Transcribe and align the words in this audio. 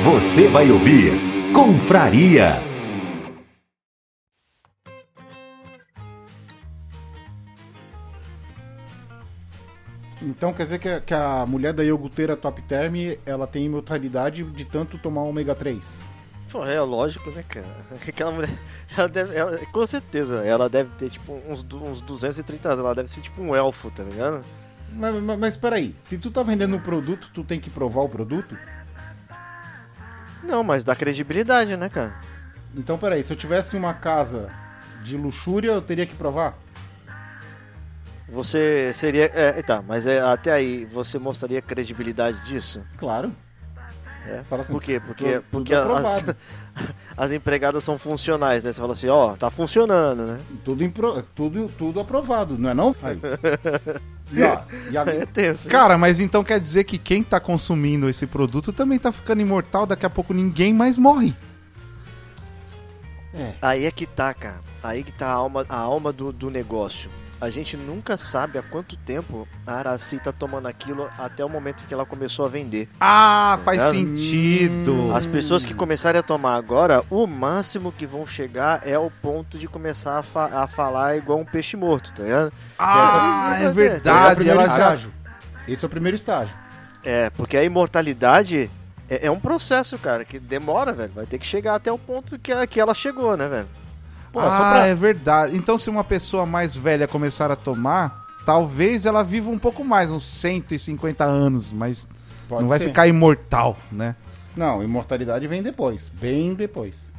Você 0.00 0.48
vai 0.48 0.70
ouvir 0.70 1.12
Confraria. 1.52 2.60
Então 10.20 10.52
quer 10.52 10.64
dizer 10.64 10.78
que 10.78 10.88
a, 10.88 11.00
que 11.00 11.12
a 11.14 11.44
mulher 11.46 11.72
da 11.72 11.82
iogurteira 11.84 12.36
Top 12.36 12.60
Term, 12.62 12.94
ela 13.26 13.46
tem 13.46 13.64
imortalidade 13.66 14.44
de 14.44 14.64
tanto 14.64 14.96
tomar 14.98 15.22
ômega 15.22 15.54
3. 15.54 16.00
Pô, 16.50 16.64
é 16.64 16.80
lógico, 16.80 17.30
né, 17.30 17.42
cara? 17.48 17.66
Aquela 18.06 18.30
mulher, 18.30 18.50
ela 18.96 19.08
deve, 19.08 19.34
ela- 19.34 19.58
com 19.72 19.86
certeza, 19.86 20.44
ela 20.44 20.68
deve 20.68 20.94
ter, 20.94 21.10
tipo, 21.10 21.32
uns, 21.48 21.64
uns 21.72 22.00
230 22.02 22.68
anos. 22.68 22.84
Ela 22.84 22.94
deve 22.94 23.08
ser, 23.10 23.20
tipo, 23.22 23.40
um 23.42 23.56
elfo, 23.56 23.90
tá 23.90 24.02
ligado? 24.04 24.44
Mas, 24.94 25.14
mas, 25.22 25.38
mas 25.38 25.56
peraí, 25.56 25.94
se 25.98 26.18
tu 26.18 26.30
tá 26.30 26.42
vendendo 26.42 26.76
um 26.76 26.80
produto, 26.80 27.30
tu 27.32 27.42
tem 27.42 27.58
que 27.58 27.70
provar 27.70 28.02
o 28.02 28.08
produto? 28.08 28.56
Não, 30.42 30.62
mas 30.62 30.84
dá 30.84 30.94
credibilidade, 30.94 31.76
né, 31.76 31.88
cara? 31.88 32.14
Então 32.76 32.98
peraí, 32.98 33.22
se 33.22 33.32
eu 33.32 33.36
tivesse 33.36 33.76
uma 33.76 33.94
casa 33.94 34.50
de 35.02 35.16
luxúria, 35.16 35.70
eu 35.70 35.82
teria 35.82 36.06
que 36.06 36.14
provar? 36.14 36.58
Você 38.28 38.92
seria. 38.94 39.24
É, 39.34 39.62
tá, 39.62 39.82
mas 39.86 40.06
é, 40.06 40.20
até 40.20 40.50
aí, 40.50 40.86
você 40.86 41.18
mostraria 41.18 41.60
credibilidade 41.60 42.42
disso? 42.46 42.82
Claro. 42.96 43.30
É. 44.28 44.42
Fala 44.48 44.62
assim, 44.62 44.72
Por 44.72 44.82
quê? 44.82 45.00
Porque, 45.04 45.24
tudo- 45.24 45.44
porque 45.50 45.74
tudo 45.76 45.94
as, 45.96 46.24
as 47.16 47.32
empregadas 47.32 47.82
são 47.82 47.98
funcionais, 47.98 48.62
né? 48.64 48.72
Você 48.72 48.80
fala 48.80 48.92
assim, 48.92 49.08
ó, 49.08 49.34
tá 49.36 49.50
funcionando, 49.50 50.22
né? 50.26 50.38
Tudo, 50.64 50.84
impro- 50.84 51.22
tudo, 51.34 51.70
tudo 51.76 51.98
aprovado, 52.00 52.56
não 52.58 52.70
é 52.70 52.74
não? 52.74 52.94
Aí. 53.02 53.18
E, 54.34 54.42
ó, 54.42 54.58
e 54.90 54.96
a- 54.96 55.02
É 55.02 55.26
tenso. 55.26 55.68
Cara, 55.68 55.98
mas 55.98 56.18
então 56.18 56.42
quer 56.42 56.58
dizer 56.58 56.84
que 56.84 56.96
quem 56.96 57.22
tá 57.22 57.38
consumindo 57.38 58.08
esse 58.08 58.26
produto 58.26 58.72
também 58.72 58.98
tá 58.98 59.12
ficando 59.12 59.42
imortal, 59.42 59.84
daqui 59.84 60.06
a 60.06 60.10
pouco 60.10 60.32
ninguém 60.32 60.72
mais 60.72 60.96
morre. 60.96 61.36
Aí 63.60 63.84
é 63.84 63.90
que 63.90 64.06
tá, 64.06 64.32
cara. 64.32 64.60
Aí 64.82 65.02
que 65.02 65.12
tá 65.12 65.26
a 65.26 65.32
alma, 65.32 65.66
a 65.68 65.76
alma 65.76 66.12
do, 66.12 66.32
do 66.32 66.50
negócio. 66.50 67.10
A 67.42 67.50
gente 67.50 67.76
nunca 67.76 68.16
sabe 68.16 68.56
há 68.56 68.62
quanto 68.62 68.96
tempo 68.96 69.48
a 69.66 69.72
Araci 69.74 70.20
tá 70.20 70.30
tomando 70.30 70.68
aquilo 70.68 71.10
até 71.18 71.44
o 71.44 71.48
momento 71.48 71.82
em 71.82 71.86
que 71.88 71.92
ela 71.92 72.06
começou 72.06 72.44
a 72.46 72.48
vender. 72.48 72.88
Ah, 73.00 73.58
faz 73.64 73.78
Tá 73.78 73.90
ligado? 73.90 74.16
sentido. 74.16 75.12
As 75.12 75.26
pessoas 75.26 75.64
que 75.64 75.74
começarem 75.74 76.20
a 76.20 76.22
tomar 76.22 76.54
agora, 76.54 77.02
o 77.10 77.26
máximo 77.26 77.90
que 77.90 78.06
vão 78.06 78.24
chegar 78.24 78.86
é 78.86 78.96
o 78.96 79.10
ponto 79.10 79.58
de 79.58 79.66
começar 79.66 80.18
a, 80.20 80.22
fa- 80.22 80.50
a 80.62 80.68
falar 80.68 81.16
igual 81.16 81.40
um 81.40 81.44
peixe 81.44 81.76
morto, 81.76 82.14
tá 82.14 82.22
ligado? 82.22 82.52
Ah, 82.78 83.54
Essa- 83.56 83.56
é 83.56 83.56
Esse 83.56 83.66
é 83.66 83.70
o 83.70 83.74
verdade. 83.74 84.34
primeiro 84.36 84.62
estágio. 84.62 85.12
Esse 85.66 85.84
é 85.84 85.86
o 85.86 85.90
primeiro 85.90 86.14
estágio. 86.14 86.56
É, 87.02 87.28
porque 87.30 87.56
a 87.56 87.64
imortalidade 87.64 88.70
é, 89.10 89.26
é 89.26 89.30
um 89.32 89.40
processo, 89.40 89.98
cara, 89.98 90.24
que 90.24 90.38
demora, 90.38 90.92
velho. 90.92 91.10
Vai 91.12 91.26
ter 91.26 91.38
que 91.38 91.46
chegar 91.46 91.74
até 91.74 91.90
o 91.90 91.98
ponto 91.98 92.38
que, 92.38 92.66
que 92.68 92.80
ela 92.80 92.94
chegou, 92.94 93.36
né, 93.36 93.48
velho? 93.48 93.68
Pô, 94.32 94.40
ah, 94.40 94.50
só 94.50 94.56
pra- 94.58 94.86
é 94.86 94.94
verdade. 94.94 95.56
Então, 95.56 95.76
se 95.78 95.90
uma 95.90 96.02
pessoa 96.02 96.46
mais 96.46 96.74
velha 96.74 97.06
começar 97.06 97.50
a 97.50 97.56
tomar, 97.56 98.26
talvez 98.46 99.04
ela 99.04 99.22
viva 99.22 99.50
um 99.50 99.58
pouco 99.58 99.84
mais, 99.84 100.10
uns 100.10 100.26
150 100.26 101.22
anos, 101.24 101.70
mas 101.70 102.08
Pode 102.48 102.62
não 102.62 102.68
vai 102.68 102.78
ser. 102.78 102.86
ficar 102.86 103.06
imortal, 103.06 103.76
né? 103.90 104.16
Não, 104.56 104.82
imortalidade 104.82 105.46
vem 105.46 105.62
depois. 105.62 106.08
Bem 106.08 106.54
depois. 106.54 107.12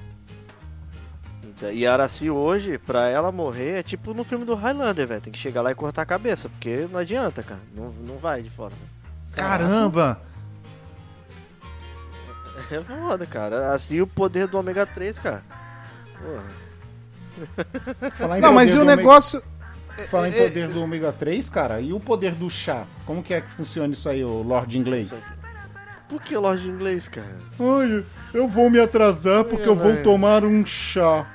Então, 1.44 1.72
E 1.72 1.86
a 1.86 1.94
Araci 1.94 2.30
hoje, 2.31 2.78
pra 2.80 3.08
ela 3.09 3.31
morrer, 3.31 3.80
é 3.80 3.83
tipo 3.83 4.14
no 4.14 4.23
filme 4.23 4.44
do 4.44 4.55
Highlander, 4.55 5.08
velho. 5.08 5.22
Tem 5.22 5.31
que 5.33 5.39
chegar 5.39 5.61
lá 5.61 5.72
e 5.72 5.75
cortar 5.75 6.02
a 6.02 6.05
cabeça, 6.05 6.50
porque 6.50 6.88
não 6.92 7.00
adianta, 7.00 7.42
cara. 7.44 7.61
Não, 7.75 7.92
não 8.08 8.17
vai 8.17 8.42
de 8.42 8.50
fora. 8.50 8.73
né? 8.73 8.88
Caramba! 9.36 10.20
É 12.72 12.80
foda, 12.81 13.25
cara. 13.25 13.73
Assim 13.73 14.02
o 14.02 14.08
poder 14.08 14.48
do 14.48 14.58
ômega 14.58 14.86
3, 14.86 15.17
cara. 15.20 15.43
Porra. 16.20 16.43
Falar 18.14 18.38
em 18.38 18.42
Não, 18.42 18.54
mas 18.54 18.73
e 18.73 18.77
o 18.77 18.86
negócio. 18.86 19.42
Falar 20.10 20.30
em 20.30 20.33
é- 20.33 20.48
poder 20.48 20.67
do 20.70 20.82
ômega 20.82 21.11
3, 21.11 21.49
cara, 21.49 21.80
e 21.80 21.94
o 21.94 21.99
poder 21.99 22.33
do 22.33 22.49
chá? 22.49 22.86
Como 23.05 23.21
que 23.21 23.33
é 23.33 23.42
que 23.42 23.49
funciona 23.52 23.94
isso 23.94 24.10
aí, 24.10 24.23
o 24.23 24.42
Lorde 24.42 24.77
Inglês? 24.77 25.32
Por 26.14 26.21
que 26.21 26.38
loja 26.38 26.61
de 26.61 26.70
inglês, 26.70 27.08
cara? 27.08 27.39
Olha, 27.58 28.05
eu 28.33 28.48
vou 28.48 28.70
me 28.70 28.80
atrasar 28.80 29.44
porque 29.45 29.67
eu 29.67 29.76
vou 29.76 29.98
tomar 30.04 30.45
um 30.45 30.64
chá. 30.66 31.26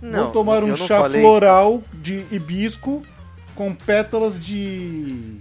vou 0.00 0.30
tomar 0.30 0.62
um 0.62 0.68
não 0.68 0.76
chá 0.76 1.00
falei- 1.00 1.20
floral 1.20 1.82
de 1.92 2.24
hibisco 2.30 3.02
com 3.56 3.74
pétalas 3.74 4.38
de. 4.38 5.40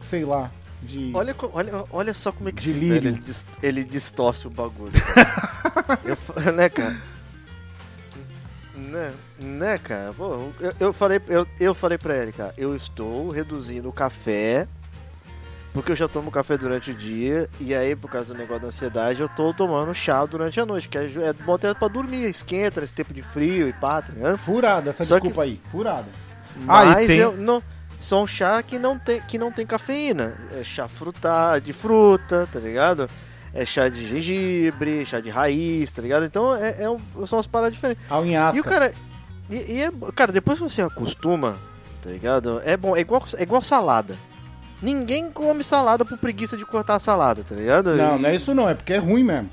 sei 0.00 0.24
lá. 0.24 0.50
De. 0.82 1.10
Olha, 1.14 1.34
olha, 1.52 1.84
olha 1.90 2.14
só 2.14 2.32
como 2.32 2.48
é 2.48 2.52
que 2.52 2.70
lírio. 2.72 3.12
velho, 3.12 3.24
ele, 3.62 3.80
ele 3.80 3.84
distorce 3.84 4.46
o 4.46 4.50
bagulho. 4.50 4.92
cara. 4.92 6.00
eu, 6.46 6.52
né, 6.52 6.68
cara? 6.68 6.96
Né, 8.74 9.12
né, 9.40 9.78
cara? 9.78 10.12
Pô, 10.12 10.48
eu, 10.60 10.72
eu 10.80 10.92
falei, 10.92 11.20
eu, 11.28 11.46
eu 11.58 11.74
falei 11.74 11.98
pra 11.98 12.16
ele, 12.16 12.32
cara, 12.32 12.54
eu 12.56 12.74
estou 12.74 13.28
reduzindo 13.28 13.88
o 13.88 13.92
café, 13.92 14.66
porque 15.72 15.90
eu 15.92 15.96
já 15.96 16.06
tomo 16.06 16.30
café 16.30 16.56
durante 16.56 16.92
o 16.92 16.94
dia, 16.94 17.48
e 17.60 17.74
aí, 17.74 17.96
por 17.96 18.10
causa 18.10 18.32
do 18.32 18.38
negócio 18.38 18.62
da 18.62 18.68
ansiedade, 18.68 19.20
eu 19.20 19.28
tô 19.28 19.52
tomando 19.52 19.92
chá 19.94 20.24
durante 20.24 20.60
a 20.60 20.64
noite, 20.66 20.88
que 20.88 20.96
é, 20.96 21.04
é 21.04 21.32
bom 21.32 21.54
até 21.54 21.72
pra 21.74 21.88
dormir, 21.88 22.28
esquenta 22.30 22.80
nesse 22.80 22.94
tempo 22.94 23.12
de 23.12 23.22
frio 23.22 23.68
e 23.68 23.72
pá, 23.72 24.00
tá 24.02 24.12
ligado? 24.12 24.36
Furada, 24.38 24.90
essa 24.90 25.04
Só 25.04 25.14
desculpa 25.16 25.42
aí. 25.42 25.60
Furada. 25.70 26.06
Ah, 26.68 26.84
e 26.84 26.86
Mas 26.94 27.06
tem- 27.08 27.18
eu 27.18 27.36
não. 27.36 27.62
São 27.98 28.26
chá 28.26 28.62
que 28.62 28.78
não 28.78 28.98
tem, 28.98 29.20
que 29.22 29.38
não 29.38 29.50
tem 29.50 29.64
cafeína. 29.66 30.34
É 30.60 30.62
chá 30.62 30.86
fruta, 30.86 31.58
de 31.58 31.72
fruta, 31.72 32.46
tá 32.52 32.60
ligado? 32.60 33.08
É 33.52 33.64
chá 33.64 33.88
de 33.88 34.06
gengibre, 34.06 35.06
chá 35.06 35.20
de 35.20 35.30
raiz, 35.30 35.90
tá 35.90 36.02
ligado? 36.02 36.24
Então 36.26 36.54
é, 36.54 36.82
é 36.82 36.90
um- 36.90 37.00
são 37.26 37.38
as 37.38 37.46
paradas 37.46 37.72
diferentes. 37.72 38.04
A 38.10 38.18
unhasca. 38.18 38.58
E 38.58 38.60
o 38.60 38.64
cara. 38.64 38.92
E, 39.50 39.54
e 39.74 39.82
é, 39.82 39.90
cara, 40.14 40.32
depois 40.32 40.58
que 40.58 40.64
você 40.64 40.82
acostuma, 40.82 41.56
tá 42.02 42.10
ligado? 42.10 42.60
É 42.64 42.76
bom, 42.76 42.96
é 42.96 43.00
igual, 43.00 43.22
é 43.36 43.42
igual 43.42 43.62
salada. 43.62 44.16
Ninguém 44.82 45.30
come 45.30 45.62
salada 45.64 46.04
por 46.04 46.18
preguiça 46.18 46.56
de 46.56 46.64
cortar 46.66 46.96
a 46.96 46.98
salada, 47.00 47.42
tá 47.42 47.54
ligado? 47.54 47.94
Não, 47.94 48.16
E- 48.16 48.22
não 48.22 48.28
é 48.28 48.34
isso 48.34 48.54
não, 48.54 48.68
é 48.68 48.74
porque 48.74 48.92
é 48.94 48.98
ruim 48.98 49.22
mesmo. 49.22 49.48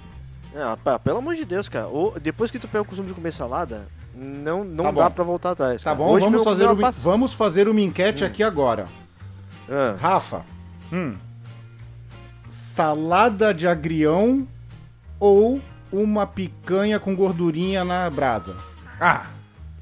ah, 0.56 0.78
pá, 0.84 0.98
pelo 1.00 1.20
amor 1.20 1.36
de 1.36 1.46
Deus, 1.46 1.70
cara. 1.70 1.88
Ou, 1.88 2.20
depois 2.20 2.52
que 2.52 2.60
tu 2.60 2.68
pega 2.68 2.82
o 2.82 2.86
costume 2.86 3.08
de 3.10 3.14
comer 3.14 3.32
salada, 3.32 3.88
não, 4.16 4.64
não 4.64 4.86
Tá 4.86 4.92
dá 4.92 5.10
pra 5.10 5.24
voltar 5.24 5.52
atrás. 5.52 5.82
Tá 5.84 5.92
cara. 5.92 5.96
bom, 5.96 6.12
Hoje 6.14 6.26
vamos 6.26 6.44
fazer, 6.44 6.66
uma, 6.70 6.92
vamos 6.92 7.34
fazer 7.34 7.68
uma 7.70 7.80
enquete 7.82 8.26
aqui 8.26 8.44
agora. 8.44 8.88
Ah. 9.70 9.96
Rafa, 10.00 10.44
Hum. 10.92 11.16
salada 12.50 13.54
de 13.54 13.68
agrião 13.68 14.48
ou 15.20 15.62
uma 15.92 16.26
picanha 16.26 17.00
com 17.00 17.16
gordurinha 17.16 17.84
na 17.86 18.10
brasa? 18.10 18.56
Ah, 19.00 19.28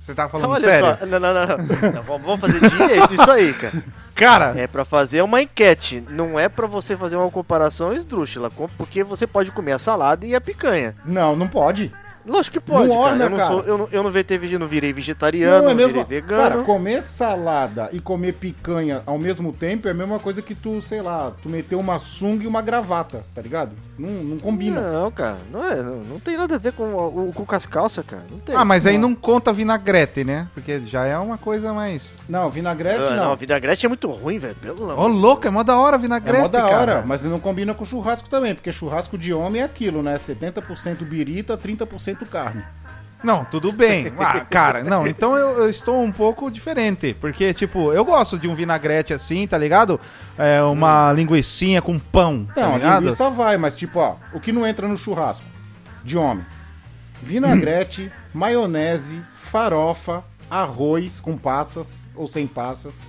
você 0.10 0.16
tá 0.16 0.28
falando 0.28 0.50
Olha 0.52 0.60
sério? 0.62 0.98
só, 1.00 1.06
não, 1.06 1.20
não, 1.20 1.34
não. 1.34 1.92
Não, 1.94 2.04
vamos- 2.04 2.40
fazer 2.40 2.60
direito 2.68 3.14
isso 3.14 3.32
aí, 3.32 3.54
cara. 3.54 3.84
Cara, 4.16 4.54
É 4.58 4.68
pra 4.68 4.84
fazer 4.84 5.22
uma 5.22 5.42
enquete, 5.42 6.04
não 6.10 6.38
é 6.38 6.50
pra 6.50 6.68
você 6.68 6.98
fazer 6.98 7.16
uma 7.16 7.30
comparação 7.32 7.94
esdrúxula, 7.94 8.52
porque 8.78 9.04
você 9.04 9.26
pode 9.26 9.52
comer 9.52 9.74
a 9.74 9.80
salada 9.80 10.26
e 10.26 10.36
a 10.36 10.42
picanha. 10.42 10.96
Não, 11.06 11.36
não 11.36 11.48
pode. 11.48 11.94
Lógico 12.26 12.60
que 12.60 12.60
pode, 12.60 12.88
Não 12.90 12.96
cara. 12.98 13.10
orna, 13.12 13.24
eu, 13.24 13.30
não 13.30 13.38
cara. 13.38 13.50
Sou, 13.50 13.62
eu, 13.64 13.78
não, 13.78 13.88
eu 13.92 14.04
não 14.04 14.12
não 14.60 14.68
virei 14.68 14.92
vegetariano, 14.92 15.64
não, 15.64 15.72
é 15.72 15.74
mesmo. 15.74 15.94
virei 16.04 16.22
vegano. 16.22 16.50
Cara, 16.50 16.64
comer 16.64 17.02
salada 17.02 17.90
e 17.94 18.00
comer 18.00 18.34
picanha 18.34 19.02
ao 19.06 19.18
mesmo 19.18 19.54
tempo 19.54 19.88
é 19.88 19.92
a 19.92 19.94
mesma 19.94 20.20
coisa 20.20 20.42
que 20.42 20.54
tu, 20.54 20.82
sei 20.82 21.02
lá, 21.02 21.32
tu 21.42 21.48
meter 21.50 21.76
uma 21.76 21.98
sunga 21.98 22.44
e 22.44 22.48
uma 22.48 22.62
gravata, 22.62 23.24
tá 23.34 23.42
ligado? 23.42 23.72
Não, 24.00 24.24
não 24.24 24.38
combina. 24.38 24.80
Não, 24.80 25.12
cara, 25.12 25.38
não, 25.52 25.64
é, 25.66 25.76
não, 25.82 25.98
não 25.98 26.20
tem 26.20 26.38
nada 26.38 26.56
a 26.56 26.58
ver 26.58 26.72
com, 26.74 26.84
o, 26.96 27.34
com 27.34 27.56
as 27.56 27.66
calças, 27.66 28.06
cara. 28.06 28.24
Não 28.32 28.40
tem. 28.40 28.56
ah, 28.56 28.64
mas 28.64 28.86
aí 28.86 28.98
Não. 28.98 29.14
conta 29.14 29.52
vinagrete, 29.52 30.24
né? 30.24 30.48
Porque 30.54 30.80
já 30.86 31.06
é 31.06 31.18
uma 31.18 31.38
coisa 31.38 31.74
mais. 31.74 32.18
Não, 32.30 32.50
vinagrete 32.50 32.96
Ah, 33.12 33.16
não. 33.16 33.30
não, 33.30 33.36
vinagrete 33.36 33.86
é 33.86 33.90
muito 33.90 34.10
ruim, 34.10 34.40
velho. 34.40 34.56
Pelo 34.56 34.98
Ô, 34.98 35.08
louco, 35.08 35.46
é 35.48 35.50
mó 35.50 35.64
da 35.64 35.78
hora 35.78 35.98
É 35.98 36.00
vinagrete, 36.00 36.42
mó 36.44 36.48
da 36.48 36.62
cara. 36.62 36.76
hora, 36.78 37.04
mas 37.06 37.24
não 37.26 37.40
combina 37.40 37.74
com 37.74 37.84
churrasco 37.84 38.30
também, 38.30 38.56
porque 38.56 38.72
churrasco 38.72 39.18
de 39.18 39.34
homem 39.34 39.62
é 39.62 39.66
aquilo, 39.66 40.02
né? 40.02 40.16
70% 40.16 41.04
birita, 41.04 41.58
30% 41.58 42.26
carne. 42.30 42.64
Não, 43.24 43.44
tudo 43.44 43.72
bem. 43.72 44.14
Ah, 44.20 44.40
cara, 44.42 44.84
não, 44.84 45.06
então 45.06 45.36
eu, 45.36 45.60
eu 45.64 45.70
estou 45.70 46.02
um 46.02 46.12
pouco 46.12 46.50
diferente. 46.50 47.14
Porque, 47.20 47.54
tipo, 47.54 47.92
eu 47.94 48.06
gosto 48.06 48.38
de 48.40 48.48
um 48.48 48.56
vinagrete 48.56 49.14
assim, 49.14 49.46
tá 49.48 49.58
ligado? 49.58 50.00
É, 50.38 50.62
uma 50.64 51.12
linguiçinha 51.14 51.82
com 51.82 52.00
pão, 52.00 52.46
tá 52.56 52.62
Não, 52.62 52.74
a 52.74 52.78
ligado? 52.78 53.02
linguiça 53.04 53.30
vai, 53.30 53.58
mas 53.58 53.76
tipo, 53.76 54.00
ó, 54.00 54.16
o 54.34 54.40
que 54.40 54.52
não 54.52 54.66
entra 54.66 54.88
no 54.88 54.96
churrasco 54.98 55.46
de 56.04 56.18
homem? 56.18 56.46
Vinagrete, 57.22 58.12
maionese, 58.34 59.22
farofa, 59.36 60.24
arroz 60.50 61.20
com 61.20 61.38
passas 61.38 62.10
ou 62.16 62.28
sem 62.28 62.48
passas. 62.48 63.06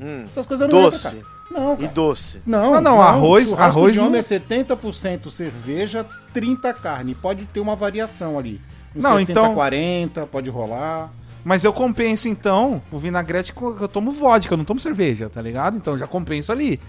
Hum, 0.00 0.24
Essas 0.28 0.44
coisas 0.44 0.68
não 0.68 0.82
doce. 0.82 1.08
entram, 1.08 1.22
cara. 1.22 1.36
Não, 1.50 1.72
E 1.74 1.76
cara. 1.78 1.92
doce. 1.92 2.42
Não, 2.44 2.74
Ah, 2.74 2.80
não, 2.82 3.00
arroz- 3.00 3.48
churrasco 3.48 3.78
arroz 3.78 3.92
de 3.94 4.00
não- 4.00 4.08
homem 4.08 4.18
é 4.18 4.22
70% 4.22 5.30
cerveja, 5.30 6.04
30 6.34 6.74
carne. 6.74 7.14
Pode 7.14 7.46
ter 7.46 7.60
uma 7.60 7.74
variação 7.74 8.38
ali. 8.38 8.60
Um 8.96 9.02
Não, 9.02 9.18
60, 9.18 9.32
então- 9.32 9.54
40, 9.54 10.26
pode 10.26 10.48
rolar. 10.50 11.12
Mas 11.44 11.62
eu 11.62 11.72
compenso, 11.72 12.28
então, 12.28 12.82
o 12.90 12.98
vinagrete 12.98 13.52
com 13.52 13.76
eu 13.80 13.86
tomo 13.86 14.10
vodka, 14.10 14.52
eu 14.54 14.58
não 14.58 14.64
tomo 14.64 14.80
cerveja, 14.80 15.28
tá 15.28 15.40
ligado? 15.40 15.76
Então 15.76 15.94
eu 15.94 15.98
já 15.98 16.06
compenso 16.06 16.50
ali. 16.50 16.80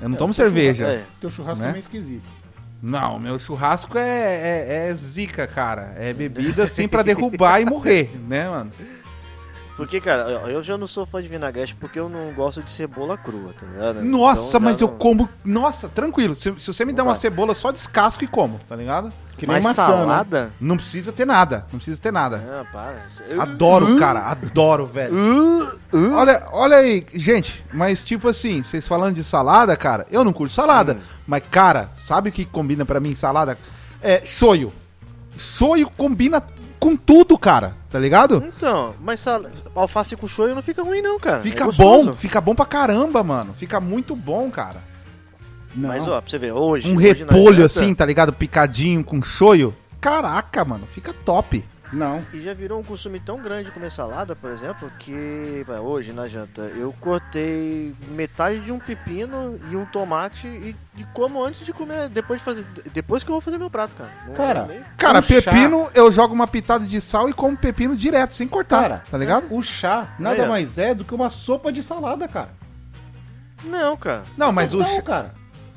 Eu 0.00 0.08
não 0.08 0.16
tomo 0.16 0.34
cerveja. 0.34 0.86
É. 0.86 1.04
Teu 1.20 1.30
churrasco 1.30 1.62
Né? 1.62 1.68
é 1.70 1.72
meio 1.72 1.80
esquisito. 1.80 2.24
Não, 2.82 3.18
meu 3.18 3.38
churrasco 3.38 3.96
é, 3.96 4.02
é, 4.02 4.88
é 4.90 4.94
zica, 4.96 5.46
cara. 5.46 5.94
É 5.96 6.12
bebida 6.12 6.64
assim 6.64 6.88
pra 6.88 7.02
derrubar 7.04 7.60
e 7.60 7.64
morrer, 7.64 8.10
né, 8.28 8.48
mano? 8.50 8.70
Porque, 9.82 10.00
cara, 10.00 10.22
eu 10.30 10.48
eu 10.48 10.62
já 10.62 10.78
não 10.78 10.86
sou 10.86 11.04
fã 11.04 11.20
de 11.20 11.26
vinagrete 11.28 11.74
porque 11.74 11.98
eu 11.98 12.08
não 12.08 12.32
gosto 12.34 12.62
de 12.62 12.70
cebola 12.70 13.18
crua, 13.18 13.52
tá 13.58 13.66
ligado? 13.66 14.00
Nossa, 14.04 14.50
Então, 14.50 14.60
mas 14.60 14.80
eu 14.80 14.86
não- 14.86 14.96
como. 14.96 15.28
Nossa, 15.44 15.88
tranquilo. 15.88 16.36
Se, 16.36 16.54
se 16.56 16.72
você 16.72 16.84
me 16.84 16.92
der 16.92 17.02
uma 17.02 17.16
cebola, 17.16 17.52
só 17.52 17.72
descasco 17.72 18.22
e 18.22 18.28
como, 18.28 18.60
tá 18.68 18.76
ligado? 18.76 19.12
Que 19.36 19.44
nem 19.44 19.60
maçã, 19.60 19.82
né? 19.82 19.88
salada? 19.88 20.52
Não 20.60 20.76
precisa 20.76 21.10
ter 21.10 21.24
nada. 21.24 21.66
Não 21.72 21.78
precisa 21.78 22.00
ter 22.00 22.12
nada. 22.12 22.36
Ah, 22.48 22.64
para. 22.72 23.06
Eu- 23.28 23.42
Adoro, 23.42 23.96
cara. 23.98 24.20
Adoro, 24.20 24.86
velho. 24.86 25.12
Olha, 26.14 26.46
olha 26.52 26.76
aí, 26.76 27.04
gente, 27.14 27.64
mas 27.74 28.04
tipo 28.04 28.28
assim, 28.28 28.62
vocês 28.62 28.86
falando 28.86 29.16
de 29.16 29.24
salada, 29.24 29.76
cara, 29.76 30.06
eu 30.12 30.22
não 30.22 30.32
curto 30.32 30.52
salada. 30.54 30.96
Mas, 31.26 31.42
cara, 31.50 31.90
sabe 31.96 32.28
o 32.28 32.32
que 32.32 32.44
combina 32.44 32.84
pra 32.84 33.00
mim 33.00 33.16
salada? 33.16 33.58
É 34.00 34.24
shoyu. 34.24 34.72
Shoyu 35.36 35.90
combina 35.96 36.40
com 36.82 36.96
tudo, 36.96 37.38
cara, 37.38 37.76
tá 37.88 37.96
ligado? 37.96 38.42
Então, 38.44 38.92
mas 39.00 39.20
sal... 39.20 39.44
alface 39.72 40.16
com 40.16 40.26
shoyu 40.26 40.52
não 40.52 40.62
fica 40.62 40.82
ruim 40.82 41.00
não, 41.00 41.16
cara. 41.16 41.38
Fica 41.38 41.62
É 41.66 41.72
bom, 41.72 42.12
fica 42.12 42.40
bom 42.40 42.56
pra 42.56 42.66
caramba, 42.66 43.22
mano. 43.22 43.54
Fica 43.54 43.78
muito 43.78 44.16
bom, 44.16 44.50
cara. 44.50 44.82
Não. 45.76 45.90
Mas 45.90 46.08
ó, 46.08 46.20
pra 46.20 46.28
você 46.28 46.38
ver, 46.38 46.50
hoje... 46.50 46.90
Um 46.90 46.96
hoje 46.96 47.06
repolho 47.12 47.64
assim, 47.64 47.94
tá 47.94 48.04
ligado? 48.04 48.32
Picadinho 48.32 49.04
com 49.04 49.22
shoyu. 49.22 49.72
Caraca, 50.00 50.64
mano, 50.64 50.84
fica 50.84 51.14
top. 51.24 51.64
Não. 51.92 52.24
E 52.32 52.40
já 52.40 52.54
virou 52.54 52.80
um 52.80 52.82
costume 52.82 53.20
tão 53.20 53.38
grande 53.42 53.66
de 53.66 53.70
comer 53.72 53.90
salada, 53.90 54.34
por 54.34 54.50
exemplo, 54.50 54.90
que 54.98 55.14
hoje 55.82 56.12
na 56.12 56.26
janta 56.26 56.62
eu 56.74 56.94
cortei 56.98 57.94
metade 58.12 58.60
de 58.60 58.72
um 58.72 58.78
pepino 58.78 59.60
e 59.70 59.76
um 59.76 59.84
tomate 59.84 60.46
e, 60.46 60.74
e 60.96 61.04
como 61.12 61.44
antes 61.44 61.66
de 61.66 61.72
comer, 61.72 62.08
depois 62.08 62.40
de 62.40 62.44
fazer, 62.46 62.64
depois 62.94 63.22
que 63.22 63.28
eu 63.30 63.34
vou 63.34 63.40
fazer 63.42 63.58
meu 63.58 63.68
prato, 63.68 63.94
cara. 63.94 64.10
Não- 64.26 64.34
Cara, 64.34 64.64
nem- 64.66 64.80
Cara, 64.96 65.18
Um 65.18 65.22
chá. 65.22 65.28
pepino, 65.34 65.88
eu 65.94 66.10
jogo 66.10 66.32
uma 66.34 66.46
pitada 66.46 66.86
de 66.86 67.00
sal 67.00 67.28
e 67.28 67.32
como 67.34 67.56
pepino 67.56 67.94
direto, 67.94 68.34
sem 68.34 68.48
cortar, 68.48 68.82
Cara, 68.82 69.04
tá 69.10 69.18
ligado? 69.18 69.46
O 69.54 69.62
chá 69.62 70.14
nada 70.18 70.46
mais 70.46 70.78
é 70.78 70.94
do 70.94 71.04
que 71.04 71.14
uma 71.14 71.28
sopa 71.28 71.70
de 71.70 71.82
salada, 71.82 72.26
cara. 72.26 72.50
Não, 73.64 73.96
cara. 73.96 74.22
Não, 74.36 74.50
mas 74.50 74.72
o... 74.74 74.78
não, 74.78 74.86
chá- 74.86 75.02
cara. 75.02 75.34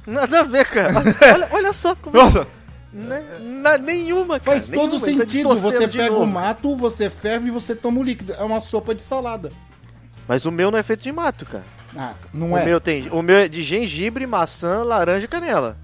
Nada 0.07 0.39
a 0.41 0.43
ver, 0.43 0.65
cara. 0.69 0.93
Olha, 1.33 1.47
olha 1.51 1.73
só 1.73 1.95
como. 1.95 2.15
Nossa, 2.15 2.47
Na, 2.97 3.19
na- 3.41 3.77
nenhuma, 3.77 4.39
cara. 4.39 4.51
Faz 4.59 4.67
todo 4.67 4.75
nenhuma, 4.75 4.91
tá 4.91 4.99
sentido. 5.05 5.25
distorcendo 5.25 5.71
Você 5.73 5.87
pega 5.89 6.11
novo. 6.11 6.23
o 6.23 6.27
mato, 6.27 6.75
você 6.77 7.09
ferve 7.09 7.49
e 7.49 7.51
você 7.51 7.75
toma 7.75 7.99
o 7.99 8.03
líquido. 8.03 8.33
É 8.33 8.43
uma 8.43 8.59
sopa 8.61 8.95
de 8.95 9.01
salada. 9.01 9.51
Mas 10.27 10.45
o 10.45 10.51
meu 10.51 10.71
não 10.71 10.79
é 10.79 10.83
feito 10.83 11.03
de 11.03 11.11
mato, 11.11 11.45
cara. 11.45 11.65
Ah, 11.97 12.13
não 12.33 12.53
o 12.53 12.57
é? 12.57 12.63
meu 12.65 12.79
tem. 12.79 13.09
O 13.11 13.21
meu 13.21 13.35
é 13.37 13.47
de 13.49 13.63
gengibre, 13.63 14.25
maçã, 14.25 14.81
laranja 14.83 15.25
e 15.25 15.27
canela. 15.27 15.77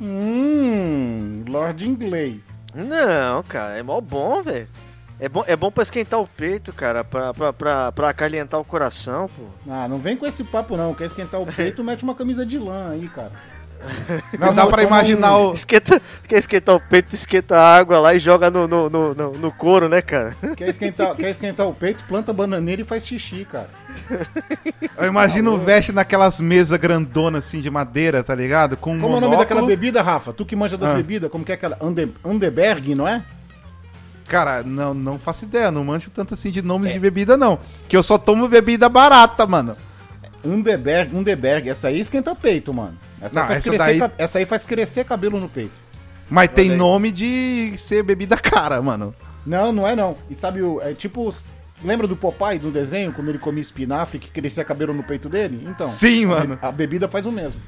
Hum, 0.00 1.44
Lord 1.48 1.86
Inglês. 1.88 2.60
Não, 2.74 3.42
cara, 3.42 3.76
é 3.76 3.82
mó 3.82 4.00
bom, 4.00 4.42
velho. 4.42 4.68
É 5.20 5.28
bom, 5.28 5.44
é 5.46 5.54
bom 5.54 5.70
pra 5.70 5.82
esquentar 5.84 6.20
o 6.20 6.26
peito, 6.26 6.72
cara, 6.72 7.04
pra, 7.04 7.32
pra, 7.32 7.52
pra, 7.52 7.92
pra 7.92 8.08
acalentar 8.08 8.58
o 8.58 8.64
coração, 8.64 9.28
pô. 9.28 9.44
Ah, 9.70 9.86
não 9.86 9.98
vem 9.98 10.16
com 10.16 10.26
esse 10.26 10.42
papo 10.42 10.76
não. 10.76 10.94
Quer 10.94 11.04
esquentar 11.04 11.40
o 11.40 11.46
peito, 11.52 11.84
mete 11.84 12.02
uma 12.02 12.14
camisa 12.14 12.44
de 12.44 12.58
lã 12.58 12.90
aí, 12.90 13.08
cara. 13.08 13.30
não 14.38 14.54
dá 14.54 14.66
pra 14.66 14.82
imaginar 14.82 15.36
um- 15.38 15.50
o... 15.50 15.54
Esquenta, 15.54 16.00
quer 16.28 16.38
esquentar 16.38 16.74
o 16.76 16.80
peito, 16.80 17.14
esquenta 17.14 17.56
a 17.58 17.76
água 17.76 17.98
lá 17.98 18.14
e 18.14 18.20
joga 18.20 18.50
no, 18.50 18.66
no, 18.68 18.88
no, 18.88 19.14
no, 19.14 19.32
no 19.32 19.52
couro, 19.52 19.88
né, 19.88 20.00
cara? 20.00 20.36
Quer 20.56 20.68
esquentar, 20.68 21.14
quer 21.16 21.30
esquentar 21.30 21.66
o 21.66 21.74
peito, 21.74 22.04
planta 22.04 22.32
bananeira 22.32 22.82
e 22.82 22.84
faz 22.84 23.06
xixi, 23.06 23.44
cara. 23.50 23.68
Eu 24.96 25.06
imagino 25.06 25.52
o 25.54 25.58
veste 25.58 25.92
naquelas 25.92 26.38
mesas 26.40 26.78
grandonas 26.78 27.44
assim 27.46 27.60
de 27.60 27.70
madeira, 27.70 28.22
tá 28.22 28.34
ligado? 28.34 28.76
Com 28.76 28.94
um 28.94 29.00
Como 29.00 29.14
é 29.14 29.18
o 29.18 29.20
nome 29.20 29.36
daquela 29.36 29.64
bebida, 29.66 30.00
Rafa? 30.02 30.32
Tu 30.32 30.44
que 30.46 30.56
manja 30.56 30.76
das 30.78 30.90
Ah. 30.90 30.94
bebidas, 30.94 31.30
como 31.30 31.44
que 31.44 31.52
é 31.52 31.54
aquela? 31.54 31.76
Ande, 31.80 32.08
Underberg, 32.24 32.94
não 32.94 33.06
é? 33.08 33.22
Cara, 34.28 34.62
não, 34.62 34.94
não 34.94 35.18
faço 35.18 35.44
ideia, 35.44 35.70
não 35.70 35.84
manjo 35.84 36.08
tanto 36.10 36.32
assim 36.34 36.50
de 36.50 36.62
nomes 36.62 36.92
de 36.92 36.98
bebida 36.98 37.36
não. 37.36 37.58
Que 37.88 37.96
eu 37.96 38.02
só 38.02 38.16
tomo 38.16 38.48
bebida 38.48 38.88
barata, 38.88 39.44
mano. 39.46 39.76
Underberg, 40.44 41.14
Underberg. 41.14 41.68
Essa 41.68 41.88
aí 41.88 42.00
esquenta 42.00 42.34
peito, 42.34 42.72
mano. 42.72 42.96
Essa, 43.22 43.34
Não, 43.34 43.42
aí 43.42 43.48
faz 43.48 43.58
essa 43.58 43.68
crescer, 43.70 43.98
daí- 43.98 44.10
essa 44.18 44.38
aí 44.38 44.46
faz 44.46 44.64
crescer 44.64 45.04
cabelo 45.04 45.38
no 45.40 45.48
peito. 45.48 45.72
Mas 46.28 46.48
tem 46.48 46.70
aí. 46.70 46.76
nome 46.76 47.12
de 47.12 47.74
ser 47.76 48.02
bebida 48.02 48.36
cara, 48.36 48.80
mano. 48.82 49.14
Não, 49.46 49.72
não 49.72 49.86
é 49.86 49.94
não. 49.94 50.16
E 50.28 50.34
sabe, 50.34 50.62
o, 50.62 50.80
é 50.82 50.92
tipo... 50.94 51.32
Lembra 51.84 52.06
do 52.06 52.16
Popeye, 52.16 52.60
do 52.60 52.70
desenho, 52.70 53.12
quando 53.12 53.28
ele 53.28 53.38
comia 53.38 53.60
espinafre 53.60 54.18
que 54.20 54.30
crescia 54.30 54.64
cabelo 54.64 54.94
no 54.94 55.02
peito 55.02 55.28
dele? 55.28 55.66
Então, 55.68 55.88
Sim, 55.88 56.26
mano. 56.26 56.56
a 56.62 56.70
bebida 56.70 57.08
faz 57.08 57.26
o 57.26 57.32
mesmo. 57.32 57.60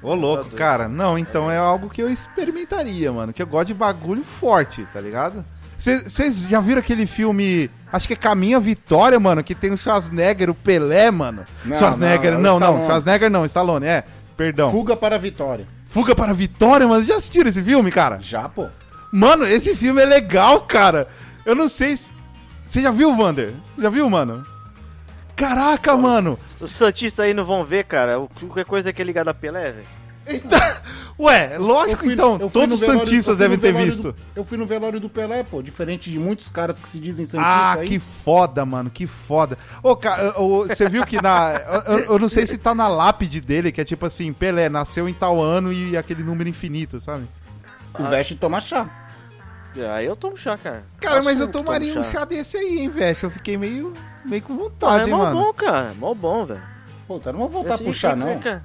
Ô, 0.00 0.14
louco, 0.14 0.50
cara. 0.50 0.88
Não, 0.88 1.18
então 1.18 1.50
é 1.50 1.56
algo 1.56 1.88
que 1.88 2.02
eu 2.02 2.08
experimentaria, 2.08 3.12
mano. 3.12 3.32
Que 3.32 3.42
eu 3.42 3.46
gosto 3.46 3.68
de 3.68 3.74
bagulho 3.74 4.24
forte, 4.24 4.86
tá 4.92 5.00
ligado? 5.00 5.44
Vocês 5.76 6.46
já 6.48 6.60
viram 6.60 6.78
aquele 6.78 7.06
filme, 7.06 7.68
acho 7.92 8.06
que 8.06 8.12
é 8.14 8.16
Caminho 8.16 8.56
à 8.56 8.60
Vitória, 8.60 9.18
mano, 9.18 9.42
que 9.42 9.52
tem 9.52 9.72
o 9.72 9.76
Schwarzenegger, 9.76 10.48
o 10.48 10.54
Pelé, 10.54 11.10
mano? 11.10 11.44
Não, 11.64 11.76
Schwarzenegger, 11.76 12.32
não, 12.32 12.38
é 12.38 12.42
não, 12.42 12.52
não, 12.52 12.58
Stallone. 12.58 12.84
Schwarzenegger 12.86 13.30
não, 13.30 13.44
Stallone, 13.46 13.86
é, 13.86 14.04
perdão. 14.36 14.70
Fuga 14.70 14.96
para 14.96 15.16
a 15.16 15.18
vitória. 15.18 15.66
Fuga 15.86 16.14
para 16.14 16.30
a 16.30 16.34
Vitória, 16.34 16.88
mano, 16.88 17.04
já 17.04 17.16
assistiram 17.16 17.50
esse 17.50 17.62
filme, 17.62 17.90
cara? 17.90 18.18
Já, 18.20 18.48
pô. 18.48 18.66
Mano, 19.12 19.44
esse 19.46 19.76
filme 19.76 20.00
é 20.00 20.06
legal, 20.06 20.62
cara. 20.62 21.06
Eu 21.44 21.54
não 21.54 21.68
sei 21.68 21.94
se... 21.96 22.10
Você 22.64 22.80
já 22.80 22.90
viu, 22.90 23.14
Vander? 23.14 23.52
Já 23.78 23.90
viu, 23.90 24.08
mano? 24.08 24.42
Caraca, 25.36 25.94
mano. 25.96 26.38
Os 26.60 26.72
Santistas 26.72 27.24
aí 27.26 27.34
não 27.34 27.44
vão 27.44 27.64
ver, 27.64 27.84
cara. 27.84 28.18
O- 28.20 28.28
Qualquer 28.28 28.64
coisa 28.64 28.92
que 28.92 29.02
é 29.02 29.04
ligada 29.04 29.30
a 29.30 29.34
Pelé, 29.34 29.72
velho. 29.72 29.86
Eita. 30.26 30.82
Ué, 31.18 31.58
lógico, 31.58 31.92
Eu 32.02 32.04
fui- 32.04 32.12
então, 32.14 32.38
todos 32.48 32.80
os 32.80 32.86
Santistas 32.86 33.36
devem 33.36 33.58
ter 33.58 33.72
visto. 33.72 34.12
do- 34.12 34.16
eu 34.34 34.42
fui 34.44 34.56
no 34.56 34.66
velório 34.66 34.98
do 34.98 35.08
Pelé, 35.08 35.42
pô. 35.42 35.62
Diferente 35.62 36.10
de 36.10 36.18
muitos 36.18 36.48
caras 36.48 36.80
que 36.80 36.88
se 36.88 36.98
dizem 36.98 37.26
Santistas 37.26 37.54
Ah, 37.54 37.74
aí. 37.80 37.86
que 37.86 37.98
foda, 37.98 38.64
mano, 38.64 38.90
que 38.90 39.06
foda. 39.06 39.56
Ô, 39.82 39.94
cara, 39.94 40.32
você 40.66 40.88
viu 40.88 41.04
que 41.04 41.20
na. 41.20 41.60
Eu, 41.86 41.98
eu 42.14 42.18
não 42.18 42.28
sei 42.28 42.46
se 42.46 42.56
tá 42.58 42.74
na 42.74 42.88
lápide 42.88 43.40
dele, 43.40 43.70
que 43.70 43.80
é 43.80 43.84
tipo 43.84 44.06
assim, 44.06 44.32
Pelé 44.32 44.68
nasceu 44.68 45.08
em 45.08 45.12
tal 45.14 45.40
ano 45.40 45.72
e 45.72 45.96
aquele 45.96 46.22
número 46.22 46.48
infinito, 46.48 47.00
sabe? 47.00 47.28
O 47.98 48.04
Veste 48.04 48.34
toma 48.34 48.58
chá. 48.60 48.88
Aí 49.94 50.06
eu 50.06 50.16
tomo 50.16 50.36
chá, 50.36 50.56
cara. 50.58 50.84
Cara, 51.00 51.16
Acho 51.16 51.24
mas 51.24 51.40
eu 51.40 51.48
tomaria 51.48 51.98
um 51.98 52.04
chá 52.04 52.24
desse 52.24 52.56
aí, 52.56 52.80
hein, 52.80 52.88
velho. 52.88 53.16
Eu 53.22 53.30
fiquei 53.30 53.56
meio, 53.56 53.92
meio 54.24 54.42
com 54.42 54.54
Ah, 54.54 54.56
vontade, 54.56 55.02
é 55.04 55.06
hein, 55.06 55.10
mó 55.10 55.18
mano. 55.18 55.40
bom, 55.40 55.52
cara. 55.52 55.94
Mó 55.98 56.14
bom, 56.14 56.44
velho. 56.46 56.62
Pô, 57.08 57.18
tá, 57.18 57.32
não 57.32 57.38
vou 57.40 57.48
voltar 57.48 57.74
Esse- 57.74 57.84
pro 57.84 57.92
chá, 57.92 58.14
não. 58.16 58.38
cara. 58.38 58.62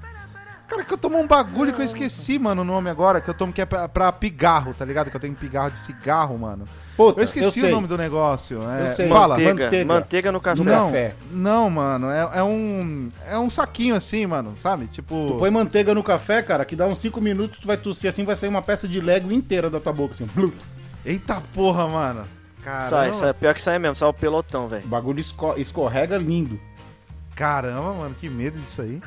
Cara, 0.68 0.84
que 0.84 0.94
eu 0.94 0.98
tomo 0.98 1.18
um 1.18 1.26
bagulho 1.26 1.74
que 1.74 1.82
eu 1.82 1.86
esqueci, 1.86 2.38
mano, 2.38 2.62
o 2.62 2.66
nome 2.66 2.90
agora, 2.90 3.22
que 3.22 3.30
eu 3.30 3.34
tomo 3.34 3.54
que 3.54 3.62
é 3.62 3.66
pra, 3.66 3.88
pra 3.88 4.12
pigarro, 4.12 4.74
tá 4.74 4.84
ligado? 4.84 5.10
Que 5.10 5.16
eu 5.16 5.20
tenho 5.22 5.34
pigarro 5.34 5.72
de 5.72 5.80
cigarro, 5.80 6.38
mano. 6.38 6.66
Puta, 6.98 7.20
Eu 7.22 7.24
esqueci 7.24 7.62
sei. 7.62 7.72
o 7.72 7.76
nome 7.76 7.88
do 7.88 7.98
negócio. 7.98 8.60
É, 8.70 8.82
Eu 8.84 8.88
sei. 8.88 9.08
Fala. 9.08 9.36
Manteiga, 9.38 9.64
manteiga. 9.64 9.86
manteiga 9.86 10.32
no 10.32 10.42
café. 10.42 10.64
Não, 10.64 10.86
café. 10.88 11.16
não, 11.32 11.70
mano, 11.70 12.10
é, 12.10 12.40
é 12.40 12.44
um 12.44 13.10
é 13.26 13.40
um 13.40 13.50
saquinho 13.50 13.96
assim, 13.96 14.26
mano, 14.26 14.56
sabe? 14.60 14.88
Tipo, 14.88 15.30
Tu 15.32 15.38
põe 15.38 15.50
manteiga 15.50 15.94
no 15.96 16.04
café, 16.04 16.42
cara, 16.42 16.66
que 16.66 16.76
dá 16.76 16.86
uns 16.86 17.00
5 17.00 17.22
minutos, 17.22 17.60
tu 17.60 17.68
vai 17.68 17.78
tossir 17.78 18.10
assim, 18.10 18.26
vai 18.26 18.36
sair 18.36 18.50
uma 18.50 18.62
peça 18.62 18.88
de 18.90 19.00
Lego 19.00 19.32
inteira 19.32 19.70
da 19.70 19.80
tua 19.80 19.94
boca, 19.94 20.14
assim. 20.14 20.28
Eita 21.06 21.42
porra, 21.54 21.88
mano. 21.88 22.22
Sai, 22.62 22.90
Caramba, 22.90 23.14
sai. 23.14 23.34
Pior 23.34 23.54
que 23.54 23.62
sai 23.62 23.80
mesmo, 23.80 23.96
sai 23.96 24.10
o 24.10 24.14
pelotão, 24.14 24.68
velho. 24.68 24.84
O 24.84 24.90
bagulho 24.90 25.22
esco- 25.22 25.54
escorrega 25.58 26.18
lindo. 26.18 26.60
caramba, 27.36 27.94
mano, 27.94 28.16
que 28.20 28.28
medo 28.30 28.60
disso 28.60 28.82
aí. 28.82 29.02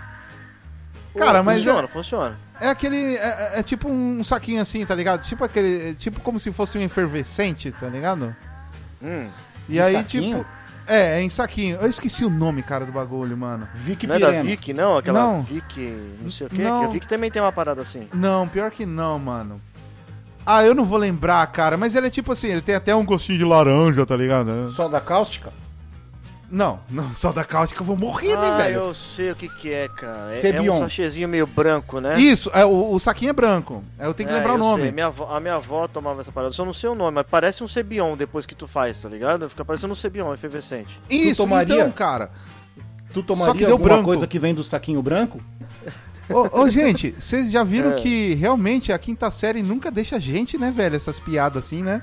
Cara, 1.16 1.42
mas 1.42 1.58
Funciona, 1.58 1.82
é, 1.82 1.86
funciona. 1.86 2.38
é 2.60 2.68
aquele 2.68 3.16
é, 3.16 3.54
é- 3.56 3.58
é 3.60 3.62
tipo 3.62 3.88
um 3.88 4.22
saquinho 4.22 4.60
assim, 4.62 4.84
tá 4.86 4.94
ligado? 4.94 5.22
Tipo 5.24 5.44
aquele, 5.44 5.90
é 5.90 5.94
tipo 5.94 6.20
como 6.20 6.38
se 6.38 6.52
fosse 6.52 6.78
um 6.78 6.82
efervescente, 6.82 7.72
tá 7.72 7.88
ligado? 7.88 8.34
Hum. 9.02 9.26
E 9.68 9.80
aí 9.80 9.94
saquinho? 9.94 10.38
tipo, 10.38 10.46
é, 10.86 11.18
é 11.18 11.22
em 11.22 11.28
saquinho. 11.28 11.78
Eu 11.80 11.88
esqueci 11.88 12.24
o 12.24 12.30
nome, 12.30 12.62
cara, 12.62 12.84
do 12.86 12.92
bagulho, 12.92 13.36
mano. 13.36 13.68
Vic 13.74 14.06
Não 14.06 14.14
é 14.14 14.18
da. 14.18 14.42
Vic, 14.42 14.72
não? 14.72 14.96
Aquela 14.96 15.20
Não. 15.20 15.42
Vic, 15.42 15.78
não 16.20 16.30
sei 16.30 16.46
o 16.46 16.50
quê. 16.50 16.62
Não. 16.62 16.84
A 16.84 16.88
Vic 16.88 17.06
também 17.06 17.30
tem 17.30 17.40
uma 17.40 17.52
parada 17.52 17.82
assim. 17.82 18.08
Não, 18.12 18.46
pior 18.48 18.70
que 18.70 18.84
não, 18.86 19.18
mano. 19.18 19.60
Ah, 20.44 20.64
eu 20.64 20.74
não 20.74 20.84
vou 20.84 20.98
lembrar, 20.98 21.46
cara, 21.48 21.76
mas 21.76 21.94
ele 21.94 22.06
é 22.06 22.10
tipo 22.10 22.32
assim, 22.32 22.48
ele 22.48 22.62
tem 22.62 22.74
até 22.74 22.94
um 22.94 23.04
gostinho 23.04 23.38
de 23.38 23.44
laranja, 23.44 24.04
tá 24.06 24.16
ligado? 24.16 24.66
Soda 24.68 25.00
cáustica? 25.00 25.52
Não, 26.50 26.80
não, 26.90 27.14
só 27.14 27.30
da 27.32 27.44
cáustica 27.44 27.80
eu 27.80 27.86
vou 27.86 27.96
morrer, 27.96 28.34
né, 28.36 28.48
ah, 28.50 28.56
velho? 28.56 28.74
eu 28.80 28.92
sei 28.94 29.30
o 29.30 29.36
que 29.36 29.48
que 29.48 29.72
é, 29.72 29.88
cara. 29.88 30.26
É, 30.32 30.36
é 30.36 30.40
Cebion. 30.40 30.74
um 30.74 30.78
sachêzinho 30.80 31.28
meio 31.28 31.46
branco, 31.46 32.00
né? 32.00 32.18
Isso, 32.18 32.50
é, 32.52 32.64
o, 32.64 32.90
o 32.92 32.98
saquinho 32.98 33.30
é 33.30 33.32
branco. 33.32 33.84
Eu 33.98 34.12
tenho 34.12 34.28
que 34.28 34.34
É, 34.34 34.38
lembrar 34.38 34.54
o 34.54 34.58
nome. 34.58 34.82
sei. 34.82 34.90
Minha 34.92 35.06
avó- 35.06 35.32
a 35.32 35.38
minha 35.38 35.54
avó 35.54 35.86
tomava 35.86 36.20
essa 36.20 36.32
parada. 36.32 36.48
Eu 36.48 36.52
só 36.54 36.64
não 36.64 36.72
sei 36.72 36.90
o 36.90 36.94
nome, 36.96 37.14
mas 37.14 37.26
parece 37.30 37.62
um 37.62 37.68
Cebion 37.68 38.16
depois 38.16 38.46
que 38.46 38.54
tu 38.56 38.66
faz, 38.66 39.00
tá 39.00 39.08
ligado? 39.08 39.48
Fica 39.48 39.64
parecendo 39.64 39.92
um 39.92 39.96
Cebion 39.96 40.34
efervescente. 40.34 40.98
Isso, 41.08 41.42
tomaria? 41.42 41.72
então, 41.76 41.90
cara. 41.92 42.32
Tu 43.12 43.14
Só 43.14 43.20
que 43.20 43.26
tomaria 43.26 43.66
deu 43.66 43.72
alguma 43.72 43.88
branco. 43.90 44.04
coisa 44.04 44.26
que 44.26 44.38
vem 44.38 44.52
do 44.52 44.64
saquinho 44.64 45.00
branco? 45.02 45.40
Ô, 46.28 46.62
ô, 46.62 46.68
gente, 46.70 47.14
vocês 47.18 47.50
já 47.50 47.62
viram 47.64 47.90
É. 47.94 47.94
que 47.94 48.34
realmente 48.34 48.92
a 48.92 48.98
quinta 48.98 49.30
série 49.30 49.62
nunca 49.62 49.90
deixa 49.90 50.16
a 50.16 50.20
gente, 50.20 50.56
né, 50.58 50.70
velho? 50.70 50.94
Essas 50.96 51.18
piadas 51.20 51.64
assim, 51.64 51.82
né? 51.82 52.02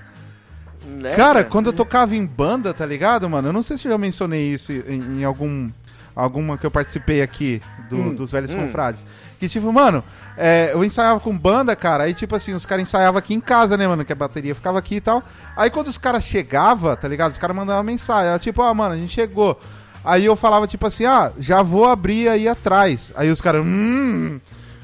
Né, 0.87 1.13
Cara, 1.15 1.43
quando 1.43 1.67
eu 1.67 1.73
tocava 1.73 2.15
em 2.15 2.25
banda, 2.25 2.73
tá 2.73 2.85
ligado, 2.85 3.29
mano? 3.29 3.49
Eu 3.49 3.53
não 3.53 3.61
sei 3.63 3.77
se 3.77 3.85
eu 3.87 3.91
já 3.91 3.97
mencionei 3.97 4.51
isso 4.51 4.71
em, 4.71 5.19
em 5.19 5.23
algum 5.23 5.69
alguma 6.15 6.57
que 6.57 6.65
eu 6.65 6.71
participei 6.71 7.21
aqui 7.21 7.61
do- 7.91 8.15
dos 8.15 8.31
velhos 8.31 8.51
confrades. 8.55 9.05
Que 9.39 9.47
tipo, 9.47 9.71
mano, 9.71 10.03
é, 10.35 10.71
eu 10.73 10.83
ensaiava 10.83 11.19
com 11.19 11.37
banda, 11.37 11.75
cara, 11.75 12.05
aí 12.05 12.13
tipo 12.15 12.35
assim, 12.35 12.53
os 12.55 12.65
caras 12.65 12.81
ensaiavam 12.81 13.19
aqui 13.19 13.35
em 13.35 13.39
casa, 13.39 13.77
né, 13.77 13.87
mano? 13.87 14.03
Que 14.03 14.13
a 14.13 14.15
bateria 14.15 14.55
ficava 14.55 14.79
aqui 14.79 14.95
e 14.95 15.01
tal. 15.01 15.21
Aí 15.55 15.69
quando 15.69 15.87
os 15.89 15.97
caras 15.99 16.23
chegavam, 16.23 16.95
tá 16.95 17.07
ligado? 17.07 17.31
Os 17.33 17.37
caras 17.37 17.55
mandavam 17.55 17.83
mensagem, 17.83 18.29
era 18.29 18.39
tipo, 18.39 18.63
ah, 18.63 18.73
mano, 18.73 18.95
a 18.95 18.97
gente 18.97 19.13
chegou. 19.13 19.59
Aí 20.03 20.25
eu 20.25 20.35
falava 20.35 20.65
tipo 20.65 20.87
assim, 20.87 21.05
ah, 21.05 21.31
já 21.37 21.61
vou 21.61 21.85
abrir 21.85 22.29
aí 22.29 22.47
atrás. 22.47 23.13
Aí 23.15 23.29
os 23.29 23.39
caras, 23.41 23.63
hum, 23.63 24.39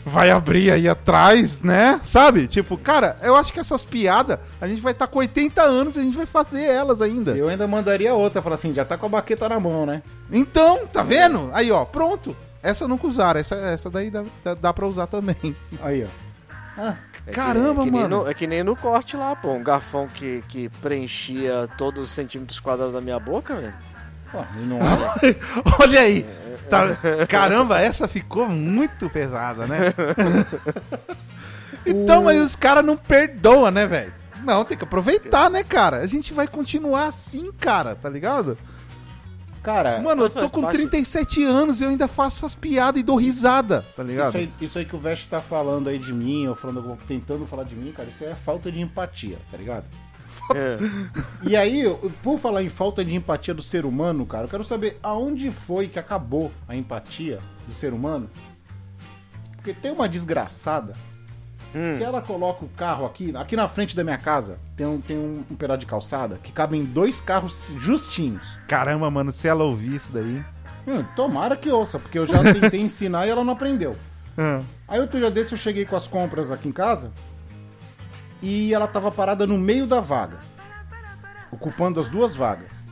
vai 0.05 0.29
abrir 0.31 0.71
aí 0.71 0.87
atrás, 0.87 1.61
né? 1.61 1.99
Sabe? 2.03 2.47
Tipo, 2.47 2.77
cara, 2.77 3.15
eu 3.21 3.35
acho 3.35 3.53
que 3.53 3.59
essas 3.59 3.83
piadas, 3.85 4.37
a 4.59 4.67
gente 4.67 4.81
vai 4.81 4.91
estar 4.91 5.07
com 5.07 5.19
80 5.19 5.61
anos 5.61 5.95
e 5.95 5.99
a 5.99 6.03
gente 6.03 6.17
vai 6.17 6.25
fazer 6.25 6.63
elas 6.63 7.01
ainda. 7.01 7.31
Eu 7.37 7.47
ainda 7.49 7.67
mandaria 7.67 8.13
outra, 8.13 8.41
falar 8.41 8.55
assim, 8.55 8.73
já 8.73 8.83
tá 8.85 8.97
com 8.97 9.05
a 9.05 9.09
baqueta 9.09 9.47
na 9.47 9.59
mão, 9.59 9.85
né? 9.85 10.01
Então, 10.31 10.85
tá 10.87 11.03
vendo? 11.03 11.49
Aí, 11.53 11.71
ó, 11.71 11.85
pronto. 11.85 12.35
Essa 12.61 12.87
nunca 12.87 13.07
usaram, 13.07 13.39
essa, 13.39 13.55
essa 13.55 13.89
daí 13.89 14.09
dá, 14.09 14.23
dá, 14.43 14.53
dá 14.53 14.73
pra 14.73 14.87
usar 14.87 15.07
também. 15.07 15.55
Aí, 15.81 16.05
ó. 16.05 16.23
Ah, 16.77 16.95
É 17.25 17.29
que- 17.29 17.35
Caramba, 17.35 17.81
é 17.81 17.85
que 17.85 17.91
mano. 17.91 18.23
no- 18.23 18.29
é 18.29 18.33
que 18.33 18.47
nem 18.47 18.63
no 18.63 18.75
corte 18.75 19.15
lá, 19.15 19.35
pô. 19.35 19.51
Um 19.53 19.63
garfão 19.63 20.07
que, 20.07 20.43
que 20.49 20.69
preenchia 20.81 21.69
todos 21.77 22.03
os 22.03 22.11
centímetros 22.11 22.59
quadrados 22.59 22.93
da 22.93 22.99
minha 23.01 23.19
boca, 23.19 23.55
velho. 23.55 23.73
pô, 24.31 24.39
e 24.59 24.65
não 24.65 24.79
Olha 25.79 25.99
aí. 26.01 26.25
Tá- 26.69 26.97
caramba, 27.27 27.79
essa 27.79 28.07
ficou 28.07 28.47
muito 28.49 29.09
pesada, 29.09 29.67
né? 29.67 29.93
então, 31.85 32.23
mas 32.23 32.41
os 32.41 32.55
caras 32.55 32.83
não 32.83 32.97
perdoam, 32.97 33.71
né, 33.71 33.85
velho? 33.85 34.13
Não, 34.43 34.65
tem 34.65 34.77
que 34.77 34.83
aproveitar, 34.83 35.49
né, 35.49 35.63
cara? 35.63 35.97
A 35.97 36.07
gente 36.07 36.33
vai 36.33 36.47
continuar 36.47 37.05
assim, 37.05 37.51
cara, 37.53 37.95
tá 37.95 38.09
ligado? 38.09 38.57
Cara, 39.63 40.01
Mano, 40.01 40.23
eu 40.23 40.29
tô 40.29 40.49
com 40.49 40.61
parte. 40.61 40.75
37 40.75 41.41
anos 41.41 41.79
e 41.79 41.85
eu 41.85 41.89
ainda 41.89 42.05
faço 42.05 42.39
essas 42.39 42.53
piadas 42.53 42.99
e 42.99 43.03
dou 43.03 43.15
risada, 43.15 43.85
tá 43.95 44.03
ligado? 44.03 44.27
isso 44.27 44.37
aí, 44.37 44.53
isso 44.59 44.77
aí 44.77 44.83
que 44.83 44.93
o 44.93 44.99
Vest 44.99 45.29
tá 45.29 45.39
falando 45.39 45.87
aí 45.87 45.97
de 45.97 46.11
mim, 46.11 46.47
ou 46.47 46.55
falando, 46.55 46.97
tentando 47.07 47.47
falar 47.47 47.63
de 47.63 47.73
mim, 47.73 47.93
cara, 47.93 48.09
isso 48.09 48.25
é 48.25 48.35
falta 48.35 48.69
de 48.69 48.81
empatia, 48.81 49.37
tá 49.49 49.55
ligado? 49.55 49.85
É. 50.55 50.77
E 51.43 51.55
aí, 51.55 51.81
eu- 51.81 52.11
por 52.21 52.37
falar 52.39 52.63
em 52.63 52.69
falta 52.69 53.03
de 53.03 53.15
empatia 53.15 53.53
do 53.53 53.61
ser 53.61 53.85
humano, 53.85 54.25
cara, 54.25 54.45
eu 54.45 54.49
quero 54.49 54.63
saber 54.63 54.99
aonde 55.03 55.51
foi 55.51 55.87
que 55.87 55.99
acabou 55.99 56.51
a 56.67 56.75
empatia 56.75 57.39
do 57.67 57.73
ser 57.73 57.93
humano. 57.93 58.29
Porque 59.55 59.73
tem 59.73 59.91
uma 59.91 60.07
desgraçada 60.09 60.93
Hum. 61.75 61.97
que 61.97 62.03
ela 62.03 62.21
coloca 62.21 62.63
o 62.63 62.69
carro 62.69 63.03
aqui, 63.03 63.35
aqui 63.35 63.55
na 63.55 63.67
frente 63.67 63.95
da 63.95 64.03
minha 64.03 64.17
casa, 64.17 64.59
tem 64.75 64.85
um, 64.85 65.01
tem 65.01 65.17
um, 65.17 65.43
um 65.49 65.55
pedaço 65.55 65.79
de 65.79 65.85
calçada 65.87 66.37
que 66.43 66.51
cabem 66.51 66.83
dois 66.85 67.19
carros 67.19 67.73
justinhos. 67.79 68.59
Caramba, 68.67 69.09
mano, 69.09 69.31
se 69.31 69.47
ela 69.47 69.63
ouvir 69.63 69.95
isso 69.95 70.11
daí. 70.13 70.43
Hum, 70.85 71.03
tomara 71.15 71.55
que 71.57 71.71
ouça, 71.71 71.97
porque 71.97 72.19
eu 72.19 72.25
já 72.25 72.43
tentei 72.43 72.79
ensinar 72.81 73.25
e 73.25 73.31
ela 73.31 73.43
não 73.43 73.53
aprendeu. 73.53 73.95
Ah, 74.37 74.61
Aí 74.87 74.99
outro 74.99 75.17
dia 75.17 75.31
desse 75.31 75.53
eu 75.53 75.57
cheguei 75.57 75.83
com 75.85 75.95
as 75.95 76.05
compras 76.05 76.51
aqui 76.51 76.67
em 76.67 76.71
casa 76.71 77.11
e 78.43 78.73
ela 78.73 78.87
tava 78.87 79.09
parada 79.09 79.47
no 79.47 79.57
meio 79.57 79.87
da 79.87 80.01
vaga, 80.01 80.37
ocupando 81.49 81.99
as 81.99 82.09
duas 82.09 82.35
vagas. 82.35 82.83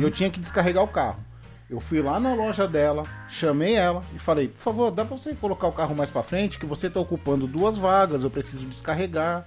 E 0.00 0.02
eu 0.02 0.10
tinha 0.10 0.28
que 0.28 0.40
descarregar 0.40 0.82
o 0.82 0.88
carro. 0.88 1.24
Eu 1.70 1.78
fui 1.78 2.02
lá 2.02 2.18
na 2.18 2.34
loja 2.34 2.66
dela, 2.66 3.04
chamei 3.28 3.74
ela 3.74 4.02
e 4.12 4.18
falei: 4.18 4.48
por 4.48 4.60
favor, 4.60 4.90
dá 4.90 5.04
pra 5.04 5.16
você 5.16 5.32
colocar 5.32 5.68
o 5.68 5.72
carro 5.72 5.94
mais 5.94 6.10
pra 6.10 6.24
frente, 6.24 6.58
que 6.58 6.66
você 6.66 6.90
tá 6.90 6.98
ocupando 6.98 7.46
duas 7.46 7.76
vagas, 7.76 8.24
eu 8.24 8.30
preciso 8.30 8.66
descarregar. 8.66 9.46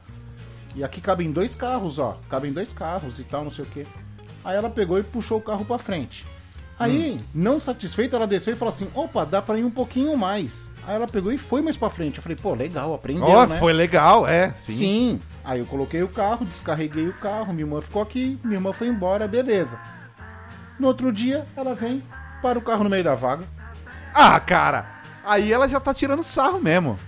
E 0.74 0.84
aqui 0.84 1.02
cabem 1.02 1.30
dois 1.30 1.54
carros, 1.54 2.00
ó. 2.00 2.18
Cabem 2.30 2.54
dois 2.54 2.72
carros 2.72 3.20
e 3.20 3.26
tal, 3.26 3.44
não 3.44 3.52
sei 3.52 3.66
o 3.66 3.68
quê. 3.68 3.86
Aí 4.46 4.56
ela 4.56 4.70
pegou 4.70 4.98
e 4.98 5.04
puxou 5.04 5.40
o 5.40 5.42
carro 5.42 5.66
pra 5.66 5.78
frente. 5.78 6.26
Aí, 6.84 7.18
não 7.34 7.60
satisfeita, 7.60 8.16
ela 8.16 8.28
desceu 8.28 8.54
e 8.54 8.58
falou 8.58 8.74
assim: 8.74 8.88
opa, 8.94 9.26
dá 9.26 9.42
pra 9.42 9.58
ir 9.58 9.64
um 9.64 9.72
pouquinho 9.72 10.16
mais. 10.18 10.72
Aí 10.86 10.96
ela 10.96 11.08
pegou 11.08 11.32
e 11.32 11.38
foi 11.38 11.62
mais 11.62 11.78
pra 11.78 11.90
frente. 11.90 12.18
Eu 12.18 12.24
falei: 12.24 12.38
pô, 12.42 12.54
legal, 12.54 12.94
aprendeu, 12.94 13.24
Ó, 13.24 13.46
né? 13.46 13.58
foi 13.58 13.74
legal, 13.74 14.28
é. 14.28 14.52
Sim. 14.56 14.72
Sim. 14.72 15.22
Aí 15.44 15.60
eu 15.60 15.66
coloquei 15.66 16.02
o 16.04 16.08
carro, 16.08 16.46
descarreguei 16.46 17.08
o 17.08 17.14
carro, 17.14 17.54
minha 17.54 17.66
irmã 17.66 17.82
ficou 17.82 18.02
aqui, 18.02 18.40
minha 18.44 18.58
irmã 18.58 18.74
foi 18.74 18.88
embora, 18.88 19.28
beleza. 19.28 19.80
No 20.80 20.88
outro 20.88 21.12
dia, 21.12 21.46
ela 21.56 21.76
vem, 21.76 22.04
para 22.42 22.58
o 22.58 22.62
carro 22.62 22.84
no 22.84 22.90
meio 22.90 23.04
da 23.04 23.16
vaga. 23.16 23.46
Ah, 24.14 24.40
cara. 24.40 24.86
Aí 25.26 25.52
ela 25.52 25.68
já 25.68 25.80
tá 25.80 25.94
tirando 25.94 26.24
sarro 26.24 26.60
mesmo. 26.60 27.00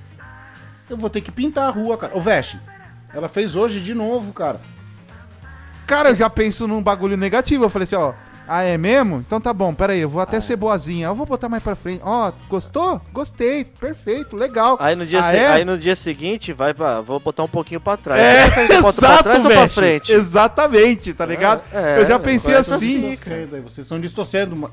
Eu 0.89 0.97
vou 0.97 1.09
ter 1.09 1.21
que 1.21 1.31
pintar 1.31 1.67
a 1.67 1.71
rua, 1.71 1.97
cara. 1.97 2.15
Ô, 2.15 2.21
Veste, 2.21 2.59
ela 3.13 3.27
fez 3.27 3.55
hoje 3.55 3.81
de 3.81 3.93
novo, 3.93 4.31
cara. 4.31 4.61
Cara, 5.85 6.09
eu 6.09 6.15
já 6.15 6.29
penso 6.29 6.67
num 6.67 6.81
bagulho 6.81 7.17
negativo. 7.17 7.65
Eu 7.65 7.69
falei 7.69 7.83
assim, 7.83 7.95
ó. 7.95 8.13
Ah, 8.47 8.61
é 8.63 8.77
mesmo? 8.77 9.17
Então 9.17 9.41
tá 9.41 9.51
bom, 9.53 9.73
pera 9.73 9.93
aí, 9.93 9.99
eu 10.01 10.09
vou 10.09 10.21
até 10.21 10.39
ser 10.39 10.55
boazinha. 10.55 11.07
Eu 11.07 11.15
vou 11.15 11.25
botar 11.25 11.49
mais 11.49 11.63
pra 11.63 11.75
frente. 11.75 12.01
Ó, 12.03 12.31
gostou? 12.47 13.01
Gostei, 13.11 13.65
perfeito, 13.65 14.35
legal. 14.35 14.77
Aí 14.79 14.95
no, 14.95 15.05
dia 15.05 15.19
ah, 15.19 15.23
se- 15.23 15.35
é? 15.35 15.47
aí 15.47 15.65
no 15.65 15.77
dia 15.77 15.95
seguinte, 15.95 16.53
vai 16.53 16.73
pra. 16.73 17.01
Vou 17.01 17.19
botar 17.19 17.43
um 17.43 17.47
pouquinho 17.47 17.79
pra 17.81 17.97
trás. 17.97 18.21
É, 18.21 18.43
eu 18.77 18.81
bote 18.83 18.99
pra 18.99 19.07
exato, 19.09 19.23
trás 19.23 19.43
ou 19.45 19.51
pra 19.51 19.67
frente? 19.67 20.11
Exatamente, 20.11 21.13
tá 21.13 21.25
ligado? 21.25 21.63
é, 21.73 21.99
eu 21.99 22.05
já 22.05 22.15
é, 22.15 22.19
pensei 22.19 22.53
assim. 22.55 23.13
assim. 23.13 23.61
Vocês 23.63 23.85
estão 23.85 23.99
distorcendo. 23.99 24.55
ma- 24.55 24.71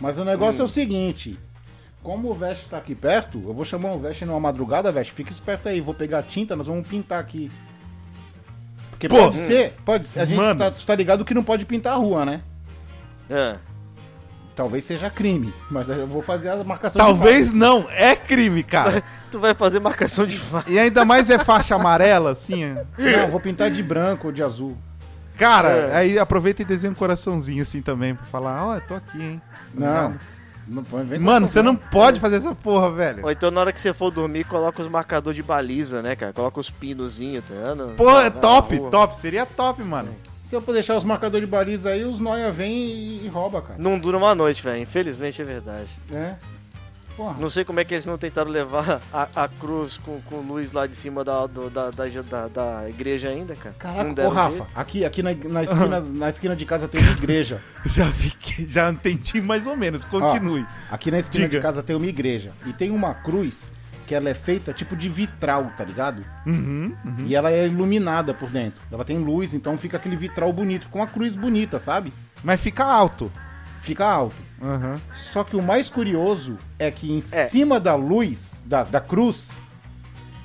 Mas 0.00 0.16
o 0.18 0.24
negócio 0.24 0.62
é 0.62 0.64
o 0.64 0.68
seguinte. 0.68 1.38
Como 2.02 2.30
o 2.30 2.34
Veste 2.34 2.68
tá 2.68 2.78
aqui 2.78 2.94
perto, 2.94 3.42
eu 3.46 3.52
vou 3.52 3.64
chamar 3.64 3.92
o 3.92 3.98
Veste 3.98 4.24
numa 4.24 4.38
madrugada, 4.40 4.92
Veste. 4.92 5.12
Fica 5.12 5.30
esperto 5.30 5.68
aí, 5.68 5.80
vou 5.80 5.92
pegar 5.92 6.22
tinta, 6.22 6.54
nós 6.56 6.66
vamos 6.66 6.86
pintar 6.86 7.18
aqui. 7.20 7.50
Porque 8.90 9.08
Pô, 9.08 9.16
pode 9.16 9.36
ser, 9.36 9.74
pode 9.84 10.06
ser. 10.06 10.20
A 10.20 10.24
gente 10.24 10.38
mano. 10.38 10.58
tá, 10.58 10.70
tu 10.70 10.86
tá 10.86 10.94
ligado 10.94 11.24
que 11.24 11.34
não 11.34 11.42
pode 11.42 11.66
pintar 11.66 11.92
a 11.94 11.96
rua, 11.96 12.24
né? 12.24 12.40
É. 13.28 13.56
Talvez 14.54 14.84
seja 14.84 15.10
crime, 15.10 15.52
mas 15.70 15.88
eu 15.90 16.06
vou 16.06 16.22
fazer 16.22 16.48
a 16.48 16.64
marcação 16.64 16.98
Talvez 16.98 17.52
não, 17.52 17.86
é 17.90 18.16
crime, 18.16 18.62
cara. 18.62 19.02
Tu 19.30 19.38
vai 19.38 19.52
fazer 19.54 19.80
marcação 19.80 20.26
de 20.26 20.38
vaga. 20.38 20.70
E 20.70 20.78
ainda 20.78 21.04
mais 21.04 21.28
é 21.28 21.38
faixa 21.38 21.74
amarela, 21.74 22.30
assim. 22.30 22.68
de 22.68 22.74
fato. 22.74 22.86
Não, 22.96 23.06
eu 23.08 23.28
vou 23.28 23.38
pintar 23.40 23.70
de 23.70 23.82
branco 23.82 24.28
ou 24.28 24.32
de 24.32 24.42
azul. 24.42 24.76
Cara, 25.36 25.68
É. 25.68 25.96
aí 25.96 26.18
aproveita 26.18 26.62
e 26.62 26.64
desenha 26.64 26.90
um 26.90 26.94
coraçãozinho 26.94 27.60
assim 27.60 27.82
também 27.82 28.14
pra 28.14 28.24
falar, 28.24 28.64
ó, 28.66 28.74
eu 28.76 28.80
tô 28.80 28.94
aqui, 28.94 29.22
hein. 29.22 29.42
Tá 29.78 30.08
Não. 30.08 30.14
Não 30.66 30.84
Mano, 31.20 31.46
você 31.46 31.62
não 31.62 31.76
pode 31.76 32.18
fazer 32.18 32.36
essa 32.36 32.54
porra, 32.54 32.90
velho. 32.90 33.24
Ou 33.24 33.30
então 33.30 33.50
na 33.50 33.60
hora 33.60 33.72
que 33.72 33.80
você 33.80 33.92
for 33.94 34.10
dormir, 34.10 34.44
coloca 34.44 34.82
os 34.82 34.88
marcadores 34.88 35.36
de 35.36 35.42
baliza, 35.42 36.02
né, 36.02 36.16
cara? 36.16 36.32
Coloca 36.32 36.58
os 36.58 36.68
pinozinhos, 36.68 37.44
tá 37.44 37.54
vendo? 37.54 37.94
Porra, 37.94 38.26
é 38.26 38.30
top, 38.30 38.78
top. 38.90 39.18
Seria 39.18 39.46
top, 39.46 39.82
mano. 39.82 40.14
Se 40.44 40.54
eu 40.54 40.60
deixar 40.60 40.96
os 40.96 41.04
marcadores 41.04 41.46
de 41.46 41.50
baliza 41.50 41.90
aí, 41.90 42.04
os 42.04 42.20
noia 42.20 42.52
vêm 42.52 42.84
e, 42.84 43.24
e 43.24 43.28
rouba, 43.28 43.60
cara. 43.62 43.78
Não 43.78 43.98
dura 43.98 44.16
uma 44.16 44.34
noite, 44.34 44.62
velho. 44.62 44.80
Infelizmente 44.80 45.42
é 45.42 45.44
verdade. 45.44 45.88
É. 46.12 46.36
Porra. 47.16 47.36
Não 47.40 47.48
sei 47.48 47.64
como 47.64 47.80
é 47.80 47.84
que 47.84 47.94
eles 47.94 48.04
não 48.04 48.18
tentaram 48.18 48.50
levar 48.50 49.00
a, 49.12 49.28
a 49.34 49.48
cruz 49.48 49.96
com, 49.96 50.20
com 50.22 50.36
luz 50.40 50.72
lá 50.72 50.86
de 50.86 50.94
cima 50.94 51.24
da, 51.24 51.46
do- 51.46 51.70
da, 51.70 51.90
da, 51.90 52.04
da, 52.06 52.48
da 52.48 52.88
igreja 52.90 53.30
ainda, 53.30 53.54
cara. 53.56 53.74
Caraca, 53.78 54.26
ô 54.26 54.28
Rafa, 54.28 54.56
jeito. 54.58 54.72
aqui, 54.74 55.04
aqui 55.04 55.22
na, 55.22 55.30
na 55.34 55.62
esquina, 55.64 56.00
na 56.04 56.28
esquina 56.28 56.54
de 56.54 56.66
casa 56.66 56.86
tem 56.86 57.00
uma 57.00 57.12
igreja. 57.12 57.60
Já 57.86 58.04
vi 58.04 58.30
que 58.30 58.68
já 58.68 58.90
entendi 58.90 59.40
mais 59.40 59.66
ou 59.66 59.76
menos. 59.76 60.04
Continue. 60.04 60.66
Ó, 60.90 60.94
aqui 60.94 61.10
na 61.10 61.18
esquina 61.18 61.44
Diga. 61.46 61.58
de 61.58 61.62
casa 61.62 61.82
tem 61.82 61.96
uma 61.96 62.06
igreja. 62.06 62.52
E 62.66 62.72
tem 62.72 62.90
uma 62.90 63.14
cruz 63.14 63.72
que 64.06 64.14
ela 64.14 64.28
é 64.28 64.34
feita 64.34 64.72
tipo 64.72 64.94
de 64.96 65.08
vitral, 65.08 65.70
tá 65.76 65.82
ligado? 65.84 66.24
Uhum, 66.46 66.94
E 67.26 67.34
ela 67.34 67.50
é 67.50 67.66
iluminada 67.66 68.32
por 68.32 68.48
dentro. 68.48 68.80
Ela 68.92 69.04
tem 69.04 69.18
luz, 69.18 69.52
então 69.52 69.76
fica 69.76 69.96
aquele 69.96 70.14
vitral 70.16 70.52
bonito. 70.52 70.84
Fica 70.86 70.98
uma 70.98 71.06
cruz 71.08 71.34
bonita, 71.34 71.78
sabe? 71.78 72.12
Mas 72.44 72.60
fica 72.60 72.84
alto. 72.84 73.32
Fica 73.80 74.04
alto. 74.06 74.34
Aham. 74.62 75.00
Só 75.12 75.44
que 75.44 75.56
o 75.56 75.62
mais 75.62 75.88
curioso 75.88 76.58
é 76.78 76.90
que 76.90 77.12
em 77.12 77.18
É. 77.18 77.20
cima 77.46 77.78
da 77.78 77.94
luz, 77.94 78.62
da, 78.64 78.82
da 78.84 79.00
cruz, 79.00 79.58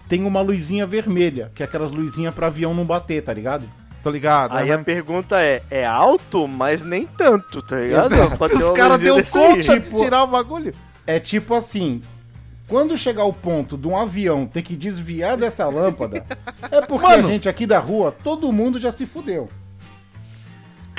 tem 0.07 0.23
uma 0.25 0.41
luzinha 0.41 0.85
vermelha, 0.85 1.51
que 1.55 1.63
é 1.63 1.65
aquelas 1.65 1.91
luzinhas 1.91 2.33
pra 2.33 2.47
avião 2.47 2.73
não 2.73 2.85
bater, 2.85 3.23
tá 3.23 3.33
ligado? 3.33 3.67
Tô 4.03 4.09
ligado. 4.09 4.55
Aí 4.57 4.71
a 4.71 4.79
pergunta 4.79 5.39
é, 5.39 5.61
é 5.69 5.85
alto, 5.85 6.47
mas 6.47 6.83
nem 6.83 7.05
tanto, 7.05 7.61
tá 7.61 7.79
ligado? 7.79 8.11
Os 8.53 8.69
caras 8.71 8.99
deu 8.99 9.15
desse 9.15 9.37
aí. 9.37 9.43
conta 9.47 9.79
de 9.79 9.85
Tipo- 9.85 10.03
tirar 10.03 10.23
o 10.23 10.27
bagulho. 10.27 10.73
É 11.05 11.19
tipo 11.19 11.53
assim. 11.55 12.01
Quando 12.67 12.97
chegar 12.97 13.25
o 13.25 13.33
ponto 13.33 13.77
de 13.77 13.85
um 13.87 13.97
avião 13.97 14.45
ter 14.47 14.61
que 14.61 14.75
desviar 14.77 15.35
dessa 15.35 15.67
lâmpada, 15.67 16.25
é 16.71 16.81
porque 16.81 17.05
Mano. 17.05 17.19
a 17.19 17.21
gente 17.21 17.49
aqui 17.49 17.65
da 17.67 17.79
rua, 17.79 18.15
todo 18.23 18.51
mundo 18.51 18.79
já 18.79 18.89
se 18.89 19.05
fudeu. 19.05 19.49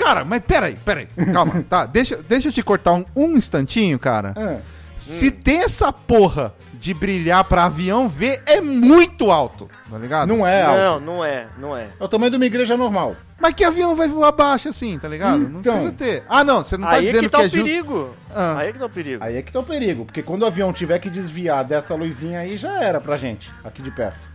Cara, 0.02 0.24
mas 0.24 0.42
peraí, 0.46 0.76
peraí. 0.84 1.06
Calma, 1.32 1.64
tá. 1.68 1.86
Deixa, 1.86 2.16
deixa 2.22 2.48
eu 2.48 2.52
te 2.52 2.62
cortar 2.62 2.92
um, 2.94 3.04
um 3.14 3.36
instantinho, 3.36 3.98
cara. 3.98 4.34
Ah, 4.36 4.56
Se 4.96 5.30
tem 5.30 5.62
essa 5.62 5.92
porra 5.92 6.54
de 6.74 6.92
brilhar 6.92 7.44
pra 7.44 7.64
avião 7.66 8.08
ver, 8.08 8.42
é 8.44 8.60
muito 8.60 9.30
alto, 9.30 9.70
tá 9.88 9.96
ligado? 9.98 10.28
não 10.28 10.44
é 10.44 10.62
alto. 10.62 11.04
Não, 11.04 11.14
não 11.16 11.24
é, 11.24 11.46
não 11.56 11.76
é. 11.76 11.86
É 12.00 12.04
o 12.04 12.08
tamanho 12.08 12.30
de 12.32 12.36
uma 12.36 12.46
igreja 12.46 12.76
normal. 12.76 13.14
Mas 13.40 13.54
que 13.54 13.64
avião 13.64 13.94
vai 13.94 14.08
voar 14.08 14.32
baixo 14.32 14.68
assim, 14.68 14.98
tá 14.98 15.08
ligado? 15.08 15.38
Não 15.38 15.60
Então. 15.60 15.72
precisa 15.74 15.92
ter. 15.92 16.24
Ah, 16.28 16.42
não, 16.44 16.64
você 16.64 16.76
não 16.76 16.86
tá 16.88 16.94
Aí 16.94 17.02
é 17.04 17.06
dizendo 17.06 17.20
que 17.22 17.28
que, 17.28 17.36
tá 17.36 17.42
é 17.42 17.46
o 17.46 17.48
justo. 17.50 17.64
perigo. 17.64 18.16
Ah. 18.34 18.56
Aí 18.58 18.68
é 18.68 18.72
que 18.72 18.78
tá 18.78 18.86
o 18.86 18.90
perigo. 18.90 19.24
Aí 19.24 19.36
é 19.36 19.42
que 19.42 19.52
tá 19.52 19.60
o 19.60 19.64
perigo, 19.64 20.04
porque 20.04 20.22
quando 20.22 20.42
o 20.42 20.46
avião 20.46 20.72
tiver 20.72 20.98
que 20.98 21.08
desviar 21.10 21.64
dessa 21.64 21.94
luzinha 21.94 22.40
aí, 22.40 22.56
já 22.56 22.82
era 22.82 23.00
pra 23.00 23.16
gente, 23.16 23.50
aqui 23.64 23.80
de 23.82 23.90
perto. 23.92 24.31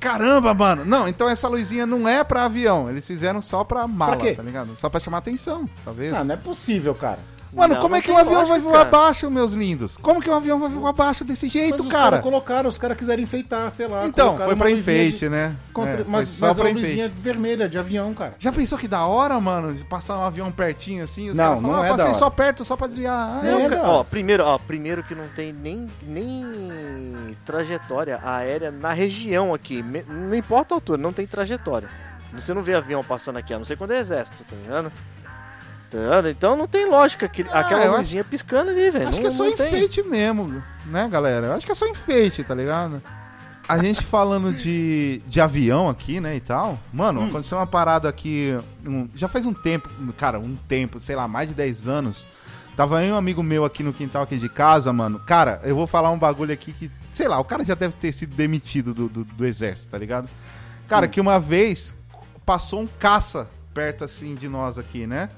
Caramba, 0.00 0.54
mano. 0.54 0.84
Não, 0.84 1.08
então 1.08 1.28
essa 1.28 1.48
luzinha 1.48 1.86
não 1.86 2.08
é 2.08 2.22
pra 2.22 2.44
avião. 2.44 2.88
Eles 2.88 3.06
fizeram 3.06 3.42
só 3.42 3.64
pra 3.64 3.86
mala, 3.86 4.16
Pra 4.16 4.34
tá 4.34 4.42
ligado? 4.42 4.76
Só 4.76 4.88
pra 4.88 5.00
chamar 5.00 5.18
atenção, 5.18 5.68
talvez. 5.84 6.12
Ah, 6.12 6.22
não 6.24 6.34
é 6.34 6.36
possível, 6.36 6.94
cara. 6.94 7.18
Mano, 7.52 7.74
Não, 7.74 7.80
como 7.80 7.92
não 7.92 7.98
é 7.98 8.02
que 8.02 8.10
um 8.10 8.16
avião 8.16 8.34
vai 8.46 8.58
lógica, 8.58 8.60
voar 8.68 8.84
cara. 8.84 8.88
abaixo, 8.88 9.30
meus 9.30 9.52
lindos? 9.52 9.96
Como 9.96 10.20
que 10.20 10.28
um 10.28 10.34
avião 10.34 10.60
vai 10.60 10.68
voar 10.68 10.90
abaixo 10.90 11.24
desse 11.24 11.48
jeito, 11.48 11.78
Mas 11.78 11.86
os 11.86 11.92
cara? 11.92 12.04
caras 12.10 12.22
colocaram, 12.22 12.68
os 12.68 12.76
caras 12.78 12.96
quiseram 12.96 13.22
enfeitar, 13.22 13.70
sei 13.70 13.88
lá. 13.88 14.06
Então, 14.06 14.36
foi 14.36 14.54
pra 14.54 14.70
enfeite, 14.70 15.20
de- 15.20 15.28
né? 15.30 15.56
contra- 15.72 16.00
É, 16.02 16.04
mas 16.06 16.28
só 16.28 16.48
mas 16.48 16.56
pra 16.58 16.64
é 16.68 16.70
uma 16.72 16.78
enfeite. 16.78 16.88
luzinha 17.02 17.12
vermelha 17.22 17.68
de 17.68 17.78
avião, 17.78 18.12
cara. 18.12 18.34
Já 18.38 18.52
pensou 18.52 18.76
que 18.76 18.86
da 18.86 19.06
hora, 19.06 19.40
mano, 19.40 19.72
de 19.72 19.82
passar 19.84 20.18
um 20.18 20.24
avião 20.24 20.52
pertinho 20.52 21.02
assim? 21.04 21.30
Os 21.30 21.36
Não, 21.36 21.44
caras 21.44 21.60
falam, 21.62 21.76
não 21.76 21.82
ah, 21.82 21.86
é 21.86 21.90
passei 21.90 22.14
só 22.14 22.28
perto, 22.30 22.64
só 22.64 22.76
pra 22.76 22.86
desviar. 22.86 23.14
Ah, 23.42 23.46
É, 23.46 23.50
Não, 23.50 23.64
hora. 23.64 23.82
ó, 23.82 24.04
primeiro, 24.04 24.44
ó, 24.44 24.58
primeiro 24.58 25.02
que 25.02 25.14
não 25.14 25.28
tem 25.28 25.52
nem, 25.52 25.88
nem 26.06 27.36
trajetória 27.44 28.20
aérea 28.24 28.70
na 28.70 28.92
região 28.92 29.54
aqui. 29.54 29.82
Me- 29.82 30.04
não 30.08 30.34
importa 30.34 30.74
a 30.74 30.76
altura, 30.76 31.00
não 31.00 31.12
tem 31.12 31.26
trajetória. 31.26 31.88
Você 32.32 32.52
não 32.52 32.62
vê 32.62 32.74
avião 32.74 33.02
passando 33.02 33.38
aqui, 33.38 33.54
a 33.54 33.58
não 33.58 33.64
ser 33.64 33.76
quando 33.76 33.92
é 33.92 33.98
exército, 33.98 34.44
tá 34.44 34.54
ligado? 34.54 34.92
Então 36.30 36.56
não 36.56 36.66
tem 36.66 36.88
lógica 36.88 37.26
aquele, 37.26 37.48
Ah, 37.52 37.60
aquela 37.60 37.82
acho- 37.88 37.96
luzinha 37.98 38.24
piscando 38.24 38.70
ali, 38.70 38.90
velho. 38.90 39.08
Acho 39.08 39.16
Não- 39.16 39.22
que 39.22 39.26
é 39.28 39.30
só 39.30 39.44
não 39.44 39.52
tem. 39.56 39.66
enfeite 39.68 40.02
mesmo, 40.02 40.62
né, 40.86 41.08
galera? 41.08 41.46
Eu 41.48 41.52
acho 41.54 41.64
que 41.66 41.72
é 41.72 41.74
só 41.74 41.86
enfeite, 41.86 42.42
tá 42.44 42.54
ligado? 42.54 43.02
A 43.66 43.78
gente 43.82 44.02
falando 44.02 44.52
de, 44.52 45.22
de 45.26 45.40
avião 45.40 45.88
aqui, 45.88 46.20
né, 46.20 46.36
e 46.36 46.40
tal. 46.40 46.78
Mano, 46.92 47.20
Hum. 47.22 47.28
aconteceu 47.28 47.58
uma 47.58 47.66
parada 47.66 48.08
aqui. 48.08 48.56
um- 48.86 49.08
já 49.14 49.28
faz 49.28 49.44
um 49.44 49.52
tempo, 49.52 49.88
cara, 50.16 50.38
um 50.38 50.56
tempo, 50.56 50.98
sei 51.00 51.14
lá, 51.16 51.26
mais 51.28 51.48
de 51.48 51.54
10 51.54 51.86
anos. 51.88 52.26
Tava 52.76 53.02
eu 53.02 53.08
e 53.08 53.12
um 53.12 53.16
amigo 53.16 53.42
meu 53.42 53.64
aqui 53.64 53.82
no 53.82 53.92
quintal 53.92 54.22
aqui 54.22 54.36
de 54.38 54.48
casa, 54.48 54.92
mano. 54.92 55.18
Cara, 55.26 55.60
eu 55.64 55.74
vou 55.74 55.86
falar 55.86 56.10
um 56.10 56.18
bagulho 56.18 56.52
aqui 56.52 56.72
que, 56.72 56.90
sei 57.12 57.26
lá, 57.28 57.38
o 57.38 57.44
cara 57.44 57.64
já 57.64 57.74
deve 57.74 57.94
ter 57.96 58.12
sido 58.12 58.34
demitido 58.36 58.94
do, 58.94 59.08
do, 59.08 59.24
do 59.24 59.44
exército, 59.46 59.90
tá 59.90 59.98
ligado? 59.98 60.28
Cara, 60.88 61.06
Hum. 61.06 61.08
que 61.10 61.20
uma 61.20 61.38
vez 61.40 61.92
passou 62.46 62.80
um 62.80 62.86
caça 62.86 63.50
perto 63.74 64.04
assim 64.04 64.34
de 64.34 64.48
nós 64.48 64.78
aqui, 64.78 65.06
né? 65.06 65.28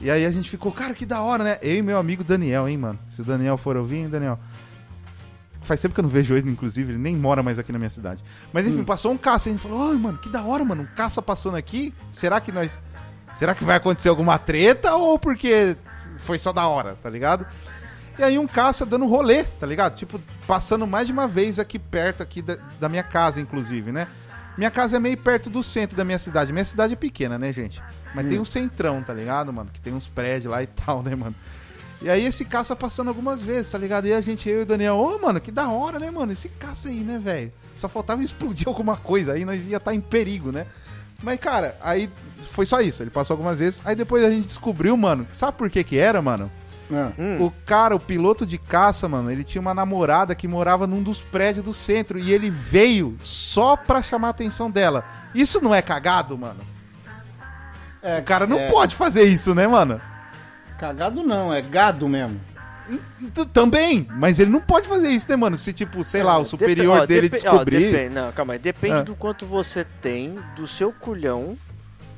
E 0.00 0.10
aí 0.10 0.24
a 0.24 0.30
gente 0.30 0.48
ficou, 0.48 0.70
cara, 0.70 0.94
que 0.94 1.04
da 1.04 1.20
hora, 1.20 1.42
né? 1.42 1.58
Eu 1.60 1.76
e 1.76 1.82
meu 1.82 1.98
amigo 1.98 2.22
Daniel, 2.22 2.68
hein, 2.68 2.76
mano? 2.76 2.98
Se 3.08 3.20
o 3.20 3.24
Daniel 3.24 3.58
for 3.58 3.76
ouvir, 3.76 3.96
hein, 3.96 4.08
Daniel? 4.08 4.38
Faz 5.60 5.80
tempo 5.80 5.92
que 5.92 6.00
eu 6.00 6.04
não 6.04 6.10
vejo 6.10 6.36
ele, 6.36 6.48
inclusive, 6.48 6.92
ele 6.92 6.98
nem 6.98 7.16
mora 7.16 7.42
mais 7.42 7.58
aqui 7.58 7.72
na 7.72 7.78
minha 7.78 7.90
cidade. 7.90 8.22
Mas 8.52 8.64
enfim, 8.64 8.84
passou 8.84 9.12
um 9.12 9.18
caça 9.18 9.48
e 9.48 9.50
a 9.50 9.52
gente 9.54 9.62
falou, 9.62 9.90
ai, 9.90 9.96
mano, 9.96 10.16
que 10.18 10.28
da 10.28 10.42
hora, 10.42 10.64
mano, 10.64 10.82
um 10.82 10.96
caça 10.96 11.20
passando 11.20 11.56
aqui. 11.56 11.92
Será 12.12 12.40
que 12.40 12.52
nós. 12.52 12.80
Será 13.34 13.54
que 13.54 13.64
vai 13.64 13.76
acontecer 13.76 14.08
alguma 14.08 14.38
treta 14.38 14.94
ou 14.94 15.18
porque 15.18 15.76
foi 16.16 16.38
só 16.38 16.52
da 16.52 16.66
hora, 16.66 16.96
tá 17.02 17.10
ligado? 17.10 17.44
E 18.18 18.22
aí 18.22 18.38
um 18.38 18.46
caça 18.46 18.86
dando 18.86 19.06
rolê, 19.06 19.44
tá 19.44 19.66
ligado? 19.66 19.96
Tipo, 19.96 20.20
passando 20.46 20.86
mais 20.86 21.06
de 21.06 21.12
uma 21.12 21.28
vez 21.28 21.58
aqui 21.58 21.78
perto 21.78 22.22
aqui 22.22 22.40
da, 22.40 22.56
da 22.80 22.88
minha 22.88 23.02
casa, 23.02 23.40
inclusive, 23.40 23.92
né? 23.92 24.06
Minha 24.56 24.70
casa 24.70 24.96
é 24.96 25.00
meio 25.00 25.16
perto 25.16 25.48
do 25.48 25.62
centro 25.62 25.96
da 25.96 26.04
minha 26.04 26.18
cidade. 26.18 26.52
Minha 26.52 26.64
cidade 26.64 26.94
é 26.94 26.96
pequena, 26.96 27.38
né, 27.38 27.52
gente? 27.52 27.80
Mas 28.14 28.26
tem 28.26 28.40
um 28.40 28.44
centrão, 28.44 29.02
tá 29.02 29.12
ligado, 29.12 29.52
mano? 29.52 29.70
Que 29.72 29.80
tem 29.80 29.92
uns 29.92 30.08
prédios 30.08 30.50
lá 30.50 30.62
e 30.62 30.66
tal, 30.68 31.02
né, 31.02 31.14
mano? 31.14 31.34
E 32.00 32.08
aí 32.08 32.24
esse 32.24 32.44
caça 32.44 32.76
passando 32.76 33.08
algumas 33.08 33.42
vezes, 33.42 33.72
tá 33.72 33.78
ligado? 33.78 34.06
E 34.06 34.12
a 34.12 34.20
gente, 34.20 34.48
eu 34.48 34.60
e 34.60 34.62
o 34.62 34.66
Daniel, 34.66 34.96
ô, 34.96 35.18
mano, 35.18 35.40
que 35.40 35.50
da 35.50 35.68
hora, 35.68 35.98
né, 35.98 36.10
mano? 36.10 36.32
Esse 36.32 36.48
caça 36.48 36.88
aí, 36.88 37.00
né, 37.00 37.18
velho? 37.18 37.52
Só 37.76 37.88
faltava 37.88 38.22
explodir 38.24 38.68
alguma 38.68 38.96
coisa, 38.96 39.32
aí 39.32 39.44
nós 39.44 39.66
ia 39.66 39.78
estar 39.78 39.94
em 39.94 40.00
perigo, 40.00 40.52
né? 40.52 40.66
Mas, 41.22 41.40
cara, 41.40 41.76
aí 41.80 42.08
foi 42.50 42.64
só 42.64 42.80
isso. 42.80 43.02
Ele 43.02 43.10
passou 43.10 43.34
algumas 43.34 43.58
vezes. 43.58 43.80
Aí 43.84 43.96
depois 43.96 44.22
a 44.24 44.30
gente 44.30 44.46
descobriu, 44.46 44.96
mano, 44.96 45.26
sabe 45.32 45.58
por 45.58 45.68
que 45.68 45.82
que 45.82 45.98
era, 45.98 46.22
mano? 46.22 46.50
Ah. 46.92 47.10
Hum. 47.18 47.44
O 47.44 47.52
cara, 47.66 47.94
o 47.94 48.00
piloto 48.00 48.46
de 48.46 48.56
caça, 48.56 49.08
mano, 49.08 49.30
ele 49.30 49.44
tinha 49.44 49.60
uma 49.60 49.74
namorada 49.74 50.34
que 50.34 50.48
morava 50.48 50.86
num 50.86 51.02
dos 51.02 51.20
prédios 51.20 51.64
do 51.64 51.74
centro 51.74 52.18
e 52.18 52.32
ele 52.32 52.50
veio 52.50 53.18
só 53.22 53.76
pra 53.76 54.00
chamar 54.00 54.28
a 54.28 54.30
atenção 54.30 54.70
dela. 54.70 55.04
Isso 55.34 55.60
não 55.60 55.74
é 55.74 55.82
cagado, 55.82 56.38
mano? 56.38 56.60
É, 58.02 58.18
O 58.20 58.22
cara 58.22 58.46
não 58.46 58.58
é, 58.58 58.68
pode 58.68 58.94
fazer 58.94 59.24
isso, 59.24 59.54
né, 59.54 59.66
mano? 59.66 60.00
Cagado 60.78 61.22
não, 61.22 61.52
é 61.52 61.60
gado 61.60 62.08
mesmo. 62.08 62.40
T- 63.34 63.44
Também, 63.46 64.06
mas 64.10 64.38
ele 64.38 64.50
não 64.50 64.60
pode 64.60 64.86
fazer 64.88 65.10
isso, 65.10 65.28
né, 65.28 65.36
mano? 65.36 65.58
Se, 65.58 65.72
tipo, 65.72 66.02
sei 66.04 66.22
lá, 66.22 66.38
o 66.38 66.44
superior 66.44 67.00
ó, 67.00 67.06
dele 67.06 67.28
depe- 67.28 67.46
ó, 67.46 67.50
descobrir. 67.50 67.90
depende- 67.92 68.14
não, 68.14 68.32
calma 68.32 68.54
aí. 68.54 68.58
Depende 68.58 68.94
Ah. 69.00 69.02
do 69.02 69.14
quanto 69.14 69.44
você 69.44 69.84
tem, 70.00 70.38
do 70.56 70.66
seu 70.66 70.90
culhão 70.92 71.58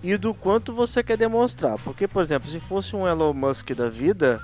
e 0.02 0.16
do 0.16 0.32
quanto 0.32 0.72
você 0.72 1.02
quer 1.02 1.16
demonstrar. 1.16 1.76
Porque, 1.78 2.06
por 2.06 2.22
exemplo, 2.22 2.48
se 2.50 2.60
fosse 2.60 2.94
um 2.94 3.08
Elon 3.08 3.32
Musk 3.32 3.70
da 3.72 3.88
vida, 3.88 4.40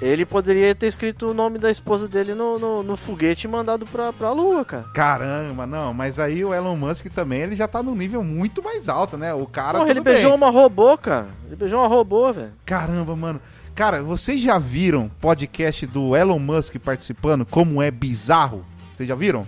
ele 0.00 0.26
poderia 0.26 0.74
ter 0.74 0.86
escrito 0.86 1.28
o 1.30 1.34
nome 1.34 1.58
da 1.58 1.70
esposa 1.70 2.06
dele 2.06 2.34
no, 2.34 2.58
no, 2.58 2.82
no 2.82 2.96
foguete 2.96 3.46
e 3.46 3.50
mandado 3.50 3.86
pra, 3.86 4.12
pra 4.12 4.30
lua, 4.32 4.64
cara. 4.64 4.84
Caramba, 4.94 5.66
não, 5.66 5.94
mas 5.94 6.18
aí 6.18 6.44
o 6.44 6.52
Elon 6.52 6.76
Musk 6.76 7.06
também, 7.06 7.40
ele 7.40 7.56
já 7.56 7.66
tá 7.66 7.82
num 7.82 7.94
nível 7.94 8.22
muito 8.22 8.62
mais 8.62 8.88
alto, 8.88 9.16
né? 9.16 9.32
O 9.32 9.46
cara, 9.46 9.78
Porra, 9.78 9.86
tudo 9.86 9.90
ele 9.90 10.00
beijou 10.04 10.30
bem. 10.32 10.36
uma 10.36 10.50
robô, 10.50 10.98
cara. 10.98 11.28
Ele 11.46 11.56
beijou 11.56 11.80
uma 11.80 11.88
robô, 11.88 12.32
velho. 12.32 12.52
Caramba, 12.64 13.16
mano. 13.16 13.40
Cara, 13.74 14.02
vocês 14.02 14.40
já 14.42 14.58
viram 14.58 15.10
podcast 15.20 15.86
do 15.86 16.16
Elon 16.16 16.38
Musk 16.38 16.76
participando? 16.78 17.44
Como 17.44 17.80
é 17.82 17.90
bizarro? 17.90 18.64
Vocês 18.94 19.08
já 19.08 19.14
viram? 19.14 19.46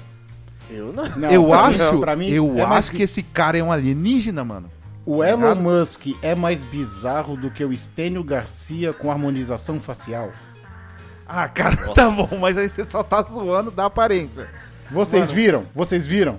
Eu 0.71 0.93
não. 0.93 1.05
Não, 1.17 1.29
eu 1.31 1.47
pra 1.47 1.69
mim- 1.69 1.75
acho, 1.81 2.01
pra 2.01 2.17
mim, 2.17 2.31
eu 2.31 2.53
é 2.59 2.67
mais 2.67 2.87
acho 2.87 2.93
que 2.93 3.03
esse 3.03 3.23
cara 3.23 3.57
é 3.57 3.63
um 3.63 3.73
alienígena, 3.73 4.45
mano. 4.45 4.71
O 5.11 5.21
Tá 5.23 5.29
Elon? 5.31 5.55
Musk 5.55 6.07
é 6.23 6.35
mais 6.35 6.63
bizarro 6.65 7.35
do 7.37 7.51
que 7.51 7.65
o 7.65 7.73
Estênio 7.73 8.23
Garcia 8.23 8.93
com 8.93 9.11
harmonização 9.11 9.81
facial. 9.81 10.31
Ah, 11.27 11.49
cara, 11.49 11.77
tá 11.95 12.11
bom, 12.11 12.29
mas 12.39 12.59
aí 12.59 12.69
você 12.69 12.85
só 12.85 13.03
tá 13.03 13.23
zoando 13.23 13.71
da 13.71 13.87
aparência. 13.87 14.49
Vocês 14.91 15.29
Mano. 15.29 15.35
viram? 15.35 15.67
Vocês 15.75 16.07
viram? 16.07 16.39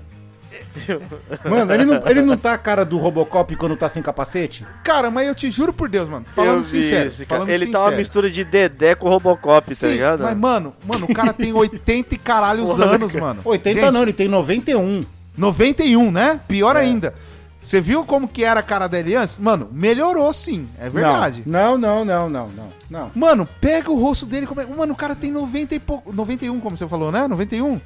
Mano, 1.48 1.74
ele 1.74 1.86
não, 1.86 2.08
ele 2.08 2.22
não 2.24 2.36
tá 2.38 2.54
a 2.54 2.58
cara 2.58 2.84
do 2.84 2.98
Robocop 2.98 3.56
quando 3.56 3.76
tá 3.76 3.88
sem 3.88 4.02
capacete? 4.02 4.66
Cara, 4.84 5.12
mas 5.12 5.28
eu 5.28 5.36
te 5.36 5.50
juro 5.52 5.72
por 5.72 5.88
Deus, 5.90 6.10
mano. 6.10 6.26
Falando 6.28 6.64
sincero. 6.64 7.10
isso, 7.10 7.24
falando 7.26 7.50
ele 7.50 7.66
sincero. 7.66 7.84
tá 7.84 7.90
uma 7.90 7.98
mistura 7.98 8.30
de 8.32 8.44
Dedé 8.44 8.96
com 8.96 9.08
Robocop, 9.10 9.68
tá 9.68 9.76
Sim, 9.76 9.92
ligado? 9.94 10.24
Mas, 10.24 10.36
mano, 10.38 10.74
mano, 10.86 11.06
o 11.08 11.14
cara 11.14 11.34
tem 11.34 11.54
80 11.54 12.16
e 12.16 12.18
caralhos 12.18 12.80
anos, 12.80 13.14
mano. 13.14 13.42
80 13.46 13.80
Gente, 13.80 13.92
não, 13.92 14.02
ele 14.02 14.14
tem 14.14 14.28
91. 14.28 15.02
91, 15.38 16.12
né? 16.12 16.40
Pior 16.48 16.76
É. 16.76 16.80
ainda. 16.80 17.14
Você 17.60 17.82
viu 17.82 18.06
como 18.06 18.28
que 18.28 18.44
era 18.44 18.62
a 18.62 18.64
cara 18.64 18.88
dele 18.88 19.16
antes? 19.16 19.38
Mano, 19.38 19.70
melhorou 19.72 20.32
sim, 20.32 20.70
é 20.80 20.90
verdade. 20.90 21.44
Não, 21.46 21.78
não, 21.78 22.06
não, 22.06 22.30
não, 22.30 22.50
não, 22.50 22.70
não. 22.90 23.12
Mano, 23.14 23.48
pega 23.60 23.92
o 23.92 24.00
rosto 24.00 24.26
dele. 24.26 24.48
Como 24.48 24.62
é... 24.62 24.66
Mano, 24.66 24.94
o 24.94 24.96
cara 24.96 25.14
tem 25.14 25.30
90 25.30 25.76
e 25.76 25.80
pouco. 25.80 26.14
91, 26.14 26.58
como 26.62 26.78
você 26.78 26.88
falou, 26.88 27.12
né? 27.12 27.28
91? 27.28 27.76
O 27.76 27.82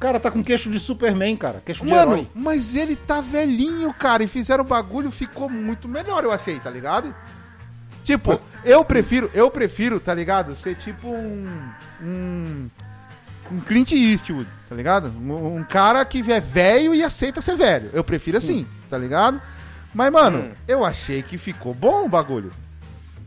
cara 0.00 0.18
tá 0.18 0.28
com 0.28 0.42
queixo 0.42 0.70
de 0.70 0.80
Superman, 0.80 1.36
cara. 1.36 1.62
Queixo 1.64 1.84
de 1.84 1.90
Mano, 1.90 2.12
herói. 2.14 2.28
mas 2.34 2.74
ele 2.74 2.96
tá 2.96 3.20
velhinho, 3.20 3.94
cara. 3.94 4.24
E 4.24 4.26
fizeram 4.26 4.64
o 4.64 4.66
bagulho, 4.66 5.10
ficou 5.10 5.48
muito 5.48 5.88
melhor, 5.88 6.24
eu 6.24 6.32
achei, 6.32 6.58
tá 6.58 6.68
ligado? 6.68 7.14
Tipo, 8.02 8.38
eu 8.64 8.84
prefiro, 8.84 9.30
eu 9.32 9.50
prefiro, 9.50 10.00
tá 10.00 10.12
ligado? 10.12 10.54
Ser 10.56 10.74
tipo 10.74 11.08
um. 11.08 11.48
Um. 12.02 12.68
Um 13.54 13.60
Clint 13.60 13.92
Eastwood, 13.92 14.48
tá 14.68 14.74
ligado? 14.74 15.08
Um, 15.08 15.56
um 15.58 15.64
cara 15.64 16.04
que 16.04 16.18
é 16.32 16.40
velho 16.40 16.94
e 16.94 17.02
aceita 17.04 17.40
ser 17.40 17.56
velho. 17.56 17.90
Eu 17.92 18.02
prefiro 18.02 18.36
assim, 18.38 18.66
tá 18.90 18.98
ligado? 18.98 19.40
Mas, 19.94 20.10
mano, 20.12 20.38
Hum. 20.40 20.50
eu 20.66 20.84
achei 20.84 21.22
que 21.22 21.38
ficou 21.38 21.72
bom 21.72 22.04
o 22.04 22.08
bagulho. 22.08 22.52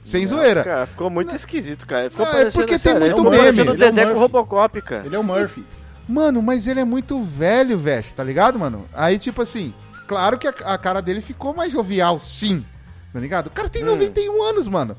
Sem 0.02 0.26
zoeira. 0.28 0.64
Cara, 0.64 0.86
ficou 0.86 1.10
muito 1.10 1.34
esquisito, 1.36 1.86
cara. 1.88 2.10
Ficou 2.10 2.26
Não, 2.26 2.34
é 2.40 2.46
porque 2.52 2.66
tem 2.72 2.80
sério, 2.80 3.00
muito 3.02 3.16
ficou 3.16 3.32
meme. 3.32 3.48
Ele 3.60 3.70
é 3.70 3.72
o 3.72 3.78
Dedé 3.78 4.02
com 4.02 4.08
Murphy. 4.08 4.20
Robocop, 4.20 4.82
cara. 4.82 5.06
Ele 5.06 5.16
é 5.16 5.20
o 5.20 5.24
Murphy. 5.24 5.66
Mano, 6.08 6.42
mas 6.42 6.68
ele 6.68 6.80
é 6.80 6.86
muito 6.86 7.22
velho, 7.22 7.78
velho, 7.78 8.06
tá 8.16 8.24
ligado, 8.24 8.58
mano? 8.58 8.86
Aí, 8.94 9.20
tipo 9.20 9.42
assim, 9.42 9.74
claro 10.08 10.38
que 10.38 10.48
a, 10.48 10.54
a 10.66 10.78
cara 10.78 11.02
dele 11.02 11.22
ficou 11.22 11.54
mais 11.54 11.72
jovial, 11.74 12.20
sim. 12.24 12.66
Tá 13.14 13.20
ligado? 13.20 13.48
O 13.48 13.52
cara 13.52 13.68
tem 13.70 13.84
Hum. 13.84 13.88
91 13.88 14.44
anos, 14.44 14.68
mano. 14.68 14.96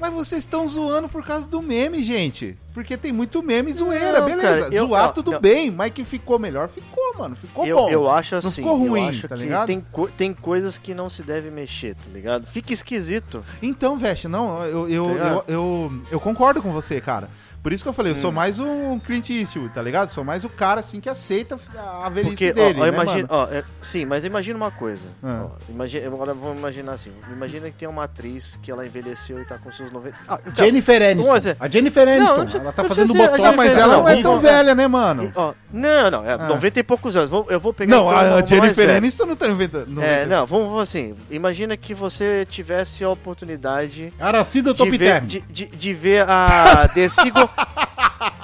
Mas 0.00 0.12
vocês 0.14 0.42
estão 0.44 0.66
zoando 0.66 1.08
por 1.10 1.22
causa 1.24 1.46
do 1.46 1.60
meme, 1.60 2.02
gente. 2.02 2.56
Porque 2.72 2.96
tem 2.96 3.12
muito 3.12 3.42
meme 3.42 3.70
zoeira, 3.72 4.20
Não, 4.20 4.26
beleza. 4.26 4.62
cara, 4.62 4.74
eu- 4.74 4.86
Zoar 4.86 5.04
ó, 5.06 5.08
tudo 5.08 5.32
eu- 5.34 5.40
bem, 5.40 5.70
mas 5.70 5.92
que 5.92 6.02
ficou 6.04 6.38
melhor, 6.38 6.68
ficou, 6.68 7.14
mano. 7.18 7.36
Ficou 7.36 7.66
eu, 7.66 7.76
bom. 7.76 7.90
eu 7.90 8.08
acho 8.08 8.36
Não 8.36 8.38
assim, 8.38 8.50
ficou 8.62 8.78
ruim, 8.78 9.02
eu 9.02 9.08
acho 9.08 9.28
tá 9.28 9.36
que 9.36 9.42
ligado? 9.42 9.66
tem, 9.66 9.84
co- 9.92 10.08
tem 10.08 10.32
coisas 10.32 10.78
que 10.78 10.94
não 10.94 11.10
se 11.10 11.22
deve 11.22 11.50
mexer, 11.50 11.94
tá 11.96 12.10
ligado? 12.12 12.46
Fica 12.46 12.72
esquisito. 12.72 13.44
Então, 13.60 13.96
Veste, 13.98 14.26
não, 14.28 14.62
eu, 14.64 14.88
eu, 14.88 15.04
Tá 15.04 15.10
eu, 15.10 15.12
ligado? 15.14 15.44
eu, 15.48 15.92
eu 16.12 16.20
concordo 16.20 16.62
com 16.62 16.72
você, 16.72 17.00
cara. 17.00 17.28
Por 17.62 17.72
isso 17.72 17.82
que 17.82 17.88
eu 17.88 17.92
falei, 17.92 18.12
eu 18.12 18.16
Hum. 18.16 18.20
sou 18.20 18.32
mais 18.32 18.58
um 18.58 18.98
Clint 18.98 19.28
Eastwood, 19.28 19.68
tá 19.74 19.82
ligado? 19.82 20.08
Sou 20.08 20.24
mais 20.24 20.44
o 20.44 20.48
cara, 20.48 20.80
assim, 20.80 20.98
que 20.98 21.08
aceita 21.10 21.58
a 21.76 22.08
velhice 22.08 22.34
Porque, 22.34 22.52
dele, 22.54 22.78
ó, 22.78 22.82
ó, 22.82 22.86
né, 22.86 22.88
imagina, 22.94 23.28
mano? 23.28 23.48
ó, 23.50 23.54
é- 23.54 23.64
sim, 23.82 24.06
mas 24.06 24.24
imagina 24.24 24.56
uma 24.56 24.70
coisa. 24.70 25.02
Ah. 25.22 25.44
Ó, 25.44 25.50
imagina, 25.68 26.06
agora 26.06 26.32
vamos 26.32 26.58
imaginar 26.58 26.92
assim. 26.92 27.12
Imagina 27.30 27.66
que 27.70 27.76
tem 27.76 27.86
uma 27.88 28.04
atriz 28.04 28.58
que 28.62 28.70
ela 28.70 28.86
envelheceu 28.86 29.40
e 29.40 29.44
tá 29.44 29.58
com 29.58 29.70
seus 29.70 29.90
90. 29.92 30.16
Ah, 30.26 30.38
então, 30.46 30.64
Jennifer 30.64 31.02
Aniston. 31.02 31.34
Dizer- 31.36 31.56
A 31.60 31.68
Jennifer 31.68 32.06
Não, 32.06 32.12
Aniston, 32.14 32.34
não 32.36 32.42
precisa- 32.44 32.62
ela 32.62 32.72
tá 32.72 32.82
não 32.82 32.88
fazendo 32.88 33.12
botox. 33.14 33.56
Mas 33.56 33.76
ela 33.76 33.96
não 33.98 34.08
é 34.08 34.12
Aniston, 34.12 34.30
tão 34.30 34.40
velha, 34.40 34.74
né, 34.74 34.86
mano? 34.88 35.32
Ó, 35.36 35.52
não, 35.70 36.10
não, 36.10 36.24
é 36.24 36.32
Ah. 36.32 36.48
90 36.48 36.80
e 36.80 36.82
poucos 36.82 37.14
anos. 37.14 37.28
Vou- 37.28 37.46
Eu 37.50 37.60
vou 37.60 37.74
pegar 37.74 37.90
Não, 37.94 38.06
então 38.10 38.36
a, 38.36 38.38
a 38.38 38.46
Jennifer. 38.46 38.88
Aniston 38.90 39.26
não 39.26 39.36
tá 39.36 39.46
inventando. 39.48 40.00
É, 40.02 40.24
não, 40.24 40.46
vamos 40.46 40.80
assim. 40.80 41.14
Imagina 41.30 41.76
que 41.76 41.92
você 41.92 42.46
tivesse 42.48 43.04
a 43.04 43.10
oportunidade 43.10 44.12
Aracida 44.18 44.72
de 44.72 44.78
Top 44.78 44.90
ver, 44.90 44.98
Term. 44.98 45.26
de, 45.26 45.40
de, 45.40 45.66
de 45.66 45.94
ver 45.94 46.24
a 46.28 46.86
The 46.94 47.08
Seagull. 47.08 47.49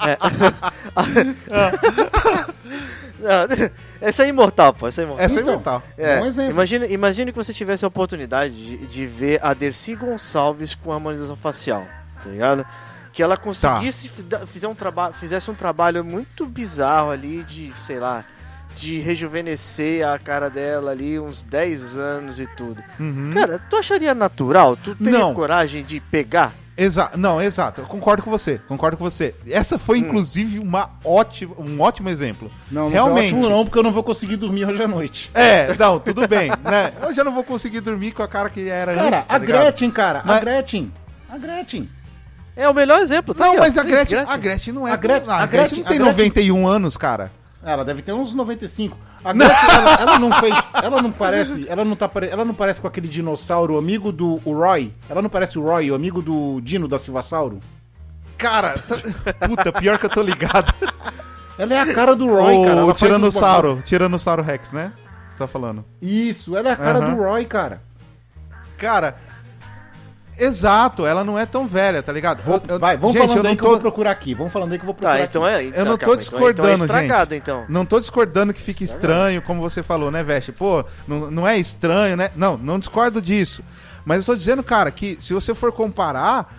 É. 0.07 0.17
Não, 3.19 3.47
essa 3.99 4.23
é 4.23 4.27
imortal, 4.27 4.73
pô. 4.73 4.87
Essa 4.87 5.01
é 5.01 5.05
imortal. 5.05 5.25
Essa 5.25 5.39
é 5.39 5.41
Então, 5.41 5.53
imortal. 5.53 5.83
É, 5.97 6.19
Bom 6.19 6.25
exemplo. 6.27 6.51
imagine, 6.51 6.87
imagine 6.87 7.31
que 7.31 7.37
você 7.37 7.53
tivesse 7.53 7.83
a 7.83 7.87
oportunidade 7.87 8.53
de, 8.55 8.77
de 8.85 9.05
ver 9.07 9.39
a 9.43 9.53
Dercy 9.53 9.95
Gonçalves 9.95 10.75
com 10.75 10.93
harmonização 10.93 11.35
facial, 11.35 11.85
tá 12.23 12.29
ligado? 12.29 12.65
Que 13.11 13.23
ela 13.23 13.35
conseguisse 13.35 14.07
fi- 14.07 14.21
da- 14.21 14.45
fizer 14.45 14.67
um 14.67 14.75
traba- 14.75 15.11
fizesse 15.13 15.49
um 15.49 15.55
trabalho 15.55 16.05
muito 16.05 16.45
bizarro 16.45 17.09
ali 17.09 17.43
de, 17.43 17.73
sei 17.85 17.99
lá, 17.99 18.23
de 18.79 18.99
rejuvenescer 18.99 20.07
a 20.07 20.17
cara 20.19 20.49
dela 20.49 20.91
ali 20.91 21.19
uns 21.19 21.41
10 21.41 21.97
anos 21.97 22.39
e 22.39 22.47
tudo. 22.47 22.81
Uhum. 22.99 23.31
Cara, 23.33 23.59
tu 23.69 23.75
acharia 23.75 24.13
natural? 24.13 24.75
Tu 24.77 24.95
teria 24.95 25.19
Não. 25.19 25.33
coragem 25.33 25.83
de 25.83 25.99
pegar? 25.99 26.53
Exa 26.79 27.09
não, 27.15 27.41
exato. 27.41 27.81
Eu 27.81 27.87
concordo 27.87 28.21
com 28.21 28.29
você. 28.29 28.61
Concordo 28.67 28.97
com 28.97 29.03
você. 29.03 29.33
Essa 29.49 29.79
foi, 29.79 29.97
inclusive, 29.97 30.59
uma 30.59 30.91
ótima, 31.03 31.55
um 31.57 31.81
ótimo 31.81 32.07
exemplo. 32.07 32.51
Não, 32.71 32.83
não 32.83 32.89
Realmente. 32.89 33.31
foi 33.31 33.39
ótimo 33.39 33.49
não, 33.55 33.63
porque 33.65 33.79
eu 33.79 33.83
não 33.83 33.91
vou 33.91 34.03
conseguir 34.03 34.35
dormir 34.35 34.65
hoje 34.65 34.83
à 34.83 34.87
noite. 34.87 35.31
É, 35.33 35.73
não, 35.75 35.97
tudo 35.99 36.27
bem, 36.27 36.49
né? 36.49 36.93
Eu 37.01 37.11
já 37.15 37.23
não 37.23 37.33
vou 37.33 37.43
conseguir 37.43 37.79
dormir 37.81 38.11
com 38.11 38.21
a 38.21 38.27
cara 38.27 38.47
que 38.47 38.69
era 38.69 38.93
Cara, 38.93 39.07
antes, 39.07 39.25
tá 39.25 39.35
a 39.35 39.37
ligado? 39.39 39.61
Gretchen, 39.63 39.89
cara, 39.89 40.19
a 40.19 40.23
Mas- 40.23 40.41
Gretchen. 40.41 40.93
A 41.27 41.37
Gretchen. 41.39 41.89
É 42.55 42.69
o 42.69 42.73
melhor 42.75 43.01
exemplo. 43.01 43.33
tá 43.33 43.45
Não, 43.45 43.51
aqui, 43.53 43.59
ó. 43.59 43.63
mas 43.63 43.77
a 43.77 43.81
Isso, 43.81 43.89
Gretchen, 43.91 44.19
a 44.19 44.37
Gretchen 44.37 44.73
não 44.73 44.87
é... 44.87 44.91
A 44.91 44.95
Gretchen- 44.95 45.29
a 45.31 45.35
a 45.35 45.45
Gretchen 45.47 45.49
Gretchen- 45.49 45.77
não 45.83 45.87
tem 45.89 45.97
a 45.97 46.13
Gretchen- 46.13 46.29
91 46.29 46.67
anos, 46.67 46.95
cara. 46.97 47.31
Ela 47.71 47.83
deve 47.83 48.01
ter 48.01 48.13
uns 48.13 48.33
95. 48.33 48.97
A 49.23 49.33
Gretchen, 49.33 49.69
ela, 49.69 49.93
ela 50.01 50.19
não 50.19 50.31
fez. 50.31 50.71
Ela 50.81 51.01
não 51.01 51.11
parece. 51.11 51.65
Ela 51.67 51.83
não, 51.83 51.95
tá, 51.95 52.09
ela 52.31 52.45
não 52.45 52.53
parece 52.53 52.79
com 52.79 52.87
aquele 52.87 53.07
dinossauro 53.07 53.77
amigo 53.77 54.11
do 54.11 54.39
o 54.45 54.53
Roy. 54.53 54.93
Ela 55.09 55.21
não 55.21 55.29
parece 55.29 55.59
o 55.59 55.63
Roy, 55.63 55.91
o 55.91 55.95
amigo 55.95 56.21
do 56.21 56.61
Dino 56.61 56.87
da 56.87 56.97
Silvasauro. 56.97 57.59
Cara, 58.37 58.77
tá- 58.79 58.95
puta, 59.47 59.73
pior 59.73 59.97
que 59.99 60.05
eu 60.05 60.09
tô 60.09 60.21
ligado. 60.21 60.73
Ela 61.57 61.73
é 61.73 61.79
a 61.81 61.93
cara 61.93 62.15
do 62.15 62.27
Roy, 62.27 62.55
o 62.55 62.63
cara. 62.63 62.79
Ela 62.79 62.91
uns 62.91 62.97
Tiranossauro, 62.97 63.81
Tiranossauro 63.83 64.43
Rex, 64.43 64.71
né? 64.71 64.93
Você 65.33 65.39
tá 65.39 65.47
falando. 65.47 65.83
Isso, 66.01 66.55
ela 66.55 66.69
é 66.69 66.71
a 66.71 66.77
cara 66.77 67.01
do 67.01 67.15
Roy, 67.17 67.45
cara. 67.45 67.81
Cara, 68.77 69.17
exato, 70.39 71.05
ela 71.05 71.23
não 71.23 71.37
é 71.37 71.45
tão 71.45 71.65
velha, 71.67 72.01
tá 72.03 72.11
ligado? 72.11 72.41
Vou- 72.41 72.55
Eu- 72.55 72.75
eu- 72.75 72.79
vai, 72.79 72.95
vamos 72.97 73.13
gente, 73.15 73.21
falando 73.27 73.37
eu 73.37 73.43
aí 73.43 73.49
não 73.49 73.55
que 73.55 73.63
eu 73.63 73.67
vou 73.67 73.75
tô, 73.77 73.81
procurar 73.81 74.11
aqui. 74.11 74.33
Vamos 74.33 74.53
falando 74.53 74.71
aí 74.71 74.77
que 74.77 74.83
eu 74.83 74.87
vou 74.87 74.93
procurar 74.95 75.17
Tá, 75.19 75.23
então 75.23 75.47
é. 75.47 75.63
Eu 75.63 75.69
então, 75.69 75.85
não 75.85 75.97
tô 75.97 76.05
calma, 76.05 76.17
discordando, 76.17 76.51
então, 76.51 76.85
então 76.85 76.95
é 76.97 77.03
estragado, 77.03 77.33
gente. 77.33 77.41
então. 77.43 77.65
Não 77.69 77.85
tô 77.85 77.99
discordando 77.99 78.53
que 78.53 78.61
fique 78.61 78.83
estranho, 78.83 79.41
como 79.41 79.61
você 79.61 79.81
falou, 79.83 80.11
né, 80.11 80.23
Veste? 80.23 80.51
Pô, 80.51 80.83
não, 81.07 81.31
não 81.31 81.47
é 81.47 81.57
estranho, 81.57 82.15
né? 82.17 82.31
Não, 82.35 82.57
não 82.57 82.79
discordo 82.79 83.21
disso. 83.21 83.63
Mas 84.05 84.19
eu 84.19 84.23
tô 84.25 84.35
dizendo, 84.35 84.63
cara, 84.63 84.89
que 84.91 85.17
se 85.19 85.33
você 85.33 85.53
for 85.53 85.71
comparar, 85.71 86.53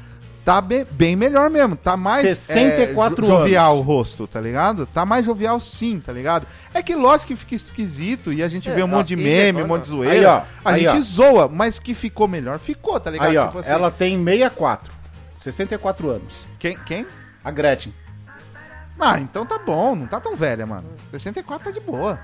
tá 0.49 0.63
bem, 0.63 0.87
bem 0.91 1.15
melhor 1.15 1.51
mesmo. 1.51 1.77
Tá 1.77 1.95
mais 1.95 2.23
64 2.23 3.23
jo- 3.23 3.29
jovial 3.31 3.73
anos. 3.75 3.81
o 3.81 3.87
rosto, 3.87 4.27
tá 4.27 4.41
ligado? 4.41 4.87
Tá 4.87 5.05
mais 5.05 5.27
jovial 5.27 5.61
sim, 5.61 6.01
tá 6.01 6.11
ligado? 6.11 6.47
É 6.73 6.83
que 6.83 6.95
lógico 6.95 7.27
que 7.29 7.37
fica 7.37 7.55
esquisito 7.55 8.33
e 8.33 8.43
a 8.43 8.49
gente 8.49 8.67
É, 8.71 8.75
vê 8.75 8.83
um 8.83 8.89
monte 8.89 9.09
de 9.09 9.17
meme, 9.17 9.63
um 9.63 9.67
monte 9.67 9.85
de 9.85 9.91
Aí, 9.91 9.97
zoeira. 9.97 10.31
ó, 10.31 10.43
a 10.65 10.73
aí, 10.73 10.85
gente 10.85 10.97
ó. 10.97 11.01
zoa, 11.03 11.49
mas 11.53 11.79
que 11.79 11.93
ficou 11.93 12.27
melhor, 12.27 12.59
ficou, 12.59 12.99
tá 12.99 13.11
ligado? 13.11 13.29
Aí, 13.29 13.37
ó, 13.37 13.47
Tipo 13.49 13.59
assim, 13.59 13.71
ela 13.71 13.91
tem 13.91 14.17
64. 14.25 14.91
64 15.37 16.09
anos. 16.11 16.35
Quem? 16.59 16.79
Quem? 16.87 17.07
A 17.45 17.51
Gretchen. 17.51 17.93
Ah, 18.99 19.21
então 19.21 19.45
tá 19.45 19.59
bom, 19.59 19.95
não 19.95 20.07
tá 20.07 20.19
tão 20.19 20.35
velha, 20.35 20.65
mano. 20.65 20.89
64 21.11 21.67
tá 21.67 21.71
de 21.79 21.85
boa. 21.85 22.19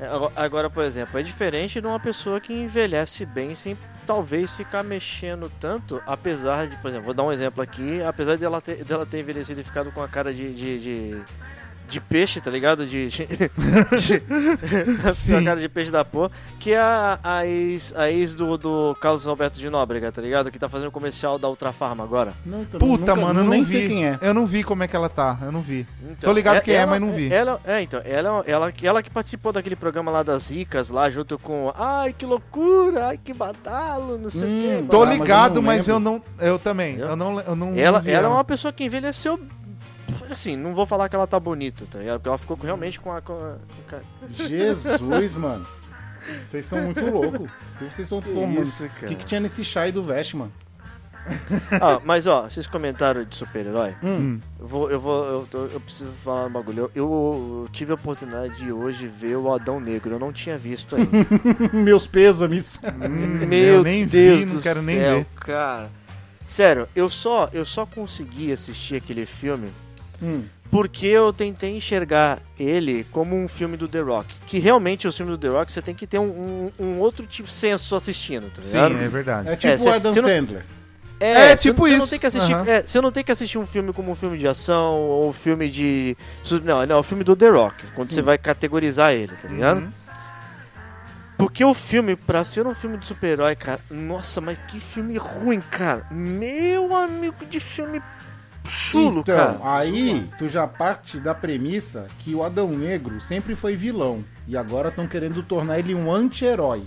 Agora- 0.00 0.32
Agora, 0.36 0.70
por 0.70 0.84
exemplo, 0.84 1.18
é 1.18 1.22
diferente 1.22 1.80
de 1.80 1.86
uma 1.86 2.00
pessoa 2.00 2.40
que 2.40 2.52
envelhece 2.52 3.26
bem 3.26 3.54
sem 3.54 3.76
talvez 4.06 4.52
ficar 4.54 4.82
mexendo 4.82 5.50
tanto, 5.60 6.02
apesar 6.06 6.66
de, 6.66 6.76
por 6.78 6.88
exemplo, 6.88 7.04
vou 7.06 7.14
dar 7.14 7.22
um 7.22 7.30
exemplo 7.32 7.62
aqui, 7.62 8.02
apesar 8.02 8.36
dela 8.36 8.60
ter, 8.60 8.82
dela 8.84 9.04
ter 9.06 9.20
envelhecido 9.20 9.60
e 9.60 9.64
ficado 9.64 9.92
com 9.92 10.02
a 10.02 10.08
cara 10.08 10.32
de, 10.34 10.52
de, 10.54 10.78
de, 10.80 11.22
de 11.90 12.00
peixe, 12.00 12.40
tá 12.40 12.50
ligado? 12.50 12.86
De, 12.86 13.08
de, 13.08 13.22
a 15.38 15.42
cara 15.44 15.60
de 15.60 15.68
peixe 15.68 15.90
da 15.90 16.04
porra, 16.04 16.30
que 16.58 16.72
é 16.72 16.78
a, 16.78 17.18
a 17.22 17.46
ex, 17.46 17.92
a 17.96 18.10
ex 18.10 18.32
do, 18.34 18.56
do 18.56 18.94
Carlos 19.00 19.26
Alberto 19.26 19.58
de 19.58 19.68
Nóbrega, 19.68 20.10
tá 20.12 20.22
ligado? 20.22 20.50
Que 20.50 20.58
tá 20.58 20.68
fazendo 20.68 20.90
comercial 20.90 21.38
da 21.38 21.48
Ultrafarma 21.48 22.04
agora. 22.04 22.32
Não, 22.46 22.62
então, 22.62 22.78
Puta, 22.80 23.14
nunca- 23.14 23.16
mano, 23.16 23.40
eu 23.40 23.44
não 23.44 23.50
nem 23.50 23.62
vi. 23.62 23.70
sei 23.70 23.88
quem 23.88 24.06
é. 24.06 24.18
Eu 24.22 24.32
não 24.34 24.46
vi 24.46 24.62
como 24.62 24.82
é 24.82 24.88
que 24.88 24.96
ela 24.96 25.08
tá, 25.08 25.38
eu 25.42 25.52
não 25.52 25.60
vi. 25.60 25.86
Então, 26.02 26.30
Tô 26.30 26.32
ligado 26.32 26.56
é- 26.56 26.60
quem 26.60 26.74
é, 26.74 26.78
ela- 26.78 26.90
mas 26.92 27.00
não 27.00 27.12
vi. 27.12 27.32
Ela, 27.32 27.60
é, 27.64 27.82
então, 27.82 28.00
ela, 28.04 28.44
ela, 28.46 28.72
ela 28.82 29.02
que 29.02 29.10
participou 29.10 29.52
daquele 29.52 29.76
programa 29.76 30.10
lá 30.10 30.22
das 30.22 30.50
ricas, 30.50 30.90
lá 30.90 31.10
junto 31.10 31.38
com. 31.38 31.72
Ai, 31.76 32.12
que 32.12 32.24
loucura! 32.26 33.08
Ai, 33.08 33.18
que 33.22 33.32
badalo! 33.34 34.18
Não 34.18 34.30
sei 34.30 34.48
Hum, 34.48 34.58
o 34.78 34.82
quê. 34.82 34.88
Tô 34.90 35.02
Ah, 35.02 35.06
mas 35.06 35.16
eu 35.18 35.22
ligado, 35.22 35.54
não 35.56 35.62
mas 35.62 35.88
eu 35.88 36.00
não. 36.00 36.22
Eu 36.38 36.58
também. 36.58 36.96
Eu 36.98 37.16
não, 37.16 37.40
eu 37.40 37.56
não, 37.56 37.76
Ela, 37.76 37.98
não 37.98 38.04
vi 38.04 38.10
ela 38.10 38.26
é 38.26 38.30
uma 38.30 38.44
pessoa 38.44 38.72
que 38.72 38.84
envelheceu. 38.84 39.40
Assim, 40.30 40.56
não 40.56 40.74
vou 40.74 40.86
falar 40.86 41.08
que 41.08 41.16
ela 41.16 41.26
tá 41.26 41.38
bonita, 41.40 41.84
tá 41.90 41.98
ligado? 41.98 42.18
Porque 42.20 42.28
ela 42.28 42.38
ficou 42.38 42.56
realmente 42.56 43.00
com 43.00 43.12
a. 43.12 43.20
Com 43.20 43.32
a, 43.34 43.56
com 43.88 43.96
a- 43.96 44.46
Jesus, 44.46 45.34
mano. 45.36 45.66
Vocês 46.42 46.64
estão 46.66 46.82
muito 46.82 47.04
loucos. 47.10 47.40
O 47.40 47.78
que 47.78 47.84
vocês 47.94 48.00
estão 48.00 48.20
tomando? 48.20 48.60
O 48.62 49.06
que, 49.06 49.14
que 49.16 49.24
tinha 49.26 49.40
nesse 49.40 49.64
chá 49.64 49.90
do 49.90 50.02
Vest, 50.02 50.34
mano? 50.34 50.52
Ah, 51.72 52.00
mas 52.04 52.26
ó, 52.26 52.44
vocês 52.48 52.66
comentaram 52.66 53.24
de 53.24 53.36
super-herói. 53.36 53.94
Hum. 54.02 54.40
Eu 54.58 54.66
vou, 54.66 54.90
eu 54.90 55.00
vou, 55.00 55.46
eu, 55.52 55.70
eu 55.72 55.80
preciso 55.80 56.10
falar 56.24 56.46
um 56.46 56.50
bagulho. 56.50 56.90
Eu, 56.94 57.62
eu 57.64 57.68
tive 57.72 57.92
a 57.92 57.94
oportunidade 57.94 58.56
de 58.56 58.72
hoje 58.72 59.06
ver 59.06 59.36
o 59.36 59.52
Adão 59.52 59.78
Negro. 59.80 60.14
Eu 60.14 60.18
não 60.18 60.32
tinha 60.32 60.56
visto 60.56 60.96
ainda. 60.96 61.10
Meus 61.72 62.06
pêsames. 62.06 62.80
Meu 63.48 63.76
eu 63.76 63.82
nem 63.82 64.04
vi, 64.04 64.10
Deus 64.10 64.44
não 64.46 64.54
do 64.56 64.62
quero 64.62 64.82
nem 64.82 64.96
céu, 64.96 65.14
ver. 65.18 65.26
cara. 65.36 65.90
Sério, 66.46 66.88
eu 66.96 67.08
só, 67.08 67.48
eu 67.52 67.64
só 67.64 67.86
consegui 67.86 68.50
assistir 68.52 68.96
aquele 68.96 69.24
filme 69.24 69.68
Hum. 70.22 70.42
porque 70.70 71.06
eu 71.06 71.32
tentei 71.32 71.76
enxergar 71.76 72.38
ele 72.58 73.04
como 73.10 73.34
um 73.36 73.48
filme 73.48 73.76
do 73.76 73.88
The 73.88 74.00
Rock. 74.00 74.32
Que 74.46 74.58
realmente 74.58 75.08
os 75.08 75.16
filmes 75.16 75.36
do 75.36 75.40
The 75.40 75.48
Rock 75.48 75.72
você 75.72 75.82
tem 75.82 75.94
que 75.94 76.06
ter 76.06 76.18
um, 76.18 76.70
um- 76.78 76.84
um 76.84 76.98
outro 77.00 77.26
tipo 77.26 77.48
de 77.48 77.54
senso 77.54 77.96
assistindo, 77.96 78.50
tá 78.54 78.62
Sim, 78.62 78.76
ligado? 78.88 79.02
é 79.04 79.08
verdade. 79.08 79.48
É 79.48 79.56
tipo 79.56 79.72
É, 79.88 79.90
o 79.90 79.94
Adam 79.94 80.12
cê 80.14 80.20
não- 80.22 80.28
Sandler. 80.28 80.64
É, 81.22 81.48
você 81.48 81.56
tipo 81.56 81.82
não- 81.82 81.88
você 81.88 81.96
Não 81.96 81.98
isso. 82.04 82.10
tem 82.10 82.18
que 82.18 82.26
assistir, 82.26 82.52
Aham. 82.54 82.66
é, 82.66 82.82
você 82.82 83.00
não 83.00 83.12
tem 83.12 83.22
que 83.24 83.30
assistir 83.32 83.58
um 83.58 83.66
filme 83.66 83.92
como 83.92 84.10
um 84.10 84.14
filme 84.14 84.38
de 84.38 84.48
ação 84.48 84.94
ou 84.96 85.28
um 85.28 85.32
filme 85.34 85.68
de. 85.68 86.16
Não, 86.64 86.86
não, 86.86 86.96
é 86.96 86.98
o 86.98 87.02
filme 87.02 87.22
do 87.24 87.36
The 87.36 87.48
Rock, 87.50 87.84
quando 87.94 88.08
Sim. 88.08 88.14
você 88.14 88.22
vai 88.22 88.38
categorizar 88.38 89.12
ele, 89.12 89.32
tá 89.36 89.48
ligado? 89.48 89.80
Uhum. 89.82 89.92
Porque 91.36 91.64
o 91.64 91.72
filme, 91.72 92.16
pra 92.16 92.44
ser 92.44 92.66
um 92.66 92.74
filme 92.74 92.98
de 92.98 93.06
super-herói, 93.06 93.56
cara, 93.56 93.80
nossa, 93.90 94.40
mas 94.42 94.58
que 94.68 94.78
filme 94.78 95.16
ruim, 95.16 95.60
cara. 95.60 96.06
Meu 96.10 96.94
amigo 96.94 97.46
de 97.46 97.58
filme 97.60 98.00
chulo, 98.70 99.20
então, 99.20 99.36
cara. 99.36 99.58
aí 99.62 100.28
tu 100.38 100.48
já 100.48 100.66
parte 100.66 101.18
da 101.18 101.34
premissa 101.34 102.08
que 102.20 102.34
o 102.34 102.42
Adão 102.42 102.70
Negro 102.70 103.20
sempre 103.20 103.54
foi 103.54 103.76
vilão. 103.76 104.24
E 104.46 104.56
agora 104.56 104.88
estão 104.88 105.06
querendo 105.06 105.42
tornar 105.42 105.78
ele 105.78 105.94
um 105.94 106.12
anti-herói. 106.12 106.82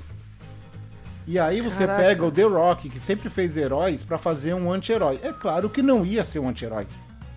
E 1.25 1.39
aí 1.39 1.61
você 1.61 1.85
Caraca. 1.85 2.03
pega 2.07 2.25
o 2.25 2.31
The 2.31 2.43
Rock, 2.43 2.89
que 2.89 2.99
sempre 2.99 3.29
fez 3.29 3.55
heróis, 3.55 4.03
pra 4.03 4.17
fazer 4.17 4.53
um 4.53 4.71
anti-herói. 4.71 5.19
É 5.23 5.31
claro 5.31 5.69
que 5.69 5.81
não 5.81 6.05
ia 6.05 6.23
ser 6.23 6.39
um 6.39 6.49
anti-herói. 6.49 6.87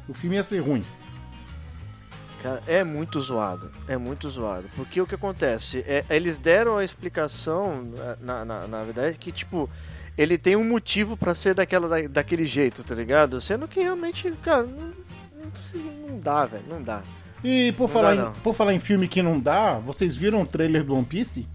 O 0.08 0.14
filme 0.14 0.36
ia 0.36 0.42
ser 0.42 0.58
ruim. 0.58 0.84
Cara, 2.42 2.62
é 2.66 2.84
muito 2.84 3.20
zoado. 3.20 3.70
É 3.88 3.96
muito 3.96 4.28
zoado. 4.28 4.68
Porque 4.76 5.00
o 5.00 5.06
que 5.06 5.14
acontece? 5.14 5.84
É, 5.86 6.04
eles 6.10 6.38
deram 6.38 6.76
a 6.76 6.84
explicação, 6.84 7.92
na, 8.20 8.44
na, 8.44 8.66
na 8.66 8.82
verdade, 8.82 9.16
que 9.18 9.32
tipo. 9.32 9.68
Ele 10.16 10.38
tem 10.38 10.56
um 10.56 10.64
motivo 10.64 11.16
pra 11.16 11.34
ser 11.34 11.54
daquela, 11.54 11.88
da- 11.88 12.08
daquele 12.08 12.46
jeito, 12.46 12.82
tá 12.82 12.94
ligado? 12.94 13.40
Sendo 13.40 13.68
que 13.68 13.80
realmente, 13.80 14.32
cara, 14.42 14.62
não, 14.62 14.92
não, 15.44 16.08
não 16.10 16.18
dá, 16.20 16.46
velho. 16.46 16.64
Não 16.68 16.82
dá. 16.82 17.02
E 17.44 17.72
por 17.72 17.82
Não 17.84 17.88
falar, 17.88 18.14
dá, 18.14 18.14
em, 18.14 18.24
não. 18.24 18.32
por 18.32 18.54
falar 18.54 18.72
em 18.72 18.78
filme 18.78 19.06
que 19.08 19.22
não 19.22 19.38
dá, 19.38 19.74
vocês 19.74 20.16
viram 20.16 20.40
o 20.40 20.46
trailer 20.46 20.82
do 20.82 20.94
One 20.94 21.04
Piece? 21.04 21.46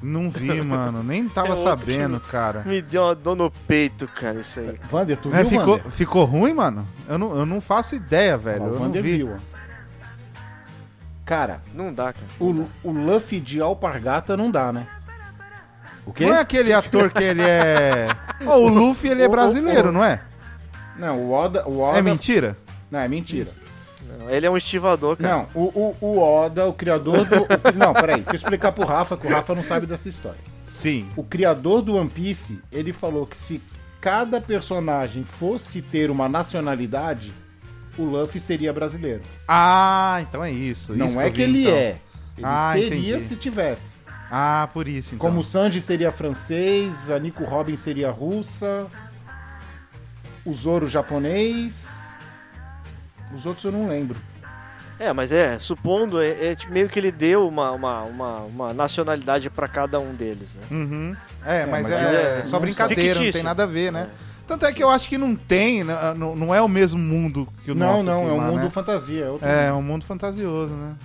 Não 0.00 0.30
vi, 0.30 0.52
mano. 0.62 1.02
Nem 1.02 1.28
tava 1.28 1.54
É 1.54 1.56
sabendo, 1.56 2.20
cara. 2.20 2.62
Me 2.64 2.80
deu 2.80 3.02
uma 3.02 3.14
dor 3.16 3.34
no 3.34 3.50
peito, 3.50 4.06
cara, 4.06 4.40
isso 4.40 4.60
aí. 4.60 4.78
Vander, 4.88 5.16
tu 5.18 5.28
É, 5.34 5.42
viu, 5.42 5.58
ficou, 5.58 5.76
Vander? 5.78 5.90
ficou 5.92 6.24
ruim, 6.24 6.54
mano? 6.54 6.86
Eu 7.08 7.18
não, 7.18 7.36
eu 7.36 7.44
não 7.44 7.60
faço 7.60 7.96
ideia, 7.96 8.38
velho. 8.38 8.62
Ó, 8.62 8.64
o 8.64 8.68
eu 8.68 8.72
não 8.74 8.78
Vander 8.80 9.02
vi. 9.02 9.16
viu, 9.16 9.34
ó. 9.34 9.58
Cara, 11.24 11.60
Não 11.74 11.92
dá, 11.92 12.12
cara. 12.14 12.26
o, 12.40 12.66
o 12.82 12.90
Luffy 12.90 13.38
de 13.38 13.60
Alpargata 13.60 14.34
não 14.34 14.50
dá, 14.50 14.72
né? 14.72 14.86
O 16.08 16.12
quê? 16.12 16.24
Não 16.26 16.34
é 16.34 16.40
aquele 16.40 16.72
ator 16.72 17.10
que 17.10 17.22
ele 17.22 17.42
é. 17.42 18.08
Ó, 18.46 18.56
o 18.60 18.68
Luffy, 18.68 19.10
ele 19.10 19.22
é 19.22 19.28
brasileiro, 19.28 19.92
não 19.92 20.02
é? 20.04 20.22
Não, 20.98 21.18
o 21.20 21.32
Oda... 21.32 21.68
O 21.68 21.80
Oda 21.80 21.98
É 21.98 22.02
mentira? 22.02 22.56
Não, 22.90 22.98
é 22.98 23.06
mentira. 23.08 23.50
Não, 24.18 24.30
ele 24.30 24.46
é 24.46 24.50
um 24.50 24.56
estivador, 24.56 25.16
cara. 25.16 25.36
Não, 25.36 25.46
o, 25.54 25.64
o, 26.00 26.06
o 26.06 26.18
Oda, 26.18 26.66
o 26.66 26.72
criador 26.72 27.24
do... 27.26 27.42
o- 27.42 27.46
não, 27.76 27.92
peraí, 27.92 28.16
deixa 28.22 28.30
eu 28.30 28.34
explicar 28.36 28.72
pro 28.72 28.86
Rafa, 28.86 29.16
que 29.16 29.26
o 29.26 29.30
Rafa 29.30 29.54
não 29.54 29.62
sabe 29.62 29.86
dessa 29.86 30.08
história. 30.08 30.38
Sim. 30.66 31.08
O 31.14 31.22
criador 31.22 31.82
do 31.82 31.94
One 31.96 32.08
Piece, 32.08 32.58
ele 32.72 32.92
falou 32.92 33.26
que 33.26 33.36
se 33.36 33.60
cada 34.00 34.40
personagem 34.40 35.24
fosse 35.24 35.82
ter 35.82 36.10
uma 36.10 36.28
nacionalidade, 36.28 37.32
o 37.98 38.02
Luffy 38.04 38.40
seria 38.40 38.72
brasileiro. 38.72 39.22
Ah, 39.46 40.18
então 40.22 40.42
é 40.42 40.50
isso. 40.50 40.94
não 40.96 41.06
isso 41.06 41.20
é 41.20 41.30
que 41.30 41.36
vi, 41.36 41.42
ele 41.42 41.60
então. 41.62 41.74
é. 41.74 41.96
Ele 42.36 42.46
Ah, 42.46 42.72
seria 42.74 42.86
entendi. 43.16 43.20
se 43.20 43.36
tivesse. 43.36 43.97
Ah, 44.30 44.68
por 44.72 44.86
isso, 44.88 45.14
então. 45.14 45.26
Como 45.26 45.40
o 45.40 45.44
Sanji 45.44 45.80
seria 45.80 46.10
francês, 46.12 47.10
a 47.10 47.18
Nico 47.18 47.44
Robin 47.44 47.76
seria 47.76 48.10
russa, 48.10 48.86
o 50.44 50.52
Zoro 50.52 50.86
japonês. 50.86 52.14
Os 53.34 53.46
outros 53.46 53.64
eu 53.64 53.72
não 53.72 53.88
lembro. 53.88 54.16
É, 54.98 55.12
mas 55.12 55.30
é, 55.32 55.58
supondo, 55.60 56.20
é, 56.20 56.46
é 56.46 56.54
tipo, 56.56 56.72
meio 56.72 56.88
que 56.88 56.98
ele 56.98 57.12
deu 57.12 57.46
uma, 57.46 57.70
uma, 57.70 58.02
uma, 58.02 58.36
uma 58.40 58.74
nacionalidade 58.74 59.48
pra 59.48 59.68
cada 59.68 60.00
um 60.00 60.12
deles, 60.12 60.48
né? 60.54 60.62
Uhum. 60.70 61.16
É, 61.46 61.64
mas, 61.66 61.88
mas 61.88 61.90
é, 61.90 62.38
é 62.40 62.44
só 62.44 62.58
brincadeira, 62.58 63.20
não 63.22 63.30
tem 63.30 63.42
nada 63.44 63.62
a 63.62 63.66
ver, 63.66 63.92
né? 63.92 64.08
Tanto 64.46 64.66
é 64.66 64.72
que 64.72 64.82
eu 64.82 64.88
acho 64.88 65.08
que 65.08 65.16
não 65.18 65.36
tem, 65.36 65.84
né, 65.84 65.94
não, 66.16 66.34
não 66.34 66.54
é 66.54 66.60
o 66.60 66.68
mesmo 66.68 66.98
mundo 66.98 67.46
que 67.62 67.70
o 67.70 67.74
Não, 67.74 68.02
nosso. 68.02 68.04
não, 68.06 68.18
aqui 68.22 68.28
é 68.28 68.32
um 68.32 68.36
lá, 68.38 68.46
mundo 68.46 68.62
né? 68.62 68.70
fantasia. 68.70 69.24
É, 69.26 69.30
outro 69.30 69.46
É, 69.46 69.70
mundo. 69.70 69.78
um 69.78 69.82
mundo 69.82 70.04
fantasioso, 70.06 70.72
né? 70.74 70.96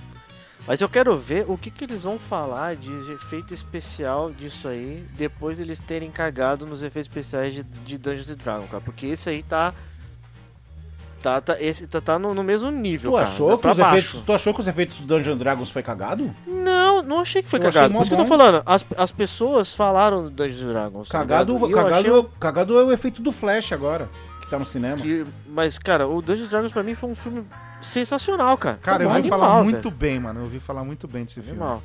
Mas 0.65 0.79
eu 0.79 0.87
quero 0.87 1.17
ver 1.17 1.45
o 1.49 1.57
que, 1.57 1.69
que 1.69 1.83
eles 1.83 2.03
vão 2.03 2.17
falar 2.17 2.75
de 2.77 2.91
efeito 3.11 3.53
especial 3.53 4.31
disso 4.31 4.67
aí, 4.69 5.05
depois 5.17 5.59
eles 5.59 5.77
terem 5.79 6.09
cagado 6.09 6.65
nos 6.65 6.81
efeitos 6.81 7.09
especiais 7.09 7.53
de, 7.53 7.63
de 7.63 7.97
Dungeons 7.97 8.29
and 8.29 8.35
Dragons, 8.37 8.69
cara. 8.71 8.81
Porque 8.83 9.07
esse 9.07 9.29
aí 9.29 9.43
tá. 9.43 9.73
Tá, 11.21 11.39
tá, 11.39 11.55
esse 11.61 11.87
tá, 11.87 12.01
tá 12.01 12.19
no, 12.19 12.33
no 12.33 12.43
mesmo 12.43 12.69
nível, 12.69 13.11
Tu 13.11 13.15
cara. 13.17 13.29
achou, 13.29 13.55
que 13.55 13.61
pra 13.61 13.71
os 13.71 13.77
baixo. 13.79 13.95
efeitos, 13.97 14.21
tu 14.21 14.33
achou 14.33 14.53
que 14.53 14.59
os 14.59 14.67
efeitos 14.67 14.99
do 14.99 15.07
Dungeon 15.07 15.37
Dragons 15.37 15.69
foi 15.69 15.81
cagado? 15.81 16.35
Não, 16.45 17.01
não 17.01 17.19
achei 17.21 17.41
que 17.41 17.47
foi 17.49 17.59
Eu 17.59 17.63
cagado. 17.63 17.93
Por 17.93 18.01
isso 18.01 18.09
que 18.09 18.13
eu 18.15 18.19
tô 18.19 18.25
falando. 18.25 18.61
As, 18.65 18.85
as 18.97 19.09
pessoas 19.11 19.73
falaram 19.73 20.23
do 20.23 20.29
Dungeons 20.29 20.73
Dragons. 20.73 21.07
tá 21.09 21.19
Cagado, 21.19 21.53
eu 21.53 21.69
cagado, 21.71 21.95
achei 21.95 22.29
cagado 22.39 22.77
é 22.77 22.83
o 22.83 22.91
efeito 22.91 23.21
do 23.21 23.31
Flash 23.31 23.71
agora, 23.71 24.09
que 24.41 24.49
tá 24.49 24.59
no 24.59 24.65
cinema. 24.65 24.97
que- 24.97 25.25
Mas, 25.47 25.77
cara, 25.77 26.07
o 26.09 26.21
Dungeons 26.21 26.49
Dragons 26.49 26.73
pra 26.73 26.83
mim 26.83 26.93
foi 26.93 27.09
um 27.09 27.15
filme 27.15 27.45
sensacional, 27.83 28.57
cara. 28.57 28.79
Cara, 28.81 29.03
eu 29.03 29.07
ouvi 29.09 29.19
animal, 29.21 29.39
falar 29.39 29.53
velho. 29.59 29.63
muito 29.71 29.91
bem, 29.91 30.19
mano. 30.19 30.39
Eu 30.39 30.43
ouvi 30.43 30.59
falar 30.59 30.83
muito 30.83 31.07
bem 31.07 31.23
desse 31.23 31.35
filme. 31.35 31.51
Animal. 31.51 31.83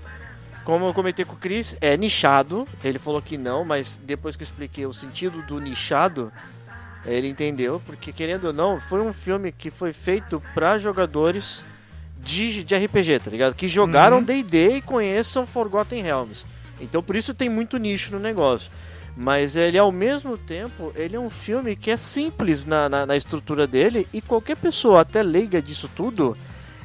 Como 0.65 0.87
eu 0.87 0.95
comentei 0.95 1.25
com 1.25 1.35
o 1.35 1.39
Chris, 1.39 1.77
é 1.81 1.97
nichado. 1.97 2.67
Ele 2.85 2.99
falou 2.99 3.23
que 3.23 3.39
não, 3.39 3.65
mas 3.65 4.01
depois 4.05 4.37
que 4.37 4.43
eu 4.43 4.45
expliquei 4.45 4.85
o 4.87 4.93
sentido 4.93 5.43
do 5.43 5.59
nichado, 5.61 6.31
ele 7.07 7.27
entendeu. 7.29 7.81
Porque, 7.87 8.13
querendo 8.13 8.47
ou 8.49 8.53
não, 8.53 8.79
foi 8.81 9.01
um 9.01 9.13
filme 9.13 9.51
que 9.51 9.71
foi 9.71 9.93
feito 9.93 10.43
pra 10.55 10.77
jogadores 10.79 11.65
de, 12.21 12.63
de 12.63 12.75
RPG, 12.77 13.21
tá 13.21 13.31
ligado? 13.31 13.55
Que 13.55 13.67
jogaram 13.69 14.19
Uhum. 14.19 14.23
D&D 14.25 14.77
e 14.77 14.83
conheçam 14.83 15.47
Forgotten 15.47 16.03
Realms. 16.03 16.45
Então, 16.81 17.03
por 17.03 17.17
isso 17.17 17.33
tem 17.35 17.49
muito 17.49 17.77
nicho 17.79 18.13
no 18.13 18.19
negócio. 18.19 18.71
Mas 19.21 19.57
ele, 19.57 19.77
ao 19.77 19.91
mesmo 19.91 20.39
tempo, 20.39 20.93
ele 20.95 21.17
é 21.17 21.19
um 21.19 21.29
filme 21.29 21.75
que 21.75 21.91
é 21.91 21.97
simples 21.97 22.65
na, 22.65 22.89
na, 22.89 23.05
na 23.05 23.17
estrutura 23.17 23.67
dele 23.67 24.07
e 24.13 24.23
qualquer 24.23 24.57
pessoa, 24.57 25.01
até 25.01 25.25
leiga 25.25 25.61
disso 25.61 25.91
tudo, 25.93 26.39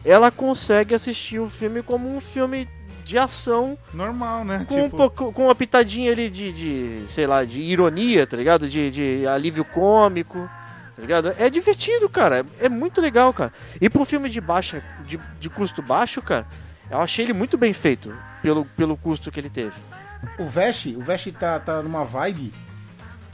ela 0.04 0.32
consegue 0.32 0.96
assistir 0.96 1.38
o 1.38 1.48
filme 1.48 1.84
como 1.84 2.10
um 2.10 2.20
filme 2.20 2.68
de 3.06 3.20
ação 3.20 3.78
Normal, 3.94 4.44
né? 4.46 4.66
com, 4.68 4.86
um 4.86 4.90
pouco, 4.90 5.32
com 5.32 5.44
uma 5.44 5.54
pitadinha 5.54 6.12
ali 6.12 6.28
de, 6.28 6.52
de, 6.52 7.04
sei 7.08 7.28
lá, 7.28 7.46
de 7.46 7.62
ironia, 7.62 8.26
tá 8.26 8.36
ligado? 8.36 8.68
De, 8.68 8.90
de 8.90 9.28
alívio 9.28 9.64
cômico, 9.64 10.50
tá 10.96 11.04
ligado? 11.04 11.36
É 11.38 11.52
divertido, 11.52 12.10
cara. 12.10 12.44
É 12.60 12.68
muito 12.68 13.00
legal, 13.00 13.32
cara. 13.32 13.54
E 13.80 13.88
pro 13.88 14.06
filme 14.06 14.28
de 14.28 14.42
baixa, 14.42 14.84
de, 15.06 15.20
de 15.40 15.50
custo 15.52 15.84
baixo, 15.84 16.20
cara, 16.20 16.48
eu 16.90 16.98
achei 16.98 17.26
ele 17.26 17.34
muito 17.34 17.60
bem 17.60 17.74
feito 17.74 18.12
pelo, 18.42 18.66
pelo 18.66 18.98
custo 18.98 19.32
que 19.32 19.40
ele 19.40 19.52
teve. 19.52 19.76
O 20.40 20.46
Vesh, 20.48 20.88
o 20.88 21.02
Vesh 21.02 21.30
tá, 21.40 21.60
tá 21.60 21.82
numa 21.82 22.04
vibe 22.04 22.54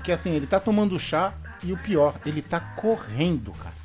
que 0.04 0.12
assim, 0.12 0.32
ele 0.32 0.48
tá 0.48 0.60
tomando 0.60 0.98
chá 1.00 1.34
e 1.64 1.72
o 1.74 1.78
pior, 1.78 2.16
ele 2.26 2.42
tá 2.42 2.60
correndo, 2.60 3.52
cara. 3.54 3.76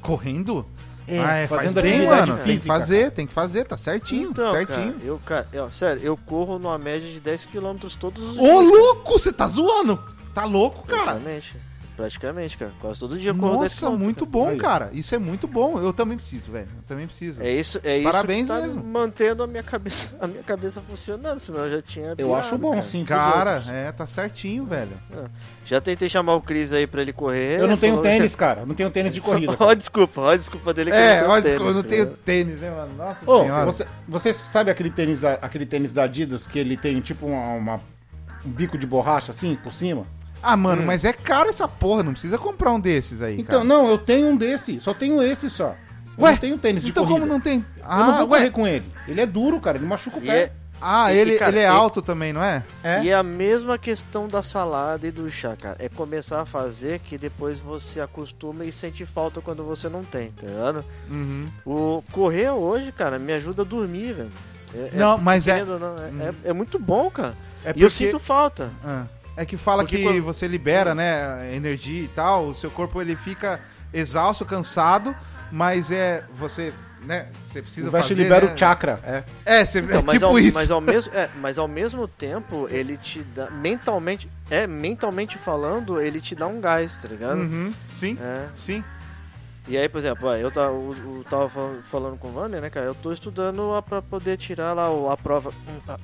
Correndo? 0.00 0.66
É, 1.06 1.18
ah, 1.20 1.32
é, 1.36 1.46
faz 1.46 1.62
fazendo 1.62 1.80
bem, 1.80 1.92
atividade 1.92 2.30
mano. 2.30 2.34
Tem 2.34 2.36
que 2.36 2.50
física, 2.58 2.74
fazer, 2.74 3.10
tem 3.12 3.26
que 3.26 3.32
fazer, 3.32 3.64
tá 3.64 3.76
certinho, 3.78 4.30
Então, 4.30 4.50
certinho. 4.50 4.92
cara, 4.92 5.04
eu, 5.04 5.18
cara, 5.24 5.48
eu- 5.52 5.72
sério, 5.72 6.02
eu 6.02 6.16
corro 6.18 6.58
numa 6.58 6.76
média 6.76 7.10
de 7.10 7.18
10 7.18 7.46
km 7.46 7.76
todos 7.98 8.22
os 8.32 8.36
Ô, 8.38 8.42
dias. 8.42 8.68
louco, 8.68 9.12
você 9.18 9.32
tá 9.32 9.46
zoando? 9.46 10.02
Tá 10.34 10.44
louco, 10.44 10.86
cara? 10.86 11.02
Praticamente. 11.14 11.56
Praticamente, 11.98 12.56
cara. 12.56 12.70
Quase 12.80 13.00
todo 13.00 13.18
dia 13.18 13.32
eu 13.32 13.34
corro 13.34 13.58
10 13.58 13.80
Nossa, 13.82 13.90
muito 13.96 14.20
cara. 14.24 14.30
bom, 14.30 14.48
Aí. 14.50 14.56
cara. 14.56 14.90
Isso 14.92 15.12
é 15.16 15.18
muito 15.18 15.48
bom. 15.48 15.80
Eu 15.80 15.92
também 15.92 16.16
preciso, 16.16 16.52
velho. 16.52 16.68
Eu 16.76 16.82
também 16.86 17.08
preciso. 17.08 17.42
É 17.42 17.50
isso, 17.50 17.80
é 17.82 17.96
isso 17.98 18.04
Parabéns 18.08 18.46
tá 18.46 18.54
mesmo. 18.60 18.84
mantendo 18.84 19.42
a 19.42 19.48
minha 19.48 19.64
cabeça, 19.64 20.08
a 20.20 20.28
minha 20.28 20.44
cabeça 20.44 20.80
funcionando, 20.80 21.40
senão 21.40 21.66
eu 21.66 21.72
já 21.72 21.82
tinha 21.82 22.14
Eu 22.16 22.36
acho 22.36 22.56
bom, 22.56 22.70
cara. 22.70 22.82
sim. 22.82 23.04
Cara, 23.04 23.62
é, 23.68 23.90
tá 23.90 24.06
certinho, 24.06 24.64
velho. 24.64 24.92
Já 25.64 25.80
tentei 25.80 26.08
chamar 26.08 26.36
o 26.36 26.40
Cris 26.40 26.72
aí 26.72 26.86
pra 26.86 27.02
ele 27.02 27.12
correr. 27.12 27.58
Eu 27.58 27.66
não 27.66 27.76
tenho 27.76 27.94
falou- 27.96 28.04
tênis, 28.08 28.36
cara. 28.36 28.64
Não 28.64 28.76
tenho 28.76 28.90
tênis 28.90 29.12
de 29.12 29.20
corrida. 29.20 29.56
Ó, 29.58 29.74
desculpa, 29.74 30.20
ó, 30.20 30.36
desculpa 30.36 30.72
dele 30.72 30.92
que 30.92 30.96
É, 30.96 31.18
eu 31.18 31.24
não 31.24 31.30
olha, 31.30 31.42
tenho 31.42 31.54
eu 31.56 31.74
não 31.74 31.82
tênis, 31.82 31.88
tenho 31.90 32.04
né? 32.06 32.12
tênis, 32.24 32.60
né, 32.60 32.70
mano? 32.70 32.94
Nossa 32.96 33.18
Ô, 33.28 33.40
senhora. 33.42 33.64
você, 33.64 33.86
você 34.06 34.32
sabe 34.32 34.70
aquele 34.70 34.90
tênis, 34.90 35.22
da- 35.22 35.34
aquele 35.42 35.66
tênis 35.66 35.92
da 35.92 36.04
Adidas 36.04 36.46
que 36.46 36.60
ele 36.60 36.76
tem 36.76 37.00
tipo 37.00 37.26
uma, 37.26 37.54
uma- 37.54 37.80
um 38.46 38.50
bico 38.50 38.78
de 38.78 38.86
borracha 38.86 39.32
assim 39.32 39.56
por 39.56 39.72
cima? 39.72 40.06
Ah, 40.42 40.56
mano, 40.56 40.82
mas 40.84 41.04
é 41.04 41.12
caro 41.12 41.48
essa 41.48 41.66
porra. 41.68 42.02
Não 42.02 42.12
precisa 42.12 42.38
comprar 42.38 42.72
um 42.72 42.80
desses 42.80 43.20
aí, 43.22 43.34
Então, 43.40 43.60
cara. 43.60 43.64
não, 43.64 43.88
eu 43.88 43.98
tenho 43.98 44.28
um 44.28 44.36
desse. 44.36 44.78
Só 44.80 44.94
tenho 44.94 45.20
esse 45.22 45.48
só. 45.50 45.74
Eu 46.16 46.24
Ué, 46.24 46.30
não 46.32 46.38
tenho 46.38 46.58
tênis 46.58 46.82
de 46.82 46.90
então 46.90 47.04
corrida. 47.04 47.20
como 47.20 47.32
não 47.32 47.40
tem... 47.40 47.58
Eu 47.78 47.84
Ah, 47.84 47.98
não 47.98 48.18
vou 48.18 48.28
ué. 48.30 48.38
correr 48.38 48.50
com 48.50 48.66
ele. 48.66 48.92
Ele 49.06 49.20
é 49.20 49.26
duro, 49.26 49.60
cara. 49.60 49.76
Ele 49.78 49.86
machuca 49.86 50.18
o 50.18 50.20
pé. 50.20 50.36
é, 50.44 50.52
Ah, 50.80 51.12
E- 51.12 51.18
ele, 51.18 51.34
e, 51.34 51.38
cara, 51.38 51.50
ele 51.50 51.58
é 51.60 51.62
e- 51.62 51.66
alto 51.66 52.00
também, 52.00 52.32
não 52.32 52.42
é? 52.42 52.62
É. 52.84 53.02
e 53.02 53.08
é 53.08 53.14
a 53.14 53.22
mesma 53.22 53.76
questão 53.76 54.28
da 54.28 54.42
salada 54.44 55.06
e 55.08 55.10
do 55.10 55.28
chá, 55.28 55.56
cara. 55.60 55.76
É 55.80 55.88
começar 55.88 56.40
a 56.40 56.44
fazer 56.46 57.00
que 57.00 57.18
depois 57.18 57.58
você 57.58 58.00
acostuma 58.00 58.64
e 58.64 58.70
sente 58.70 59.04
falta 59.04 59.40
quando 59.40 59.64
você 59.64 59.88
não 59.88 60.04
tem, 60.04 60.30
tá 60.30 60.46
ligado? 60.46 60.84
Uhum. 61.10 61.48
O 61.66 62.02
correr 62.12 62.50
hoje, 62.50 62.92
cara, 62.92 63.18
me 63.18 63.32
ajuda 63.32 63.62
a 63.62 63.64
dormir, 63.64 64.12
velho. 64.12 64.30
É- 64.72 64.78
é- 64.78 64.90
Não, 64.94 65.18
mas 65.18 65.48
é... 65.48 65.64
não, 65.64 65.76
é, 65.96 66.28
é- 66.28 66.50
é 66.50 66.52
muito 66.52 66.78
bom, 66.78 67.10
cara. 67.10 67.34
É 67.64 67.70
E 67.74 67.82
eu 67.82 67.88
porque- 67.90 68.04
sinto 68.06 68.20
falta. 68.20 68.70
Ah, 68.84 69.04
É 69.40 69.46
que 69.46 69.56
fala 69.56 69.82
Porque 69.84 69.98
que 69.98 70.02
quando- 70.02 70.22
você 70.22 70.48
libera, 70.48 70.94
né, 70.94 71.54
energia 71.54 72.02
e 72.02 72.08
tal, 72.08 72.46
o 72.48 72.54
seu 72.54 72.70
corpo 72.70 73.00
ele 73.00 73.14
fica 73.14 73.60
exausto, 73.94 74.44
cansado, 74.44 75.14
mas 75.52 75.90
é 75.92 76.24
você, 76.34 76.72
né, 77.04 77.28
você 77.46 77.62
precisa 77.62 77.88
O 77.88 77.92
fazer, 77.92 78.14
libera 78.14 78.46
né? 78.46 78.54
o 78.54 78.58
chakra. 78.58 79.00
É. 79.04 79.22
É, 79.60 79.64
você, 79.64 79.78
Então, 79.78 80.00
é 80.00 80.02
mas, 80.02 80.14
tipo 80.14 80.26
ao, 80.26 80.38
isso. 80.40 80.58
mas 80.58 80.70
ao 80.72 80.80
mesmo 80.82 81.12
é, 81.14 81.30
mas 81.40 81.56
ao 81.56 81.68
mesmo 81.68 82.08
tempo 82.08 82.66
ele 82.68 82.96
te 82.96 83.20
dá 83.22 83.48
mentalmente 83.50 84.28
é 84.50 84.66
mentalmente 84.66 85.38
falando 85.38 86.00
ele 86.00 86.20
te 86.20 86.34
dá 86.34 86.46
um 86.48 86.60
gás 86.60 86.96
tá 87.00 87.06
ligado 87.08 87.38
Uhum, 87.38 87.72
sim, 87.86 88.18
é. 88.20 88.46
sim. 88.54 88.82
E 89.68 89.76
aí 89.76 89.88
por 89.88 89.98
exemplo 89.98 90.32
eu 90.34 90.50
tava, 90.50 90.72
o- 90.72 91.24
tava 91.28 91.48
fal- 91.48 91.74
falando 91.90 92.16
com 92.18 92.28
o 92.28 92.34
Wander 92.36 92.60
né 92.60 92.70
cara 92.70 92.86
eu 92.86 92.94
tô 92.94 93.12
estudando 93.12 93.74
a- 93.74 93.82
pra 93.82 94.00
poder 94.02 94.36
tirar 94.38 94.72
lá 94.72 94.86
a 95.12 95.16
prova 95.16 95.52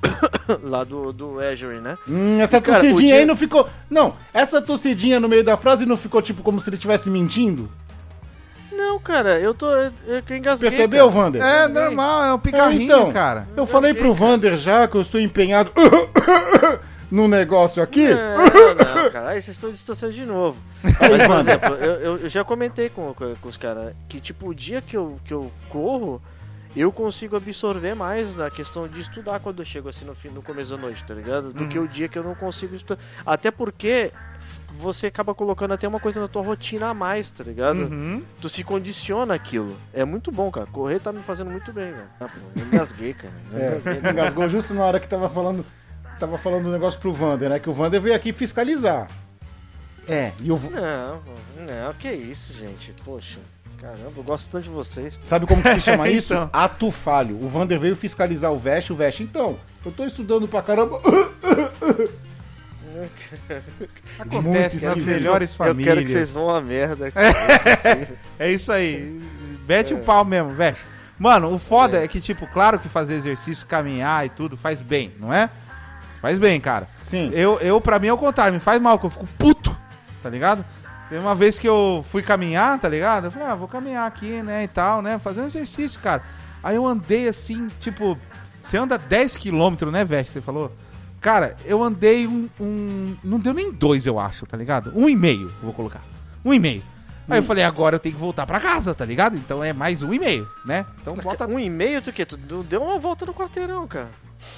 lá 0.63 0.83
do 0.83 1.11
do 1.11 1.39
Azure 1.39 1.79
né 1.79 1.97
Hum, 2.07 2.39
essa 2.39 2.61
Cara, 2.61 2.77
tossidinha 2.79 3.07
dia- 3.13 3.15
aí 3.17 3.25
não 3.25 3.35
ficou. 3.35 3.67
Não, 3.89 4.15
essa 4.33 4.61
tossidinha 4.61 5.19
no 5.19 5.27
meio 5.27 5.43
da 5.43 5.57
frase 5.57 5.85
não 5.85 5.97
ficou 5.97 6.21
tipo 6.21 6.43
como 6.43 6.59
se 6.61 6.69
ele 6.69 6.75
estivesse 6.77 7.09
mentindo. 7.09 7.69
não 8.71 8.99
cara 8.99 9.39
eu 9.39 9.53
tô 9.53 9.71
eu, 9.73 9.91
eu 10.07 10.35
engasguei 10.37 10.69
Percebeu, 10.69 11.07
cara. 11.09 11.21
Vander? 11.21 11.41
É 11.41 11.67
normal, 11.67 12.23
é 12.23 12.33
um 12.33 12.39
picarrinho, 12.39 12.83
então. 12.83 13.11
cara. 13.11 13.47
Eu 13.57 13.65
falei 13.65 13.93
pro 13.93 14.13
Vander 14.13 14.55
já 14.57 14.87
que 14.87 14.95
eu 14.97 15.01
estou 15.01 15.19
empenhado 15.19 15.71
no 17.11 17.27
negócio 17.27 17.81
aqui. 17.83 18.07
Não, 18.09 18.95
não, 19.03 19.11
cara. 19.11 19.29
Aí 19.29 19.41
vocês 19.41 19.55
estão 19.55 19.69
distorcendo 19.69 20.13
de 20.13 20.25
novo. 20.25 20.57
Mas, 20.83 21.27
por 21.27 21.39
exemplo, 21.39 21.73
eu, 21.75 21.93
eu- 22.01 22.17
eu 22.17 22.29
já 22.29 22.43
comentei 22.43 22.89
com, 22.89 23.13
com, 23.13 23.47
os 23.47 23.57
caras 23.57 23.93
que, 24.09 24.19
tipo, 24.19 24.49
o 24.49 24.55
dia 24.55 24.81
que 24.81 24.95
eu, 24.97 25.19
que 25.25 25.33
eu 25.33 25.51
corro, 25.69 26.21
eu 26.75 26.91
consigo 26.91 27.37
absorver 27.37 27.95
mais 27.95 28.35
na 28.35 28.49
questão 28.49 28.87
de 28.87 28.99
estudar 28.99 29.39
quando 29.39 29.59
eu 29.59 29.65
chego 29.65 29.87
assim 29.87 30.03
no, 30.03 30.13
fim, 30.13 30.27
no 30.29 30.41
começo 30.41 30.75
da 30.75 30.77
noite, 30.81 31.03
tá 31.05 31.13
ligado? 31.13 31.53
Do 31.53 31.67
que 31.69 31.79
o 31.79 31.87
dia 31.87 32.07
que 32.09 32.17
eu 32.19 32.23
não 32.23 32.35
consigo 32.35 32.75
estudar. 32.75 33.01
Até 33.25 33.49
porque 33.49 34.11
você 34.77 35.07
acaba 35.07 35.33
colocando 35.33 35.73
até 35.73 35.87
uma 35.87 36.01
coisa 36.01 36.19
na 36.19 36.27
tua 36.27 36.41
rotina 36.43 36.89
a 36.89 36.93
mais, 36.93 37.31
tá 37.31 37.45
ligado? 37.45 37.77
Uhum. 37.79 38.21
Tu 38.41 38.49
se 38.49 38.61
condiciona 38.61 39.33
aquilo. 39.33 39.77
É 39.93 40.03
muito 40.03 40.33
bom, 40.33 40.51
cara. 40.51 40.65
Correr 40.67 40.99
tá 40.99 41.13
me 41.13 41.21
fazendo 41.23 41.49
muito 41.49 41.71
bem, 41.71 41.91
velho. 41.93 42.07
Ah, 42.19 42.25
pô, 42.27 42.59
eu 42.59 42.65
engasguei, 42.65 43.13
cara. 43.13 43.33
Eu 43.53 43.57
É, 43.59 43.67
engasguei. 43.77 44.11
engasgou 44.11 44.49
justo 44.49 44.73
na 44.73 44.83
hora 44.83 44.99
que 44.99 45.07
tava 45.07 45.29
falando. 45.29 45.65
Tava 46.19 46.37
falando 46.37 46.67
um 46.67 46.71
negócio 46.71 46.99
pro 46.99 47.11
Vander, 47.13 47.49
né? 47.49 47.59
Que 47.59 47.69
o 47.69 47.73
Vander 47.73 47.99
veio 47.99 48.15
aqui 48.15 48.31
fiscalizar. 48.31 49.07
É, 50.07 50.31
e 50.41 50.51
o. 50.51 50.57
Não, 50.57 51.21
não, 51.67 51.93
que 51.97 52.11
isso, 52.11 52.53
gente. 52.53 52.93
Poxa, 53.03 53.39
caramba, 53.79 54.13
eu 54.15 54.23
gosto 54.23 54.49
tanto 54.49 54.63
de 54.65 54.69
vocês. 54.69 55.17
Sabe 55.21 55.45
como 55.45 55.61
que 55.61 55.73
se 55.73 55.81
chama 55.81 56.07
isso? 56.09 56.33
Então. 56.33 56.49
Ato 56.53 56.91
falho. 56.91 57.43
O 57.43 57.49
Vander 57.49 57.79
veio 57.79 57.95
fiscalizar 57.95 58.51
o 58.51 58.57
Vest, 58.57 58.91
o 58.91 58.95
Vest, 58.95 59.19
então, 59.19 59.57
eu 59.85 59.91
tô 59.91 60.05
estudando 60.05 60.47
pra 60.47 60.61
caramba. 60.61 61.01
Acontece 64.19 64.85
nas 64.85 65.05
melhores 65.05 65.51
Eu 65.51 65.57
famílias. 65.57 65.85
quero 65.95 66.05
que 66.05 66.11
vocês 66.11 66.29
vão 66.29 66.49
a 66.49 66.61
merda. 66.61 67.11
É 68.39 68.51
isso 68.51 68.71
aí. 68.71 69.21
Mete 69.67 69.93
o 69.93 69.99
pau 69.99 70.23
mesmo, 70.23 70.51
velho. 70.51 70.77
Mano, 71.17 71.53
o 71.53 71.59
foda 71.59 72.03
é. 72.03 72.07
que, 72.07 72.19
tipo, 72.19 72.45
claro 72.47 72.77
que 72.77 72.89
fazer 72.89 73.15
exercício, 73.15 73.65
caminhar 73.65 74.25
e 74.25 74.29
tudo 74.29 74.57
faz 74.57 74.81
bem, 74.81 75.13
não 75.19 75.33
é? 75.33 75.49
Faz 76.25 76.39
bem, 76.39 76.59
cara. 76.59 76.87
Sim. 77.03 77.29
Eu, 77.33 77.59
eu 77.59 77.79
pra 77.79 77.99
mim, 77.99 78.07
é 78.07 78.13
o 78.13 78.17
contrário, 78.17 78.51
me 78.51 78.59
faz 78.59 78.81
mal, 78.81 78.97
que 78.97 79.05
eu 79.05 79.11
fico 79.11 79.27
puto, 79.37 79.77
tá 80.23 80.27
ligado? 80.27 80.65
Tem 81.07 81.19
uma 81.19 81.35
vez 81.35 81.59
que 81.59 81.69
eu 81.69 82.03
fui 82.09 82.23
caminhar, 82.23 82.79
tá 82.79 82.89
ligado? 82.89 83.25
Eu 83.25 83.31
falei, 83.31 83.47
ah, 83.47 83.53
vou 83.53 83.67
caminhar 83.67 84.07
aqui, 84.07 84.41
né, 84.41 84.63
e 84.63 84.67
tal, 84.67 85.03
né? 85.03 85.19
Fazer 85.19 85.41
um 85.41 85.45
exercício, 85.45 85.99
cara. 85.99 86.23
Aí 86.63 86.77
eu 86.77 86.87
andei 86.87 87.27
assim, 87.27 87.67
tipo, 87.79 88.17
você 88.59 88.75
anda 88.75 88.97
10 88.97 89.37
km, 89.37 89.91
né, 89.91 90.03
Veste? 90.03 90.31
Você 90.33 90.41
falou? 90.41 90.75
Cara, 91.21 91.55
eu 91.63 91.83
andei 91.83 92.25
um, 92.25 92.49
um- 92.59 93.15
Não 93.23 93.37
deu 93.39 93.53
nem 93.53 93.71
dois, 93.71 94.07
eu 94.07 94.17
acho, 94.19 94.47
tá 94.47 94.57
ligado? 94.57 94.91
Um 94.95 95.07
e 95.07 95.15
meio, 95.15 95.53
vou 95.61 95.73
colocar. 95.73 96.01
Um 96.43 96.51
e 96.55 96.59
meio. 96.59 96.81
Aí 97.29 97.39
eu 97.39 97.43
falei, 97.43 97.63
agora 97.63 97.95
eu 97.95 97.99
tenho 97.99 98.13
que 98.15 98.21
voltar 98.21 98.45
pra 98.45 98.59
casa, 98.59 98.93
tá 98.93 99.03
ligado? 99.05 99.35
Então 99.35 99.63
é 99.63 99.73
mais 99.73 100.03
um 100.03 100.13
e 100.13 100.19
meio, 100.19 100.47
né? 100.65 100.85
Então 101.01 101.15
bota. 101.15 101.47
Um 101.47 101.59
e 101.59 101.69
meio, 101.69 102.01
tu 102.01 102.11
que? 102.13 102.25
Tu 102.25 102.37
deu 102.63 102.83
uma 102.83 102.99
volta 102.99 103.25
no 103.25 103.33
quarteirão, 103.33 103.87
cara. 103.87 104.09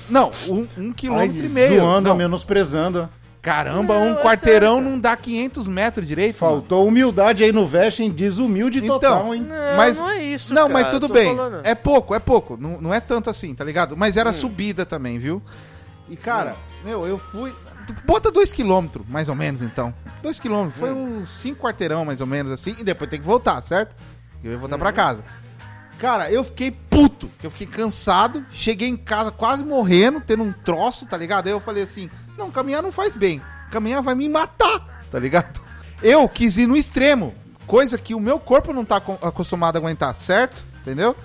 Não, 0.10 0.32
um, 0.50 0.68
um 0.78 0.88
Ai, 0.88 0.94
quilômetro 0.96 1.46
e 1.46 1.50
meio. 1.50 1.80
zoando, 1.80 2.10
Não, 2.10 2.16
menosprezando. 2.18 3.10
Caramba, 3.42 3.94
Não, 3.94 4.02
um 4.08 4.20
é 4.20 4.22
quarteirão 4.24 4.82
não 4.82 5.00
dá 5.00 5.16
500 5.16 5.68
metros 5.68 6.06
direito. 6.06 6.36
mano. 6.44 6.56
Faltou 6.58 6.86
humildade 6.86 7.44
aí 7.46 7.52
no 7.54 7.66
Vesting, 7.66 8.10
desumilde 8.12 8.80
Então, 8.80 9.00
total, 9.00 9.34
hein? 9.34 9.42
Não, 9.48 9.78
Mas- 9.78 10.02
não 10.02 10.10
é 10.10 10.22
isso, 10.22 10.54
Não, 10.54 10.64
cara, 10.68 10.74
mas 10.74 10.90
tudo 10.94 11.08
bem. 11.08 11.34
falando. 11.34 11.66
É 11.66 11.74
pouco, 11.74 12.14
é 12.14 12.20
pouco. 12.20 12.58
Não, 12.60 12.82
não 12.82 12.94
é 12.94 13.00
tanto 13.00 13.30
assim, 13.30 13.56
tá 13.56 13.64
ligado? 13.64 13.96
Mas 13.96 14.18
era 14.18 14.34
subida 14.34 14.86
também, 14.86 15.18
viu? 15.18 15.42
E, 16.10 16.18
cara, 16.18 16.56
meu, 16.84 17.08
eu 17.08 17.18
fui. 17.18 17.54
Bota 18.06 18.32
2km, 18.32 19.02
mais 19.08 19.30
ou 19.30 19.36
menos, 19.36 19.62
então. 19.62 19.94
2km. 20.24 20.72
Foi 20.72 20.92
uns 20.94 21.30
5 21.42 21.62
quarteirão, 21.62 22.04
mais 22.06 22.22
ou 22.22 22.28
menos, 22.28 22.52
assim. 22.52 22.76
E 22.80 22.84
depois 22.84 23.10
tem 23.10 23.20
que 23.20 23.26
voltar, 23.26 23.62
certo? 23.62 23.96
Eu 24.44 24.52
ia 24.52 24.58
voltar 24.58 24.78
pra 24.78 24.92
casa. 24.92 25.24
Cara, 26.00 26.32
eu 26.32 26.44
fiquei 26.44 26.70
puto, 26.72 27.30
que 27.40 27.48
eu 27.48 27.52
fiquei 27.52 27.66
cansado. 27.68 28.46
Cheguei 28.52 28.88
em 28.88 28.96
casa 28.98 29.32
quase 29.32 29.64
morrendo, 29.64 30.22
tendo 30.22 30.44
um 30.44 30.52
troço, 30.52 31.06
tá 31.08 31.18
ligado? 31.18 31.48
Aí 31.48 31.52
eu 31.54 31.60
falei 31.60 31.84
assim: 31.84 32.10
não, 32.38 32.52
caminhar 32.52 32.84
não 32.84 32.92
faz 32.92 33.14
bem. 33.14 33.42
Caminhar 33.72 34.02
vai 34.04 34.14
me 34.14 34.30
matar, 34.30 35.04
tá 35.12 35.18
ligado? 35.20 35.60
Eu 36.04 36.30
quis 36.30 36.56
ir 36.58 36.68
no 36.68 36.78
extremo, 36.78 37.34
coisa 37.66 37.98
que 37.98 38.14
o 38.14 38.20
meu 38.20 38.40
corpo 38.40 38.72
não 38.72 38.86
tá 38.86 39.00
co- 39.00 39.18
acostumado 39.22 39.76
a 39.76 39.80
aguentar, 39.80 40.14
certo? 40.16 40.64
Entendeu? 40.82 41.16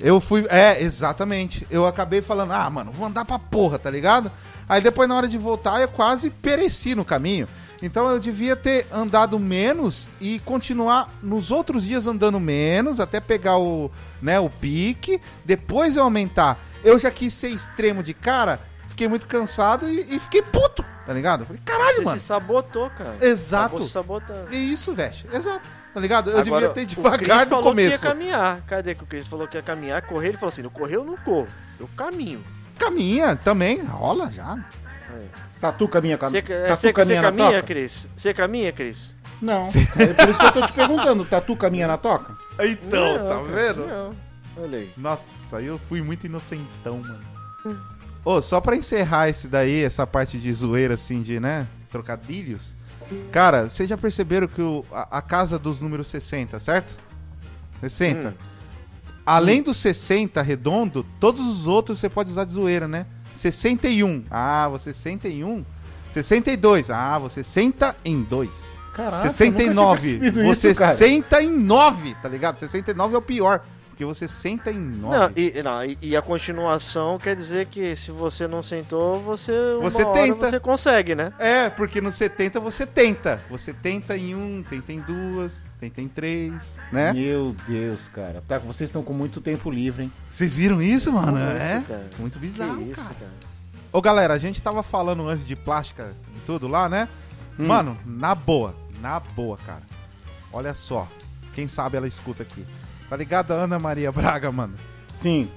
Eu 0.00 0.18
fui. 0.18 0.46
É, 0.48 0.82
exatamente. 0.82 1.66
Eu 1.70 1.86
acabei 1.86 2.22
falando, 2.22 2.52
ah, 2.52 2.68
mano, 2.70 2.90
vou 2.92 3.06
andar 3.06 3.24
pra 3.26 3.38
porra, 3.38 3.78
tá 3.78 3.90
ligado? 3.90 4.32
Aí 4.68 4.80
depois, 4.80 5.08
na 5.08 5.14
hora 5.14 5.28
de 5.28 5.38
voltar, 5.38 5.80
eu 5.80 5.88
quase 5.88 6.30
pereci 6.30 6.94
no 6.94 7.04
caminho. 7.04 7.48
Então 7.82 8.08
eu 8.08 8.18
devia 8.18 8.56
ter 8.56 8.86
andado 8.90 9.38
menos 9.38 10.08
e 10.20 10.38
continuar 10.40 11.14
nos 11.22 11.50
outros 11.50 11.84
dias 11.84 12.06
andando 12.06 12.40
menos, 12.40 12.98
até 13.00 13.20
pegar 13.20 13.58
o, 13.58 13.90
né, 14.20 14.40
o 14.40 14.48
pique, 14.48 15.20
depois 15.44 15.96
eu 15.96 16.02
aumentar. 16.04 16.58
Eu 16.82 16.98
já 16.98 17.10
quis 17.10 17.32
ser 17.34 17.50
extremo 17.50 18.02
de 18.02 18.14
cara, 18.14 18.58
fiquei 18.88 19.06
muito 19.08 19.26
cansado 19.26 19.88
e, 19.88 20.16
e 20.16 20.18
fiquei 20.18 20.40
puto, 20.40 20.82
tá 21.04 21.12
ligado? 21.12 21.40
Eu 21.42 21.46
falei, 21.46 21.60
caralho, 21.64 21.96
Você 21.96 22.04
mano. 22.04 22.20
se 22.20 22.26
sabotou, 22.26 22.88
cara. 22.90 23.14
Exato. 23.20 23.66
Acabou 23.66 23.86
se 23.86 23.92
sabotando. 23.92 24.48
É 24.50 24.56
isso, 24.56 24.94
velho. 24.94 25.14
Exato. 25.32 25.70
Tá 25.92 26.00
ligado? 26.00 26.30
Eu 26.30 26.38
Agora, 26.38 26.68
devia 26.68 26.68
ter 26.68 26.80
o 26.82 26.84
Chris 26.84 26.96
devagar 26.96 27.44
no 27.46 27.50
falou 27.50 27.74
que 27.74 27.80
ia 27.80 27.86
começo. 27.88 28.02
caminhar. 28.02 28.60
Cadê 28.66 28.94
que 28.94 29.02
o 29.04 29.06
Chris 29.06 29.26
falou 29.26 29.46
que 29.48 29.56
ia 29.56 29.62
caminhar? 29.62 30.02
Correr, 30.02 30.28
ele 30.28 30.36
falou 30.38 30.48
assim, 30.48 30.62
não 30.62 30.70
correr 30.70 30.96
eu 30.96 31.04
não 31.04 31.16
corro. 31.16 31.48
Eu 31.78 31.88
caminho. 31.96 32.42
Caminha 32.78 33.36
também, 33.36 33.82
rola 33.82 34.30
já. 34.30 34.58
Tatu 35.60 35.88
caminha, 35.88 36.18
cam... 36.18 36.30
Você, 36.30 36.38
é, 36.38 36.42
tatu 36.42 36.80
você, 36.80 36.92
caminha 36.92 37.16
você 37.16 37.22
na 37.22 37.28
caminha, 37.30 37.50
toca? 37.50 37.62
Cris? 37.62 38.08
Você 38.16 38.34
caminha, 38.34 38.72
Cris? 38.72 39.14
Não. 39.40 39.62
É 39.62 40.06
por 40.14 40.28
isso 40.28 40.38
que 40.38 40.46
eu 40.46 40.52
tô 40.52 40.66
te 40.66 40.72
perguntando, 40.72 41.24
tatu 41.24 41.56
caminha 41.56 41.86
na 41.86 41.96
toca? 41.96 42.36
Então, 42.60 43.18
Não, 43.18 43.28
tá 43.28 43.42
vendo? 43.42 43.86
Não. 43.86 44.14
Olha 44.58 44.78
aí. 44.78 44.92
Nossa, 44.96 45.60
eu 45.60 45.78
fui 45.88 46.02
muito 46.02 46.26
inocentão, 46.26 46.98
mano. 46.98 47.80
Ô, 48.24 48.40
só 48.42 48.60
pra 48.60 48.76
encerrar 48.76 49.28
esse 49.28 49.48
daí, 49.48 49.82
essa 49.82 50.06
parte 50.06 50.38
de 50.38 50.52
zoeira, 50.52 50.94
assim, 50.94 51.22
de, 51.22 51.38
né, 51.38 51.66
trocadilhos. 51.90 52.74
Cara, 53.30 53.68
vocês 53.68 53.88
já 53.88 53.96
perceberam 53.96 54.48
que 54.48 54.60
o, 54.60 54.84
a, 54.90 55.18
a 55.18 55.22
casa 55.22 55.58
dos 55.58 55.80
números 55.80 56.08
60, 56.08 56.58
certo? 56.58 56.96
60. 57.80 58.28
Hum. 58.28 58.32
Além 59.26 59.60
do 59.60 59.74
60 59.74 60.40
redondo, 60.40 61.04
todos 61.18 61.40
os 61.40 61.66
outros 61.66 61.98
você 61.98 62.08
pode 62.08 62.30
usar 62.30 62.44
de 62.44 62.52
zoeira, 62.52 62.86
né? 62.86 63.06
61. 63.34 64.24
Ah, 64.30 64.68
você 64.68 64.94
61. 64.94 65.64
62. 66.10 66.90
Ah, 66.90 67.18
você 67.18 67.42
senta 67.42 67.96
em 68.04 68.22
2. 68.22 68.48
Caraca, 68.94 69.28
69. 69.28 69.60
eu 69.60 69.74
nunca 69.74 70.00
tinha 70.00 70.20
percebido 70.20 70.48
Você 70.48 70.70
isso, 70.70 70.96
senta 70.96 71.42
em 71.42 71.50
9, 71.50 72.14
tá 72.14 72.28
ligado? 72.28 72.58
69 72.58 73.14
é 73.14 73.18
o 73.18 73.22
pior. 73.22 73.62
Porque 73.96 74.04
você 74.04 74.28
senta 74.28 74.70
em 74.70 74.78
9. 74.78 75.16
Não, 75.16 75.32
e, 75.34 75.62
não, 75.62 75.82
e, 75.82 75.98
e 76.02 76.16
a 76.18 76.20
continuação 76.20 77.18
quer 77.18 77.34
dizer 77.34 77.64
que 77.68 77.96
se 77.96 78.10
você 78.10 78.46
não 78.46 78.62
sentou, 78.62 79.22
você. 79.22 79.52
uma 79.80 79.88
Você 79.88 80.04
hora 80.04 80.20
tenta. 80.20 80.50
Você 80.50 80.60
consegue, 80.60 81.14
né? 81.14 81.32
É, 81.38 81.70
porque 81.70 82.02
no 82.02 82.12
70 82.12 82.60
você 82.60 82.84
tenta. 82.84 83.40
Você 83.48 83.72
tenta 83.72 84.14
em 84.14 84.34
um, 84.34 84.62
tenta 84.62 84.92
em 84.92 85.00
duas, 85.00 85.64
tenta 85.80 86.02
em 86.02 86.08
três, 86.08 86.52
né? 86.92 87.14
Meu 87.14 87.56
Deus, 87.66 88.06
cara. 88.06 88.44
Tá, 88.46 88.58
vocês 88.58 88.90
estão 88.90 89.02
com 89.02 89.14
muito 89.14 89.40
tempo 89.40 89.70
livre, 89.70 90.02
hein? 90.02 90.12
Vocês 90.28 90.52
viram 90.52 90.82
isso, 90.82 91.10
mano? 91.10 91.38
isso, 91.38 91.62
é? 91.62 91.84
cara? 91.88 92.10
Muito 92.18 92.34
Que 92.34 92.46
bizarro, 92.46 92.82
isso, 92.82 92.96
cara. 92.96 93.14
cara. 93.14 93.32
Ô, 93.90 94.02
galera, 94.02 94.34
a 94.34 94.38
gente 94.38 94.60
tava 94.60 94.82
falando 94.82 95.26
antes 95.26 95.46
de 95.46 95.56
plástica 95.56 96.14
e 96.36 96.40
tudo 96.40 96.68
lá, 96.68 96.86
né? 96.86 97.08
Mano, 97.56 97.98
na 98.04 98.34
boa, 98.34 98.74
na 99.00 99.18
boa, 99.18 99.56
cara. 99.56 99.84
Olha 100.52 100.74
só. 100.74 101.08
Quem 101.54 101.66
sabe 101.66 101.96
ela 101.96 102.06
escuta 102.06 102.42
aqui. 102.42 102.62
Tá 103.08 103.16
ligado 103.16 103.52
a 103.52 103.54
Ana 103.54 103.78
Maria 103.78 104.10
Braga, 104.10 104.50
mano? 104.50 104.74
Sim. 105.08 105.50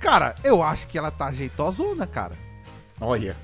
Cara, 0.00 0.34
eu 0.44 0.62
acho 0.62 0.86
que 0.86 0.96
ela 0.98 1.10
tá 1.10 1.30
jeitosona, 1.32 2.06
cara. 2.06 2.32
Olha. 3.00 3.36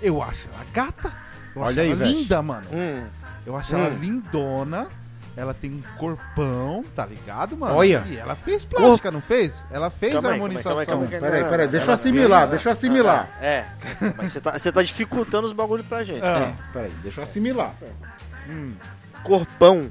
Eu 0.00 0.22
acho 0.22 0.48
ela 0.52 0.64
gata. 0.72 1.12
Eu 1.54 1.62
Olha 1.62 1.70
acho 1.70 1.80
aí, 1.80 1.86
ela 1.90 1.96
velho. 1.96 2.10
linda, 2.10 2.42
mano. 2.42 2.66
Hum. 2.72 3.04
Eu 3.46 3.56
acho 3.56 3.74
ela 3.74 3.88
Hum. 3.90 3.98
lindona. 3.98 4.86
Ela 5.34 5.54
tem 5.54 5.70
um 5.70 5.80
corpão, 5.96 6.84
tá 6.94 7.06
ligado, 7.06 7.56
mano? 7.56 7.74
Olha. 7.74 8.04
E 8.10 8.18
ela 8.18 8.34
fez 8.36 8.66
plástica, 8.66 9.10
não 9.10 9.22
fez? 9.22 9.64
Ela 9.70 9.88
fez 9.90 10.12
Calma 10.12 10.28
aí, 10.28 10.34
harmonização. 10.34 10.76
aí, 10.78 10.84
calma 10.86 11.04
aí, 11.04 11.10
calma 11.10 11.26
aí. 11.26 11.32
Peraí, 11.32 11.50
peraí, 11.50 11.68
deixa 11.68 11.84
eu 11.84 11.88
Ela 11.88 11.94
assimilar, 11.94 12.38
fez- 12.40 12.50
deixa 12.50 12.68
eu 12.68 12.72
assimilar. 12.72 13.28
É, 13.40 13.64
mas 14.18 14.30
você 14.32 14.40
tá, 14.42 14.58
você 14.58 14.70
tá 14.70 14.82
dificultando 14.82 15.46
os 15.46 15.54
bagulhos 15.54 15.86
pra 15.86 16.04
gente. 16.04 16.22
Ah. 16.22 16.38
né? 16.38 16.56
Peraí, 16.70 16.92
deixa 17.02 17.20
eu 17.20 17.22
assimilar. 17.22 17.74
Corpão. 19.22 19.90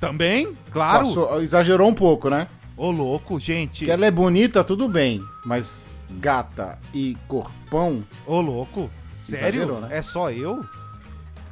Também? 0.00 0.56
Claro. 0.70 1.06
Passou- 1.06 1.42
exagerou 1.42 1.88
um 1.88 1.94
pouco, 1.94 2.30
né? 2.30 2.46
Ô, 2.78 2.92
louco, 2.92 3.40
gente. 3.40 3.84
Que 3.84 3.90
ela 3.90 4.06
é 4.06 4.10
bonita, 4.10 4.62
tudo 4.62 4.88
bem. 4.88 5.20
Mas 5.44 5.96
gata 6.08 6.78
e 6.94 7.16
corpão. 7.26 8.04
Ô, 8.24 8.40
louco. 8.40 8.88
Sério? 9.12 9.62
Exagerou, 9.62 9.80
né? 9.80 9.88
É 9.90 10.00
só 10.00 10.30
eu? 10.30 10.64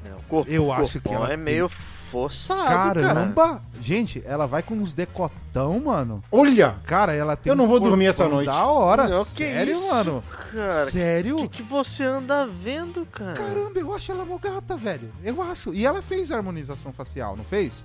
Não, 0.05 0.21
corpo, 0.29 0.49
Eu 0.49 0.71
acho 0.73 1.01
que 1.01 1.13
ela 1.13 1.33
é 1.33 1.37
meio 1.37 1.69
forçado, 1.69 2.65
cara. 2.65 3.03
Caramba! 3.03 3.61
Gente, 3.83 4.23
ela 4.25 4.47
vai 4.47 4.63
com 4.63 4.75
uns 4.77 4.95
decotão, 4.95 5.81
mano. 5.81 6.23
Olha! 6.31 6.77
Cara, 6.85 7.13
ela 7.13 7.35
tem 7.37 7.51
Eu 7.51 7.57
não 7.57 7.65
um 7.65 7.69
vou 7.69 7.81
dormir 7.81 8.07
essa 8.07 8.29
noite. 8.29 8.47
Da 8.47 8.65
hora. 8.67 9.09
Não, 9.09 9.25
que 9.25 9.31
Sério, 9.31 9.75
isso, 9.75 9.89
mano? 9.89 10.23
Cara, 10.53 10.87
Sério? 10.87 11.37
o 11.37 11.49
que, 11.49 11.57
que 11.57 11.63
você 11.65 12.05
anda 12.05 12.47
vendo, 12.47 13.05
cara? 13.07 13.35
Caramba, 13.35 13.81
eu 13.81 13.93
acho 13.93 14.13
ela 14.13 14.25
mó 14.25 14.39
gata, 14.39 14.77
velho. 14.77 15.11
Eu 15.25 15.43
acho. 15.43 15.75
E 15.75 15.85
ela 15.85 16.01
fez 16.01 16.31
harmonização 16.31 16.93
facial, 16.93 17.37
não 17.37 17.45
fez? 17.45 17.85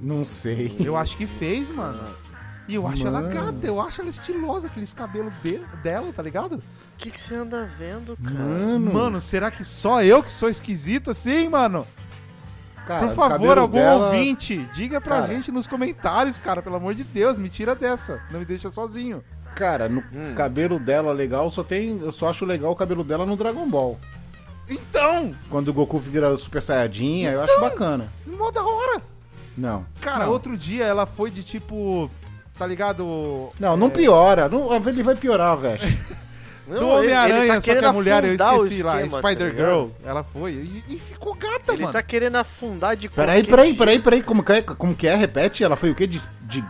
Não 0.00 0.24
sei. 0.24 0.74
Eu 0.80 0.96
acho 0.96 1.18
que 1.18 1.26
fez, 1.26 1.68
mano. 1.68 2.02
E 2.68 2.74
eu 2.76 2.86
acho 2.86 3.06
ela 3.06 3.20
Mano. 3.22 3.34
gata, 3.34 3.66
eu 3.66 3.80
acho 3.80 4.00
ela 4.00 4.10
estilosa, 4.10 4.68
aqueles 4.68 4.92
cabelos 4.92 5.32
de- 5.42 5.60
dela, 5.82 6.12
tá 6.12 6.22
ligado? 6.22 6.54
O 6.56 6.62
que, 6.96 7.10
que 7.10 7.18
você 7.20 7.34
anda 7.34 7.68
vendo, 7.78 8.16
cara? 8.16 8.34
Mano, 8.38 8.92
Mano, 8.92 9.20
será 9.20 9.50
que 9.50 9.64
só 9.64 10.02
eu 10.02 10.22
que 10.22 10.30
sou 10.30 10.48
esquisito 10.48 11.10
assim, 11.10 11.48
mano? 11.48 11.86
cara, 12.86 13.06
Por 13.08 13.14
favor, 13.16 13.58
algum 13.58 13.78
dela- 13.78 14.06
ouvinte, 14.06 14.58
diga 14.74 15.00
pra 15.00 15.22
Cara. 15.22 15.32
gente 15.32 15.50
nos 15.52 15.66
comentários, 15.66 16.38
cara, 16.38 16.62
pelo 16.62 16.76
amor 16.76 16.94
de 16.94 17.02
Deus, 17.04 17.36
me 17.38 17.48
tira 17.48 17.74
dessa, 17.74 18.20
não 18.30 18.38
me 18.40 18.44
deixa 18.46 18.70
sozinho. 18.70 19.22
Cara, 19.56 19.88
no 19.88 20.00
Hum. 20.12 20.34
cabelo 20.34 20.78
dela 20.78 21.12
legal, 21.12 21.50
só 21.50 21.62
tem. 21.62 21.98
Eu 22.00 22.10
só 22.10 22.28
acho 22.30 22.44
legal 22.46 22.70
o 22.72 22.76
cabelo 22.76 23.04
dela 23.04 23.26
no 23.26 23.36
Dragon 23.36 23.68
Ball. 23.68 23.98
Então, 24.68 25.34
Quando 25.50 25.68
o 25.68 25.72
Goku 25.74 25.98
vira 25.98 26.34
Super 26.36 26.62
Saiyajin, 26.62 27.26
aí 27.26 27.34
eu 27.34 27.42
Então. 27.42 27.54
acho 27.56 27.60
bacana. 27.60 28.08
mó 28.26 28.50
da 28.50 28.62
hora. 28.64 29.02
Não. 29.56 29.84
Cara, 30.00 30.24
não. 30.24 30.32
outro 30.32 30.56
dia 30.56 30.84
ela 30.84 31.04
foi 31.04 31.30
de 31.30 31.42
tipo, 31.42 32.10
tá 32.58 32.66
ligado? 32.66 33.50
Não, 33.58 33.76
não 33.76 33.90
piora. 33.90 34.48
Não, 34.48 34.74
ele 34.74 35.02
vai 35.02 35.14
piorar, 35.16 35.56
velho. 35.56 35.80
Não, 36.64 36.76
Do 36.76 36.84
ele- 36.84 36.92
Homem-Aranha, 37.12 37.38
ele 37.40 37.48
tá 37.48 37.60
só 37.60 37.74
que 37.74 37.84
a 37.84 37.92
mulher, 37.92 38.24
eu 38.24 38.34
esqueci 38.34 38.82
lá, 38.84 39.02
esquema, 39.02 39.20
tá 39.20 39.28
Spider-Girl, 39.28 39.82
ligado? 39.86 39.92
ela 40.04 40.22
foi 40.22 40.52
e, 40.52 40.84
e 40.90 40.98
ficou 41.00 41.34
gata, 41.34 41.72
Ele 41.72 41.82
mano. 41.82 41.92
tá 41.92 42.02
querendo 42.04 42.36
afundar 42.36 42.96
de 42.96 43.08
Peraí, 43.08 43.42
peraí, 43.42 43.74
peraí, 43.74 43.98
peraí. 43.98 44.22
Como 44.22 44.44
que 44.44 44.52
é? 44.52 44.62
Como 44.62 44.94
que 44.94 45.08
é? 45.08 45.16
Repete. 45.16 45.64
Ela 45.64 45.74
foi 45.74 45.90
o 45.90 45.94
quê? 45.94 46.06
De, 46.06 46.20
de 46.42 46.64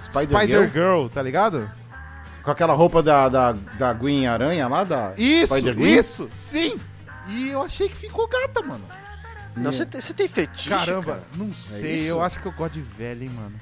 Spider-Girl? 0.00 0.64
Spider-Girl, 0.64 1.06
tá 1.08 1.22
ligado? 1.22 1.70
Com 2.42 2.50
aquela 2.50 2.72
roupa 2.72 3.02
da, 3.02 3.28
da, 3.28 3.52
da 3.52 3.92
Gwen 3.92 4.26
Aranha 4.26 4.66
lá, 4.66 4.82
da 4.82 5.12
Isso, 5.16 5.54
isso, 5.78 6.28
sim. 6.32 6.80
E 7.28 7.50
eu 7.50 7.60
achei 7.62 7.88
que 7.90 7.96
ficou 7.96 8.26
gata, 8.26 8.62
mano. 8.62 8.84
Não, 9.54 9.70
você 9.72 9.84
tem, 9.84 10.00
você 10.00 10.14
tem 10.14 10.26
fetiche, 10.26 10.70
Caramba, 10.70 11.12
cara? 11.12 11.22
não 11.36 11.54
sei, 11.54 11.96
isso? 12.00 12.06
eu 12.08 12.20
acho 12.22 12.40
que 12.40 12.46
eu 12.46 12.52
gosto 12.52 12.72
de 12.72 12.80
velha, 12.80 13.22
hein, 13.24 13.30
mano. 13.30 13.54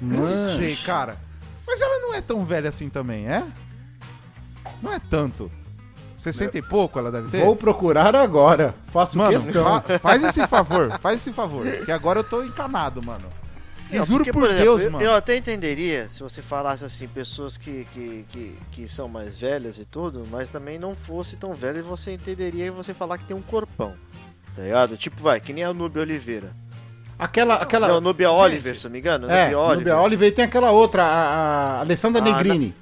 Não 0.00 0.28
sei, 0.28 0.76
cara. 0.76 1.18
Mas 1.66 1.80
ela 1.80 1.98
não 2.00 2.14
é 2.14 2.20
tão 2.20 2.44
velha 2.44 2.68
assim 2.68 2.88
também, 2.88 3.28
é? 3.28 3.44
Não 4.82 4.92
é 4.92 4.98
tanto. 4.98 5.50
60 6.16 6.58
e 6.58 6.62
pouco 6.62 6.98
ela 6.98 7.10
deve 7.10 7.30
ter? 7.30 7.44
Vou 7.44 7.56
procurar 7.56 8.14
agora. 8.14 8.74
Faço 8.88 9.16
Mano, 9.16 9.30
questão. 9.30 9.64
fa- 9.80 9.98
faz 9.98 10.22
esse 10.22 10.46
favor, 10.46 10.98
faz 11.00 11.16
esse 11.16 11.32
favor. 11.32 11.64
Que 11.84 11.90
agora 11.92 12.20
eu 12.20 12.24
tô 12.24 12.42
encanado, 12.42 13.02
mano. 13.02 13.26
E 13.90 13.96
Não, 13.98 14.04
juro 14.06 14.18
porque, 14.24 14.32
por, 14.32 14.44
exemplo, 14.48 14.62
Deus, 14.64 14.82
eu, 14.82 14.90
mano. 14.90 15.04
Eu 15.04 15.14
até 15.14 15.36
entenderia 15.36 16.08
se 16.10 16.22
você 16.22 16.40
falasse 16.42 16.84
assim, 16.84 17.08
pessoas 17.08 17.56
que, 17.56 17.86
que, 17.92 18.24
que, 18.28 18.58
que 18.70 18.88
são 18.88 19.08
mais 19.08 19.36
velhas 19.36 19.78
e 19.78 19.84
tudo, 19.84 20.24
mas 20.30 20.48
também 20.50 20.78
não 20.78 20.94
fosse 20.94 21.36
tão 21.36 21.54
velha 21.54 21.78
e 21.78 21.82
você 21.82 22.12
entenderia 22.12 22.66
e 22.66 22.70
você 22.70 22.92
falar 22.94 23.16
que 23.18 23.24
tem 23.24 23.36
um 23.36 23.42
corpão. 23.42 23.94
Tá 24.54 24.62
ligado? 24.62 24.96
Tipo, 24.96 25.22
vai, 25.22 25.40
que 25.40 25.52
nem 25.52 25.64
a 25.64 25.72
Nubia 25.72 26.02
Oliveira. 26.02 26.52
Aquela. 27.20 27.54
aquela 27.56 27.88
Não, 27.88 28.00
Nubia 28.00 28.30
Oliver, 28.30 28.76
se 28.76 28.84
não 28.84 28.90
me 28.92 28.98
engano. 28.98 29.30
é, 29.30 29.44
Nubia 29.44 29.58
Oliver. 29.58 29.76
Nubia 29.78 29.96
Oliver 30.00 30.28
e 30.28 30.32
tem 30.32 30.44
aquela 30.44 30.70
outra, 30.70 31.02
a, 31.04 31.64
a 31.76 31.80
Alessandra 31.80 32.20
Ah, 32.20 32.24
Negrini. 32.24 32.74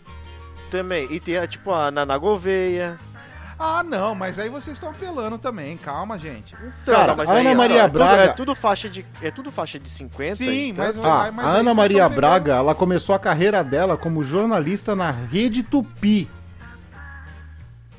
Também. 0.71 1.07
E 1.11 1.19
tem, 1.21 1.37
a, 1.37 1.47
tipo, 1.47 1.73
a 1.73 1.91
Nana 1.91 2.17
Gouveia. 2.19 2.99
Ah, 3.61 3.83
não, 3.83 4.15
mas 4.15 4.39
aí 4.39 4.49
vocês 4.49 4.77
estão 4.77 4.91
apelando 4.91 5.37
também. 5.37 5.77
Calma, 5.77 6.17
gente. 6.17 6.55
Então, 6.83 6.95
Cara, 6.95 7.13
a 7.13 7.33
aí, 7.33 7.41
Ana 7.41 7.51
ó, 7.51 7.55
Maria 7.57 7.81
é 7.81 7.87
tudo- 7.89 7.93
Braga- 7.99 8.23
É 8.23 8.29
tudo 8.29 8.55
faixa 8.55 8.89
de, 8.89 9.05
é 9.21 9.31
tudo 9.33 9.51
faixa 9.51 9.81
de 9.81 9.89
50. 9.91 10.37
Sim, 10.37 10.69
então- 10.69 10.85
mas, 10.85 10.97
Ah, 10.99 11.33
mas 11.33 11.47
a 11.47 11.53
aí 11.55 11.61
Ana 11.61 11.75
Maria 11.75 12.09
Braga, 12.09 12.53
ela 12.55 12.73
começou 12.75 13.17
a 13.17 13.19
carreira 13.19 13.65
dela 13.65 13.97
como 13.97 14.23
jornalista 14.23 14.95
na 14.95 15.11
Rede 15.11 15.65
Tupi. 15.65 16.31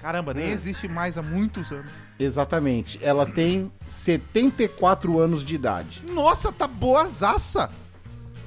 Caramba, 0.02 0.34
nem 0.34 0.50
existe 0.50 0.88
mais 0.88 1.18
há 1.18 1.22
muitos 1.22 1.72
anos. 1.72 1.92
Exatamente. 2.20 3.00
Ela 3.02 3.26
tem 3.26 3.72
74 3.88 5.20
anos 5.20 5.44
de 5.44 5.56
idade. 5.56 6.04
Nossa, 6.12 6.52
tá 6.52 6.68
boazaça. 6.68 7.70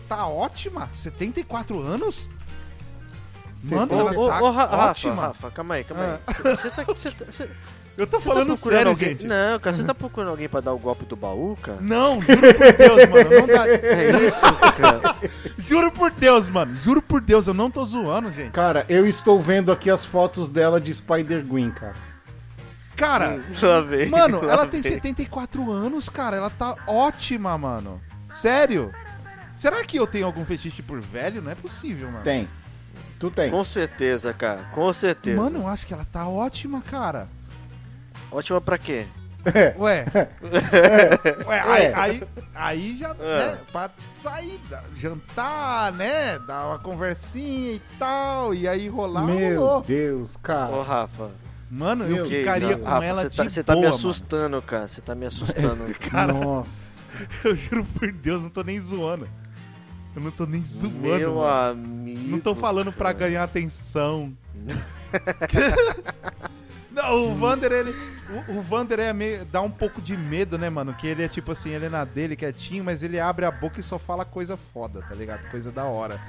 Tá 0.08 0.26
ótima. 0.26 0.88
74 0.92 1.80
anos? 1.80 2.28
Mano, 3.64 3.94
Ô, 3.94 4.00
ela 4.00 4.18
ô, 4.18 4.26
tá 4.28 4.42
ô, 4.42 4.50
Ra- 4.50 4.66
Rafa, 4.66 4.90
ótima. 4.90 5.22
Rafa, 5.22 5.50
calma 5.50 5.74
aí, 5.74 5.84
calma 5.84 6.20
aí. 6.26 6.34
Você 6.56 6.70
tá, 6.70 6.84
você 6.84 7.10
tá, 7.12 7.24
você- 7.24 7.48
Eu 7.96 8.06
tô 8.06 8.18
você 8.18 8.28
tá 8.28 8.34
falando 8.34 8.46
procurando 8.48 8.58
sério, 8.58 8.90
alguém... 8.90 9.08
gente. 9.10 9.26
Não, 9.26 9.60
cara, 9.60 9.76
você 9.76 9.84
tá 9.84 9.94
procurando 9.94 10.30
alguém 10.30 10.48
pra 10.48 10.60
dar 10.60 10.72
o 10.72 10.78
golpe 10.78 11.04
do 11.04 11.14
baú, 11.14 11.56
cara? 11.62 11.78
Não, 11.80 12.20
juro 12.20 12.40
por 12.54 12.72
Deus, 12.72 13.08
mano. 13.08 13.30
Não 13.40 13.46
dá... 13.46 13.68
É 13.68 14.26
isso, 14.26 14.40
cara. 14.80 15.16
Juro 15.58 15.92
por 15.92 16.10
Deus, 16.10 16.48
mano. 16.48 16.74
Juro 16.76 17.00
por 17.00 17.20
Deus, 17.20 17.46
eu 17.46 17.54
não 17.54 17.70
tô 17.70 17.84
zoando, 17.84 18.32
gente. 18.32 18.50
Cara, 18.50 18.84
eu 18.88 19.06
estou 19.06 19.40
vendo 19.40 19.70
aqui 19.70 19.88
as 19.88 20.04
fotos 20.04 20.50
dela 20.50 20.80
de 20.80 20.92
Spider-Gwen, 20.92 21.70
cara. 21.70 21.94
Cara, 22.96 23.38
vem, 23.88 24.08
mano, 24.08 24.40
ela 24.48 24.66
tem 24.66 24.80
vem. 24.80 24.92
74 24.92 25.70
anos, 25.72 26.08
cara. 26.08 26.36
Ela 26.36 26.50
tá 26.50 26.76
ótima, 26.86 27.56
mano. 27.56 28.00
Sério? 28.28 28.92
Será 29.54 29.82
que 29.84 29.96
eu 29.98 30.06
tenho 30.06 30.26
algum 30.26 30.44
fetiche 30.44 30.82
por 30.82 31.00
velho? 31.00 31.42
Não 31.42 31.50
é 31.50 31.54
possível, 31.54 32.10
mano. 32.10 32.24
Tem. 32.24 32.48
Tu 33.18 33.30
tem. 33.30 33.50
Com 33.50 33.64
certeza, 33.64 34.32
cara. 34.32 34.64
Com 34.72 34.92
certeza. 34.92 35.40
Mano, 35.40 35.60
eu 35.60 35.68
acho 35.68 35.86
que 35.86 35.94
ela 35.94 36.04
tá 36.04 36.26
ótima, 36.26 36.80
cara. 36.82 37.28
Ótima 38.30 38.60
pra 38.60 38.78
quê? 38.78 39.06
Ué. 39.78 40.04
Ué, 41.46 41.56
É. 41.56 41.60
aí, 41.60 41.92
aí, 41.94 42.22
aí 42.54 42.96
já, 42.98 43.12
né, 43.14 43.58
pra 43.72 43.90
sair, 44.14 44.60
jantar, 44.96 45.92
né, 45.92 46.38
dar 46.40 46.66
uma 46.68 46.78
conversinha 46.78 47.72
e 47.74 47.82
tal, 47.98 48.54
e 48.54 48.68
aí 48.68 48.88
rolar, 48.88 49.22
Meu 49.24 49.60
rolou. 49.60 49.82
Deus, 49.82 50.36
Ô, 50.36 50.38
cara. 50.38 50.82
Rafa. 50.82 51.30
Mano, 51.74 52.04
eu 52.04 52.16
Meu 52.16 52.26
ficaria 52.26 52.68
Deus, 52.68 52.80
com 52.82 52.86
Rafa, 52.86 53.04
ela 53.06 53.22
você 53.22 53.30
de 53.30 53.36
tá, 53.38 53.44
você 53.44 53.64
tá 53.64 53.74
me 53.74 53.80
mano. 53.80 53.94
assustando, 53.96 54.60
cara. 54.60 54.88
Você 54.88 55.00
tá 55.00 55.14
me 55.14 55.24
assustando. 55.24 55.84
Nossa. 56.34 57.14
Eu 57.42 57.56
juro 57.56 57.82
por 57.98 58.12
Deus, 58.12 58.42
não 58.42 58.50
tô 58.50 58.62
nem 58.62 58.78
zoando. 58.78 59.26
Eu 60.14 60.20
não 60.20 60.30
tô 60.30 60.44
nem 60.44 60.62
zoando, 60.62 60.98
Meu 60.98 61.36
mano. 61.36 61.70
amigo. 61.70 62.30
Não 62.30 62.40
tô 62.40 62.54
falando 62.54 62.92
pra 62.92 63.14
cara. 63.14 63.24
ganhar 63.24 63.42
atenção. 63.42 64.36
Não, 66.90 67.32
o 67.32 67.34
Vander, 67.34 67.72
ele. 67.72 67.96
O, 68.48 68.58
o 68.58 68.62
Vander 68.62 69.00
é 69.00 69.10
meio. 69.14 69.46
dá 69.46 69.62
um 69.62 69.70
pouco 69.70 69.98
de 70.02 70.14
medo, 70.14 70.58
né, 70.58 70.68
mano? 70.68 70.92
Que 70.92 71.06
ele 71.06 71.22
é 71.22 71.28
tipo 71.28 71.52
assim, 71.52 71.70
ele 71.70 71.86
é 71.86 71.88
na 71.88 72.04
dele, 72.04 72.36
quietinho, 72.36 72.84
mas 72.84 73.02
ele 73.02 73.18
abre 73.18 73.46
a 73.46 73.50
boca 73.50 73.80
e 73.80 73.82
só 73.82 73.98
fala 73.98 74.26
coisa 74.26 74.58
foda, 74.58 75.00
tá 75.00 75.14
ligado? 75.14 75.50
Coisa 75.50 75.72
da 75.72 75.84
hora. 75.84 76.20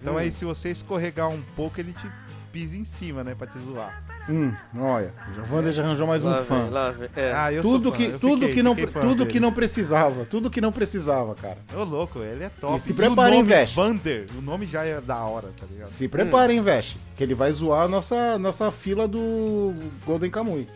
Então 0.00 0.14
Hum. 0.14 0.18
aí, 0.18 0.32
se 0.32 0.44
você 0.44 0.70
escorregar 0.70 1.28
um 1.28 1.40
pouco, 1.54 1.78
ele 1.80 1.92
te 1.92 2.10
pisa 2.50 2.76
em 2.76 2.82
cima, 2.82 3.22
né? 3.22 3.36
Pra 3.36 3.46
te 3.46 3.56
zoar. 3.60 4.02
Hum, 4.28 4.52
olha. 4.78 5.12
O 5.48 5.54
Wander 5.54 5.72
já 5.72 5.82
arranjou 5.82 6.06
mais 6.06 6.22
um 6.22 6.28
Lá 6.28 6.38
fã. 6.42 6.62
vem, 6.64 6.70
lá 6.70 6.90
vem. 6.90 7.08
É. 7.16 7.32
Ah, 7.34 7.50
eu 7.52 7.62
sou 7.62 7.72
Tudo 7.72 7.90
fã, 7.90 7.96
que, 7.96 8.04
eu 8.04 8.18
tudo 8.18 8.40
fiquei- 8.40 8.54
que 8.56 8.62
não, 8.62 8.74
tudo 8.76 9.26
que 9.26 9.40
não 9.40 9.52
precisava, 9.52 10.24
tudo 10.26 10.50
que 10.50 10.60
não 10.60 10.70
precisava, 10.70 11.34
cara. 11.34 11.56
Ô, 11.74 11.82
louco, 11.84 12.18
ele 12.18 12.44
é 12.44 12.48
top. 12.50 12.76
E 12.76 12.80
se 12.80 12.92
prepara, 12.92 13.30
nome 13.30 13.40
investe. 13.42 13.74
Vander, 13.74 14.26
o 14.36 14.42
nome 14.42 14.66
já 14.66 14.84
é 14.84 15.00
da 15.00 15.16
hora, 15.24 15.48
tá 15.58 15.64
ligado? 15.70 15.86
Se 15.86 16.06
prepara, 16.08 16.52
hein, 16.52 16.60
Veste, 16.60 16.98
que 17.16 17.22
ele 17.22 17.34
vai 17.34 17.50
zoar 17.52 17.84
a 17.84 17.88
nossa, 17.88 18.38
nossa 18.38 18.70
fila 18.70 19.08
do 19.08 19.74
Golden 20.04 20.30
Kamui. 20.30 20.68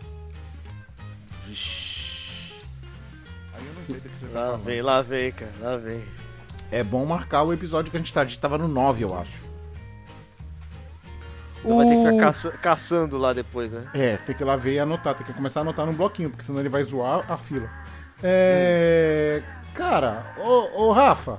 Aí 3.55 3.61
eu 3.61 3.65
não 3.67 3.75
sei 3.87 3.97
do 3.97 4.09
que 4.09 4.19
você 4.19 4.27
tá 4.27 4.39
Lá 4.41 4.47
falando. 4.47 4.65
vem, 4.65 4.83
lá 4.83 5.03
vem, 5.03 5.33
cara. 5.33 5.53
Lá 5.61 5.77
vem. 5.77 6.03
É 6.71 6.83
bom 6.83 7.05
marcar 7.05 7.43
o 7.43 7.53
episódio 7.53 7.91
que 7.91 7.97
a 7.97 8.01
gente 8.01 8.15
tá. 8.15 8.23
A 8.23 8.25
gente 8.25 8.39
tava 8.39 8.57
no 8.57 8.67
9, 8.67 9.05
eu 9.05 9.15
acho. 9.19 9.42
Então 11.65 11.77
Vai 11.77 11.87
ter 11.87 11.93
que 11.95 12.01
O- 12.01 12.05
ficar 12.11 12.19
caça- 12.27 12.51
caçando 12.51 13.17
lá 13.19 13.33
depois, 13.33 13.73
né? 13.73 13.85
É, 13.95 14.17
tem 14.17 14.35
que 14.35 14.43
ir 14.43 14.47
lá 14.47 14.57
ver 14.57 14.75
e 14.75 14.79
anotar, 14.81 15.15
tem 15.15 15.25
que 15.27 15.33
começar 15.33 15.61
a 15.61 15.63
anotar 15.63 15.87
num 15.87 15.93
bloquinho, 15.95 16.29
porque 16.31 16.45
senão 16.45 16.61
ele 16.61 16.69
vai 16.69 16.83
zoar 16.83 17.25
a 17.31 17.37
fila. 17.37 17.69
É. 18.23 19.43
Cara, 19.75 20.35
ô, 20.39 20.85
ô 20.89 20.93
Rafa. 20.93 21.39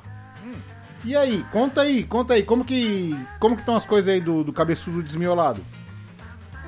E 1.06 1.18
aí, 1.18 1.46
conta 1.52 1.82
aí, 1.82 2.04
conta 2.04 2.34
aí, 2.34 2.44
como 2.44 2.64
que. 2.64 3.14
Como 3.40 3.56
que 3.56 3.62
estão 3.62 3.76
as 3.76 3.86
coisas 3.86 4.12
aí 4.14 4.22
do, 4.22 4.42
do 4.44 4.54
cabeçudo 4.54 5.04
desmiolado? 5.04 5.62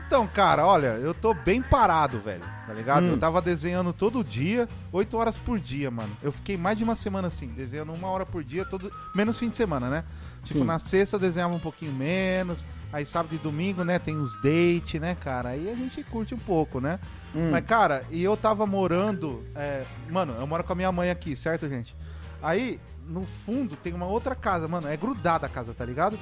Então, 0.05 0.27
cara, 0.27 0.65
olha, 0.67 0.87
eu 1.01 1.13
tô 1.13 1.33
bem 1.33 1.61
parado, 1.61 2.19
velho. 2.19 2.43
Tá 2.67 2.73
ligado? 2.73 3.03
Hum. 3.05 3.11
Eu 3.11 3.17
tava 3.17 3.41
desenhando 3.41 3.93
todo 3.93 4.23
dia, 4.23 4.67
8 4.91 5.15
horas 5.17 5.37
por 5.37 5.59
dia, 5.59 5.89
mano. 5.89 6.09
Eu 6.21 6.31
fiquei 6.31 6.57
mais 6.57 6.77
de 6.77 6.83
uma 6.83 6.95
semana 6.95 7.27
assim, 7.29 7.47
desenhando 7.47 7.93
uma 7.93 8.09
hora 8.09 8.25
por 8.25 8.43
dia, 8.43 8.65
todo 8.65 8.91
menos 9.15 9.39
fim 9.39 9.49
de 9.49 9.55
semana, 9.55 9.89
né? 9.89 10.03
Tipo, 10.43 10.59
Sim. 10.59 10.65
na 10.65 10.79
sexta 10.79 11.15
eu 11.15 11.19
desenhava 11.19 11.53
um 11.53 11.59
pouquinho 11.59 11.93
menos, 11.93 12.65
aí 12.95 13.05
sábado 13.05 13.35
e 13.35 13.37
domingo, 13.37 13.83
né, 13.83 13.99
tem 13.99 14.15
os 14.17 14.33
dates, 14.41 15.01
né, 15.01 15.15
cara? 15.15 15.49
Aí 15.49 15.69
a 15.69 15.75
gente 15.75 16.01
curte 16.05 16.33
um 16.33 16.39
pouco, 16.39 16.79
né? 16.79 16.97
Hum. 17.35 17.49
Mas, 17.51 17.65
cara, 17.65 18.05
e 18.09 18.23
eu 18.23 18.37
tava 18.37 18.65
morando. 18.65 19.43
é, 19.53 19.83
Mano, 20.09 20.33
eu 20.39 20.47
moro 20.47 20.63
com 20.63 20.71
a 20.71 20.75
minha 20.75 20.91
mãe 20.93 21.09
aqui, 21.09 21.35
certo, 21.35 21.67
gente? 21.67 21.93
Aí, 22.41 22.79
no 23.05 23.25
fundo, 23.25 23.75
tem 23.75 23.91
uma 23.93 24.05
outra 24.05 24.33
casa, 24.33 24.65
mano. 24.67 24.87
É 24.87 24.95
grudada 24.95 25.45
a 25.45 25.49
casa, 25.49 25.73
tá 25.73 25.83
ligado? 25.83 26.17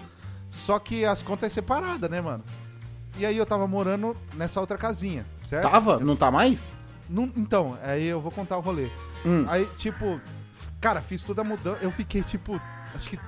Só 0.50 0.80
que 0.80 1.06
as 1.06 1.22
contas 1.22 1.52
é 1.52 1.54
separada, 1.54 2.10
né, 2.10 2.20
mano? 2.22 2.44
E 3.20 3.26
aí 3.26 3.38
eu 3.38 3.46
tava 3.46 3.68
morando 3.68 4.18
nessa 4.34 4.60
outra 4.60 4.76
casinha, 4.76 5.28
certo? 5.40 5.70
Tava? 5.70 6.00
Não 6.00 6.16
tá 6.16 6.32
mais? 6.32 6.76
Não- 7.08 7.32
então, 7.36 7.78
aí 7.84 8.08
eu 8.08 8.20
vou 8.20 8.32
contar 8.32 8.58
o 8.58 8.62
rolê. 8.62 8.90
Hum. 9.24 9.46
Aí, 9.48 9.68
tipo, 9.78 10.20
cara, 10.82 11.02
fiz 11.04 11.22
toda 11.22 11.42
a 11.42 11.44
mudança. 11.44 11.78
Eu 11.84 11.92
fiquei, 11.92 12.24
tipo, 12.24 12.60
acho 12.96 13.08
que 13.10 13.20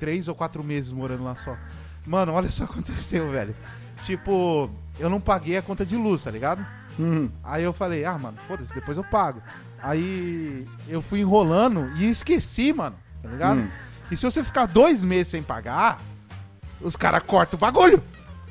três 0.00 0.26
ou 0.26 0.34
quatro 0.34 0.64
meses 0.64 0.90
morando 0.90 1.22
lá 1.22 1.36
só. 1.36 1.56
Mano, 2.06 2.32
olha 2.32 2.50
só 2.50 2.64
o 2.64 2.66
que 2.66 2.72
aconteceu, 2.74 3.28
velho. 3.30 3.54
Tipo, 4.04 4.70
eu 4.98 5.10
não 5.10 5.20
paguei 5.20 5.56
a 5.56 5.62
conta 5.62 5.84
de 5.84 5.96
luz, 5.96 6.24
tá 6.24 6.30
ligado? 6.30 6.64
Hum. 6.98 7.28
Aí 7.44 7.62
eu 7.62 7.72
falei, 7.72 8.04
ah, 8.04 8.18
mano, 8.18 8.38
foda-se, 8.46 8.74
depois 8.74 8.96
eu 8.96 9.04
pago. 9.04 9.42
Aí 9.82 10.66
eu 10.88 11.00
fui 11.02 11.20
enrolando 11.20 11.90
e 11.96 12.08
esqueci, 12.10 12.72
mano, 12.72 12.96
tá 13.22 13.28
ligado? 13.28 13.60
Hum. 13.60 13.70
E 14.10 14.16
se 14.16 14.24
você 14.24 14.42
ficar 14.42 14.66
dois 14.66 15.02
meses 15.02 15.28
sem 15.28 15.42
pagar, 15.42 16.00
os 16.80 16.96
caras 16.96 17.22
cortam 17.24 17.56
o 17.56 17.60
bagulho. 17.60 18.02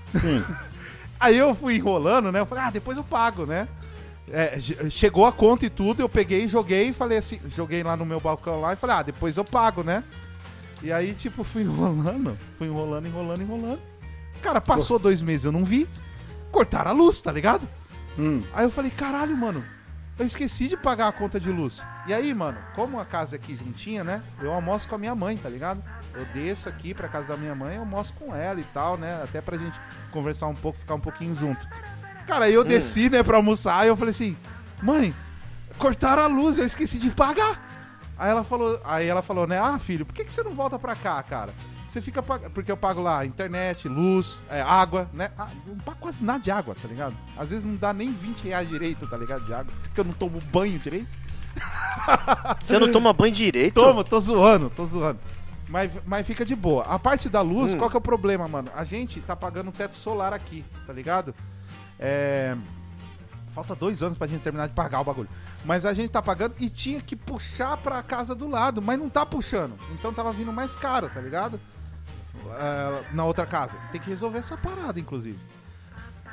Sim. 0.08 0.44
Aí 1.20 1.36
eu 1.38 1.56
fui 1.56 1.76
enrolando, 1.78 2.32
né? 2.32 2.40
Eu 2.40 2.46
falei, 2.46 2.64
ah, 2.66 2.70
depois 2.70 2.96
eu 2.96 3.04
pago, 3.04 3.46
né? 3.46 3.68
É, 4.30 4.60
che- 4.60 4.90
chegou 4.92 5.26
a 5.26 5.32
conta 5.32 5.66
e 5.66 5.70
tudo, 5.70 6.02
eu 6.02 6.08
peguei 6.10 6.44
e 6.44 6.48
joguei 6.48 6.90
e 6.90 6.94
falei 6.94 7.18
assim, 7.18 7.40
joguei 7.56 7.82
lá 7.82 7.96
no 7.98 8.06
meu 8.06 8.20
balcão 8.20 8.62
lá 8.62 8.74
e 8.74 8.76
falei, 8.76 8.98
ah, 8.98 9.02
depois 9.02 9.36
eu 9.36 9.44
pago, 9.44 9.84
né? 9.84 10.04
E 10.82 10.92
aí, 10.92 11.14
tipo, 11.14 11.44
fui 11.44 11.64
enrolando, 11.64 12.38
fui 12.58 12.68
enrolando, 12.68 13.08
enrolando, 13.08 13.42
enrolando. 13.42 13.82
Cara, 14.42 14.62
passou 14.62 15.00
dois 15.00 15.22
meses, 15.22 15.46
eu 15.46 15.52
não 15.52 15.64
vi. 15.64 15.88
Cortaram 16.52 16.92
a 16.92 16.94
luz, 16.94 17.22
tá 17.22 17.32
ligado? 17.32 17.68
Hum. 18.18 18.44
Aí 18.54 18.66
eu 18.66 18.72
falei, 18.72 18.92
caralho, 18.92 19.36
mano, 19.36 19.64
eu 20.18 20.26
esqueci 20.26 20.68
de 20.68 20.78
pagar 20.78 21.08
a 21.08 21.12
conta 21.12 21.40
de 21.40 21.52
luz. 21.52 21.86
E 22.08 22.14
aí, 22.14 22.34
mano, 22.34 22.58
como 22.74 23.00
a 23.00 23.06
casa 23.06 23.36
é 23.36 23.38
aqui 23.38 23.56
juntinha, 23.56 24.04
né? 24.04 24.24
Eu 24.42 24.52
almoço 24.52 24.88
com 24.88 24.96
a 24.96 24.98
minha 24.98 25.14
mãe, 25.14 25.38
tá 25.38 25.50
ligado? 25.50 25.84
Eu 26.16 26.26
desço 26.34 26.68
aqui 26.68 26.94
pra 26.94 27.08
casa 27.08 27.30
da 27.30 27.38
minha 27.38 27.54
mãe, 27.54 27.76
eu 27.76 27.82
almoço 27.82 28.14
com 28.14 28.36
ela 28.36 28.60
e 28.60 28.64
tal, 28.74 28.98
né? 28.98 29.22
Até 29.24 29.42
pra 29.42 29.58
gente 29.58 29.80
conversar 30.12 30.48
um 30.48 30.56
pouco, 30.56 30.80
ficar 30.80 30.96
um 30.96 31.00
pouquinho 31.00 31.36
junto. 31.36 31.68
Cara, 32.26 32.46
aí 32.46 32.54
eu 32.54 32.64
desci, 32.64 33.10
né, 33.10 33.24
pra 33.24 33.38
almoçar 33.38 33.86
e 33.86 33.90
eu 33.90 33.96
falei 33.96 34.12
assim, 34.12 34.36
mãe, 34.82 35.14
cortaram 35.78 36.24
a 36.24 36.28
luz, 36.28 36.58
eu 36.58 36.66
esqueci 36.66 36.98
de 36.98 37.10
pagar. 37.12 37.67
Aí 38.18 38.30
ela 38.32 38.44
falou, 38.44 38.80
aí 38.84 39.06
ela 39.08 39.22
falou, 39.22 39.46
né, 39.48 39.60
ah, 39.60 39.78
filho, 39.80 40.06
por 40.06 40.14
que, 40.14 40.24
que 40.24 40.34
você 40.34 40.42
não 40.44 40.54
volta 40.54 40.78
pra 40.80 40.96
cá, 40.96 41.22
cara? 41.24 41.54
Você 41.88 42.02
fica 42.02 42.22
pagando, 42.22 42.52
porque 42.52 42.72
eu 42.72 42.76
pago 42.76 43.00
lá 43.02 43.26
internet, 43.26 43.88
luz, 43.88 44.44
é, 44.50 44.62
água, 44.62 45.10
né? 45.14 45.32
Ah, 45.38 45.48
não 45.66 45.78
pago 45.78 45.98
quase 46.02 46.22
nada 46.24 46.40
de 46.40 46.52
água, 46.52 46.76
tá 46.80 46.88
ligado? 46.88 47.16
Às 47.38 47.50
vezes 47.52 47.64
não 47.64 47.76
dá 47.76 47.94
nem 47.94 48.12
20 48.12 48.42
reais 48.44 48.68
direito, 48.68 49.08
tá 49.08 49.16
ligado? 49.16 49.46
De 49.46 49.54
água, 49.54 49.72
porque 49.82 50.00
eu 50.02 50.04
não 50.04 50.14
tomo 50.14 50.42
banho 50.52 50.78
direito. 50.80 51.08
Você 52.64 52.78
não 52.78 52.92
toma 52.92 53.14
banho 53.14 53.34
direito? 53.34 53.76
Toma, 53.76 54.04
tô 54.04 54.20
zoando, 54.20 54.70
tô 54.70 54.86
zoando. 54.86 55.20
Mas, 55.70 55.92
mas 56.06 56.26
fica 56.26 56.46
de 56.46 56.56
boa. 56.56 56.84
A 56.86 56.98
parte 57.00 57.30
da 57.30 57.42
luz, 57.42 57.74
Hum. 57.74 57.78
qual 57.78 57.90
que 57.90 57.96
é 57.96 58.00
o 58.00 58.02
problema, 58.02 58.48
mano? 58.48 58.70
A 58.76 58.84
gente 58.84 59.20
tá 59.22 59.36
pagando 59.36 59.72
teto 59.72 59.98
solar 59.98 60.34
aqui, 60.34 60.64
tá 60.86 60.94
ligado? 60.94 61.34
É. 62.00 62.56
Falta 63.50 63.74
dois 63.76 64.04
anos 64.04 64.18
pra 64.18 64.28
gente 64.28 64.42
terminar 64.42 64.68
de 64.68 64.74
pagar 64.74 65.00
o 65.00 65.04
bagulho. 65.04 65.30
Mas 65.66 65.86
a 65.86 65.94
gente 65.94 66.10
tá 66.10 66.22
pagando 66.22 66.54
e 66.60 66.70
tinha 66.70 67.02
que 67.02 67.16
puxar 67.16 67.78
pra 67.78 68.04
casa 68.04 68.36
do 68.36 68.48
lado, 68.48 68.82
mas 68.82 69.00
não 69.00 69.10
tá 69.10 69.26
puxando. 69.26 69.78
Então 69.94 70.14
tava 70.14 70.32
vindo 70.32 70.52
mais 70.54 70.76
caro, 70.76 71.10
tá 71.10 71.20
ligado? 71.20 71.60
É, 72.60 73.14
na 73.14 73.26
outra 73.26 73.46
casa. 73.46 73.78
Tem 73.92 74.00
que 74.00 74.10
resolver 74.10 74.40
essa 74.40 74.56
parada, 74.58 75.00
inclusive. 75.00 75.40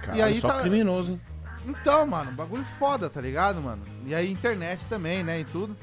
Cara, 0.03 0.19
E 0.19 0.23
aí 0.23 0.41
só 0.41 0.49
tá- 0.49 0.61
criminoso, 0.61 1.13
hein? 1.13 1.21
Então, 1.67 2.05
mano, 2.07 2.31
bagulho 2.33 2.65
foda, 2.65 3.09
tá 3.09 3.21
ligado, 3.23 3.61
mano? 3.61 3.83
E 4.05 4.15
aí 4.15 4.31
internet 4.31 4.85
também, 4.87 5.23
né, 5.25 5.41
e 5.41 5.45
tudo. 5.45 5.75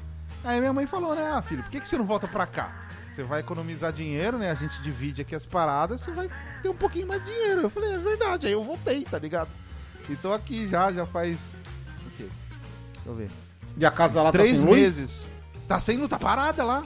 Aí 0.44 0.60
minha 0.60 0.72
mãe 0.72 0.86
falou, 0.86 1.14
né, 1.14 1.32
ah, 1.34 1.42
filho, 1.42 1.62
por 1.64 1.70
que, 1.70 1.80
que 1.80 1.88
você 1.88 1.98
não 1.98 2.06
volta 2.06 2.28
pra 2.28 2.46
cá? 2.46 2.72
Você 3.10 3.24
vai 3.24 3.40
economizar 3.40 3.92
dinheiro, 3.92 4.38
né? 4.38 4.50
A 4.50 4.54
gente 4.54 4.80
divide 4.80 5.22
aqui 5.22 5.34
as 5.34 5.44
paradas, 5.44 6.00
você 6.00 6.12
vai 6.12 6.30
ter 6.62 6.68
um 6.68 6.74
pouquinho 6.74 7.06
mais 7.08 7.22
de 7.24 7.30
dinheiro. 7.30 7.62
Eu 7.62 7.68
falei, 7.70 7.92
é 7.94 7.98
verdade. 7.98 8.46
Aí 8.46 8.52
eu 8.52 8.62
voltei, 8.64 9.04
tá 9.04 9.18
ligado? 9.18 9.50
E 10.08 10.16
tô 10.16 10.32
aqui 10.32 10.68
já, 10.68 10.92
já 10.92 11.06
faz. 11.06 11.54
O 12.06 12.10
quê? 12.16 12.26
Deixa 12.94 13.08
eu 13.08 13.14
ver. 13.14 13.30
E 13.76 13.86
a 13.86 13.90
casa 13.90 14.22
lá 14.22 14.30
Três 14.32 14.52
tá 14.52 14.56
sem 14.58 14.66
luz? 14.66 14.78
meses. 14.78 15.26
Tá 15.68 15.80
sem 15.80 16.08
tá 16.08 16.18
parada 16.18 16.64
lá. 16.64 16.82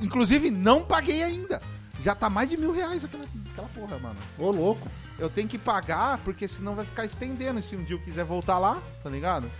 Inclusive, 0.00 0.50
não 0.50 0.82
paguei 0.84 1.22
ainda. 1.22 1.60
Já 2.00 2.14
tá 2.14 2.28
mais 2.28 2.48
de 2.48 2.56
mil 2.56 2.72
reais 2.72 3.04
aquela, 3.04 3.24
aquela 3.52 3.68
porra, 3.68 3.98
mano. 3.98 4.16
Ô, 4.38 4.50
louco. 4.50 4.88
Eu 5.18 5.30
tenho 5.30 5.46
que 5.48 5.58
pagar, 5.58 6.18
porque 6.18 6.48
senão 6.48 6.74
vai 6.74 6.84
ficar 6.84 7.04
estendendo. 7.04 7.60
E 7.60 7.62
se 7.62 7.76
um 7.76 7.84
dia 7.84 7.94
eu 7.96 8.00
quiser 8.00 8.24
voltar 8.24 8.58
lá, 8.58 8.82
tá 9.02 9.08
ligado? 9.10 9.50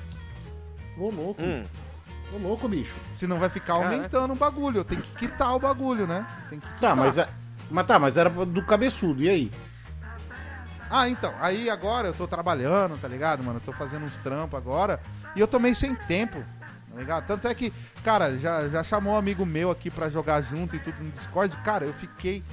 Ô, 0.98 1.08
louco. 1.10 1.40
Hum. 1.42 1.64
Ô, 2.32 2.38
louco, 2.38 2.68
bicho. 2.68 2.94
Senão 3.12 3.38
vai 3.38 3.48
ficar 3.48 3.74
Caraca. 3.78 3.94
aumentando 3.94 4.32
o 4.32 4.36
bagulho. 4.36 4.78
Eu 4.78 4.84
tenho 4.84 5.02
que 5.02 5.14
quitar 5.26 5.54
o 5.54 5.58
bagulho, 5.60 6.06
né? 6.06 6.26
Tem 6.50 6.58
que 6.58 6.66
Tá, 6.66 6.72
quitar. 6.74 6.96
mas, 6.96 7.18
é... 7.18 7.28
mas 7.70 7.86
tá, 7.86 7.98
mas 7.98 8.16
era 8.16 8.28
do 8.30 8.64
cabeçudo, 8.64 9.22
e 9.22 9.28
aí? 9.28 9.52
Ah, 10.94 11.08
então. 11.08 11.34
Aí 11.40 11.70
agora 11.70 12.08
eu 12.08 12.12
tô 12.12 12.28
trabalhando, 12.28 13.00
tá 13.00 13.08
ligado, 13.08 13.42
mano? 13.42 13.56
Eu 13.56 13.62
tô 13.62 13.72
fazendo 13.72 14.04
uns 14.04 14.18
trampos 14.18 14.58
agora. 14.58 15.00
E 15.34 15.40
eu 15.40 15.48
tô 15.48 15.58
meio 15.58 15.74
sem 15.74 15.94
tempo, 15.94 16.44
tá 16.90 16.98
ligado? 16.98 17.26
Tanto 17.26 17.48
é 17.48 17.54
que, 17.54 17.72
cara, 18.04 18.38
já, 18.38 18.68
já 18.68 18.84
chamou 18.84 19.14
um 19.14 19.16
amigo 19.16 19.46
meu 19.46 19.70
aqui 19.70 19.90
pra 19.90 20.10
jogar 20.10 20.42
junto 20.42 20.76
e 20.76 20.78
tudo 20.78 21.02
no 21.02 21.10
Discord. 21.10 21.56
Cara, 21.64 21.86
eu 21.86 21.94
fiquei 21.94 22.44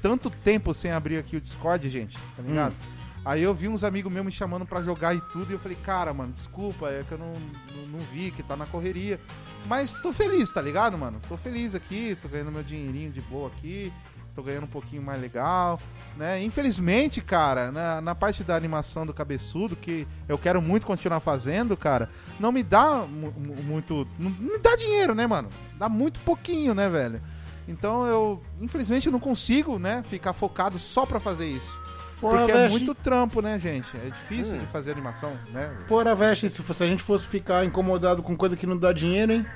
tanto 0.00 0.30
tempo 0.30 0.72
sem 0.72 0.92
abrir 0.92 1.18
aqui 1.18 1.36
o 1.36 1.40
Discord, 1.40 1.90
gente, 1.90 2.16
tá 2.36 2.42
ligado? 2.42 2.76
Aí 3.24 3.42
eu 3.42 3.52
vi 3.52 3.66
uns 3.66 3.82
amigos 3.82 4.12
meus 4.12 4.24
me 4.24 4.30
chamando 4.30 4.64
pra 4.64 4.80
jogar 4.80 5.12
e 5.16 5.20
tudo. 5.32 5.50
E 5.50 5.54
eu 5.54 5.58
falei, 5.58 5.76
cara, 5.82 6.14
mano, 6.14 6.32
desculpa, 6.32 6.88
é 6.88 7.02
que 7.02 7.10
eu 7.10 7.18
não, 7.18 7.34
não, 7.74 7.86
não 7.88 7.98
vi, 8.12 8.30
que 8.30 8.44
tá 8.44 8.56
na 8.56 8.64
correria. 8.64 9.18
Mas 9.66 9.92
tô 9.92 10.12
feliz, 10.12 10.50
tá 10.52 10.62
ligado, 10.62 10.96
mano? 10.96 11.20
Tô 11.28 11.36
feliz 11.36 11.74
aqui, 11.74 12.16
tô 12.22 12.28
ganhando 12.28 12.52
meu 12.52 12.62
dinheirinho 12.62 13.10
de 13.10 13.20
boa 13.20 13.48
aqui. 13.48 13.92
Tô 14.38 14.42
ganhando 14.44 14.64
um 14.64 14.68
pouquinho 14.68 15.02
mais 15.02 15.20
legal, 15.20 15.80
né? 16.16 16.40
Infelizmente, 16.44 17.20
cara, 17.20 17.72
na, 17.72 18.00
na 18.00 18.14
parte 18.14 18.44
da 18.44 18.54
animação 18.54 19.04
do 19.04 19.12
cabeçudo, 19.12 19.74
que 19.74 20.06
eu 20.28 20.38
quero 20.38 20.62
muito 20.62 20.86
continuar 20.86 21.18
fazendo, 21.18 21.76
cara, 21.76 22.08
não 22.38 22.52
me 22.52 22.62
dá 22.62 22.98
mu- 22.98 23.32
mu- 23.36 23.60
muito. 23.64 24.06
Não 24.16 24.30
me 24.30 24.58
dá 24.60 24.76
dinheiro, 24.76 25.12
né, 25.12 25.26
mano? 25.26 25.48
Dá 25.76 25.88
muito 25.88 26.20
pouquinho, 26.20 26.72
né, 26.72 26.88
velho? 26.88 27.20
Então 27.66 28.06
eu, 28.06 28.40
infelizmente, 28.60 29.10
não 29.10 29.18
consigo, 29.18 29.76
né, 29.76 30.04
ficar 30.08 30.32
focado 30.32 30.78
só 30.78 31.04
pra 31.04 31.18
fazer 31.18 31.48
isso. 31.48 31.76
Porra, 32.20 32.38
Porque 32.38 32.52
é 32.52 32.68
muito 32.68 32.94
trampo, 32.94 33.42
né, 33.42 33.58
gente? 33.58 33.88
É 33.96 34.08
difícil 34.08 34.54
Hum. 34.54 34.58
de 34.60 34.66
fazer 34.66 34.92
animação, 34.92 35.36
né? 35.50 35.68
Porra, 35.88 36.14
veste, 36.14 36.48
se 36.48 36.62
a 36.84 36.86
gente 36.86 37.02
fosse 37.02 37.26
ficar 37.26 37.64
incomodado 37.64 38.22
com 38.22 38.36
coisa 38.36 38.56
que 38.56 38.68
não 38.68 38.76
dá 38.76 38.92
dinheiro, 38.92 39.32
hein? 39.32 39.46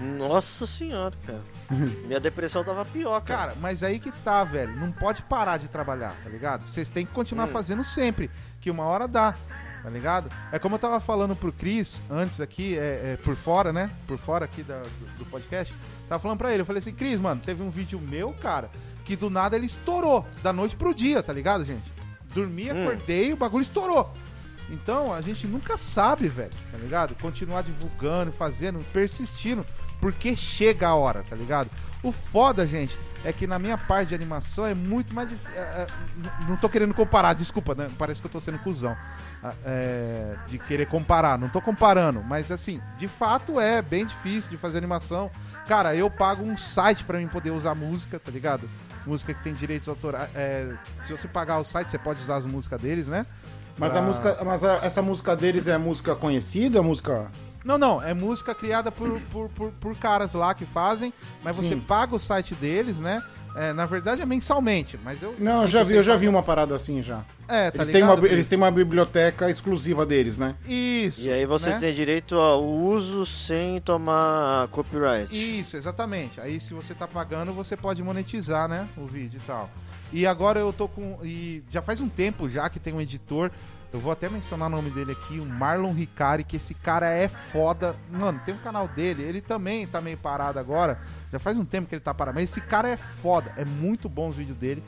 Nossa 0.00 0.66
senhora, 0.66 1.14
cara. 1.26 1.42
Minha 2.06 2.18
depressão 2.20 2.64
tava 2.64 2.84
pior, 2.84 3.20
cara. 3.22 3.38
Cara, 3.48 3.54
mas 3.60 3.82
aí 3.82 3.98
que 3.98 4.10
tá, 4.10 4.42
velho. 4.44 4.74
Não 4.76 4.90
pode 4.90 5.22
parar 5.22 5.56
de 5.58 5.68
trabalhar, 5.68 6.14
tá 6.22 6.28
ligado? 6.30 6.64
Vocês 6.66 6.88
têm 6.90 7.04
que 7.06 7.12
continuar 7.12 7.44
Hum. 7.44 7.52
fazendo 7.52 7.84
sempre, 7.84 8.30
que 8.60 8.70
uma 8.70 8.84
hora 8.84 9.06
dá, 9.06 9.34
tá 9.82 9.90
ligado? 9.90 10.30
É 10.50 10.58
como 10.58 10.74
eu 10.76 10.78
tava 10.78 11.00
falando 11.00 11.36
pro 11.36 11.52
Cris 11.52 12.02
antes 12.10 12.40
aqui, 12.40 12.78
é, 12.78 13.12
é, 13.12 13.18
por 13.22 13.36
fora, 13.36 13.72
né? 13.72 13.90
Por 14.06 14.18
fora 14.18 14.44
aqui 14.46 14.62
da- 14.62 14.80
do, 14.82 15.18
do 15.18 15.24
podcast. 15.26 15.74
Tava 16.08 16.20
falando 16.20 16.38
pra 16.38 16.50
ele, 16.52 16.62
eu 16.62 16.66
falei 16.66 16.80
assim, 16.80 16.92
Cris, 16.94 17.20
mano, 17.20 17.40
teve 17.40 17.62
um 17.62 17.70
vídeo 17.70 18.00
meu, 18.00 18.32
cara, 18.32 18.70
que 19.04 19.14
do 19.16 19.28
nada 19.30 19.54
ele 19.56 19.66
estourou, 19.66 20.26
da 20.42 20.52
noite 20.52 20.76
pro 20.76 20.94
dia, 20.94 21.22
tá 21.22 21.32
ligado, 21.32 21.64
gente? 21.64 21.92
Dormi, 22.34 22.70
Hum. 22.72 22.82
acordei, 22.88 23.32
o 23.32 23.36
bagulho 23.36 23.62
estourou. 23.62 24.12
Então, 24.72 25.12
a 25.12 25.20
gente 25.20 25.48
nunca 25.48 25.76
sabe, 25.76 26.28
velho, 26.28 26.50
tá 26.70 26.78
ligado? 26.78 27.14
Continuar 27.16 27.62
divulgando, 27.62 28.30
fazendo, 28.30 28.78
persistindo, 28.92 29.66
porque 30.00 30.34
chega 30.36 30.88
a 30.88 30.94
hora, 30.94 31.22
tá 31.28 31.36
ligado? 31.36 31.70
O 32.02 32.10
foda, 32.12 32.66
gente, 32.66 32.98
é 33.24 33.32
que 33.32 33.46
na 33.46 33.58
minha 33.58 33.76
parte 33.76 34.08
de 34.08 34.14
animação 34.14 34.64
é 34.64 34.72
muito 34.74 35.12
mais 35.14 35.28
difícil. 35.28 35.52
não 36.48 36.56
tô 36.56 36.68
querendo 36.68 36.94
comparar, 36.94 37.34
desculpa, 37.34 37.74
né? 37.74 37.90
Parece 37.98 38.20
que 38.20 38.26
eu 38.26 38.30
tô 38.30 38.40
sendo 38.40 38.58
cuzão. 38.60 38.96
Ah, 39.42 39.54
é, 39.64 40.36
de 40.48 40.58
querer 40.58 40.86
comparar, 40.86 41.38
não 41.38 41.48
tô 41.48 41.60
comparando, 41.62 42.22
mas 42.22 42.50
assim, 42.50 42.78
de 42.98 43.08
fato 43.08 43.58
é 43.60 43.80
bem 43.80 44.04
difícil 44.06 44.50
de 44.50 44.56
fazer 44.56 44.78
animação. 44.78 45.30
Cara, 45.66 45.94
eu 45.94 46.10
pago 46.10 46.42
um 46.44 46.56
site 46.56 47.04
pra 47.04 47.18
mim 47.18 47.26
poder 47.28 47.50
usar 47.50 47.74
música, 47.74 48.18
tá 48.18 48.30
ligado? 48.30 48.68
Música 49.06 49.32
que 49.32 49.42
tem 49.42 49.54
direitos 49.54 49.88
autorais. 49.88 50.28
é, 50.34 50.70
se 51.06 51.12
você 51.12 51.26
pagar 51.26 51.58
o 51.58 51.64
site, 51.64 51.90
você 51.90 51.98
pode 51.98 52.20
usar 52.20 52.36
as 52.36 52.44
músicas 52.44 52.80
deles, 52.80 53.08
né? 53.08 53.24
Mas, 53.78 53.92
Pra- 53.92 54.00
a 54.00 54.04
música, 54.04 54.38
mas 54.44 54.62
a- 54.64 54.80
essa 54.82 55.00
música 55.00 55.34
deles 55.34 55.66
é 55.66 55.78
música 55.78 56.14
conhecida, 56.14 56.82
música. 56.82 57.30
Não, 57.64 57.76
não, 57.76 58.02
é 58.02 58.14
música 58.14 58.54
criada 58.54 58.90
por, 58.90 59.20
por, 59.32 59.48
por, 59.50 59.70
por 59.72 59.96
caras 59.96 60.34
lá 60.34 60.54
que 60.54 60.64
fazem, 60.64 61.12
mas 61.42 61.56
você 61.56 61.74
Sim. 61.74 61.80
paga 61.80 62.14
o 62.14 62.18
site 62.18 62.54
deles, 62.54 63.00
né? 63.00 63.22
É, 63.54 63.72
na 63.72 63.84
verdade 63.84 64.22
é 64.22 64.26
mensalmente, 64.26 64.98
mas 65.02 65.20
eu. 65.20 65.34
Não, 65.38 65.62
eu 65.62 65.66
já 65.66 65.82
vi, 65.82 65.96
eu 65.96 66.02
já 66.02 66.16
vi 66.16 66.28
uma 66.28 66.42
parada 66.42 66.74
assim 66.74 67.02
já. 67.02 67.24
É, 67.48 67.70
tá 67.70 67.78
Eles 67.78 67.88
têm, 67.88 68.02
uma, 68.02 68.14
ligado, 68.14 68.32
eles 68.32 68.46
têm 68.46 68.56
uma 68.56 68.70
biblioteca 68.70 69.50
exclusiva 69.50 70.06
deles, 70.06 70.38
né? 70.38 70.54
Isso. 70.64 71.22
E 71.22 71.32
aí 71.32 71.44
você 71.44 71.70
né? 71.70 71.78
tem 71.80 71.92
direito 71.92 72.36
ao 72.36 72.64
uso 72.64 73.26
sem 73.26 73.80
tomar 73.80 74.68
copyright. 74.68 75.34
Isso, 75.34 75.76
exatamente. 75.76 76.40
Aí 76.40 76.60
se 76.60 76.72
você 76.72 76.94
tá 76.94 77.08
pagando, 77.08 77.52
você 77.52 77.76
pode 77.76 78.02
monetizar, 78.04 78.68
né? 78.68 78.88
O 78.96 79.04
vídeo 79.04 79.40
e 79.42 79.46
tal. 79.46 79.68
E 80.12 80.26
agora 80.26 80.60
eu 80.60 80.72
tô 80.72 80.86
com. 80.86 81.18
E 81.24 81.64
já 81.68 81.82
faz 81.82 82.00
um 82.00 82.08
tempo 82.08 82.48
já 82.48 82.68
que 82.68 82.78
tem 82.78 82.92
um 82.92 83.00
editor. 83.00 83.50
Eu 83.92 83.98
vou 83.98 84.12
até 84.12 84.28
mencionar 84.28 84.68
o 84.68 84.70
nome 84.70 84.88
dele 84.90 85.12
aqui, 85.12 85.40
o 85.40 85.44
Marlon 85.44 85.92
Ricari, 85.92 86.44
que 86.44 86.56
esse 86.56 86.74
cara 86.74 87.10
é 87.10 87.28
foda. 87.28 87.96
Mano, 88.08 88.40
tem 88.44 88.54
um 88.54 88.58
canal 88.58 88.86
dele, 88.86 89.22
ele 89.24 89.40
também 89.40 89.84
tá 89.84 90.00
meio 90.00 90.16
parado 90.16 90.60
agora. 90.60 91.00
Já 91.32 91.40
faz 91.40 91.56
um 91.56 91.64
tempo 91.64 91.88
que 91.88 91.96
ele 91.96 92.00
tá 92.00 92.14
parado, 92.14 92.36
mas 92.36 92.50
esse 92.50 92.60
cara 92.60 92.88
é 92.88 92.96
foda. 92.96 93.52
É 93.56 93.64
muito 93.64 94.08
bom 94.08 94.28
os 94.28 94.36
vídeos 94.36 94.56
dele. 94.56 94.82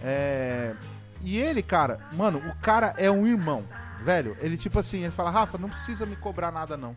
É... 0.00 0.74
E 1.22 1.38
ele, 1.38 1.60
cara, 1.60 1.98
mano, 2.12 2.38
o 2.38 2.54
cara 2.56 2.94
é 2.96 3.10
um 3.10 3.26
irmão, 3.26 3.64
velho. 4.04 4.36
Ele, 4.40 4.56
tipo 4.56 4.78
assim, 4.78 5.02
ele 5.02 5.10
fala, 5.10 5.30
Rafa, 5.30 5.58
não 5.58 5.68
precisa 5.68 6.06
me 6.06 6.14
cobrar 6.14 6.52
nada, 6.52 6.76
não. 6.76 6.96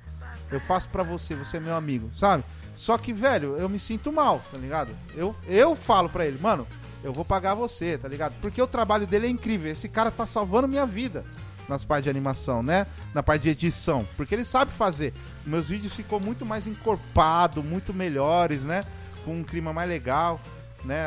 Eu 0.52 0.60
faço 0.60 0.88
pra 0.90 1.02
você, 1.02 1.36
você 1.36 1.58
é 1.58 1.60
meu 1.60 1.76
amigo, 1.76 2.12
sabe? 2.16 2.44
Só 2.76 2.96
que, 2.98 3.12
velho, 3.12 3.58
eu 3.58 3.68
me 3.68 3.80
sinto 3.80 4.12
mal, 4.12 4.42
tá 4.52 4.58
ligado? 4.58 4.92
Eu, 5.16 5.36
eu 5.48 5.76
falo 5.76 6.10
pra 6.10 6.26
ele, 6.26 6.40
mano, 6.40 6.68
eu 7.04 7.14
vou 7.14 7.24
pagar 7.24 7.56
você, 7.56 7.98
tá 7.98 8.08
ligado? 8.08 8.34
Porque 8.42 8.62
o 8.62 8.68
trabalho 8.68 9.08
dele 9.08 9.28
é 9.28 9.30
incrível. 9.30 9.72
Esse 9.72 9.88
cara 9.88 10.12
tá 10.12 10.28
salvando 10.28 10.68
minha 10.68 10.86
vida 10.86 11.26
nas 11.68 11.84
partes 11.84 12.06
de 12.06 12.10
animação, 12.10 12.64
né? 12.64 12.88
Na 13.14 13.24
parte 13.24 13.44
de 13.44 13.50
edição. 13.50 14.08
Porque 14.18 14.34
ele 14.36 14.44
sabe 14.44 14.72
fazer. 14.72 15.14
Meus 15.46 15.70
vídeos 15.70 15.94
ficou 15.94 16.20
muito 16.20 16.46
mais 16.46 16.68
encorpado, 16.68 17.64
muito 17.64 17.94
melhores, 17.94 18.66
né? 18.66 18.82
Com 19.24 19.36
um 19.36 19.44
clima 19.44 19.72
mais 19.72 19.88
legal, 19.88 20.42
né? 20.84 21.06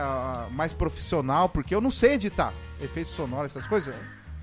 Mais 0.52 0.72
profissional, 0.72 1.48
porque 1.48 1.74
eu 1.74 1.80
não 1.80 1.90
sei 1.90 2.14
editar 2.14 2.54
efeitos 2.80 3.12
sonoros, 3.12 3.52
essas 3.52 3.66
coisas. 3.66 3.94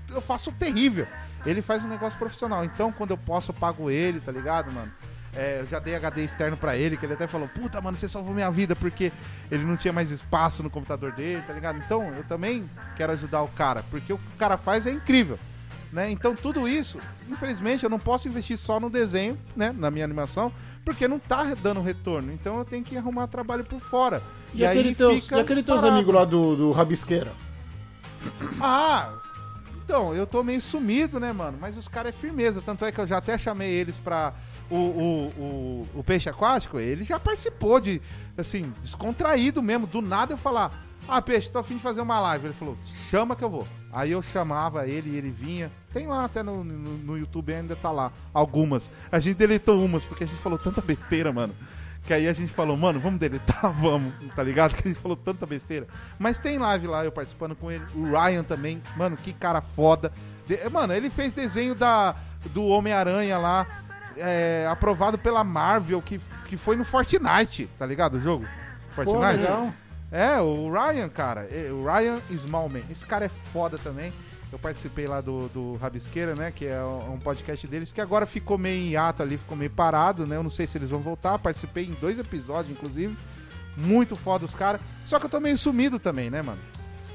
Eu 0.08 0.20
faço 0.20 0.52
terrível. 0.52 1.06
Ele 1.46 1.62
faz 1.62 1.82
um 1.82 1.88
negócio 1.88 2.18
profissional. 2.18 2.64
Então, 2.64 2.92
quando 2.92 3.12
eu 3.12 3.18
posso, 3.18 3.50
eu 3.50 3.54
pago 3.54 3.90
ele, 3.90 4.20
tá 4.20 4.30
ligado, 4.30 4.70
mano? 4.70 4.92
É, 5.34 5.60
eu 5.60 5.66
já 5.66 5.78
dei 5.78 5.94
HD 5.94 6.24
externo 6.24 6.56
pra 6.56 6.76
ele, 6.76 6.96
que 6.96 7.06
ele 7.06 7.12
até 7.12 7.26
falou, 7.26 7.48
puta, 7.48 7.80
mano, 7.80 7.96
você 7.96 8.08
salvou 8.08 8.34
minha 8.34 8.50
vida, 8.50 8.74
porque 8.74 9.12
ele 9.50 9.64
não 9.64 9.76
tinha 9.76 9.92
mais 9.92 10.10
espaço 10.10 10.62
no 10.62 10.70
computador 10.70 11.12
dele, 11.12 11.42
tá 11.46 11.52
ligado? 11.52 11.78
Então, 11.78 12.02
eu 12.14 12.24
também 12.24 12.68
quero 12.96 13.12
ajudar 13.12 13.42
o 13.42 13.48
cara, 13.48 13.84
porque 13.90 14.12
o 14.12 14.18
que 14.18 14.34
o 14.34 14.38
cara 14.38 14.56
faz 14.58 14.86
é 14.86 14.90
incrível. 14.90 15.38
Né? 15.92 16.08
Então 16.08 16.36
tudo 16.36 16.68
isso, 16.68 17.00
infelizmente, 17.28 17.82
eu 17.82 17.90
não 17.90 17.98
posso 17.98 18.28
investir 18.28 18.56
só 18.56 18.78
no 18.78 18.88
desenho, 18.88 19.36
né, 19.56 19.74
na 19.76 19.90
minha 19.90 20.04
animação, 20.04 20.52
porque 20.84 21.08
não 21.08 21.18
tá 21.18 21.52
dando 21.60 21.82
retorno. 21.82 22.32
Então 22.32 22.58
eu 22.58 22.64
tenho 22.64 22.84
que 22.84 22.96
arrumar 22.96 23.26
trabalho 23.26 23.64
por 23.64 23.80
fora. 23.80 24.22
E, 24.54 24.64
aquele 24.64 24.94
teus, 24.94 25.28
e 25.28 25.34
aquele 25.34 25.64
teus 25.64 25.82
amigos 25.82 26.14
lá 26.14 26.24
do, 26.24 26.54
do 26.54 26.70
Rabisqueira? 26.70 27.32
Ah, 28.60 29.12
então, 29.84 30.14
eu 30.14 30.24
tô 30.24 30.44
meio 30.44 30.60
sumido, 30.60 31.18
né, 31.18 31.32
mano? 31.32 31.58
Mas 31.60 31.76
os 31.76 31.88
caras 31.88 32.14
é 32.14 32.16
firmeza. 32.16 32.62
Tanto 32.62 32.84
é 32.84 32.92
que 32.92 33.00
eu 33.00 33.06
já 33.06 33.16
até 33.18 33.36
chamei 33.36 33.70
eles 33.70 33.98
pra. 33.98 34.32
O, 34.70 34.76
o, 34.76 35.26
o, 35.36 35.88
o 36.00 36.04
Peixe 36.04 36.28
Aquático, 36.28 36.78
ele 36.78 37.02
já 37.02 37.18
participou 37.18 37.80
de, 37.80 38.00
assim, 38.38 38.72
descontraído 38.80 39.60
mesmo. 39.60 39.86
Do 39.86 40.00
nada 40.00 40.32
eu 40.32 40.38
falar: 40.38 40.84
Ah, 41.08 41.20
Peixe, 41.20 41.50
tô 41.50 41.58
afim 41.58 41.76
de 41.76 41.82
fazer 41.82 42.00
uma 42.00 42.20
live. 42.20 42.46
Ele 42.46 42.54
falou: 42.54 42.76
Chama 43.08 43.34
que 43.34 43.42
eu 43.42 43.50
vou. 43.50 43.66
Aí 43.92 44.12
eu 44.12 44.22
chamava 44.22 44.86
ele 44.86 45.10
e 45.10 45.16
ele 45.16 45.30
vinha. 45.30 45.70
Tem 45.92 46.06
lá 46.06 46.24
até 46.24 46.42
no, 46.42 46.62
no, 46.62 46.98
no 46.98 47.18
YouTube 47.18 47.52
ainda 47.52 47.74
tá 47.74 47.90
lá. 47.90 48.12
Algumas. 48.32 48.92
A 49.10 49.18
gente 49.18 49.36
deletou 49.36 49.84
umas 49.84 50.04
porque 50.04 50.22
a 50.22 50.26
gente 50.26 50.40
falou 50.40 50.56
tanta 50.58 50.80
besteira, 50.80 51.32
mano. 51.32 51.52
Que 52.04 52.14
aí 52.14 52.28
a 52.28 52.32
gente 52.32 52.50
falou, 52.52 52.76
mano, 52.76 52.98
vamos 52.98 53.20
deletar, 53.20 53.72
vamos, 53.74 54.14
tá 54.34 54.42
ligado? 54.42 54.74
Que 54.74 54.88
a 54.88 54.90
gente 54.92 55.00
falou 55.00 55.16
tanta 55.16 55.44
besteira. 55.46 55.86
Mas 56.18 56.38
tem 56.38 56.58
live 56.58 56.86
lá, 56.86 57.04
eu 57.04 57.12
participando 57.12 57.54
com 57.56 57.70
ele. 57.70 57.84
O 57.94 58.04
Ryan 58.04 58.42
também, 58.44 58.82
mano, 58.96 59.16
que 59.16 59.32
cara 59.32 59.60
foda. 59.60 60.12
De- 60.46 60.68
mano, 60.70 60.94
ele 60.94 61.10
fez 61.10 61.32
desenho 61.32 61.74
da, 61.74 62.14
do 62.54 62.64
Homem-Aranha 62.66 63.36
lá, 63.36 63.66
é, 64.16 64.66
aprovado 64.70 65.16
pela 65.18 65.42
Marvel, 65.44 66.00
que, 66.02 66.20
que 66.46 66.56
foi 66.56 66.76
no 66.76 66.84
Fortnite, 66.84 67.68
tá 67.78 67.86
ligado? 67.86 68.14
O 68.18 68.20
jogo? 68.20 68.44
Pô, 68.94 69.04
Fortnite? 69.04 69.40
legal. 69.42 69.72
É, 70.12 70.40
o 70.40 70.70
Ryan, 70.72 71.08
cara. 71.08 71.42
é, 71.50 71.70
O 71.72 71.84
Ryan 71.84 72.18
Smallman. 72.30 72.82
Esse 72.90 73.06
cara 73.06 73.24
é 73.24 73.28
foda 73.28 73.78
também. 73.78 74.12
Eu 74.52 74.58
participei 74.58 75.06
lá 75.06 75.20
do, 75.20 75.46
do 75.50 75.76
Rabisqueira, 75.76 76.34
né? 76.34 76.50
Que 76.50 76.66
é 76.66 76.82
um 76.82 77.18
podcast 77.20 77.64
deles, 77.68 77.92
que 77.92 78.00
agora 78.00 78.26
ficou 78.26 78.58
meio 78.58 78.76
em 78.80 78.88
hiato 78.90 79.22
ali, 79.22 79.38
ficou 79.38 79.56
meio 79.56 79.70
parado, 79.70 80.26
né? 80.26 80.34
Eu 80.36 80.42
não 80.42 80.50
sei 80.50 80.66
se 80.66 80.76
eles 80.76 80.90
vão 80.90 80.98
voltar. 80.98 81.38
Participei 81.38 81.84
em 81.84 81.92
dois 82.00 82.18
episódios, 82.18 82.72
inclusive. 82.76 83.16
Muito 83.76 84.16
foda 84.16 84.44
os 84.44 84.52
caras. 84.54 84.80
Só 85.04 85.20
que 85.20 85.26
eu 85.26 85.30
tô 85.30 85.38
meio 85.38 85.56
sumido 85.56 86.00
também, 86.00 86.28
né, 86.28 86.42
mano? 86.42 86.58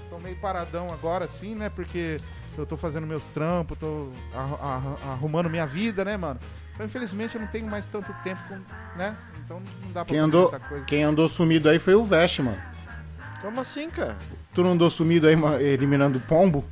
Tô 0.09 0.17
meio 0.17 0.37
paradão 0.37 0.89
agora, 0.93 1.25
assim, 1.25 1.53
né? 1.55 1.67
Porque 1.67 2.15
eu 2.57 2.65
tô 2.65 2.77
fazendo 2.77 3.05
meus 3.05 3.25
trampos, 3.25 3.77
tô 3.77 4.07
arru- 4.33 4.57
arru- 4.61 4.97
arrumando 5.11 5.49
minha 5.49 5.67
vida, 5.67 6.05
né, 6.05 6.15
mano? 6.15 6.39
Então, 6.75 6.85
infelizmente, 6.85 7.35
eu 7.35 7.41
não 7.41 7.47
tenho 7.47 7.67
mais 7.67 7.87
tanto 7.87 8.13
tempo, 8.23 8.41
com, 8.47 8.55
né? 8.97 9.15
Então 9.43 9.59
não 9.81 9.91
dá 9.91 10.03
pra 10.03 10.05
Quem 10.05 10.17
fazer 10.17 10.19
andou, 10.19 10.51
muita 10.51 10.59
coisa. 10.67 10.85
quem 10.85 11.03
andou 11.03 11.27
sumido 11.27 11.69
aí 11.69 11.79
foi 11.79 11.95
o 11.95 12.03
Vest, 12.03 12.39
mano. 12.39 12.61
Como 13.41 13.61
assim, 13.61 13.89
cara? 13.89 14.17
Tu 14.53 14.61
não 14.63 14.71
andou 14.71 14.89
sumido 14.89 15.27
aí 15.27 15.35
eliminando 15.63 16.17
o 16.17 16.21
pombo? 16.21 16.65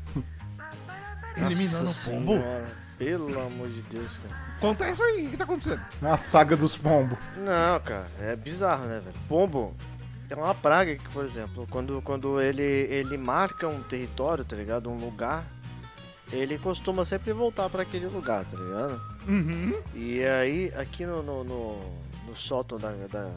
Eliminando 1.38 1.90
o 1.90 1.94
pombo? 1.94 2.34
Senhora, 2.34 2.66
Pelo 2.98 3.42
amor 3.42 3.70
de 3.70 3.82
Deus, 3.84 4.18
cara. 4.20 4.44
Conta 4.60 4.90
isso 4.90 5.04
aí, 5.04 5.28
o 5.28 5.30
que 5.30 5.38
tá 5.38 5.44
acontecendo? 5.44 5.82
A 6.02 6.16
saga 6.18 6.56
dos 6.56 6.76
pombos. 6.76 7.18
Não, 7.38 7.80
cara, 7.82 8.08
é 8.20 8.36
bizarro, 8.36 8.86
né, 8.86 9.02
velho? 9.04 9.16
Pombo 9.28 9.76
é 10.30 10.36
uma 10.36 10.56
praga 10.56 10.96
que, 10.96 11.10
por 11.10 11.26
exemplo, 11.26 11.68
quando, 11.70 12.02
quando 12.02 12.40
ele, 12.40 12.62
ele 12.64 13.18
marca 13.18 13.68
um 13.68 13.84
território, 13.84 14.46
tá 14.46 14.56
ligado? 14.56 14.90
Um 14.90 14.98
lugar, 14.98 15.44
ele 16.32 16.58
costuma 16.58 17.04
sempre 17.04 17.34
voltar 17.34 17.70
pra 17.70 17.82
aquele 17.84 18.08
lugar, 18.08 18.46
tá 18.46 18.56
ligado? 18.58 19.13
Uhum. 19.28 19.74
E 19.94 20.24
aí, 20.26 20.72
aqui 20.76 21.06
no, 21.06 21.22
no, 21.24 21.44
no, 21.44 21.80
no 22.28 22.36
sótão 22.36 22.78
da, 22.78 22.92
da, 23.12 23.30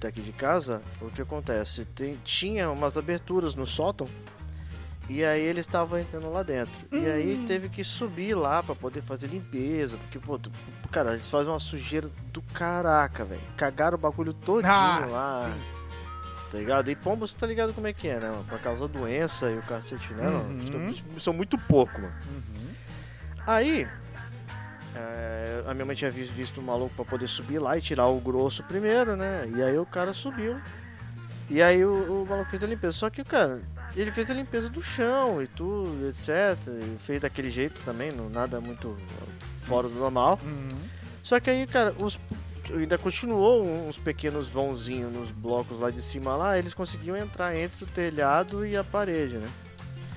daqui 0.00 0.20
de 0.20 0.32
casa, 0.32 0.82
o 1.00 1.10
que 1.10 1.22
acontece? 1.22 1.84
Tem, 1.84 2.18
tinha 2.24 2.70
umas 2.70 2.96
aberturas 2.98 3.54
no 3.54 3.66
sótão 3.66 4.06
e 5.08 5.24
aí 5.24 5.40
eles 5.42 5.66
estavam 5.66 5.98
entrando 5.98 6.30
lá 6.30 6.42
dentro. 6.42 6.72
E 6.92 7.06
aí 7.06 7.44
teve 7.46 7.68
que 7.68 7.82
subir 7.82 8.34
lá 8.34 8.62
pra 8.62 8.74
poder 8.74 9.02
fazer 9.02 9.26
limpeza, 9.26 9.96
porque, 9.96 10.18
pô, 10.18 10.38
tu- 10.38 10.50
cara, 10.90 11.12
eles 11.14 11.28
fazem 11.28 11.48
uma 11.52 11.58
sujeira 11.60 12.08
do 12.32 12.40
caraca, 12.40 13.24
velho. 13.24 13.40
Cagaram 13.56 13.96
o 13.96 14.00
bagulho 14.00 14.32
todinho 14.32 14.72
Ah, 14.72 15.06
lá. 15.10 15.56
Tá 16.50 16.58
ligado? 16.58 16.90
E 16.90 16.94
pombo, 16.94 17.26
você 17.26 17.34
tá 17.36 17.46
ligado 17.46 17.72
como 17.72 17.86
é 17.86 17.92
que 17.94 18.06
é, 18.08 18.20
né? 18.20 18.28
mano? 18.28 18.44
Pra 18.44 18.58
causar 18.58 18.86
doença 18.86 19.50
e 19.50 19.56
o 19.58 19.62
cacete, 19.62 20.12
né? 20.12 20.28
Uhum. 20.28 20.92
São- 20.92 21.18
São 21.20 21.32
muito 21.32 21.56
pouco, 21.58 22.00
mano. 22.00 22.12
Aí, 23.46 23.88
é, 24.94 25.64
a 25.66 25.74
minha 25.74 25.86
mãe 25.86 25.96
tinha 25.96 26.10
visto, 26.10 26.32
visto 26.32 26.60
um 26.60 26.64
maluco 26.64 26.94
pra 26.94 27.04
poder 27.04 27.26
subir 27.26 27.58
lá 27.58 27.76
e 27.76 27.80
tirar 27.80 28.06
o 28.06 28.20
grosso 28.20 28.62
primeiro, 28.62 29.16
né? 29.16 29.50
E 29.56 29.62
aí 29.62 29.78
o 29.78 29.86
cara 29.86 30.12
subiu. 30.12 30.60
E 31.48 31.62
aí 31.62 31.84
o, 31.84 32.22
o 32.22 32.26
maluco 32.26 32.50
fez 32.50 32.62
a 32.62 32.66
limpeza. 32.66 32.92
Só 32.96 33.10
que, 33.10 33.24
cara, 33.24 33.62
ele 33.94 34.10
fez 34.10 34.30
a 34.30 34.34
limpeza 34.34 34.68
do 34.68 34.82
chão 34.82 35.42
e 35.42 35.46
tudo, 35.46 36.08
etc. 36.08 36.56
E 36.68 36.98
fez 37.00 37.20
daquele 37.20 37.50
jeito 37.50 37.80
também, 37.84 38.12
não, 38.12 38.28
nada 38.28 38.60
muito 38.60 38.96
fora 39.62 39.88
do 39.88 39.94
normal. 39.94 40.38
Uhum. 40.42 40.68
Só 41.22 41.38
que 41.38 41.50
aí, 41.50 41.66
cara, 41.66 41.94
os, 41.98 42.18
ainda 42.70 42.98
continuou 42.98 43.64
uns 43.64 43.98
pequenos 43.98 44.48
vãozinhos 44.48 45.12
nos 45.12 45.30
blocos 45.30 45.78
lá 45.78 45.90
de 45.90 46.02
cima 46.02 46.36
lá, 46.36 46.58
eles 46.58 46.74
conseguiam 46.74 47.16
entrar 47.16 47.56
entre 47.56 47.84
o 47.84 47.86
telhado 47.86 48.66
e 48.66 48.76
a 48.76 48.84
parede, 48.84 49.36
né? 49.36 49.50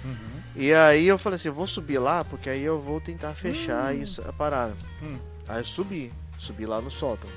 Uhum. 0.03 0.34
E 0.55 0.73
aí 0.73 1.05
eu 1.07 1.17
falei 1.17 1.35
assim, 1.35 1.49
eu 1.49 1.53
vou 1.53 1.67
subir 1.67 1.97
lá, 1.97 2.23
porque 2.23 2.49
aí 2.49 2.63
eu 2.63 2.79
vou 2.79 3.01
tentar 3.01 3.33
fechar 3.33 3.93
isso, 3.95 4.21
a 4.27 4.31
parada. 4.31 4.73
Hum. 5.03 5.17
Aí 5.47 5.59
eu 5.59 5.65
subi, 5.65 6.13
subi 6.37 6.65
lá 6.65 6.79
no 6.81 6.89
sótão. 6.89 7.29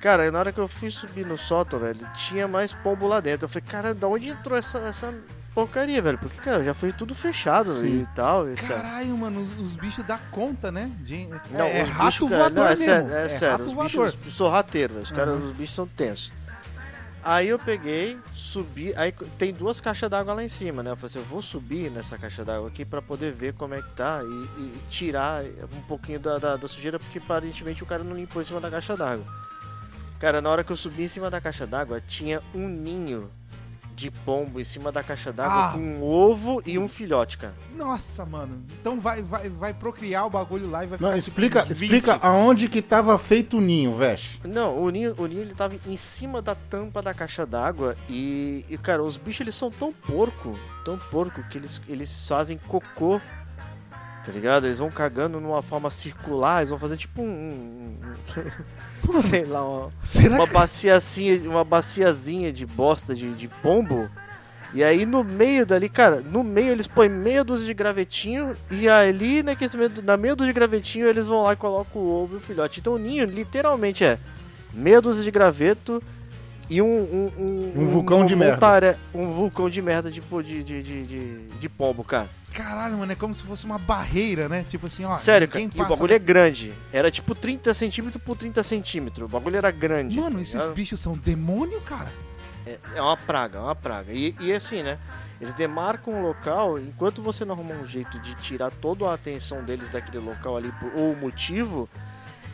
Cara, 0.00 0.24
aí 0.24 0.30
na 0.30 0.38
hora 0.38 0.52
que 0.52 0.58
eu 0.60 0.68
fui 0.68 0.90
subir 0.90 1.24
no 1.24 1.38
sótão, 1.38 1.78
velho, 1.78 2.06
tinha 2.14 2.46
mais 2.46 2.72
pombo 2.74 3.06
lá 3.06 3.20
dentro. 3.20 3.44
Eu 3.46 3.48
falei, 3.48 3.66
cara, 3.68 3.94
da 3.94 4.06
onde 4.06 4.28
entrou 4.28 4.58
essa, 4.58 4.78
essa 4.80 5.14
porcaria, 5.54 6.02
velho? 6.02 6.18
Porque, 6.18 6.36
cara, 6.40 6.62
já 6.62 6.74
foi 6.74 6.92
tudo 6.92 7.14
fechado 7.14 7.72
Sim. 7.72 8.02
e 8.02 8.06
tal. 8.14 8.50
E. 8.50 8.54
Caralho, 8.54 9.16
mano, 9.16 9.40
os, 9.40 9.66
os 9.68 9.76
bichos 9.76 10.04
dá 10.04 10.18
conta, 10.30 10.70
né? 10.70 10.90
De, 11.00 11.26
Não, 11.50 11.64
é, 11.64 11.78
é 11.78 11.82
os 11.84 11.88
rato 11.88 12.06
bichos, 12.06 12.28
cara, 12.28 12.42
voador 12.42 12.56
não, 12.58 12.66
é 12.66 12.70
mesmo. 12.70 12.84
sério, 12.84 13.14
é, 13.14 13.24
é 13.24 13.28
sério, 13.30 13.52
rato 13.56 13.66
os 13.68 13.72
voador. 13.72 14.12
bichos 14.16 14.34
sorrateiros, 14.34 14.92
velho. 14.94 15.04
Os 15.04 15.10
caras, 15.12 15.36
Uhum. 15.38 15.44
os 15.44 15.52
bichos 15.52 15.74
são 15.74 15.86
tensos. 15.86 16.32
Aí 17.26 17.48
eu 17.48 17.58
peguei, 17.58 18.18
subi, 18.34 18.92
aí 18.96 19.10
tem 19.38 19.50
duas 19.50 19.80
caixas 19.80 20.10
d'água 20.10 20.34
lá 20.34 20.44
em 20.44 20.48
cima, 20.48 20.82
né? 20.82 20.90
Eu 20.90 20.96
falei 20.96 21.06
assim, 21.06 21.18
eu 21.20 21.24
vou 21.24 21.40
subir 21.40 21.90
nessa 21.90 22.18
caixa 22.18 22.44
d'água 22.44 22.68
aqui 22.68 22.84
pra 22.84 23.00
poder 23.00 23.32
ver 23.32 23.54
como 23.54 23.72
é 23.72 23.80
que 23.80 23.90
tá 23.92 24.20
e, 24.22 24.60
e 24.60 24.78
tirar 24.90 25.42
um 25.42 25.80
pouquinho 25.88 26.20
da, 26.20 26.36
da, 26.36 26.56
da 26.56 26.68
sujeira, 26.68 26.98
porque 26.98 27.16
aparentemente 27.16 27.82
o 27.82 27.86
cara 27.86 28.04
não 28.04 28.14
limpou 28.14 28.42
em 28.42 28.44
cima 28.44 28.60
da 28.60 28.70
caixa 28.70 28.94
d'água. 28.94 29.24
Cara, 30.20 30.42
na 30.42 30.50
hora 30.50 30.62
que 30.62 30.70
eu 30.70 30.76
subi 30.76 31.04
em 31.04 31.08
cima 31.08 31.30
da 31.30 31.40
caixa 31.40 31.66
d'água, 31.66 31.98
tinha 31.98 32.42
um 32.54 32.68
ninho 32.68 33.30
de 33.94 34.10
pombo 34.10 34.60
em 34.60 34.64
cima 34.64 34.90
da 34.90 35.02
caixa 35.02 35.32
d'água 35.32 35.66
Ah. 35.68 35.72
com 35.72 35.78
um 35.78 36.02
ovo 36.02 36.62
e 36.66 36.78
um 36.78 36.88
filhote, 36.88 37.38
cara. 37.38 37.54
Nossa, 37.76 38.24
mano. 38.26 38.62
Então 38.80 39.00
vai, 39.00 39.22
vai, 39.22 39.48
vai 39.48 39.72
procriar 39.74 40.26
o 40.26 40.30
bagulho 40.30 40.68
lá 40.68 40.84
e 40.84 40.86
vai 40.86 40.98
Não, 41.00 41.08
ficar 41.08 41.18
explica, 41.18 41.62
uns 41.62 41.68
20. 41.68 41.82
explica 41.82 42.18
aonde 42.26 42.68
que 42.68 42.82
tava 42.82 43.16
feito 43.18 43.58
o 43.58 43.60
ninho, 43.60 43.94
Vest. 43.94 44.40
Não, 44.44 44.76
o 44.82 44.90
ninho, 44.90 45.14
o 45.16 45.26
ninho 45.26 45.42
ele 45.42 45.54
tava 45.54 45.74
em 45.86 45.96
cima 45.96 46.42
da 46.42 46.54
tampa 46.54 47.00
da 47.02 47.14
caixa 47.14 47.46
d'água 47.46 47.96
e, 48.08 48.64
e, 48.68 48.76
cara, 48.78 49.02
os 49.02 49.16
bichos 49.16 49.40
eles 49.42 49.54
são 49.54 49.70
tão 49.70 49.92
porco, 49.92 50.58
tão 50.84 50.98
porco 50.98 51.42
que 51.48 51.58
eles, 51.58 51.80
eles 51.88 52.26
fazem 52.28 52.58
cocô, 52.68 53.20
tá 54.24 54.32
ligado? 54.32 54.66
Eles 54.66 54.78
vão 54.78 54.90
cagando 54.90 55.40
numa 55.40 55.62
forma 55.62 55.90
circular, 55.90 56.58
eles 56.58 56.70
vão 56.70 56.78
fazer 56.78 56.96
tipo 56.96 57.22
um, 57.22 57.26
um- 57.26 57.98
um- 59.08 59.22
sei 59.22 59.44
lá, 59.44 59.62
uma, 59.62 59.92
uma 60.36 60.46
que... 60.46 60.52
baciazinha, 60.52 61.48
uma 61.50 61.64
baciazinha 61.64 62.52
de 62.52 62.64
bosta 62.66 63.14
de, 63.14 63.32
de 63.34 63.48
pombo. 63.48 64.08
E 64.72 64.82
aí 64.82 65.06
no 65.06 65.22
meio 65.22 65.64
dali, 65.64 65.88
cara, 65.88 66.20
no 66.20 66.42
meio 66.42 66.72
eles 66.72 66.88
põem 66.88 67.08
meia 67.08 67.44
dúzia 67.44 67.64
de 67.66 67.74
gravetinho 67.74 68.56
e 68.70 68.88
ali 68.88 69.40
naquele 69.42 69.76
meio, 69.76 69.92
na 70.02 70.16
meia 70.16 70.34
dúzia 70.34 70.52
de 70.52 70.56
gravetinho 70.58 71.06
eles 71.06 71.26
vão 71.26 71.42
lá 71.42 71.52
e 71.52 71.56
colocam 71.56 72.02
o 72.02 72.10
ovo 72.24 72.34
e 72.34 72.36
o 72.38 72.40
filhote. 72.40 72.80
Então 72.80 72.94
o 72.94 72.98
ninho 72.98 73.24
literalmente 73.24 74.04
é 74.04 74.18
meia 74.72 75.00
dúzia 75.00 75.22
de 75.22 75.30
graveto 75.30 76.02
e 76.70 76.80
um 76.82 76.86
um, 77.38 77.72
Um 77.82 77.86
vulcão 77.86 78.24
de 78.24 78.34
merda. 78.36 78.54
montare- 78.54 78.96
um 79.14 79.32
vulcão 79.32 79.68
de 79.70 79.80
merda 79.82 80.10
tipo 80.10 80.42
de, 80.42 80.62
de, 80.62 80.82
de, 80.82 81.06
de, 81.06 81.46
de 81.48 81.68
pombo, 81.68 82.02
cara. 82.04 82.28
Caralho, 82.52 82.96
mano, 82.98 83.10
é 83.10 83.14
como 83.16 83.34
se 83.34 83.42
fosse 83.42 83.64
uma 83.64 83.78
barreira, 83.78 84.48
né? 84.48 84.64
Tipo 84.68 84.86
assim, 84.86 85.04
ó. 85.04 85.16
Sério, 85.16 85.48
cara, 85.48 85.58
ninguém 85.60 85.76
e 85.76 85.80
o 85.80 85.82
passa- 85.84 85.96
bagulho 85.96 86.14
é 86.14 86.18
grande. 86.18 86.72
Era 86.92 87.10
tipo 87.10 87.34
30 87.34 87.74
centímetros 87.74 88.22
por 88.22 88.36
30 88.36 88.62
centímetros. 88.62 89.24
O 89.26 89.28
bagulho 89.28 89.56
era 89.56 89.70
grande. 89.72 90.16
Mano, 90.20 90.36
tá 90.36 90.42
esses 90.42 90.54
ligado? 90.54 90.74
bichos 90.74 91.00
são 91.00 91.16
demônio, 91.16 91.80
cara. 91.80 92.12
É, 92.66 92.78
é 92.94 93.02
uma 93.02 93.16
praga, 93.16 93.58
é 93.58 93.60
uma 93.62 93.74
praga. 93.74 94.12
E, 94.12 94.34
e 94.40 94.52
assim, 94.52 94.82
né? 94.84 94.98
Eles 95.40 95.52
demarcam 95.54 96.14
o 96.14 96.22
local, 96.28 96.78
enquanto 96.78 97.20
você 97.20 97.44
não 97.44 97.54
arrumar 97.54 97.74
um 97.74 97.84
jeito 97.84 98.18
de 98.20 98.34
tirar 98.36 98.70
toda 98.70 99.06
a 99.10 99.14
atenção 99.14 99.64
deles 99.64 99.88
daquele 99.88 100.18
local 100.18 100.56
ali, 100.56 100.70
por- 100.78 100.92
ou 100.94 101.12
o 101.12 101.16
motivo, 101.16 101.88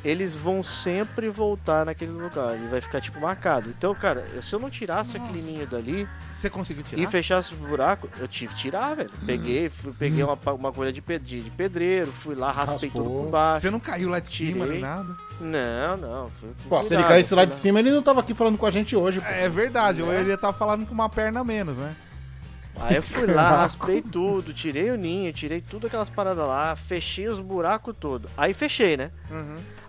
eles 0.04 0.34
vão 0.36 0.62
sempre 0.62 1.28
voltar 1.28 1.84
naquele 1.84 2.10
lugar. 2.12 2.56
E 2.58 2.66
vai 2.68 2.80
ficar, 2.80 3.00
tipo, 3.00 3.20
marcado. 3.20 3.68
Então, 3.70 3.94
cara, 3.94 4.24
se 4.42 4.54
eu 4.54 4.58
não 4.58 4.70
tirasse 4.70 5.16
aquele 5.16 5.32
Nossa. 5.40 5.46
ninho 5.50 5.66
dali 5.66 6.08
Você 6.32 6.48
conseguiu 6.48 6.82
tirar? 6.84 7.02
e 7.02 7.06
fechasse 7.06 7.52
o 7.52 7.56
buraco, 7.56 8.08
eu 8.18 8.26
tive 8.26 8.54
que 8.54 8.60
tirar, 8.60 8.96
velho. 8.96 9.10
Peguei, 9.26 9.68
fui- 9.68 9.92
peguei 9.98 10.22
uma, 10.24 10.38
uma 10.54 10.72
colher 10.72 10.92
de, 10.92 11.00
de, 11.18 11.50
pedreiro, 11.56 12.12
fui 12.12 12.34
lá, 12.34 12.50
raspei 12.50 12.88
Raspou. 12.88 13.04
tudo 13.04 13.22
por 13.24 13.30
baixo. 13.30 13.60
Você 13.60 13.70
não 13.70 13.80
caiu 13.80 14.08
lá 14.08 14.18
de 14.20 14.28
cima 14.28 14.52
Tirei. 14.64 14.70
nem 14.72 14.80
nada? 14.80 15.16
Não, 15.40 15.96
não. 15.96 16.30
Pô, 16.68 16.82
se 16.82 16.94
ele 16.94 17.04
caísse 17.04 17.34
lá 17.34 17.44
de 17.44 17.54
cima, 17.56 17.78
ele 17.80 17.90
não 17.90 18.02
tava 18.02 18.20
aqui 18.20 18.34
falando 18.34 18.56
com 18.58 18.66
a 18.66 18.70
gente 18.70 18.94
hoje, 18.96 19.20
pô. 19.20 19.26
É 19.28 19.48
verdade, 19.48 20.02
ou 20.02 20.12
É. 20.12 20.20
ele 20.20 20.28
ia 20.30 20.34
estar 20.34 20.52
falando 20.52 20.86
com 20.86 20.92
uma 20.94 21.08
perna 21.08 21.40
a 21.40 21.44
menos, 21.44 21.76
né? 21.76 21.94
Aí 22.80 22.96
eu 22.96 23.02
fui 23.02 23.26
lá, 23.26 23.48
raspei 23.62 24.00
tudo, 24.02 24.52
tirei 24.52 24.90
o 24.90 24.96
ninho, 24.96 25.32
tirei 25.32 25.60
tudo 25.60 25.86
aquelas 25.86 26.08
paradas 26.08 26.46
lá, 26.46 26.74
fechei 26.76 27.28
os 27.28 27.40
buracos 27.40 27.94
todos. 27.98 28.30
Aí 28.36 28.54
fechei, 28.54 28.96
né? 28.96 29.10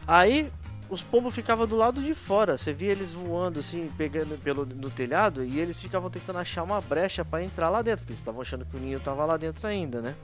Aí 0.07 0.51
os 0.89 1.01
pombos 1.01 1.33
ficavam 1.33 1.65
do 1.65 1.75
lado 1.77 2.01
de 2.01 2.13
fora. 2.13 2.57
Você 2.57 2.73
via 2.73 2.91
eles 2.91 3.13
voando 3.13 3.59
assim, 3.61 3.89
pegando 3.97 4.37
pelo 4.41 4.65
no 4.65 4.89
telhado 4.89 5.43
e 5.43 5.59
eles 5.59 5.81
ficavam 5.81 6.09
tentando 6.09 6.39
achar 6.39 6.63
uma 6.63 6.81
brecha 6.81 7.23
pra 7.23 7.41
entrar 7.41 7.69
lá 7.69 7.81
dentro, 7.81 7.99
porque 7.99 8.11
eles 8.11 8.19
estavam 8.19 8.41
achando 8.41 8.65
que 8.65 8.75
o 8.75 8.79
ninho 8.79 8.99
tava 8.99 9.23
lá 9.25 9.37
dentro 9.37 9.65
ainda, 9.67 10.01
né? 10.01 10.15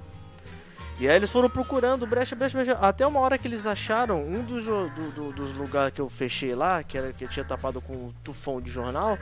E 0.99 1.07
aí 1.07 1.15
eles 1.15 1.31
foram 1.31 1.47
procurando 1.47 2.07
brecha, 2.07 2.35
brecha, 2.35 2.57
brecha. 2.57 2.73
Até 2.81 3.05
uma 3.05 3.19
hora 3.19 3.37
que 3.37 3.47
eles 3.47 3.67
acharam 3.67 4.19
um 4.25 4.43
dos, 4.43 4.65
do- 4.65 5.11
do- 5.11 5.31
dos 5.31 5.53
lugares 5.55 5.93
que 5.93 6.01
eu 6.01 6.09
fechei 6.09 6.55
lá, 6.55 6.81
que 6.81 6.97
era 6.97 7.13
que 7.13 7.23
eu 7.23 7.27
tinha 7.29 7.45
tapado 7.45 7.79
com 7.79 7.93
um 7.93 8.13
tufão 8.23 8.59
de 8.59 8.71
jornal. 8.71 9.17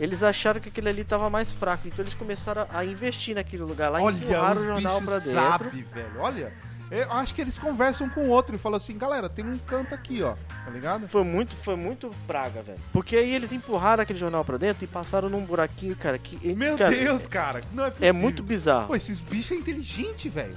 Eles 0.00 0.22
acharam 0.22 0.60
que 0.60 0.68
aquele 0.68 0.88
ali 0.88 1.04
tava 1.04 1.28
mais 1.30 1.52
fraco, 1.52 1.86
então 1.86 2.02
eles 2.02 2.14
começaram 2.14 2.66
a 2.72 2.84
investir 2.84 3.34
naquele 3.34 3.62
lugar 3.62 3.90
lá, 3.90 4.00
Olha, 4.00 4.14
empurraram 4.14 4.56
os 4.56 4.62
o 4.62 4.66
jornal 4.66 5.00
pra 5.02 5.18
dentro. 5.18 5.32
sabem, 5.32 5.82
velho. 5.82 6.18
Olha, 6.18 6.52
eu 6.90 7.10
acho 7.12 7.34
que 7.34 7.40
eles 7.40 7.56
conversam 7.58 8.08
com 8.08 8.22
o 8.22 8.28
outro 8.28 8.54
e 8.54 8.58
falam 8.58 8.76
assim, 8.76 8.98
galera, 8.98 9.28
tem 9.28 9.44
um 9.44 9.56
canto 9.58 9.94
aqui, 9.94 10.22
ó. 10.22 10.34
Tá 10.64 10.70
ligado? 10.70 11.08
Foi 11.08 11.24
muito, 11.24 11.54
foi 11.56 11.76
muito 11.76 12.10
praga, 12.26 12.62
velho. 12.62 12.78
Porque 12.92 13.16
aí 13.16 13.34
eles 13.34 13.52
empurraram 13.52 14.02
aquele 14.02 14.18
jornal 14.18 14.44
pra 14.44 14.56
dentro 14.58 14.84
e 14.84 14.86
passaram 14.86 15.28
num 15.28 15.44
buraquinho, 15.44 15.96
cara, 15.96 16.18
que 16.18 16.54
Meu 16.54 16.76
cara, 16.76 16.90
Deus, 16.90 17.26
cara. 17.26 17.60
Não 17.72 17.84
é 17.84 17.90
possível. 17.90 18.08
é 18.08 18.12
muito 18.12 18.42
bizarro. 18.42 18.88
Pô, 18.88 18.96
esses 18.96 19.20
bichos 19.20 19.52
é 19.52 19.54
inteligente, 19.54 20.28
velho. 20.28 20.54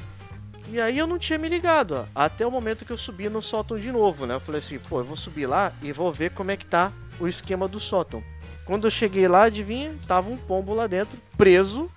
E 0.68 0.82
aí 0.82 0.98
eu 0.98 1.06
não 1.06 1.20
tinha 1.20 1.38
me 1.38 1.48
ligado, 1.48 1.92
ó, 1.94 2.06
até 2.16 2.46
o 2.46 2.50
momento 2.50 2.86
que 2.86 2.92
eu 2.92 2.98
subi 2.98 3.30
no 3.30 3.40
sótão 3.40 3.78
de 3.80 3.92
novo, 3.92 4.26
né? 4.26 4.34
Eu 4.34 4.40
falei 4.40 4.60
assim, 4.60 4.80
pô, 4.80 5.00
eu 5.00 5.04
vou 5.04 5.16
subir 5.16 5.46
lá 5.46 5.72
e 5.82 5.92
vou 5.92 6.12
ver 6.12 6.32
como 6.32 6.50
é 6.50 6.58
que 6.58 6.66
tá 6.66 6.92
o 7.20 7.28
esquema 7.28 7.68
do 7.68 7.80
sótão. 7.80 8.24
Quando 8.66 8.86
eu 8.88 8.92
cheguei 8.92 9.28
lá, 9.28 9.44
adivinha? 9.44 9.94
Tava 10.08 10.30
um 10.30 10.38
pombo 10.38 10.74
lá 10.74 10.88
dentro, 10.88 11.20
preso, 11.38 11.90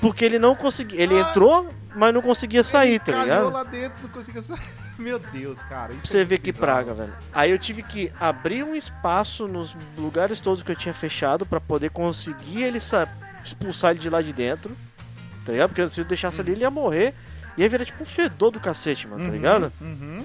porque 0.00 0.24
ele 0.24 0.38
não 0.38 0.54
conseguia. 0.54 1.00
Ele 1.00 1.14
Ah. 1.14 1.20
entrou, 1.20 1.68
mas 1.94 2.12
não 2.14 2.22
conseguia 2.22 2.64
sair, 2.64 2.98
tá 2.98 3.12
Calhou 3.12 3.24
ligado? 3.24 3.50
lá 3.50 3.62
dentro, 3.62 3.98
não 4.02 4.08
conseguia 4.10 4.42
sair. 4.42 4.58
Meu 4.98 5.18
Deus, 5.18 5.62
cara. 5.64 5.92
Isso 5.92 6.06
você 6.06 6.18
é 6.20 6.24
ver 6.24 6.38
que 6.38 6.52
praga, 6.54 6.94
velho. 6.94 7.12
Aí 7.32 7.50
eu 7.50 7.58
tive 7.58 7.82
que 7.82 8.10
abrir 8.18 8.62
um 8.62 8.74
espaço 8.74 9.46
nos 9.46 9.76
lugares 9.98 10.40
todos 10.40 10.62
que 10.62 10.72
eu 10.72 10.76
tinha 10.76 10.94
fechado 10.94 11.44
pra 11.44 11.60
poder 11.60 11.90
conseguir 11.90 12.62
ele 12.62 12.80
sa- 12.80 13.06
expulsar 13.44 13.90
ele 13.90 14.00
de 14.00 14.08
lá 14.08 14.22
de 14.22 14.32
dentro. 14.32 14.74
Tá 15.44 15.52
ligado? 15.52 15.68
Porque 15.68 15.86
se 15.90 16.00
eu 16.00 16.04
deixasse 16.06 16.40
ali, 16.40 16.52
ele 16.52 16.62
ia 16.62 16.70
morrer. 16.70 17.12
E 17.58 17.62
aí 17.62 17.68
virar 17.68 17.84
tipo 17.84 18.02
um 18.02 18.06
fedor 18.06 18.50
do 18.50 18.58
cacete, 18.58 19.06
mano, 19.06 19.24
tá 19.26 19.30
ligado? 19.30 19.72
Uhum. 19.80 20.24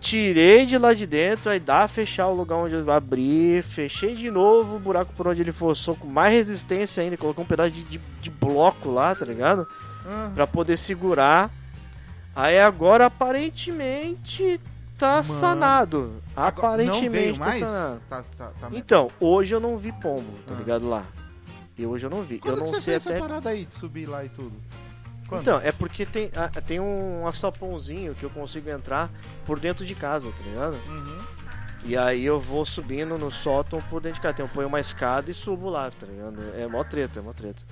Tirei 0.00 0.64
de 0.64 0.78
lá 0.78 0.94
de 0.94 1.06
dentro, 1.06 1.50
aí 1.50 1.60
dá 1.60 1.80
a 1.84 1.88
fechar 1.88 2.26
o 2.28 2.34
lugar 2.34 2.56
onde 2.56 2.74
eu 2.74 2.90
abri, 2.90 3.60
fechei 3.62 4.14
de 4.14 4.30
novo 4.30 4.76
o 4.76 4.78
buraco 4.78 5.12
por 5.14 5.28
onde 5.28 5.42
ele 5.42 5.52
forçou, 5.52 5.94
com 5.94 6.06
mais 6.08 6.32
resistência 6.32 7.02
ainda, 7.02 7.18
coloquei 7.18 7.44
um 7.44 7.46
pedaço 7.46 7.70
de, 7.70 7.82
de, 7.84 8.00
de 8.22 8.30
bloco 8.30 8.90
lá, 8.90 9.14
tá 9.14 9.26
ligado? 9.26 9.66
Ah, 10.06 10.30
Pra 10.34 10.46
poder 10.46 10.78
segurar. 10.78 11.50
Aí 12.34 12.58
agora 12.58 13.06
aparentemente 13.06 14.58
tá 14.96 15.16
Mano. 15.16 15.24
sanado. 15.24 16.22
Aparentemente 16.34 17.04
não 17.04 17.10
veio 17.12 17.32
tá 17.34 17.38
mais? 17.44 17.70
sanado. 17.70 18.00
Tá, 18.08 18.24
tá, 18.38 18.52
tá... 18.60 18.68
Então, 18.72 19.08
hoje 19.20 19.54
eu 19.54 19.60
não 19.60 19.76
vi 19.76 19.92
pombo, 19.92 20.32
tá 20.46 20.54
Ah. 20.54 20.58
ligado 20.58 20.88
lá? 20.88 21.04
E 21.76 21.84
hoje 21.86 22.06
eu 22.06 22.10
não 22.10 22.22
vi. 22.22 22.38
Quando 22.38 22.54
eu 22.54 22.60
não 22.60 22.66
você 22.66 22.80
sei 22.80 22.92
fez 22.94 23.06
até. 23.06 23.16
essa 23.16 23.26
parada 23.28 23.50
aí 23.50 23.64
de 23.64 23.74
subir 23.74 24.06
lá 24.06 24.24
e 24.24 24.28
tudo? 24.28 24.52
Quando? 25.30 25.42
Então, 25.42 25.60
é 25.62 25.70
porque 25.72 26.04
tem, 26.04 26.30
ah, 26.36 26.48
tem 26.60 26.80
um 26.80 27.26
açapãozinho 27.26 28.14
que 28.16 28.24
eu 28.24 28.30
consigo 28.30 28.68
entrar 28.68 29.08
por 29.46 29.58
dentro 29.60 29.86
de 29.86 29.94
casa, 29.94 30.28
tá 30.30 30.42
ligado? 30.44 30.74
Uhum. 30.88 31.18
E 31.84 31.96
aí 31.96 32.24
eu 32.26 32.38
vou 32.38 32.66
subindo 32.66 33.16
no 33.16 33.30
sótão 33.30 33.80
por 33.82 34.02
dentro 34.02 34.16
de 34.16 34.20
casa. 34.20 34.32
Então 34.34 34.46
eu 34.46 34.50
ponho 34.50 34.68
uma 34.68 34.80
escada 34.80 35.30
e 35.30 35.34
subo 35.34 35.70
lá, 35.70 35.88
tá 35.90 36.04
ligado? 36.04 36.36
É 36.58 36.66
mó 36.66 36.82
treta, 36.84 37.20
é 37.20 37.22
mó 37.22 37.32
treta. 37.32 37.62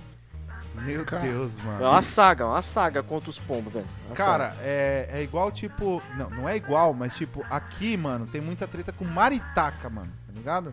Meu 0.76 1.04
Cara. 1.04 1.22
Deus, 1.24 1.50
É 1.58 1.62
mano. 1.64 1.84
uma 1.90 2.02
saga, 2.02 2.46
uma 2.46 2.62
saga 2.62 3.02
contra 3.02 3.28
os 3.28 3.38
pombos, 3.40 3.72
velho. 3.72 3.86
Uma 4.06 4.14
Cara, 4.14 4.54
é, 4.60 5.08
é 5.12 5.22
igual, 5.22 5.50
tipo. 5.50 6.00
Não, 6.16 6.30
não 6.30 6.48
é 6.48 6.56
igual, 6.56 6.94
mas 6.94 7.16
tipo, 7.16 7.44
aqui, 7.50 7.96
mano, 7.96 8.26
tem 8.28 8.40
muita 8.40 8.68
treta 8.68 8.92
com 8.92 9.04
maritaca, 9.04 9.90
mano. 9.90 10.12
Tá 10.26 10.32
ligado? 10.32 10.72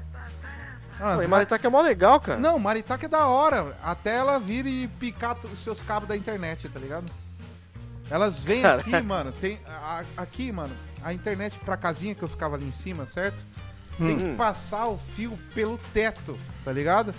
Ah, 0.99 1.17
Pô, 1.21 1.27
Maritaca 1.27 1.67
é 1.67 1.69
mó 1.69 1.81
legal, 1.81 2.19
cara. 2.19 2.39
Não, 2.39 2.57
maritaca 2.57 3.05
é 3.05 3.09
da 3.09 3.27
hora. 3.27 3.77
Até 3.83 4.15
ela 4.15 4.39
vir 4.39 4.65
e 4.65 4.87
picar 4.87 5.37
os 5.45 5.59
seus 5.59 5.81
cabos 5.81 6.07
da 6.07 6.15
internet, 6.15 6.69
tá 6.69 6.79
ligado? 6.79 7.11
Elas 8.09 8.43
vêm 8.43 8.61
Caraca. 8.61 8.89
aqui, 8.97 9.05
mano. 9.05 9.31
Tem. 9.33 9.59
a- 9.67 10.03
aqui, 10.17 10.51
mano, 10.51 10.73
a 11.03 11.11
internet 11.13 11.57
pra 11.59 11.75
casinha 11.75 12.13
que 12.15 12.23
eu 12.23 12.27
ficava 12.27 12.55
ali 12.55 12.65
em 12.65 12.71
cima, 12.71 13.05
certo? 13.07 13.43
Tem 13.97 14.17
que 14.17 14.23
Hum. 14.23 14.35
passar 14.35 14.85
o 14.85 14.97
fio 14.97 15.37
pelo 15.53 15.77
teto, 15.93 16.37
tá 16.63 16.71
ligado? 16.71 17.13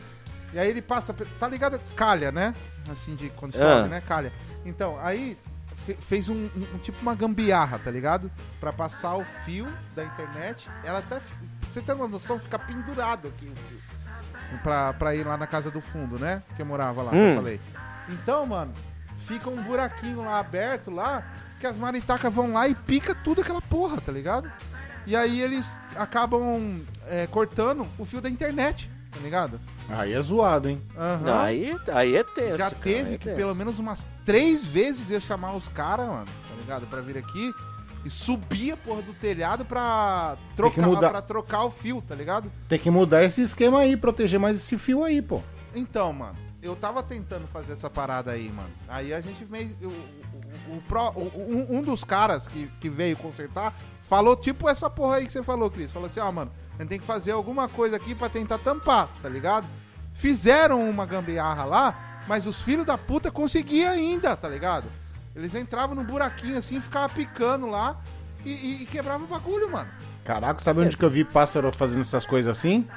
E 0.52 0.58
aí 0.58 0.68
ele 0.68 0.80
passa. 0.82 1.14
Tá 1.38 1.48
ligado? 1.48 1.80
Calha, 1.96 2.30
né? 2.30 2.54
Assim, 2.90 3.14
de 3.16 3.30
quando 3.30 3.52
chove, 3.54 3.64
Ah. 3.64 3.88
né? 3.88 4.00
Calha. 4.06 4.32
Então, 4.64 4.98
aí 5.02 5.36
fe- 5.84 5.96
fez 6.00 6.28
um, 6.28 6.34
um- 6.34 6.66
um 6.74 6.78
tipo 6.78 7.00
uma 7.02 7.14
gambiarra, 7.14 7.78
tá 7.78 7.90
ligado? 7.90 8.30
Pra 8.60 8.72
passar 8.72 9.16
o 9.16 9.24
fio 9.44 9.66
da 9.94 10.04
internet. 10.04 10.68
Ela 10.84 11.00
até. 11.00 11.20
Você 11.72 11.80
ter 11.80 11.92
uma 11.92 12.08
noção, 12.08 12.38
fica 12.38 12.58
pendurado 12.58 13.28
aqui 13.28 13.46
o 13.46 13.56
fio. 13.68 13.78
Pra, 14.62 14.92
pra 14.92 15.14
ir 15.14 15.26
lá 15.26 15.36
na 15.36 15.46
casa 15.46 15.70
do 15.70 15.80
fundo, 15.80 16.18
né? 16.18 16.42
Que 16.54 16.62
eu 16.62 16.66
morava 16.66 17.02
lá, 17.02 17.10
que 17.10 17.16
eu 17.16 17.32
Hum. 17.32 17.36
falei. 17.36 17.60
Então, 18.08 18.46
mano, 18.46 18.72
fica 19.18 19.50
um 19.50 19.60
buraquinho 19.62 20.22
lá 20.24 20.38
aberto 20.38 20.90
lá, 20.90 21.24
que 21.58 21.66
as 21.66 21.76
maritacas 21.76 22.32
vão 22.32 22.52
lá 22.52 22.68
e 22.68 22.74
pica 22.74 23.14
tudo 23.14 23.40
aquela 23.40 23.60
porra, 23.60 24.00
tá 24.00 24.12
ligado? 24.12 24.50
E 25.06 25.16
aí 25.16 25.40
eles 25.40 25.80
acabam 25.96 26.80
é, 27.06 27.26
cortando 27.26 27.86
o 27.98 28.04
fio 28.04 28.20
da 28.20 28.28
internet, 28.30 28.90
tá 29.10 29.18
ligado? 29.20 29.60
Aí 29.88 30.12
é 30.12 30.20
zoado, 30.22 30.68
hein? 30.68 30.80
Aham. 30.96 31.42
Aí, 31.42 31.76
aí 31.92 32.16
é 32.16 32.22
tenso. 32.24 32.58
Já 32.58 32.70
cara, 32.70 32.76
teve 32.82 33.08
aí 33.10 33.14
é 33.14 33.18
que 33.18 33.24
tenso. 33.24 33.36
pelo 33.36 33.54
menos 33.54 33.78
umas 33.78 34.08
três 34.24 34.64
vezes 34.66 35.10
eu 35.10 35.20
chamar 35.20 35.54
os 35.54 35.66
caras, 35.68 36.06
mano, 36.08 36.26
tá 36.26 36.54
ligado? 36.56 36.86
Pra 36.86 37.00
vir 37.00 37.18
aqui 37.18 37.52
e 38.06 38.10
subir 38.10 38.72
a 38.72 38.76
porra 38.76 39.02
do 39.02 39.12
telhado 39.12 39.64
pra 39.64 40.36
trocar, 40.54 41.10
pra 41.10 41.22
trocar 41.22 41.64
o 41.64 41.70
fio, 41.70 42.00
tá 42.00 42.14
ligado? 42.14 42.50
Tem 42.68 42.78
que 42.78 42.90
mudar 42.90 43.24
esse 43.24 43.42
esquema 43.42 43.80
aí, 43.80 43.96
proteger 43.96 44.38
mais 44.38 44.56
esse 44.56 44.78
fio 44.78 45.02
aí, 45.02 45.20
pô. 45.20 45.42
Então, 45.74 46.12
mano, 46.12 46.36
eu 46.62 46.76
tava 46.76 47.02
tentando 47.02 47.46
fazer 47.48 47.72
essa 47.72 47.90
parada 47.90 48.30
aí, 48.30 48.50
mano. 48.50 48.70
Aí 48.88 49.12
a 49.12 49.20
gente 49.20 49.44
meio. 49.44 49.76
O, 50.68 51.20
um, 51.20 51.78
um 51.78 51.82
dos 51.82 52.02
caras 52.04 52.48
que, 52.48 52.70
que 52.80 52.88
veio 52.88 53.16
consertar 53.16 53.74
falou 54.02 54.34
tipo 54.36 54.68
essa 54.68 54.88
porra 54.88 55.16
aí 55.16 55.26
que 55.26 55.32
você 55.32 55.42
falou, 55.42 55.70
Cris. 55.70 55.92
Falou 55.92 56.06
assim: 56.06 56.20
ó, 56.20 56.30
mano, 56.30 56.52
a 56.78 56.82
gente 56.82 56.88
tem 56.88 57.00
que 57.00 57.04
fazer 57.04 57.32
alguma 57.32 57.68
coisa 57.68 57.96
aqui 57.96 58.14
pra 58.14 58.28
tentar 58.28 58.58
tampar, 58.58 59.08
tá 59.20 59.28
ligado? 59.28 59.66
Fizeram 60.12 60.88
uma 60.88 61.04
gambiarra 61.04 61.64
lá, 61.64 62.22
mas 62.26 62.46
os 62.46 62.60
filhos 62.60 62.86
da 62.86 62.96
puta 62.96 63.30
conseguiam 63.30 63.90
ainda, 63.90 64.34
tá 64.36 64.48
ligado? 64.48 64.86
Eles 65.36 65.54
entravam 65.54 65.94
num 65.94 66.02
buraquinho 66.02 66.56
assim, 66.56 66.80
ficavam 66.80 67.10
picando 67.10 67.66
lá 67.66 68.00
e, 68.44 68.50
e, 68.50 68.82
e 68.82 68.86
quebravam 68.86 69.26
o 69.26 69.28
bagulho, 69.28 69.70
mano. 69.70 69.88
Caraca, 70.24 70.58
sabe 70.60 70.80
onde 70.80 70.96
que 70.96 71.04
eu 71.04 71.10
vi 71.10 71.22
pássaro 71.24 71.70
fazendo 71.70 72.00
essas 72.00 72.24
coisas 72.26 72.56
assim? 72.56 72.88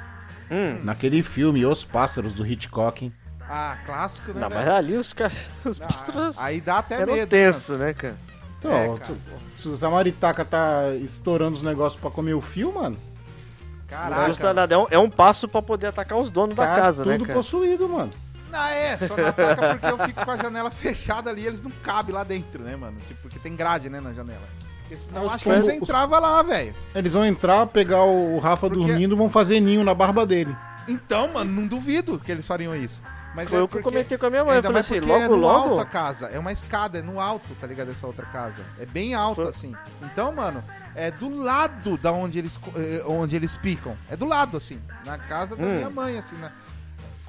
Hum. 0.50 0.80
Naquele 0.82 1.22
filme 1.22 1.64
Os 1.66 1.84
Pássaros, 1.84 2.32
do 2.32 2.44
Hitchcock, 2.44 3.04
hein? 3.04 3.12
Ah, 3.48 3.76
clássico, 3.84 4.32
né? 4.32 4.40
Não, 4.40 4.48
mas 4.48 4.64
velho? 4.64 4.76
ali 4.76 4.96
os 4.96 5.12
caras. 5.12 5.36
Os 5.64 5.80
Ah, 5.80 5.86
pássaros 5.86 6.38
aí 6.38 6.60
dá 6.60 6.78
até 6.78 7.02
eram 7.02 7.14
medo. 7.14 7.28
tenso, 7.28 7.74
né, 7.74 7.92
cara? 7.92 8.16
Então, 8.58 8.72
É, 8.72 8.88
ó, 8.88 8.96
cara. 8.96 9.14
se, 9.54 9.76
se 9.76 9.84
a 9.84 9.90
maritaca 9.90 10.44
tá 10.44 10.94
estourando 11.00 11.56
os 11.56 11.62
negócios 11.62 12.00
pra 12.00 12.10
comer 12.10 12.34
o 12.34 12.40
fio, 12.40 12.72
mano, 12.72 12.96
Não 12.96 13.86
Caraca. 13.88 14.52
nada. 14.54 14.74
É 14.74 14.78
um, 14.78 14.86
é 14.92 14.98
um 14.98 15.10
passo 15.10 15.48
pra 15.48 15.60
poder 15.60 15.88
atacar 15.88 16.18
os 16.18 16.30
donos 16.30 16.54
tá 16.56 16.64
da 16.64 16.74
casa, 16.80 17.02
tudo 17.02 17.12
né, 17.12 17.18
cara? 17.18 17.34
possuído, 17.34 17.88
mano. 17.88 18.10
Não, 18.50 18.60
é, 18.66 18.96
só 18.98 19.16
não 19.16 19.26
ataca 19.26 19.68
porque 19.78 19.86
eu 19.86 19.98
fico 20.06 20.24
com 20.24 20.30
a 20.30 20.36
janela 20.36 20.70
fechada 20.70 21.30
ali 21.30 21.42
e 21.42 21.46
eles 21.46 21.62
não 21.62 21.70
cabem 21.82 22.14
lá 22.14 22.24
dentro, 22.24 22.62
né, 22.62 22.74
mano? 22.76 22.96
Tipo, 23.06 23.22
porque 23.22 23.38
tem 23.38 23.54
grade, 23.54 23.88
né, 23.88 24.00
na 24.00 24.12
janela. 24.12 24.42
Porque 24.80 24.96
senão 24.96 25.24
Os 25.26 25.34
acho 25.34 25.44
que 25.44 25.50
eles 25.50 25.68
entravam 25.68 26.20
lá, 26.20 26.42
velho. 26.42 26.74
Eles 26.94 27.12
vão 27.12 27.24
entrar, 27.24 27.66
pegar 27.66 28.02
o 28.04 28.38
Rafa 28.38 28.68
Porque- 28.68 28.84
dormindo, 28.86 29.16
vão 29.16 29.28
fazer 29.28 29.60
ninho 29.60 29.84
na 29.84 29.94
barba 29.94 30.26
dele. 30.26 30.56
Então, 30.88 31.28
mano, 31.32 31.50
não 31.52 31.66
duvido 31.68 32.18
que 32.18 32.32
eles 32.32 32.46
fariam 32.46 32.74
isso. 32.74 33.00
Mas 33.32 33.48
Foi 33.48 33.60
é 33.60 33.62
o 33.62 33.68
que 33.68 33.76
eu 33.78 33.82
comentei 33.82 34.18
com 34.18 34.26
a 34.26 34.30
minha 34.30 34.42
mãe. 34.44 34.54
Eu 34.54 34.56
Ainda 34.56 34.62
falei 34.68 34.74
mais 34.74 34.86
assim, 34.86 34.98
porque 34.98 35.12
é 35.12 35.18
logo, 35.28 35.36
no 35.36 35.40
logo. 35.40 35.68
alto 35.70 35.80
a 35.80 35.84
casa. 35.84 36.26
É 36.26 36.38
uma 36.40 36.50
escada, 36.50 36.98
é 36.98 37.02
no 37.02 37.20
alto, 37.20 37.54
tá 37.60 37.66
ligado? 37.68 37.92
Essa 37.92 38.04
outra 38.04 38.26
casa. 38.26 38.60
É 38.76 38.84
bem 38.84 39.14
alto, 39.14 39.36
Foi- 39.42 39.48
assim. 39.48 39.72
Então, 40.02 40.32
mano, 40.32 40.64
é 40.96 41.12
do 41.12 41.28
lado 41.40 41.96
da 41.96 42.10
onde 42.10 42.40
eles, 42.40 42.58
eh, 42.74 43.04
onde 43.06 43.36
eles 43.36 43.54
picam. 43.58 43.96
É 44.10 44.16
do 44.16 44.24
lado, 44.26 44.56
assim. 44.56 44.80
Na 45.06 45.16
casa 45.16 45.54
da 45.54 45.64
Hum. 45.64 45.76
minha 45.76 45.90
mãe, 45.90 46.18
assim. 46.18 46.34
Na... 46.38 46.50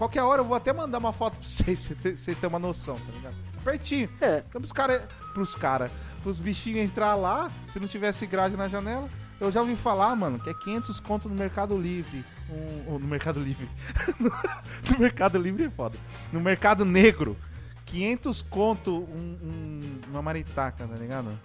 Qualquer 0.02 0.24
hora 0.24 0.41
eu 0.41 0.45
vou 0.45 0.58
até 0.58 0.74
mandar 0.74 0.97
uma 0.97 1.14
foto 1.14 1.38
pra 1.38 1.47
vocês, 1.47 1.88
pra 1.89 1.95
vocês 2.02 2.26
terem- 2.26 2.49
uma 2.49 2.58
noção, 2.58 2.95
tá 2.97 3.12
ligado? 3.12 3.36
Pertinho. 3.64 4.10
É, 4.20 4.43
Então 4.49 4.60
pros 4.60 4.72
caras. 4.74 4.99
Pros 5.32 5.54
caras. 5.56 5.91
Pros 6.24 6.39
bichinhos 6.39 6.80
entrar 6.80 7.14
lá, 7.14 7.52
se 7.68 7.80
não 7.80 7.88
tivesse 7.88 8.26
grade 8.26 8.58
na 8.58 8.68
janela. 8.68 9.08
Eu 9.39 9.52
já 9.52 9.62
ouvi 9.62 9.76
falar, 9.76 10.16
mano, 10.16 10.39
que 10.39 10.49
é 10.49 10.54
500 10.56 10.99
conto 11.02 11.30
no 11.30 11.36
Mercado 11.36 11.78
Livre. 11.78 12.26
Um, 12.49 12.97
no 12.97 13.08
Mercado 13.08 13.39
Livre. 13.39 13.70
no 14.89 14.97
Mercado 14.97 15.38
Livre 15.38 15.66
é 15.66 15.70
foda. 15.70 15.95
No 16.34 16.41
Mercado 16.41 16.84
Negro. 16.84 17.38
500 17.86 18.41
conto 18.41 19.02
um- 19.04 19.38
um- 19.43 19.99
uma 20.10 20.24
maritaca, 20.24 20.88
tá 20.88 20.95
ligado? 20.95 21.38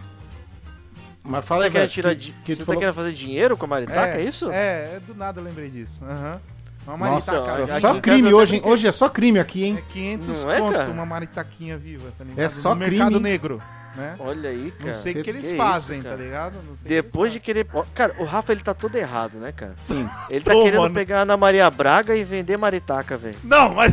Mas 1.23 1.45
você 1.45 1.49
fala 1.49 1.71
tá 1.71 1.79
aí, 1.81 1.89
tirar 1.89 2.15
que, 2.17 2.33
que 2.33 2.55
Você 2.55 2.61
tá 2.63 2.67
falou... 2.67 2.81
querendo 2.81 2.95
fazer 2.95 3.13
dinheiro 3.13 3.55
com 3.55 3.67
a 3.67 3.69
maritaca, 3.69 4.17
é, 4.19 4.23
isso? 4.25 4.51
É, 4.51 4.95
é, 4.97 5.01
do 5.07 5.15
nada 5.15 5.41
eu 5.41 5.45
lembrei 5.45 5.69
disso. 5.69 6.03
Aham. 6.03 6.41
Uma 6.87 6.97
Nossa, 7.11 7.33
maritaca. 7.33 7.63
aqui 7.73 7.81
só 7.81 7.97
em 7.97 8.01
crime 8.01 8.33
hoje, 8.33 8.63
Hoje 8.65 8.87
é 8.87 8.93
só 8.93 9.09
crime 9.09 9.39
aqui, 9.39 9.65
É 9.65 9.67
hein? 9.67 9.85
500 9.89 10.45
Não 10.45 10.53
é, 10.53 10.61
conto 10.61 10.73
cara? 10.77 10.91
uma 10.91 11.07
maritaquinha 11.07 11.77
viva, 11.77 12.13
tá 12.17 12.25
ligado? 12.25 12.39
É 12.45 12.49
só 12.49 12.71
no 12.71 12.77
Mercado 12.77 13.07
crime. 13.11 13.21
Negro, 13.21 13.63
né? 13.97 14.15
Olha 14.19 14.51
aí, 14.51 14.71
cara. 14.71 14.87
Não 14.89 14.95
sei 14.95 15.13
o 15.21 15.23
que 15.25 15.31
eles 15.31 15.41
que 15.43 15.49
isso, 15.49 15.57
fazem, 15.57 16.03
cara? 16.03 16.17
tá 16.17 16.23
ligado? 16.23 16.55
Não 16.65 16.75
Depois 16.85 17.33
de 17.33 17.41
querer. 17.41 17.67
Cara, 17.95 18.15
o 18.19 18.25
Rafa 18.25 18.53
ele 18.53 18.61
tá 18.63 18.73
todo 18.75 18.95
errado, 18.97 19.39
né, 19.39 19.53
cara? 19.53 19.73
Sim. 19.77 20.09
Ele 20.31 20.45
tá 20.45 20.53
Tô, 20.53 20.63
querendo 20.63 20.83
mano. 20.83 20.95
pegar 20.95 21.19
a 21.19 21.23
Ana 21.23 21.37
Maria 21.37 21.69
Braga 21.71 22.15
e 22.15 22.23
vender 22.23 22.57
maritaca, 22.57 23.17
velho. 23.17 23.37
Não, 23.43 23.75
mas 23.75 23.93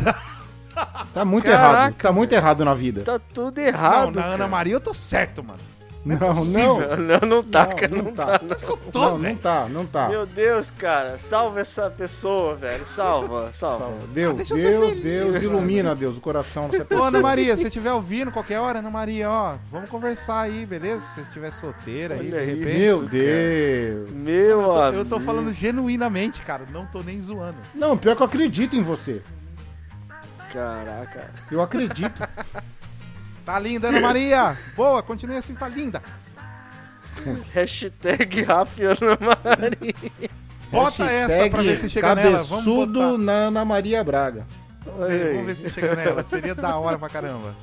Tá 1.12 1.24
muito 1.24 1.44
Caraca, 1.44 1.68
errado. 1.72 1.94
Tá 1.94 2.12
muito 2.12 2.32
errado 2.32 2.64
na 2.64 2.74
vida. 2.74 3.02
Tá 3.02 3.18
tudo 3.18 3.60
não, 3.60 3.66
errado. 3.68 4.14
na 4.16 4.22
Ana 4.24 4.38
cara. 4.38 4.48
Maria 4.48 4.72
eu 4.74 4.80
tô 4.80 4.92
certo, 4.92 5.42
mano. 5.42 5.60
Não, 6.04 6.18
não. 6.18 6.80
Não, 6.98 7.28
não 7.28 7.42
tá, 7.42 7.66
Não, 7.66 7.76
cara. 7.76 7.88
não 7.88 8.04
Não, 8.04 8.12
tá. 8.12 8.38
tá. 8.38 8.40
não. 8.44 8.68
Eu 8.68 8.76
tô, 8.92 9.18
Não, 9.18 9.36
tá, 9.36 9.66
não 9.70 9.86
tá. 9.86 10.08
Meu 10.10 10.26
Deus, 10.26 10.70
cara. 10.70 11.18
Salva 11.18 11.60
essa 11.60 11.88
pessoa, 11.88 12.54
velho. 12.56 12.84
Salva, 12.84 13.50
salva. 13.54 13.84
Salva. 13.86 14.06
Deus, 14.12 14.46
ser 14.48 14.54
Deus, 14.54 14.88
feliz, 14.88 15.02
Deus, 15.02 15.34
mano. 15.34 15.44
ilumina, 15.46 15.94
Deus, 15.94 16.18
o 16.18 16.20
coração 16.20 16.68
dessa 16.68 16.82
Ô, 16.84 16.86
pessoa. 16.86 17.08
Ana 17.08 17.20
Maria, 17.20 17.56
se 17.56 17.62
você 17.62 17.68
estiver 17.68 17.92
ouvindo 17.92 18.30
qualquer 18.30 18.58
hora, 18.60 18.80
Ana 18.80 18.90
Maria, 18.90 19.30
ó, 19.30 19.56
vamos 19.72 19.88
conversar 19.88 20.42
aí, 20.42 20.66
beleza? 20.66 21.00
Se 21.00 21.14
você 21.14 21.20
estiver 21.22 21.52
solteira 21.52 22.16
aí, 22.16 22.26
de 22.28 22.34
Olha 22.34 22.44
isso. 22.44 22.56
repente. 22.60 22.78
Meu 22.78 22.98
cara. 22.98 23.10
Deus. 23.10 24.10
Meu 24.10 24.60
Eu 24.60 24.64
tô, 24.66 24.82
amigo. 24.82 24.98
eu 24.98 25.04
tô 25.06 25.20
falando 25.20 25.52
genuinamente, 25.54 26.42
cara, 26.42 26.64
não 26.70 26.84
tô 26.84 27.02
nem 27.02 27.22
zoando. 27.22 27.56
Não, 27.74 27.96
pior 27.96 28.14
que 28.14 28.20
eu 28.20 28.26
acredito 28.26 28.76
em 28.76 28.82
você. 28.82 29.22
Caraca. 30.52 31.30
Eu 31.50 31.62
acredito. 31.62 32.22
Tá 33.44 33.58
linda, 33.58 33.88
Ana 33.88 34.00
Maria! 34.00 34.56
Boa, 34.74 35.02
continue 35.02 35.36
assim, 35.36 35.54
tá 35.54 35.68
linda. 35.68 36.02
Hashtag 37.52 38.42
Rafa 38.42 38.82
Ana 38.82 39.18
Maria. 39.20 40.20
Bota 40.70 41.04
essa 41.04 41.50
pra 41.50 41.62
ver 41.62 41.76
se 41.76 41.88
chega 41.88 42.14
nela. 42.14 42.30
Vamos 42.30 42.50
Cabeçudo 42.50 43.18
na 43.18 43.32
Ana 43.32 43.64
Maria 43.64 44.02
Braga. 44.02 44.46
É, 45.08 45.32
Vamos 45.32 45.46
ver 45.46 45.56
se 45.56 45.70
chega 45.70 45.94
nela. 45.94 46.24
Seria 46.24 46.54
da 46.54 46.76
hora 46.76 46.98
pra 46.98 47.08
caramba. 47.08 47.54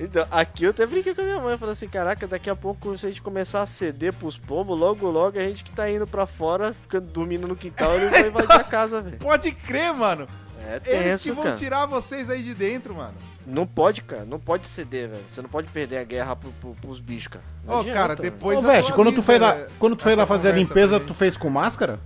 Então, 0.00 0.26
aqui 0.30 0.64
eu 0.64 0.70
até 0.70 0.86
brinquei 0.86 1.14
com 1.14 1.20
a 1.20 1.24
minha 1.24 1.38
mãe, 1.38 1.58
falei 1.58 1.74
assim, 1.74 1.86
caraca, 1.86 2.26
daqui 2.26 2.48
a 2.48 2.56
pouco 2.56 2.96
se 2.96 3.04
a 3.04 3.08
gente 3.10 3.20
começar 3.20 3.60
a 3.60 3.66
ceder 3.66 4.12
pros 4.14 4.38
pombos, 4.38 4.78
logo 4.78 5.08
logo 5.10 5.38
a 5.38 5.42
gente 5.42 5.62
que 5.62 5.70
tá 5.70 5.88
indo 5.88 6.06
pra 6.06 6.26
fora, 6.26 6.72
ficando 6.72 7.06
dormindo 7.08 7.46
no 7.46 7.54
quintal, 7.54 7.94
eles 7.96 8.10
vão 8.10 8.26
invadir 8.26 8.52
a 8.52 8.64
casa, 8.64 9.02
velho. 9.02 9.18
Pode 9.18 9.52
crer, 9.52 9.92
mano. 9.92 10.26
É 10.66 10.76
Eles 10.86 11.20
que 11.20 11.28
tenso, 11.28 11.34
vão 11.34 11.44
cara. 11.44 11.56
tirar 11.56 11.86
vocês 11.86 12.30
aí 12.30 12.42
de 12.42 12.54
dentro, 12.54 12.94
mano. 12.94 13.14
Não 13.46 13.66
pode, 13.66 14.02
cara, 14.02 14.24
não 14.24 14.38
pode 14.38 14.66
ceder, 14.68 15.08
velho. 15.08 15.24
Você 15.26 15.42
não 15.42 15.48
pode 15.48 15.68
perder 15.68 15.98
a 15.98 16.04
guerra 16.04 16.36
pro, 16.36 16.50
pro, 16.52 16.74
pros 16.74 17.00
bichos, 17.00 17.28
cara. 17.28 17.44
Ô, 17.66 17.80
adianta, 17.80 17.98
cara, 17.98 18.16
depois. 18.16 18.58
Ô, 18.58 18.62
Veste, 18.62 18.92
quando 18.92 19.12
tu 19.12 19.22
foi 19.22 19.38
lá, 19.38 19.56
quando 19.78 19.96
tu 19.96 20.02
foi 20.02 20.14
lá 20.14 20.24
fazer 20.26 20.50
a 20.50 20.52
limpeza, 20.52 21.00
tu 21.00 21.12
fez 21.12 21.36
com 21.36 21.50
máscara? 21.50 21.98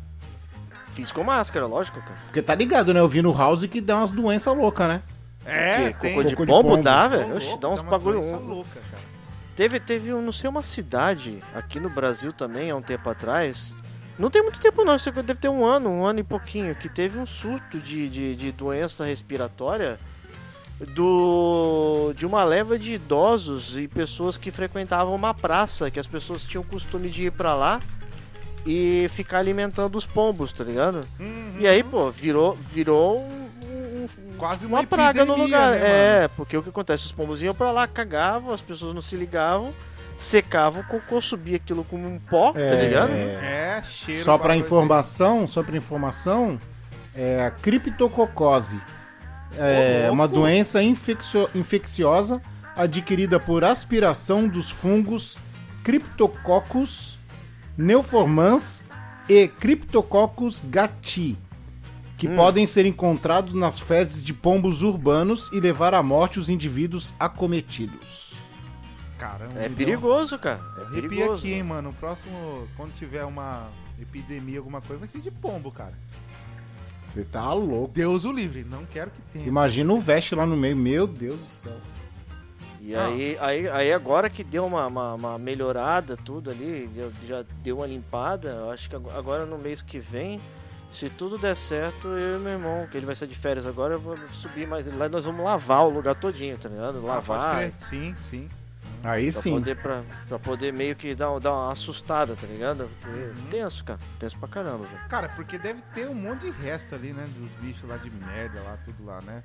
Fiz 0.93 1.13
com 1.13 1.23
máscara, 1.23 1.67
lógico, 1.67 2.01
cara. 2.01 2.15
Porque 2.25 2.41
tá 2.41 2.55
ligado, 2.55 2.95
né? 2.95 3.01
Eu 3.01 3.09
vi 3.09 3.21
no 3.21 3.37
House 3.37 3.67
que 3.67 3.83
dá 3.83 3.99
umas 3.99 4.11
doenças 4.11 4.57
loucas, 4.57 4.89
né? 4.89 5.03
É, 5.45 5.93
Que 5.93 6.01
tem. 6.01 6.15
cocô 6.15 6.25
de 6.29 6.35
cocô 6.35 6.47
de 6.47 6.51
pombo, 6.53 6.69
pombo. 6.71 6.83
dá, 6.83 7.07
velho. 7.07 7.35
Dá 7.59 7.69
uns 7.69 7.81
umas 7.81 7.91
bagulho. 7.91 8.21
doença 8.21 8.37
louca, 8.39 8.81
cara. 8.91 9.03
Teve, 9.55 9.79
teve, 9.79 10.13
um, 10.13 10.23
não 10.23 10.33
sei, 10.33 10.49
uma 10.49 10.63
cidade 10.63 11.43
aqui 11.55 11.79
no 11.79 11.89
Brasil 11.91 12.33
também, 12.33 12.71
há 12.71 12.77
um 12.77 12.83
tempo 12.83 13.09
atrás. 13.11 13.75
Não 14.19 14.31
tem 14.31 14.43
muito 14.43 14.59
tempo 14.59 14.85
não, 14.85 14.97
isso 14.97 15.11
deve 15.13 15.35
ter 15.35 15.49
um 15.51 15.65
ano, 15.65 15.91
um 15.91 16.07
ano 16.07 16.21
e 16.21 16.23
pouquinho, 16.23 16.75
que 16.75 16.89
teve 16.89 17.19
um 17.19 17.27
surto 17.27 17.79
de, 17.79 18.09
de, 18.09 18.35
de 18.35 18.53
doença 18.53 19.05
respiratória 19.05 19.99
do 20.89 22.13
de 22.17 22.27
uma 22.27 22.45
leva 22.45 22.79
de 22.79 22.95
idosos 22.95 23.77
e 23.79 23.89
pessoas 23.89 24.37
que 24.37 24.51
frequentavam 24.51 25.15
uma 25.15 25.33
praça, 25.35 25.91
que 25.91 25.99
as 26.01 26.07
pessoas 26.07 26.45
tinham 26.45 26.63
o 26.63 26.67
costume 26.67 27.09
de 27.09 27.27
ir 27.27 27.33
pra 27.33 27.55
lá 27.55 27.81
e 28.67 29.09
ficar 29.13 29.39
alimentando 29.39 29.97
os 29.97 30.05
pombos, 30.07 30.53
tá 30.53 30.65
ligado? 30.65 31.01
Uhum. 31.21 31.55
E 31.59 31.67
aí, 31.67 31.83
pô, 31.83 32.11
virou, 32.11 32.57
virou 32.73 33.21
um, 33.21 33.49
um- 33.65 34.09
Quase 34.37 34.67
uma, 34.67 34.81
uma 34.81 34.87
praga 34.87 35.25
no 35.25 35.35
lugar. 35.37 35.71
né, 35.73 36.25
é, 36.25 36.29
porque 36.37 36.57
o 36.57 36.63
que 36.63 36.69
acontece? 36.69 37.07
Os 37.07 37.13
pombos 37.13 37.41
iam 37.41 37.55
pra 37.55 37.71
lá, 37.71 37.87
cagavam, 37.87 38.53
as 38.53 38.61
pessoas 38.61 38.93
não 38.93 39.01
se 39.01 39.17
ligavam, 39.17 39.73
secavam, 40.19 40.83
o 40.83 40.85
cocô 40.85 41.21
subia 41.23 41.57
aquilo 41.57 41.85
como 41.85 42.07
um 42.07 42.17
pó, 42.19 42.53
tá 42.53 42.59
ligado? 42.75 43.13
É, 43.13 43.83
cheiro. 43.89 44.23
Só 44.23 44.37
pra 44.37 44.49
bagulho 44.49 44.65
informação, 44.67 45.47
só 45.47 45.63
pra 45.63 45.77
informação, 45.77 46.61
é 47.15 47.45
a 47.47 47.51
criptococose. 47.51 48.79
É 49.59 50.11
uma 50.11 50.27
doença 50.29 50.83
infeccio- 50.83 51.49
infecciosa 51.55 52.41
adquirida 52.77 53.41
por 53.41 53.65
aspiração 53.65 54.47
dos 54.49 54.71
fungos 54.71 55.39
Cryptococcus 55.83 57.19
neoformans 57.77 58.83
e 59.29 59.49
Cryptococcus 59.49 60.63
gatti, 60.67 61.37
que 62.17 62.29
podem 62.29 62.67
ser 62.67 62.87
encontrados 62.87 63.53
nas 63.55 63.79
fezes 63.79 64.23
de 64.23 64.33
pombos 64.33 64.83
urbanos 64.83 65.51
e 65.53 65.61
levar 65.61 65.95
à 65.95 66.03
morte 66.03 66.39
os 66.39 66.49
indivíduos 66.49 67.13
acometidos. 67.21 68.39
Caramba, 69.19 69.59
É 69.61 69.69
perigoso, 69.69 70.39
cara. 70.39 70.61
É 70.79 70.81
Arrepia 70.83 71.09
perigoso. 71.09 71.33
aqui, 71.43 71.53
hein, 71.55 71.63
mano. 71.63 71.91
O 71.91 71.93
próximo, 71.95 72.69
quando 72.77 72.95
tiver 72.95 73.25
uma 73.25 73.69
epidemia, 74.01 74.59
alguma 74.59 74.81
coisa, 74.81 75.01
vai 75.01 75.09
ser 75.09 75.21
de 75.21 75.31
pombo, 75.31 75.71
cara. 75.71 75.95
Você 77.17 77.25
tá 77.25 77.53
louco. 77.53 77.93
Deus 77.95 78.25
o 78.25 78.33
livre. 78.33 78.65
Não 78.65 78.85
quero 78.85 79.11
que 79.11 79.21
tenha. 79.33 79.47
Imagina 79.47 79.93
o 79.93 79.99
veste 80.01 80.35
lá 80.35 80.45
no 80.47 80.57
meio, 80.57 80.77
meu 80.77 81.07
Deus 81.07 81.41
do 81.41 81.47
céu. 81.47 81.77
E 82.81 82.95
Ah. 82.95 83.07
aí, 83.07 83.37
aí, 83.41 83.69
aí 83.69 83.93
agora 83.93 84.29
que 84.31 84.45
deu 84.45 84.65
uma, 84.67 84.87
uma, 84.87 85.15
uma 85.15 85.39
melhorada 85.39 86.17
tudo 86.17 86.51
ali, 86.51 86.89
já, 86.95 87.09
já 87.39 87.45
deu 87.63 87.79
uma 87.79 87.87
limpada, 87.87 88.51
eu 88.51 88.71
acho 88.71 88.89
que 88.89 88.95
ago- 88.95 89.11
agora 89.11 89.45
no 89.45 89.59
mês 89.59 89.83
que 89.83 89.99
vem, 89.99 90.41
se 90.93 91.11
tudo 91.11 91.37
der 91.37 91.57
certo, 91.57 92.07
eu 92.09 92.37
e 92.37 92.39
meu 92.41 92.53
irmão, 92.53 92.87
que 92.89 92.97
ele 92.97 93.05
vai 93.07 93.17
sair 93.17 93.29
de 93.29 93.35
férias 93.35 93.67
agora, 93.67 93.95
eu 93.95 94.01
vou 94.01 94.17
subir 94.33 94.69
mais 94.69 94.87
ele 94.87 94.97
lá 94.97 95.07
e 95.07 95.09
nós 95.09 95.25
vamos 95.25 95.45
lavar 95.45 95.85
o 95.85 95.91
lugar 95.91 96.15
todinho, 96.15 96.57
tá 96.59 96.69
ligado? 96.69 96.99
Ah, 96.99 97.01
pode 97.01 97.29
Lavar. 97.29 97.57
crer. 97.57 97.73
Sim, 97.81 98.15
sim. 98.21 98.49
Aí 99.09 99.31
Pra 99.33 99.41
sim. 99.41 99.51
poder, 99.53 99.77
pra, 99.77 100.03
pra 100.29 100.39
poder 100.39 100.73
meio 100.73 100.97
que 100.97 101.15
dar, 101.15 101.39
dar 101.39 101.53
uma 101.53 101.73
assustada, 101.73 102.35
tá 102.37 102.47
ligado? 102.47 102.89
Porque 103.01 103.19
Uhum. 103.19 103.47
tenso, 103.51 103.85
cara. 103.85 104.01
Tenso 104.19 104.37
pra 104.39 104.49
caramba, 104.49 104.85
velho. 104.87 105.09
Cara, 105.09 105.29
porque 105.29 105.59
deve 105.59 105.81
ter 105.95 106.09
um 106.09 106.15
monte 106.15 106.43
de 106.47 106.51
resto 106.51 106.95
ali, 106.95 107.13
né? 107.13 107.27
Dos 107.37 107.51
bichos 107.61 107.89
lá 107.89 107.97
de 107.97 108.11
merda, 108.11 108.61
lá, 108.63 108.77
tudo 108.85 109.05
lá, 109.05 109.21
né? 109.23 109.43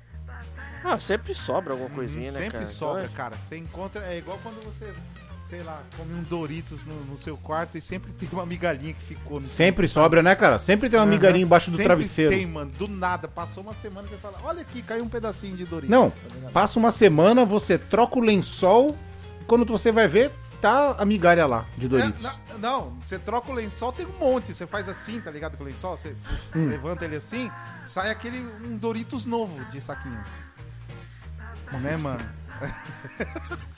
Ah, 0.84 0.98
sempre 0.98 1.34
sobra 1.34 1.72
alguma 1.74 1.90
coisinha, 1.90 2.28
Uhum, 2.28 2.34
né, 2.34 2.40
Sempre 2.42 2.58
cara? 2.58 2.66
sobra, 2.66 3.02
Então, 3.04 3.14
cara. 3.16 3.36
Você 3.40 3.56
encontra. 3.56 4.04
É 4.06 4.18
igual 4.18 4.36
quando 4.42 4.60
você, 4.64 4.92
sei 5.48 5.62
lá, 5.62 5.80
come 5.96 6.12
um 6.12 6.22
Doritos 6.24 6.84
no, 6.84 6.94
no 7.04 7.20
seu 7.22 7.36
quarto 7.36 7.78
e 7.78 7.82
sempre 7.82 8.10
tem 8.12 8.28
uma 8.32 8.44
migalhinha 8.44 8.92
que 8.92 9.02
ficou 9.02 9.34
no 9.34 9.40
Sempre 9.46 9.86
sobra, 9.86 10.22
né, 10.24 10.34
cara? 10.34 10.58
Sempre 10.58 10.90
tem 10.90 10.98
uma 10.98 11.04
Aham. 11.04 11.12
migalhinha 11.14 11.44
embaixo 11.44 11.70
do 11.70 11.76
Sempre 11.76 11.84
travesseiro. 11.84 12.32
Tem, 12.32 12.44
mano. 12.46 12.72
Do 12.72 12.88
nada. 12.88 13.28
Passou 13.28 13.62
uma 13.62 13.74
semana 13.74 14.08
que 14.08 14.14
você 14.14 14.20
fala: 14.20 14.38
Olha 14.42 14.62
aqui, 14.62 14.82
caiu 14.82 15.04
um 15.04 15.08
pedacinho 15.08 15.56
de 15.56 15.64
Doritos. 15.64 15.88
Não, 15.90 16.10
Tá 16.10 16.50
passa 16.52 16.78
uma 16.80 16.90
semana, 16.90 17.44
você 17.44 17.78
troca 17.78 18.18
o 18.18 18.22
lençol, 18.22 18.96
quando 19.42 19.64
você 19.66 19.90
vai 19.92 20.06
ver, 20.08 20.30
tá 20.60 20.92
a 20.98 21.04
migalha 21.04 21.46
lá 21.46 21.64
de 21.76 21.88
Doritos. 21.88 22.24
É, 22.24 22.28
na- 22.28 22.58
não, 22.58 22.90
você 23.02 23.18
troca 23.18 23.50
o 23.50 23.54
lençol, 23.54 23.92
tem 23.92 24.06
um 24.06 24.18
monte. 24.18 24.54
Você 24.54 24.66
faz 24.66 24.88
assim, 24.88 25.20
tá 25.20 25.30
ligado? 25.30 25.56
Com 25.56 25.64
o 25.64 25.66
lençol, 25.66 25.96
você 25.96 26.14
Hum. 26.54 26.68
levanta 26.68 27.04
ele 27.04 27.16
assim, 27.16 27.50
sai 27.84 28.10
aquele 28.10 28.38
um 28.38 28.76
Doritos 28.76 29.24
novo 29.24 29.62
de 29.70 29.80
saquinho. 29.80 30.22
Né, 31.80 31.96
mano? 31.96 32.20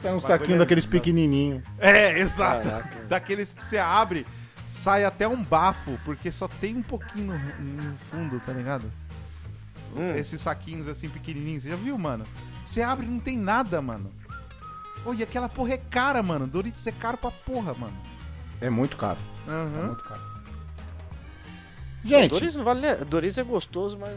Sai 0.00 0.12
um 0.14 0.20
saquinho 0.20 0.56
é- 0.56 0.58
daqueles 0.58 0.84
não. 0.84 0.90
pequenininhos. 0.90 1.62
É, 1.78 2.18
exato. 2.18 2.68
Caraca. 2.68 3.04
Daqueles 3.08 3.52
que 3.52 3.62
você 3.62 3.78
abre, 3.78 4.26
sai 4.68 5.04
até 5.04 5.26
um 5.26 5.42
bafo, 5.42 5.98
porque 6.04 6.30
só 6.30 6.46
tem 6.48 6.76
um 6.76 6.82
pouquinho 6.82 7.38
no, 7.58 7.82
no 7.82 7.96
fundo, 7.98 8.40
tá 8.40 8.52
ligado? 8.52 8.90
Hum. 9.94 10.14
Esses 10.14 10.40
saquinhos 10.40 10.86
assim 10.88 11.08
pequenininhos, 11.08 11.62
você 11.62 11.70
já 11.70 11.76
viu, 11.76 11.96
mano? 11.98 12.26
Você 12.64 12.82
abre 12.82 13.06
e 13.06 13.08
não 13.08 13.18
tem 13.20 13.38
nada, 13.38 13.80
mano. 13.80 14.12
Pô, 15.06 15.14
e 15.14 15.22
aquela 15.22 15.48
porra 15.48 15.74
é 15.74 15.76
cara, 15.78 16.20
mano. 16.20 16.48
Doritos 16.48 16.84
é 16.84 16.90
caro 16.90 17.16
pra 17.16 17.30
porra, 17.30 17.72
mano. 17.74 17.96
É 18.60 18.68
muito 18.68 18.96
caro. 18.96 19.18
É 19.46 19.50
Aham. 19.52 19.86
muito 19.86 20.02
caro. 20.02 20.20
Gente, 22.04 22.30
Doritos 22.30 22.56
não 22.56 22.64
vale. 22.64 22.94
Doritos 23.04 23.38
é 23.38 23.44
gostoso, 23.44 23.96
mas 23.96 24.10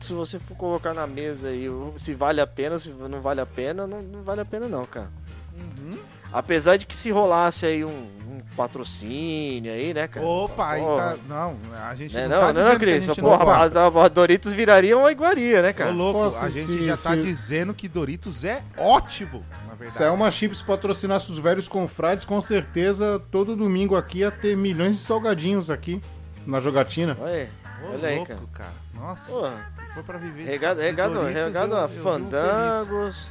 se 0.00 0.12
você 0.12 0.38
for 0.38 0.56
colocar 0.56 0.94
na 0.94 1.04
mesa 1.04 1.48
aí, 1.48 1.66
se 1.98 2.14
vale 2.14 2.40
a 2.40 2.46
pena, 2.46 2.78
se 2.78 2.90
não 2.90 3.20
vale 3.20 3.40
a 3.40 3.46
pena, 3.46 3.88
não, 3.88 4.00
não 4.02 4.22
vale 4.22 4.40
a 4.40 4.44
pena 4.44 4.68
não, 4.68 4.84
cara. 4.84 5.10
Uhum. 5.56 5.98
Apesar 6.32 6.76
de 6.76 6.86
que 6.86 6.96
se 6.96 7.10
rolasse 7.10 7.66
aí 7.66 7.84
um, 7.84 7.88
um 7.88 8.40
patrocínio 8.56 9.72
aí, 9.72 9.94
né, 9.94 10.06
cara? 10.06 10.26
Opa, 10.26 10.70
aí 10.70 10.82
tá. 10.82 11.16
Não, 11.28 11.56
a 11.88 11.94
gente 11.94 12.14
Né, 12.14 12.28
não, 12.28 12.36
Não, 12.36 12.40
tá 12.40 12.52
não, 12.52 12.60
dizendo 12.62 12.78
Cris. 12.80 12.92
que 12.92 12.98
a 12.98 13.14
gente 13.14 13.20
Porra, 13.20 13.44
não 13.70 14.00
a, 14.00 14.04
a 14.04 14.08
Doritos 14.08 14.52
viraria 14.52 14.96
uma 14.98 15.10
iguaria, 15.10 15.62
né, 15.62 15.70
Ô, 15.70 15.74
cara? 15.74 15.90
louco, 15.90 16.20
Posso 16.20 16.44
a 16.44 16.50
gente 16.50 16.84
já 16.84 16.96
tá 16.96 17.14
dizendo 17.16 17.72
que 17.74 17.88
Doritos 17.88 18.44
é 18.44 18.62
ótimo, 18.76 19.44
verdade. 19.88 19.96
se 19.96 20.02
a 20.02 20.06
Elma 20.06 20.30
Chips 20.30 20.62
patrocinasse 20.62 21.30
os 21.30 21.38
velhos 21.38 21.68
confrades, 21.68 22.24
com 22.24 22.40
certeza 22.40 23.20
todo 23.30 23.56
domingo 23.56 23.96
aqui 23.96 24.18
ia 24.18 24.30
ter 24.30 24.56
milhões 24.56 24.96
de 24.96 25.02
salgadinhos 25.02 25.70
aqui 25.70 26.00
na 26.46 26.60
jogatina. 26.60 27.16
Olha 27.20 27.48
Ô, 27.84 27.92
olha 27.92 28.08
aí, 28.08 28.16
louco, 28.16 28.28
cara. 28.32 28.40
cara. 28.52 28.74
Nossa, 28.94 29.30
Porra, 29.30 29.72
se 29.76 29.94
for 29.94 30.02
pra 30.04 30.18
viver 30.18 30.44
regado, 30.44 30.80
de 30.80 30.86
regado, 30.86 31.14
Doritos, 31.14 31.44
regado 31.44 31.72
eu- 31.74 31.78
a 31.78 31.82
eu 31.82 32.02
fandangos. 32.02 33.26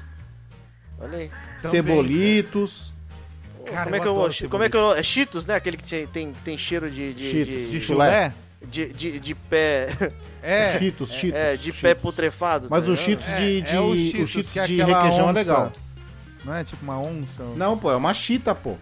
Olha 1.00 1.18
aí. 1.18 1.28
Também, 1.30 1.58
Cebolitos, 1.58 2.94
Cara, 3.66 3.84
como 3.86 3.96
é 3.96 4.00
que 4.00 4.08
eu, 4.08 4.50
como 4.50 4.64
é 4.64 4.70
que 4.70 4.78
eu, 4.78 4.94
é 4.94 5.02
Cheetos, 5.04 5.46
né? 5.46 5.56
Aquele 5.56 5.76
que 5.78 5.84
tem, 5.90 6.06
tem, 6.08 6.34
tem 6.44 6.58
cheiro 6.58 6.90
de 6.90 7.14
de, 7.16 7.32
Cheetos, 7.32 7.56
de, 7.64 7.70
De 7.72 7.82
chulé. 7.82 8.32
de, 8.64 8.94
de, 8.94 9.20
de 9.20 9.34
pé, 9.36 9.88
É. 10.44 10.78
Cheetos, 10.78 11.12
Cheetos. 11.12 11.40
é, 11.40 11.56
de 11.58 11.72
pé 11.74 11.80
Cheetos. 11.80 12.02
putrefado. 12.04 12.68
Mas 12.70 12.84
tá 12.86 12.92
os 12.92 13.00
ligado? 13.08 13.24
Cheetos 13.24 13.40
de, 13.40 13.62
de, 13.64 13.76
é 13.76 13.80
o 13.80 13.86
os 13.90 13.98
Cheetos, 14.00 14.30
Cheetos 14.30 14.52
que 14.52 14.60
é 14.60 14.64
de 14.68 14.76
requeijão 14.84 15.20
é 15.20 15.24
onça. 15.24 15.32
legal. 15.34 15.72
Não 16.46 16.54
é 16.54 16.64
tipo 16.64 16.84
uma 16.84 17.00
onça? 17.00 17.44
Não, 17.56 17.78
pô, 17.78 17.92
é 17.92 17.96
uma 17.96 18.14
chita, 18.14 18.54
pô. 18.54 18.78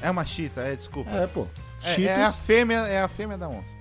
É 0.00 0.10
uma 0.10 0.24
chita, 0.24 0.60
é, 0.60 0.76
desculpa. 0.76 1.10
É, 1.10 1.26
pô. 1.26 1.46
É, 1.82 1.88
Cheetos. 1.94 2.18
é 2.18 2.24
a 2.24 2.32
fêmea, 2.32 2.78
é 2.86 3.02
a 3.02 3.08
fêmea 3.08 3.38
da 3.38 3.48
onça. 3.48 3.74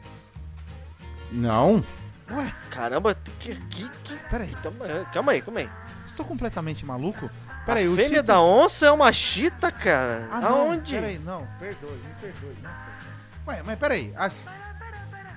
Não. 1.32 1.84
Ué, 2.32 2.54
Caramba, 2.72 3.16
que, 3.40 3.56
que, 3.56 3.90
que... 3.90 4.16
peraí, 4.30 4.56
Calma 4.62 4.86
aí, 4.86 5.06
calma 5.14 5.32
aí, 5.34 5.42
calma 5.42 5.60
aí. 5.60 5.70
estou 6.06 6.26
completamente 6.26 6.86
maluco? 6.86 7.30
A 7.50 7.66
Peraí, 7.66 7.88
o 7.88 7.96
fêmia 7.96 8.10
Cheetos... 8.10 8.26
da 8.28 8.42
onça 8.42 8.86
é 8.86 8.92
uma 8.92 9.12
chita, 9.12 9.72
cara? 9.72 10.28
Ah, 10.32 10.40
não, 10.42 10.72
Aonde? 10.72 10.94
peraí, 10.94 11.20
não, 11.20 11.46
perdoe, 11.60 11.92
me 11.92 12.14
perdoe, 12.22 12.56
não 12.64 12.70
sei. 12.72 13.08
Ué, 13.48 13.62
mas 13.66 13.78
peraí, 13.80 14.14
a... 14.18 14.32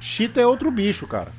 Chita 0.00 0.40
é 0.40 0.46
outro 0.46 0.70
bicho, 0.70 1.06
cara. 1.06 1.32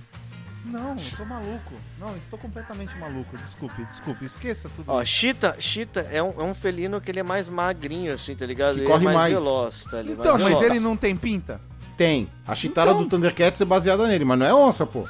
Não, 0.66 0.91
eu 0.91 1.18
tô 1.18 1.26
maluco. 1.26 1.74
Não, 1.99 2.16
estou 2.18 2.38
completamente 2.38 2.95
maluco, 2.97 3.36
desculpe, 3.38 3.84
desculpe, 3.86 4.26
esqueça 4.26 4.70
tudo 4.76 4.86
Ó, 4.91 5.01
isso. 5.01 5.12
chita, 5.12 5.55
chita 5.59 6.07
é 6.12 6.22
um, 6.22 6.34
é 6.39 6.43
um 6.43 6.53
felino 6.53 6.99
que 7.01 7.09
ele 7.12 7.20
é 7.20 7.24
mais 7.24 7.47
magrinho, 7.47 8.14
assim, 8.14 8.36
tá 8.36 8.45
ligado? 8.45 8.76
Que 8.76 8.82
ele 8.82 8.88
corre 8.88 9.01
é 9.03 9.05
mais, 9.05 9.18
mais. 9.18 9.34
veloz, 9.34 9.84
tá 9.86 10.01
ligado? 10.01 10.20
Então, 10.20 10.34
Mais 10.34 10.43
mas 10.43 10.53
veloz. 10.59 10.70
ele 10.72 10.80
não 10.80 10.95
tem 10.95 11.16
pinta? 11.16 11.59
Tem. 11.97 12.30
A 12.47 12.53
chitara 12.55 12.91
Então. 12.91 13.03
do 13.03 13.09
Thundercats 13.09 13.59
é 13.62 13.66
baseada 13.66 14.07
nele, 14.07 14.24
mas 14.26 14.39
não 14.39 14.45
é 14.45 14.53
onça, 14.53 14.86
pô. 14.86 15.07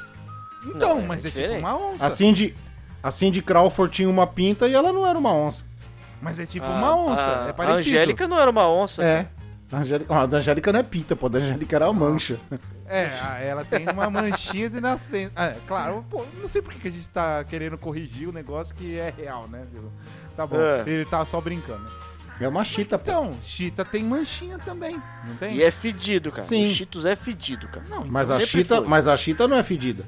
Então, 0.66 0.96
Não, 0.96 1.02
é 1.04 1.06
mas 1.06 1.24
é, 1.24 1.28
tipo 1.28 1.40
diferente. 1.40 1.60
uma 1.60 1.76
onça. 1.76 2.06
Assim 2.06 2.32
de. 2.32 2.54
Assim 3.02 3.30
de 3.32 3.42
Crawford 3.42 3.92
tinha 3.92 4.08
uma 4.08 4.26
pinta 4.28 4.68
e 4.68 4.74
ela 4.74 4.92
não 4.92 5.04
era 5.06 5.18
uma 5.18 5.32
onça. 5.34 5.64
Mas 6.20 6.38
é 6.38 6.46
tipo 6.46 6.64
A- 6.64 6.70
uma 6.70 6.96
onça, 6.96 7.42
a, 7.42 7.46
é 7.46 7.50
A 7.50 7.54
parecido. 7.54 7.90
Angélica 7.96 8.28
não 8.28 8.38
era 8.38 8.48
uma 8.50 8.68
onça. 8.70 9.02
É. 9.02 9.26
A 9.72 9.78
Angélica, 9.78 10.14
a 10.14 10.26
da 10.26 10.36
Angélica 10.36 10.72
não 10.72 10.80
é 10.80 10.82
pinta, 10.84 11.16
pô. 11.16 11.26
A 11.26 11.28
da 11.30 11.38
Angélica 11.40 11.74
era 11.76 11.90
uma 11.90 12.08
mancha. 12.10 12.38
É, 12.92 13.46
ela 13.48 13.64
tem 13.64 13.88
uma 13.88 14.10
manchinha 14.10 14.68
de 14.68 14.80
nascença. 14.80 15.32
Ah, 15.34 15.46
é, 15.46 15.56
claro, 15.66 16.04
pô, 16.10 16.24
não 16.40 16.48
sei 16.48 16.60
por 16.62 16.74
que 16.74 16.88
a 16.88 16.90
gente 16.90 17.08
tá 17.08 17.42
querendo 17.44 17.78
corrigir 17.78 18.28
o 18.28 18.32
negócio 18.32 18.74
que 18.74 18.98
é 18.98 19.12
real, 19.16 19.48
né? 19.48 19.64
viu? 19.72 19.90
Tá 20.36 20.46
bom, 20.46 20.56
É. 20.60 20.82
ele 20.86 21.04
tá 21.04 21.24
só 21.24 21.40
brincando. 21.40 21.90
É 22.40 22.48
uma 22.48 22.64
chita, 22.64 22.98
pô. 22.98 23.04
Então, 23.10 23.36
Chita 23.42 23.84
tem 23.84 24.02
manchinha 24.02 24.58
também, 24.58 25.00
não 25.26 25.36
tem? 25.36 25.54
E 25.54 25.62
é 25.62 25.70
fedido, 25.70 26.30
cara. 26.32 26.42
Sim. 26.42 26.66
O 26.70 26.74
Cheetos 26.74 27.04
é 27.06 27.14
fedido, 27.14 27.68
cara. 27.68 27.86
Não, 27.88 28.04
Mas 28.06 28.28
então- 28.30 28.36
a 28.42 28.46
chita, 28.46 28.76
foi. 28.78 28.86
mas 28.88 29.06
a 29.06 29.16
chita 29.16 29.46
não 29.46 29.56
é 29.56 29.62
fedida. 29.62 30.04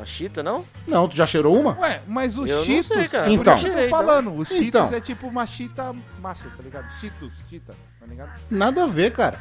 A 0.00 0.04
Chita, 0.04 0.42
não? 0.42 0.64
Não, 0.88 1.06
tu 1.08 1.14
já 1.16 1.24
cheirou 1.24 1.56
uma? 1.58 1.78
Ué, 1.78 2.02
mas 2.06 2.36
o 2.36 2.44
Eu 2.44 2.56
não 2.58 2.64
Cheetos, 2.64 2.88
sei, 2.88 3.08
cara. 3.08 3.30
Então. 3.30 3.56
eu 3.56 3.62
tô 3.72 3.78
Então. 3.78 3.88
falando, 3.90 4.34
o 4.36 4.44
Cheetos 4.44 4.66
Então. 4.66 4.92
é 4.92 5.00
tipo 5.00 5.28
uma 5.28 5.46
chita 5.46 5.94
macha, 6.20 6.44
tá 6.56 6.62
ligado? 6.64 6.90
Cheetos, 6.98 7.32
chita, 7.48 7.74
tá 8.00 8.04
ligado? 8.06 8.32
Nada 8.50 8.82
a 8.82 8.86
ver, 8.88 9.12
cara. 9.12 9.38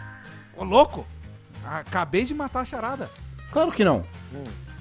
Ô, 0.56 0.64
louco! 0.64 1.08
Acabei 1.66 2.26
de 2.26 2.34
matar 2.34 2.62
a 2.62 2.66
charada. 2.66 3.10
Claro 3.52 3.72
que 3.72 3.84
não. 3.84 4.06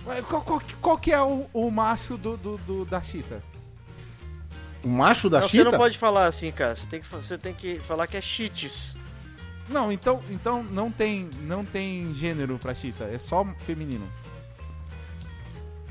Ué, 0.06 0.20
Qual, 0.22 0.42
qual, 0.42 0.62
qual 0.80 0.98
que 0.98 1.12
é 1.12 1.20
o, 1.22 1.46
o 1.52 1.70
macho 1.70 2.16
do, 2.16 2.36
do- 2.36 2.58
do- 2.58 2.84
da 2.84 3.00
chita? 3.02 3.42
O 4.84 4.88
macho 4.88 5.30
da 5.30 5.40
não, 5.40 5.48
você 5.48 5.58
chita? 5.58 5.70
não 5.70 5.78
pode 5.78 5.96
falar 5.96 6.26
assim, 6.26 6.50
cara. 6.50 6.74
Você 6.74 6.86
tem 6.86 7.00
que, 7.00 7.06
fa- 7.06 7.18
você 7.18 7.38
tem 7.38 7.54
que 7.54 7.78
falar 7.80 8.06
que 8.08 8.16
é 8.16 8.20
Cheats. 8.20 8.96
Não, 9.68 9.92
então, 9.92 10.20
então 10.28 10.60
não 10.62 10.90
tem 10.90 11.30
não 11.42 11.64
tem 11.64 12.12
gênero 12.14 12.58
pra 12.58 12.74
chita, 12.74 13.04
é 13.04 13.18
só 13.18 13.44
feminino. 13.58 14.06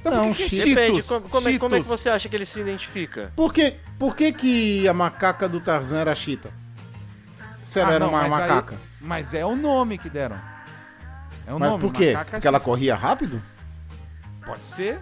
Então, 0.01 0.11
Não, 0.13 0.27
por 0.33 0.35
que 0.37 0.49
que 0.49 0.61
é 0.61 0.65
Depende. 0.65 1.03
Como, 1.03 1.29
como 1.29 1.47
é, 1.47 1.57
como 1.59 1.75
é 1.75 1.79
que 1.79 1.85
Cheetos? 1.85 2.01
você 2.01 2.09
acha 2.09 2.27
que 2.27 2.35
ele 2.35 2.45
se 2.45 2.59
identifica? 2.59 3.31
Por 3.35 3.53
que, 3.53 3.75
por 3.99 4.15
que 4.15 4.33
que 4.33 4.87
a 4.87 4.93
macaca 4.93 5.47
do 5.47 5.61
Tarzan 5.61 5.99
era 5.99 6.13
chita? 6.15 6.51
Se 7.61 7.79
ela 7.79 7.91
Ah, 7.91 7.93
era 7.93 8.05
não, 8.05 8.09
uma 8.13 8.23
mas 8.23 8.33
aí- 8.33 8.39
macaca. 8.39 8.77
mas 8.99 9.33
é 9.33 9.45
o 9.45 9.55
nome 9.55 9.97
que 9.99 10.09
deram. 10.09 10.37
É 11.47 11.53
o 11.53 11.59
Mas 11.59 11.69
nome. 11.69 11.81
por 11.81 11.93
quê? 11.93 12.13
macaca 12.13 12.31
Porque 12.31 12.47
ela 12.47 12.57
chita. 12.57 12.65
corria 12.65 12.95
rápido? 12.95 13.41
Pode 14.45 14.63
ser, 14.63 14.99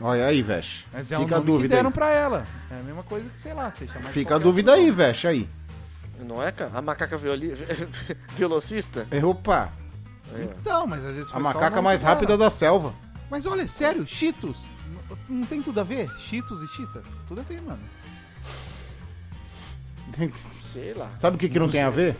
Olha 0.00 0.26
aí, 0.26 0.42
Vesh. 0.42 0.84
mas 0.92 1.12
é 1.12 1.18
Fica 1.18 1.32
o 1.32 1.34
a 1.34 1.38
nome 1.38 1.46
que 1.46 1.52
dúvida 1.52 1.76
deram 1.76 1.88
aí. 1.90 1.94
pra 1.94 2.10
ela. 2.10 2.46
É 2.70 2.80
a 2.80 2.82
mesma 2.82 3.02
coisa 3.04 3.28
que, 3.28 3.38
sei 3.40 3.54
lá, 3.54 3.70
você 3.70 3.86
chama 3.86 4.00
de 4.00 4.06
Fica 4.10 4.34
a 4.34 4.38
dúvida 4.38 4.72
aí. 4.74 4.90
Vesh, 4.90 5.26
aí. 5.26 5.48
Não 6.18 6.42
é, 6.42 6.50
cara? 6.50 6.70
A 6.74 6.82
macaca 6.82 7.16
violi... 7.16 7.52
velocista? 8.36 9.06
É, 9.10 9.24
Opa, 9.24 9.70
ó. 10.34 10.38
Então, 10.40 10.86
mas 10.86 11.04
às 11.04 11.14
vezes 11.16 11.34
a 11.34 11.38
macaca 11.38 11.80
mais 11.82 12.00
rápida 12.02 12.36
da 12.36 12.48
selva. 12.50 12.94
Mas 13.30 13.44
olha, 13.46 13.66
sério, 13.68 14.06
Cheetos. 14.06 14.64
Não 15.28 15.44
tem 15.46 15.60
tudo 15.62 15.80
a 15.80 15.84
ver? 15.84 16.08
Cheetos 16.18 16.62
e 16.62 16.68
Cheetah? 16.74 17.02
Tudo 17.28 17.40
a 17.40 17.44
ver, 17.44 17.60
mano. 17.62 17.82
Sei 20.60 20.94
lá. 20.94 21.10
Sabe 21.18 21.36
o 21.36 21.38
que, 21.38 21.48
que 21.48 21.58
não 21.58 21.68
tem 21.68 21.82
a 21.82 21.90
ver? 21.90 22.16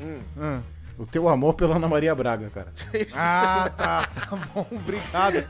Hum. 0.00 0.20
Ah. 0.38 0.60
O 0.96 1.04
teu 1.06 1.28
amor 1.28 1.54
pela 1.54 1.76
Ana 1.76 1.88
Maria 1.88 2.14
Braga, 2.14 2.48
cara. 2.50 2.72
Ah, 3.16 3.68
tá, 3.76 4.06
tá 4.06 4.36
bom, 4.54 4.66
obrigado. 4.70 5.44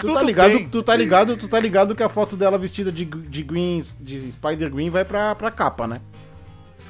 Tu 0.00 0.14
tá 0.14 0.22
ligado, 0.22 0.50
bem. 0.52 0.68
tu 0.68 0.82
tá 0.82 0.96
ligado, 0.96 1.36
tu 1.36 1.48
tá 1.48 1.58
ligado 1.60 1.94
que 1.94 2.02
a 2.02 2.08
foto 2.08 2.36
dela 2.36 2.56
vestida 2.56 2.92
de, 2.92 3.04
de 3.04 3.42
green, 3.42 3.80
de 4.00 4.30
Spider 4.32 4.70
Green 4.70 4.90
vai 4.90 5.04
pra, 5.04 5.34
pra 5.34 5.50
capa, 5.50 5.86
né? 5.88 6.00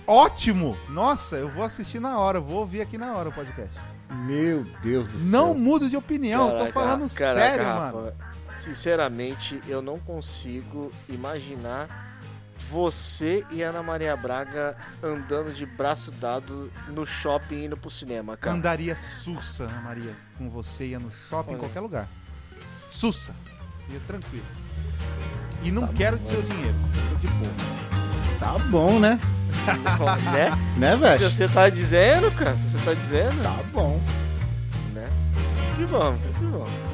Ótimo! 0.06 0.76
Nossa, 0.88 1.36
eu 1.36 1.48
vou 1.50 1.64
assistir 1.64 2.00
na 2.00 2.18
hora, 2.18 2.38
eu 2.38 2.42
vou 2.42 2.58
ouvir 2.60 2.80
aqui 2.80 2.96
na 2.98 3.12
hora 3.14 3.28
o 3.28 3.32
podcast. 3.32 3.70
Meu 4.26 4.64
Deus 4.82 5.06
do 5.08 5.18
Não 5.30 5.46
céu. 5.46 5.54
mudo 5.54 5.88
de 5.88 5.96
opinião, 5.96 6.46
eu 6.46 6.50
tô 6.52 6.56
Caraca, 6.58 6.72
falando 6.72 7.14
caraca, 7.14 7.40
sério, 7.40 7.64
Rafa, 7.64 7.92
mano. 7.96 8.12
Sinceramente, 8.56 9.62
eu 9.68 9.80
não 9.82 9.98
consigo 9.98 10.90
imaginar 11.08 12.07
você 12.58 13.44
e 13.50 13.62
Ana 13.62 13.82
Maria 13.82 14.16
Braga 14.16 14.76
andando 15.02 15.52
de 15.54 15.64
braço 15.64 16.10
dado 16.12 16.70
no 16.88 17.06
shopping 17.06 17.64
indo 17.64 17.76
pro 17.76 17.90
cinema, 17.90 18.36
cara. 18.36 18.56
Andaria 18.56 18.96
sussa, 18.96 19.64
Ana 19.64 19.80
Maria, 19.80 20.14
com 20.36 20.50
você, 20.50 20.86
ia 20.86 20.98
no 20.98 21.10
shopping, 21.10 21.54
em 21.54 21.58
qualquer 21.58 21.80
lugar. 21.80 22.08
Sussa. 22.88 23.34
Ia 23.90 24.00
tranquilo. 24.06 24.44
E 25.62 25.70
não 25.70 25.86
quero 25.88 26.18
seu 26.24 26.42
dinheiro. 26.42 26.76
Tô 27.10 27.16
de 27.16 27.28
boa. 27.28 27.52
Tá 28.38 28.58
bom, 28.70 28.98
né? 29.00 29.18
né? 30.32 30.50
Né, 30.76 30.92
Se 30.92 30.96
velho? 30.98 31.30
você 31.30 31.48
tá 31.48 31.68
dizendo, 31.68 32.30
cara, 32.32 32.56
se 32.56 32.62
você 32.68 32.84
tá 32.84 32.94
dizendo, 32.94 33.42
Tá 33.42 33.62
bom. 33.72 34.00
né? 34.94 35.08
Que 35.76 35.84
vamos, 35.84 36.20
que 36.22 36.44
vamos. 36.44 36.87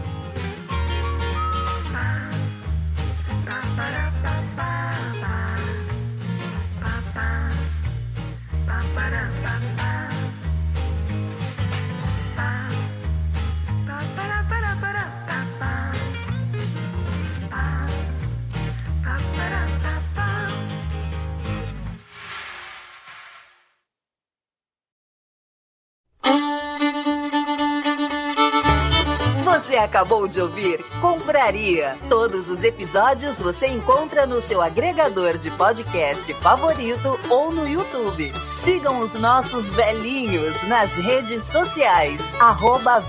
Você 29.74 29.78
acabou 29.78 30.28
de 30.28 30.40
ouvir 30.40 30.84
Compraria. 31.00 31.98
Todos 32.08 32.48
os 32.48 32.62
episódios 32.62 33.40
você 33.40 33.66
encontra 33.66 34.24
no 34.24 34.40
seu 34.40 34.62
agregador 34.62 35.36
de 35.36 35.50
podcast 35.50 36.32
favorito 36.34 37.18
ou 37.28 37.50
no 37.50 37.66
YouTube. 37.66 38.32
Sigam 38.40 39.00
os 39.00 39.16
nossos 39.16 39.68
velhinhos 39.70 40.62
nas 40.68 40.94
redes 40.94 41.42
sociais, 41.46 42.32
arroba. 42.38 43.02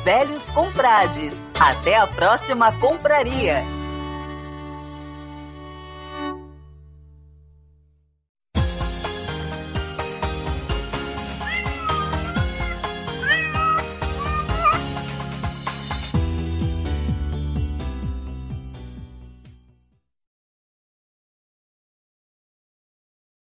Até 1.59 1.97
a 1.97 2.07
próxima 2.07 2.72
Compraria. 2.80 3.63